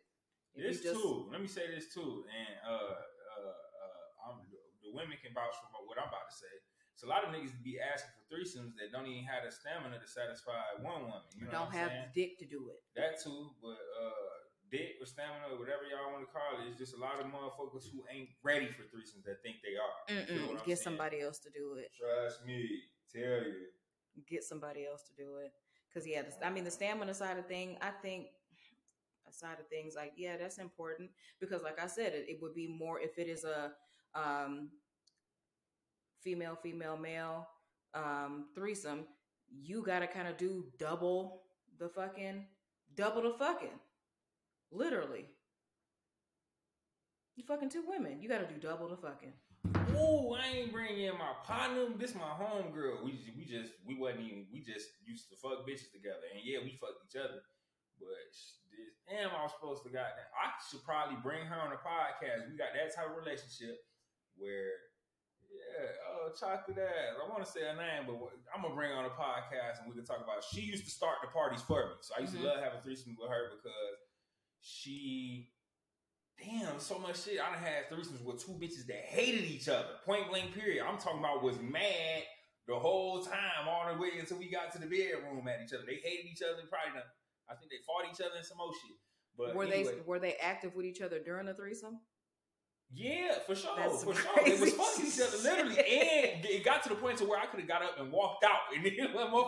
If 0.54 0.62
This 0.62 0.82
just- 0.82 1.00
too. 1.00 1.28
Let 1.32 1.40
me 1.40 1.48
say 1.48 1.66
this 1.66 1.92
too, 1.92 2.24
and 2.28 2.54
uh, 2.62 2.72
uh, 2.72 2.94
uh, 3.42 4.30
I'm, 4.30 4.38
the 4.84 4.92
women 4.94 5.16
can 5.18 5.34
vouch 5.34 5.56
for 5.72 5.82
what 5.88 5.98
I'm 5.98 6.08
about 6.08 6.30
to 6.30 6.36
say. 6.36 6.54
It's 6.94 7.02
a 7.02 7.08
lot 7.08 7.24
of 7.24 7.34
niggas 7.34 7.56
be 7.64 7.80
asking 7.80 8.12
for 8.14 8.22
threesomes 8.30 8.76
that 8.78 8.92
don't 8.92 9.08
even 9.08 9.24
have 9.24 9.42
the 9.42 9.50
stamina 9.50 9.98
to 9.98 10.06
satisfy 10.06 10.60
one 10.84 11.08
woman. 11.08 11.24
You 11.34 11.46
know 11.46 11.66
don't 11.66 11.74
have 11.74 11.90
the 11.90 12.06
dick 12.14 12.38
to 12.38 12.46
do 12.46 12.70
it. 12.70 12.78
That 12.94 13.18
too, 13.18 13.50
but 13.58 13.80
uh, 13.80 14.31
dick 14.72 14.96
or 14.98 15.06
stamina 15.06 15.52
or 15.52 15.60
whatever 15.60 15.84
y'all 15.84 16.10
want 16.10 16.24
to 16.24 16.32
call 16.32 16.56
it, 16.58 16.66
it's 16.66 16.80
just 16.80 16.96
a 16.96 17.00
lot 17.00 17.20
of 17.20 17.28
motherfuckers 17.28 17.92
who 17.92 18.02
ain't 18.08 18.32
ready 18.42 18.72
for 18.72 18.88
threesomes 18.88 19.22
that 19.28 19.44
think 19.44 19.60
they 19.60 19.76
are. 19.76 19.94
Get 20.64 20.80
saying? 20.80 20.96
somebody 20.96 21.20
else 21.20 21.38
to 21.44 21.50
do 21.50 21.76
it. 21.76 21.92
Trust 21.92 22.44
me, 22.46 22.88
tell 23.12 23.44
you. 23.44 23.70
Get 24.26 24.42
somebody 24.42 24.86
else 24.88 25.04
to 25.04 25.14
do 25.14 25.36
it. 25.44 25.52
Cause 25.92 26.06
yeah, 26.06 26.22
the, 26.22 26.46
I 26.46 26.50
mean 26.50 26.64
the 26.64 26.70
stamina 26.70 27.12
side 27.12 27.38
of 27.38 27.46
thing, 27.46 27.76
I 27.82 27.90
think 27.90 28.28
a 29.28 29.32
side 29.32 29.60
of 29.60 29.68
things 29.68 29.94
like 29.94 30.12
yeah, 30.16 30.36
that's 30.38 30.58
important 30.58 31.10
because 31.38 31.62
like 31.62 31.80
I 31.80 31.86
said, 31.86 32.14
it, 32.14 32.26
it 32.28 32.38
would 32.40 32.54
be 32.54 32.66
more 32.66 32.98
if 32.98 33.18
it 33.18 33.28
is 33.28 33.44
a 33.44 33.72
um, 34.14 34.70
female, 36.22 36.56
female, 36.62 36.96
male 36.96 37.46
um, 37.94 38.46
threesome. 38.54 39.04
You 39.50 39.82
gotta 39.82 40.06
kind 40.06 40.28
of 40.28 40.36
do 40.36 40.64
double 40.78 41.42
the 41.78 41.88
fucking, 41.88 42.46
double 42.94 43.22
the 43.22 43.34
fucking, 43.38 43.78
literally. 44.72 45.26
You 47.36 47.44
fucking 47.44 47.70
two 47.70 47.84
women. 47.86 48.20
You 48.20 48.28
gotta 48.28 48.46
do 48.46 48.56
double 48.60 48.88
the 48.88 48.96
fucking. 48.96 49.32
Ooh, 49.96 50.34
I 50.34 50.46
ain't 50.52 50.72
bringing 50.72 51.06
in 51.06 51.16
my 51.16 51.32
partner. 51.46 51.86
This 51.96 52.14
my 52.14 52.28
home 52.36 52.72
girl. 52.72 53.00
We 53.04 53.12
just, 53.12 53.32
we 53.36 53.44
just 53.44 53.72
we 53.86 53.94
wasn't 53.96 54.26
even 54.26 54.46
we 54.52 54.60
just 54.60 54.88
used 55.06 55.30
to 55.30 55.36
fuck 55.40 55.64
bitches 55.64 55.88
together, 55.92 56.26
and 56.34 56.42
yeah, 56.44 56.58
we 56.60 56.76
fucked 56.76 57.00
each 57.08 57.16
other. 57.16 57.40
But 57.96 58.12
this, 58.68 58.98
damn, 59.08 59.30
I 59.32 59.46
was 59.46 59.54
supposed 59.56 59.84
to 59.86 59.90
goddamn. 59.94 60.28
I 60.36 60.50
should 60.68 60.82
probably 60.84 61.16
bring 61.22 61.46
her 61.46 61.56
on 61.56 61.70
the 61.70 61.80
podcast. 61.80 62.50
We 62.50 62.58
got 62.58 62.74
that 62.76 62.90
type 62.92 63.08
of 63.08 63.16
relationship 63.16 63.78
where, 64.36 64.74
yeah, 65.46 65.88
oh, 66.10 66.34
chocolate 66.34 66.82
ass. 66.82 67.16
I 67.16 67.24
want 67.30 67.46
to 67.46 67.48
say 67.48 67.62
her 67.64 67.76
name, 67.78 68.04
but 68.10 68.18
what- 68.18 68.34
I'm 68.52 68.60
gonna 68.66 68.74
bring 68.74 68.90
her 68.90 68.98
on 68.98 69.06
a 69.08 69.14
podcast 69.14 69.80
and 69.80 69.88
we 69.88 69.94
can 69.96 70.04
talk 70.04 70.20
about. 70.20 70.42
She 70.44 70.60
used 70.66 70.84
to 70.84 70.90
start 70.92 71.22
the 71.22 71.30
parties 71.30 71.62
for 71.62 71.80
me, 71.86 71.96
so 72.02 72.12
I 72.18 72.26
used 72.26 72.34
Mhm. 72.34 72.42
to 72.42 72.48
love 72.50 72.60
having 72.60 72.82
threesomes 72.82 73.16
with 73.16 73.30
her 73.30 73.54
because 73.56 73.96
she 74.62 75.50
damn, 76.38 76.78
so 76.78 76.98
much 76.98 77.24
shit. 77.24 77.40
I 77.40 77.50
done 77.52 77.62
had 77.62 77.90
threesomes 77.90 78.24
with 78.24 78.44
two 78.44 78.52
bitches 78.52 78.86
that 78.86 79.04
hated 79.06 79.44
each 79.44 79.68
other. 79.68 79.86
Point 80.06 80.28
blank 80.30 80.54
period. 80.54 80.84
I'm 80.86 80.98
talking 80.98 81.20
about 81.20 81.42
was 81.42 81.60
mad 81.60 82.22
the 82.66 82.74
whole 82.74 83.22
time, 83.22 83.68
all 83.68 83.92
the 83.92 84.00
way 84.00 84.10
until 84.18 84.38
we 84.38 84.50
got 84.50 84.72
to 84.72 84.78
the 84.78 84.86
bedroom 84.86 85.46
at 85.48 85.60
each 85.64 85.72
other. 85.72 85.84
They 85.86 86.00
hated 86.02 86.26
each 86.30 86.42
other, 86.42 86.62
probably 86.70 87.00
done, 87.00 87.08
I 87.50 87.54
think 87.54 87.70
they 87.70 87.82
fought 87.86 88.10
each 88.10 88.24
other 88.24 88.38
in 88.38 88.44
some 88.44 88.58
more 88.58 88.72
shit. 88.72 88.96
But 89.36 89.54
were 89.54 89.64
anyway, 89.64 89.94
they 89.96 90.00
were 90.06 90.18
they 90.18 90.34
active 90.34 90.74
with 90.74 90.86
each 90.86 91.00
other 91.00 91.18
during 91.18 91.46
the 91.46 91.54
threesome? 91.54 91.98
yeah, 92.94 93.38
for 93.46 93.54
sure. 93.54 93.70
That's 93.76 94.04
for 94.04 94.14
some 94.14 94.22
sure. 94.22 94.44
They 94.44 94.52
was 94.52 94.60
crazy 94.60 94.76
fucking 94.76 95.06
each 95.06 95.20
other 95.20 95.38
got 96.72 96.82
to 96.84 96.88
the 96.88 96.96
point 96.96 97.18
to 97.18 97.24
where 97.28 97.38
I 97.38 97.46
could 97.46 97.60
have 97.60 97.68
got 97.68 97.82
up 97.82 98.00
and 98.00 98.10
walked 98.10 98.44
out. 98.44 98.72
And 98.72 98.84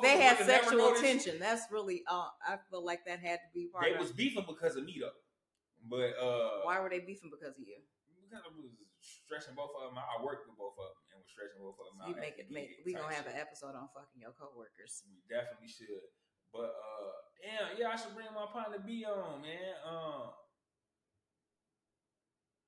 They 0.03 0.21
had 0.21 0.39
sexual 0.39 0.95
tension. 1.01 1.39
That's 1.39 1.71
really 1.73 2.03
uh 2.09 2.29
I 2.45 2.59
feel 2.71 2.85
like 2.85 3.05
that 3.07 3.21
had 3.21 3.41
to 3.41 3.49
be 3.55 3.69
part 3.73 3.85
They 3.85 3.95
of 3.95 4.01
was 4.01 4.13
beefing 4.13 4.45
because 4.47 4.77
of 4.77 4.85
me 4.85 5.01
though. 5.01 5.17
But 5.89 6.17
uh 6.21 6.65
why 6.65 6.81
were 6.81 6.91
they 6.91 7.01
beefing 7.01 7.31
because 7.33 7.57
of 7.57 7.65
you? 7.65 7.81
because 8.25 8.45
I 8.45 8.51
was 8.57 8.73
stretching 9.01 9.55
both 9.57 9.73
of 9.77 9.89
them 9.93 9.97
out. 10.01 10.09
I 10.09 10.17
worked 10.25 10.49
with 10.49 10.57
both 10.57 10.77
of 10.81 10.91
them 10.91 10.97
and 11.13 11.17
was 11.21 11.29
stretching 11.29 11.61
both 11.61 11.77
of 11.81 11.87
them 11.93 11.97
out. 12.05 12.09
You 12.09 12.17
at 12.17 12.25
make 12.25 12.37
it 12.41 12.49
make 12.53 12.69
we 12.85 12.93
gonna 12.97 13.13
have 13.13 13.29
shit. 13.29 13.37
an 13.37 13.41
episode 13.41 13.77
on 13.77 13.89
fucking 13.93 14.21
your 14.21 14.33
coworkers. 14.37 15.05
We 15.09 15.21
definitely 15.29 15.69
should. 15.73 16.05
But 16.53 16.73
uh 16.77 17.13
damn, 17.41 17.77
yeah, 17.81 17.93
I 17.93 17.97
should 17.97 18.13
bring 18.17 18.29
my 18.33 18.49
partner 18.49 18.81
B 18.81 19.05
on, 19.09 19.41
man. 19.45 19.73
Um 19.85 20.33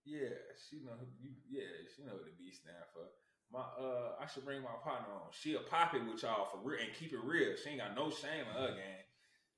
Yeah, 0.04 0.38
she 0.54 0.80
know 0.86 0.96
you 1.18 1.34
yeah, 1.50 1.66
she 1.90 2.04
know 2.06 2.14
what 2.20 2.24
the 2.28 2.36
B 2.38 2.52
stand 2.54 2.84
for. 2.94 3.10
My 3.52 3.60
uh 3.60 4.18
I 4.20 4.26
should 4.26 4.44
bring 4.44 4.62
my 4.62 4.76
partner 4.82 5.14
on. 5.14 5.30
She'll 5.30 5.62
pop 5.62 5.94
it 5.94 6.02
with 6.04 6.22
y'all 6.22 6.46
for 6.50 6.58
real 6.62 6.80
and 6.82 6.92
keep 6.94 7.12
it 7.12 7.22
real. 7.22 7.54
She 7.56 7.70
ain't 7.70 7.80
got 7.80 7.94
no 7.94 8.10
shame 8.10 8.44
in 8.48 8.54
her 8.60 8.74
game. 8.74 9.06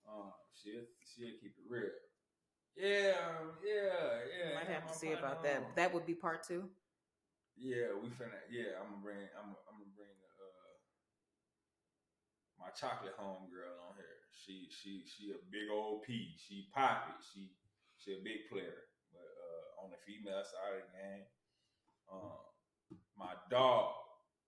Um 0.08 0.32
she'll 0.54 0.84
she'll 1.04 1.36
keep 1.40 1.56
it 1.56 1.66
real. 1.68 1.90
Yeah, 2.76 3.18
yeah, 3.58 4.22
yeah. 4.30 4.54
Might 4.54 4.70
have 4.70 4.86
to 4.86 4.94
see 4.94 5.10
about 5.12 5.42
that. 5.42 5.58
on. 5.58 5.74
That 5.74 5.92
would 5.92 6.06
be 6.06 6.14
part 6.14 6.46
two. 6.46 6.70
Yeah, 7.58 7.90
we 7.98 8.06
finna. 8.14 8.38
Yeah, 8.46 8.78
I'm 8.78 8.94
gonna 8.94 9.02
bring. 9.02 9.26
I'm. 9.34 9.50
I'm 9.66 9.82
gonna 9.82 9.96
bring 9.98 10.14
uh 10.14 10.78
my 12.62 12.70
chocolate 12.70 13.18
home 13.18 13.50
girl 13.50 13.74
on 13.90 13.98
here. 13.98 14.22
She 14.30 14.70
she 14.70 15.02
she 15.02 15.34
a 15.34 15.42
big 15.50 15.66
old 15.72 16.06
P. 16.06 16.38
She 16.38 16.70
pop 16.70 17.10
it. 17.10 17.18
She 17.26 17.50
she 17.98 18.14
a 18.14 18.22
big 18.22 18.46
player. 18.46 18.86
But 19.10 19.26
uh 19.26 19.82
on 19.82 19.90
the 19.90 19.98
female 20.06 20.46
side 20.46 20.78
of 20.78 20.86
the 20.86 20.94
game, 20.94 21.26
um, 22.14 22.46
my 23.18 23.34
dog. 23.50 23.94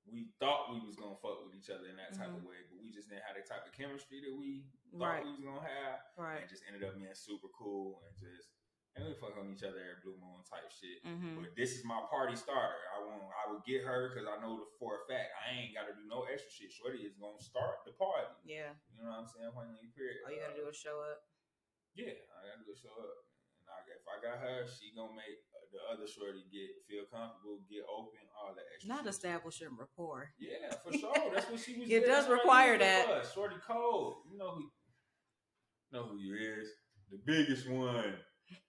We 0.08 0.32
thought 0.40 0.72
we 0.72 0.80
was 0.82 0.96
gonna 0.96 1.18
fuck 1.20 1.44
with 1.44 1.54
each 1.54 1.68
other 1.70 1.86
in 1.90 1.98
that 2.00 2.16
type 2.16 2.32
of 2.32 2.42
way, 2.42 2.58
but 2.70 2.80
we 2.82 2.90
just 2.90 3.10
didn't 3.12 3.26
have 3.26 3.36
the 3.36 3.44
type 3.46 3.62
of 3.68 3.74
chemistry 3.76 4.22
that 4.24 4.32
we 4.34 4.64
thought 4.96 5.20
Right. 5.20 5.22
we 5.26 5.30
was 5.36 5.44
gonna 5.44 5.62
have 5.62 6.00
Right. 6.16 6.40
and 6.42 6.48
just 6.50 6.64
ended 6.66 6.82
up 6.82 6.96
being 6.96 7.12
super 7.14 7.46
cool 7.54 8.02
and 8.06 8.14
just 8.16 8.50
and 8.98 9.06
we 9.06 9.14
fuck 9.14 9.38
on 9.38 9.46
each 9.54 9.62
other 9.62 9.78
every 9.78 10.02
blue 10.02 10.18
moon 10.18 10.42
type 10.42 10.66
shit. 10.66 10.98
Mm-hmm. 11.06 11.38
But 11.46 11.54
this 11.54 11.78
is 11.78 11.86
my 11.86 12.02
party 12.10 12.34
starter. 12.34 12.74
I 12.90 12.98
want 13.06 13.22
I 13.30 13.46
would 13.52 13.62
get 13.62 13.86
her 13.86 14.10
because 14.10 14.26
I 14.26 14.34
know 14.42 14.58
the, 14.58 14.66
for 14.82 14.98
a 14.98 15.06
fact 15.06 15.30
I 15.46 15.54
ain't 15.54 15.74
got 15.78 15.86
to 15.86 15.94
do 15.94 16.02
no 16.10 16.26
extra 16.26 16.50
shit. 16.50 16.72
Shorty 16.74 17.06
is 17.06 17.14
gonna 17.14 17.38
start 17.38 17.86
the 17.86 17.92
party. 17.94 18.34
Yeah. 18.42 18.74
You 18.98 19.04
know 19.06 19.14
what 19.14 19.18
I'm 19.22 19.28
saying? 19.30 19.52
Point 19.54 19.70
blank 19.78 19.94
period. 19.94 20.26
All 20.26 20.32
you 20.34 20.42
gotta 20.42 20.58
Uh, 20.58 20.66
do 20.66 20.68
is 20.68 20.76
show 20.76 20.98
up. 21.06 21.22
Yeah, 21.94 22.18
I 22.34 22.50
gotta 22.50 22.66
go 22.66 22.74
show 22.74 22.90
up. 22.98 23.29
I, 24.10 24.18
got 24.18 24.42
her, 24.42 24.66
she 24.66 24.92
gonna 24.94 25.14
make 25.14 25.38
the 25.70 25.78
other 25.86 26.06
shorty 26.06 26.42
get 26.50 26.66
feel 26.90 27.06
comfortable, 27.06 27.62
get 27.70 27.86
open, 27.86 28.18
all 28.34 28.50
that 28.58 28.66
extra. 28.74 28.90
Not 28.90 29.06
shit. 29.06 29.14
establishing 29.14 29.70
rapport. 29.78 30.34
Yeah, 30.38 30.74
for 30.82 30.90
sure. 30.92 31.14
That's 31.32 31.46
what 31.50 31.60
she 31.60 31.78
was. 31.78 31.88
It 31.90 32.06
does 32.06 32.28
require 32.28 32.78
that. 32.78 33.26
Shorty 33.34 33.56
Cole. 33.62 34.22
You 34.30 34.38
know 34.38 34.50
who? 34.58 34.70
Know 35.92 36.02
who 36.10 36.18
you 36.18 36.34
is? 36.34 36.68
The 37.10 37.18
biggest 37.26 37.68
one. 37.68 38.14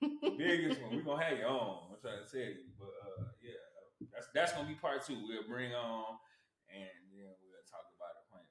The 0.01 0.33
biggest 0.37 0.81
one. 0.81 0.95
We 0.95 1.01
gonna 1.01 1.23
have 1.23 1.37
you 1.37 1.45
on. 1.45 1.93
I'm 1.93 2.01
trying 2.01 2.21
to 2.21 2.29
tell 2.29 2.41
you, 2.41 2.69
but 2.77 2.93
uh, 3.01 3.29
yeah, 3.41 3.61
that's 4.13 4.27
that's 4.33 4.53
gonna 4.53 4.67
be 4.69 4.77
part 4.77 5.05
two. 5.05 5.17
We'll 5.17 5.45
bring 5.49 5.73
on, 5.73 6.17
and 6.69 6.89
then 7.13 7.33
we'll 7.41 7.65
talk 7.69 7.85
about 7.97 8.13
it. 8.17 8.25
Blank. 8.29 8.45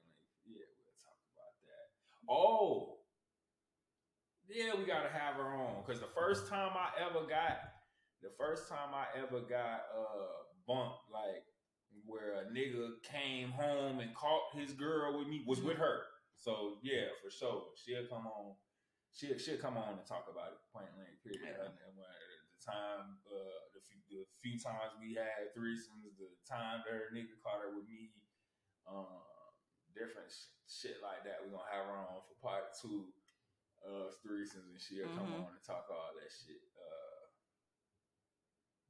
Yeah, 0.47 0.67
we'll 0.83 0.99
talk 0.99 1.19
about 1.35 1.55
that. 1.67 1.83
Oh, 2.27 3.00
yeah, 4.53 4.75
we 4.77 4.85
gotta 4.85 5.09
have 5.09 5.35
her 5.35 5.53
own. 5.55 5.83
because 5.85 6.01
the 6.01 6.11
first 6.15 6.47
time 6.47 6.71
I 6.75 6.89
ever 7.01 7.25
got, 7.27 7.59
the 8.21 8.31
first 8.37 8.67
time 8.69 8.93
I 8.93 9.05
ever 9.17 9.41
got 9.41 9.87
uh 9.95 10.45
bumped 10.67 11.09
like 11.11 11.43
where 12.05 12.41
a 12.41 12.45
nigga 12.51 12.95
came 13.03 13.51
home 13.51 13.99
and 13.99 14.13
caught 14.15 14.55
his 14.55 14.73
girl 14.73 15.17
with 15.17 15.27
me 15.27 15.43
was 15.45 15.61
with 15.61 15.77
her. 15.77 16.03
So 16.37 16.77
yeah, 16.83 17.11
for 17.23 17.29
sure, 17.29 17.63
she'll 17.75 18.07
come 18.07 18.27
on. 18.27 18.55
She'll 19.13 19.37
she'll 19.37 19.59
come 19.61 19.77
on 19.77 19.99
and 19.99 20.05
talk 20.07 20.27
about 20.31 20.55
it. 20.55 20.59
Point 20.73 20.91
blank. 20.95 21.15
Period. 21.23 21.41
Yeah. 21.43 21.67
And, 21.67 21.75
and 21.75 21.91
when 21.99 22.07
the 22.07 22.59
time, 22.63 23.19
uh, 23.27 23.59
the 23.75 23.81
few, 23.83 23.99
the 24.09 24.23
few 24.39 24.55
times 24.57 24.95
we 24.97 25.17
had 25.19 25.51
threesomes, 25.53 26.15
the 26.17 26.31
time 26.47 26.81
that 26.87 26.93
her 26.93 27.11
nigga 27.11 27.35
caught 27.43 27.59
her 27.61 27.73
with 27.75 27.85
me, 27.89 28.13
um, 28.87 29.21
different 29.93 30.31
sh- 30.31 30.55
shit 30.65 30.97
like 31.03 31.27
that. 31.27 31.43
We're 31.43 31.53
gonna 31.53 31.69
have 31.75 31.85
her 31.91 31.97
on 31.99 32.23
for 32.25 32.37
part 32.39 32.71
two 32.79 33.11
of 33.85 34.13
threesomes, 34.21 34.69
and 34.71 34.79
she'll 34.81 35.09
come 35.15 35.27
Mhm. 35.31 35.45
on 35.45 35.51
and 35.53 35.63
talk 35.63 35.87
all 35.89 36.13
that 36.15 36.31
shit. 36.31 36.61
Uh, 36.77 37.25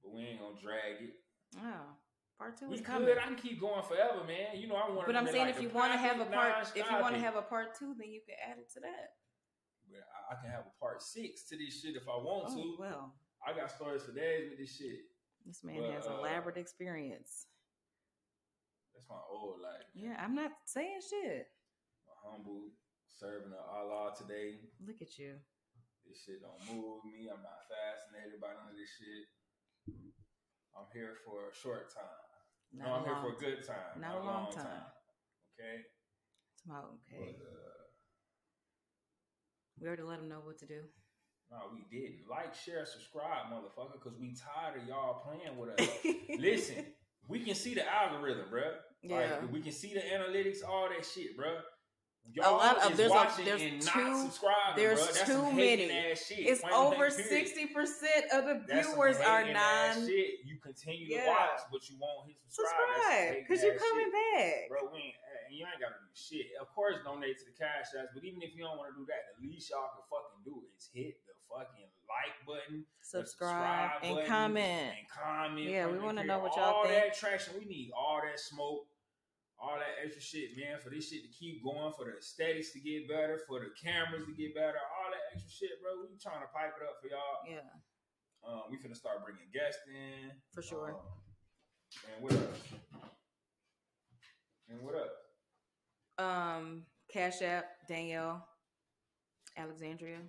but 0.04 0.12
we 0.14 0.22
ain't 0.24 0.40
gonna 0.40 0.60
drag 0.60 1.02
it. 1.02 1.16
Oh. 1.58 1.98
Part 2.38 2.58
two 2.58 2.68
We 2.70 2.76
is 2.76 2.82
could. 2.82 3.18
I 3.18 3.22
can 3.24 3.36
keep 3.36 3.60
going 3.62 3.84
forever, 3.84 4.24
man. 4.24 4.58
You 4.58 4.68
know, 4.68 4.76
I 4.76 4.90
want. 4.90 5.06
But 5.06 5.16
I'm 5.16 5.28
saying 5.28 5.48
if 5.50 5.62
you 5.62 5.70
want 5.70 5.94
to 5.94 5.98
have 6.00 6.20
a 6.20 6.26
part, 6.26 6.68
if 6.76 6.90
you 6.90 6.98
want 6.98 7.14
to 7.14 7.22
have 7.22 7.36
a 7.36 7.42
part 7.44 7.78
two, 7.78 7.94
then 7.94 8.12
you 8.12 8.22
can 8.26 8.36
add 8.50 8.58
it 8.58 8.70
to 8.74 8.80
that. 8.80 9.14
But 9.88 10.02
I, 10.02 10.34
I 10.34 10.42
can 10.42 10.50
have 10.50 10.66
a 10.66 10.80
part 10.80 11.04
six 11.04 11.44
to 11.50 11.58
this 11.58 11.80
shit 11.82 11.96
if 11.96 12.08
I 12.10 12.18
want 12.18 12.48
Oh 12.50 12.56
to. 12.56 12.76
well, 12.80 13.14
I 13.46 13.54
got 13.54 13.70
stories 13.70 14.04
for 14.04 14.12
days 14.14 14.50
with 14.50 14.58
this 14.58 14.76
shit. 14.76 15.02
this 15.46 15.64
man 15.64 15.82
But, 15.82 15.92
has 15.92 16.08
uh, 16.08 16.18
elaborate 16.18 16.58
experience. 16.58 17.46
That's 18.94 19.08
my 19.08 19.22
old 19.30 19.60
life. 19.62 19.86
Yeah, 19.94 20.16
I'm 20.20 20.34
not 20.34 20.52
saying 20.66 21.02
shit. 21.08 21.48
My 22.08 22.32
humble 22.32 22.72
serving 23.22 23.54
Allah 23.54 24.18
today. 24.18 24.58
Look 24.82 24.98
at 25.06 25.14
you. 25.22 25.38
This 26.10 26.26
shit 26.26 26.42
don't 26.42 26.58
move 26.66 27.06
me. 27.06 27.30
I'm 27.30 27.46
not 27.46 27.62
fascinated 27.70 28.42
by 28.42 28.58
none 28.58 28.74
of 28.74 28.78
this 28.78 28.90
shit. 28.98 29.30
I'm 30.74 30.90
here 30.90 31.22
for 31.22 31.54
a 31.54 31.54
short 31.54 31.94
time. 31.94 32.26
Not 32.74 32.82
no, 32.82 32.94
I'm 32.98 33.06
here 33.06 33.22
for 33.22 33.32
a 33.38 33.40
good 33.40 33.62
time. 33.62 34.02
not 34.02 34.02
Not, 34.02 34.18
a 34.18 34.18
a 34.18 34.26
long 34.26 34.44
long 34.50 34.54
time. 34.58 34.66
time. 34.66 34.90
Okay. 35.54 35.78
Tomorrow, 36.66 36.98
okay. 37.06 37.38
But, 37.38 37.46
uh, 37.46 37.86
We 39.78 39.86
already 39.88 40.04
let 40.04 40.18
them 40.18 40.30
know 40.30 40.42
what 40.42 40.58
to 40.60 40.66
do. 40.66 40.82
No, 41.52 41.70
we 41.78 41.86
didn't. 41.94 42.26
Like, 42.30 42.56
share, 42.56 42.86
subscribe, 42.90 43.54
motherfucker, 43.54 44.02
because 44.02 44.18
we 44.18 44.34
tired 44.34 44.82
of 44.82 44.88
y'all 44.88 45.22
playing 45.22 45.58
with 45.62 45.78
us. 45.78 45.86
Listen, 46.40 46.86
we 47.28 47.44
can 47.46 47.54
see 47.54 47.76
the 47.76 47.86
algorithm, 47.86 48.46
bruh. 48.50 48.82
Yeah. 49.04 49.38
Like, 49.42 49.52
we 49.52 49.62
can 49.62 49.74
see 49.74 49.94
the 49.94 50.00
analytics, 50.02 50.66
all 50.68 50.90
that 50.90 51.06
shit, 51.06 51.38
bruh. 51.38 51.60
A 52.24 52.34
Y'all 52.34 52.58
lot 52.58 52.78
of- 52.78 52.96
there's 52.96 53.12
a- 53.12 53.44
there's 53.44 53.86
too- 53.86 54.32
there's. 54.78 55.22
Too 55.26 55.52
many. 55.52 56.16
shit. 56.16 56.40
It's 56.48 56.64
over 56.72 57.10
sixty 57.10 57.66
percent 57.68 58.26
of 58.32 58.46
the 58.46 58.64
That's 58.68 58.88
viewers 58.88 59.18
are 59.20 59.44
non 59.52 60.08
shit. 60.08 60.40
You 60.46 60.58
continue 60.64 61.08
to 61.10 61.26
watch, 61.28 61.60
but 61.72 61.90
you 61.90 61.98
won't 62.00 62.28
hit 62.28 62.38
subscribe. 62.48 62.78
Subscribe 62.88 63.36
because 63.36 63.64
you're 63.64 63.76
coming 63.76 64.12
shit. 64.14 64.70
back. 64.70 64.70
Bro, 64.70 64.92
we 64.94 65.00
ain't, 65.00 65.16
and 65.50 65.56
you 65.58 65.66
ain't 65.66 65.82
gotta 65.82 65.96
do 66.00 66.08
shit. 66.16 66.48
Of 66.62 66.70
course, 66.74 66.96
donate 67.04 67.38
to 67.40 67.46
the 67.46 67.52
cash 67.58 67.88
apps, 68.00 68.14
but 68.14 68.24
even 68.24 68.42
if 68.42 68.56
you 68.56 68.64
don't 68.64 68.78
want 68.78 68.94
to 68.94 69.00
do 69.02 69.06
that, 69.08 69.36
the 69.36 69.48
least 69.50 69.70
y'all 69.70 69.90
can 69.92 70.04
fucking 70.08 70.44
do 70.46 70.64
is 70.78 70.90
hit 70.94 71.20
the 71.28 71.34
fucking 71.52 71.90
like 72.08 72.36
button, 72.48 72.86
the 72.88 73.06
Subscribe 73.06 73.92
and 74.04 74.16
button, 74.16 74.30
comment. 74.30 74.94
and 74.96 75.08
comment. 75.10 75.68
Yeah, 75.70 75.88
we 75.88 75.98
want 76.00 76.18
to 76.18 76.24
know 76.24 76.40
what 76.40 76.56
y'all 76.56 76.76
all 76.76 76.84
think. 76.84 76.96
All 76.96 77.08
that 77.10 77.18
traction. 77.18 77.56
We 77.60 77.66
need 77.66 77.92
all 77.92 78.22
that 78.24 78.40
smoke, 78.40 78.88
all 79.62 79.78
that 79.78 80.02
extra 80.04 80.22
shit, 80.22 80.58
man, 80.58 80.80
for 80.84 80.90
this 80.90 81.10
shit 81.10 81.22
to 81.22 81.30
keep 81.30 81.64
going, 81.64 81.94
for 81.94 82.06
the 82.06 82.18
aesthetics 82.18 82.72
to 82.74 82.80
get 82.80 83.08
better, 83.08 83.40
for 83.48 83.60
the 83.60 83.70
cameras 83.78 84.26
to 84.26 84.34
get 84.34 84.56
better, 84.56 84.82
all 84.98 85.12
that 85.14 85.22
extra 85.34 85.52
shit, 85.52 85.78
bro. 85.82 86.02
We 86.02 86.18
trying 86.18 86.42
to 86.42 86.50
pipe 86.50 86.74
it 86.82 86.84
up 86.84 86.98
for 87.02 87.08
y'all. 87.08 87.46
Yeah, 87.46 87.70
Um, 88.44 88.64
we 88.72 88.78
finna 88.78 88.96
start 88.98 89.24
bringing 89.24 89.46
guests 89.54 89.82
in 89.88 90.32
for 90.52 90.64
sure. 90.64 90.90
um, 90.90 90.98
and 92.10 92.24
what 92.24 92.34
up? 92.34 92.56
And 94.70 94.82
what 94.82 94.96
up? 94.96 95.12
Um, 96.18 96.86
Cash 97.14 97.42
App, 97.44 97.66
Danielle, 97.88 98.44
Alexandria. 99.58 100.20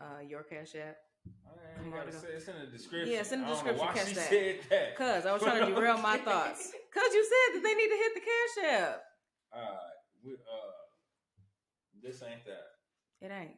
Uh, 0.00 0.20
your 0.28 0.42
Cash 0.42 0.74
App. 0.74 0.96
I 1.46 1.50
ain't 1.50 1.78
Come 1.78 1.90
gotta 1.90 2.12
say, 2.12 2.28
it's 2.34 2.48
in 2.48 2.54
the 2.58 2.66
description. 2.66 3.12
Yeah, 3.12 3.20
it's 3.20 3.32
in 3.32 3.40
the 3.42 3.46
I 3.46 3.50
don't 3.50 3.64
know 3.64 3.72
description, 3.72 3.86
Why 3.86 3.94
catch 3.94 4.08
she 4.08 4.14
that. 4.14 4.28
said 4.28 4.56
that? 4.70 4.96
Cause 4.96 5.26
I 5.26 5.32
was 5.32 5.42
trying 5.42 5.60
to 5.66 5.74
derail 5.74 5.98
my 5.98 6.16
thoughts. 6.18 6.72
Cause 6.94 7.10
you 7.12 7.22
said 7.24 7.48
that 7.56 7.62
they 7.62 7.74
need 7.74 7.88
to 7.88 7.96
hit 7.96 8.12
the 8.14 8.20
Cash 8.20 8.54
App. 8.72 9.02
Alright, 9.54 9.98
we 10.24 10.32
uh, 10.32 10.76
this 12.02 12.22
ain't 12.22 12.44
that. 12.46 13.26
It 13.26 13.30
ain't. 13.32 13.56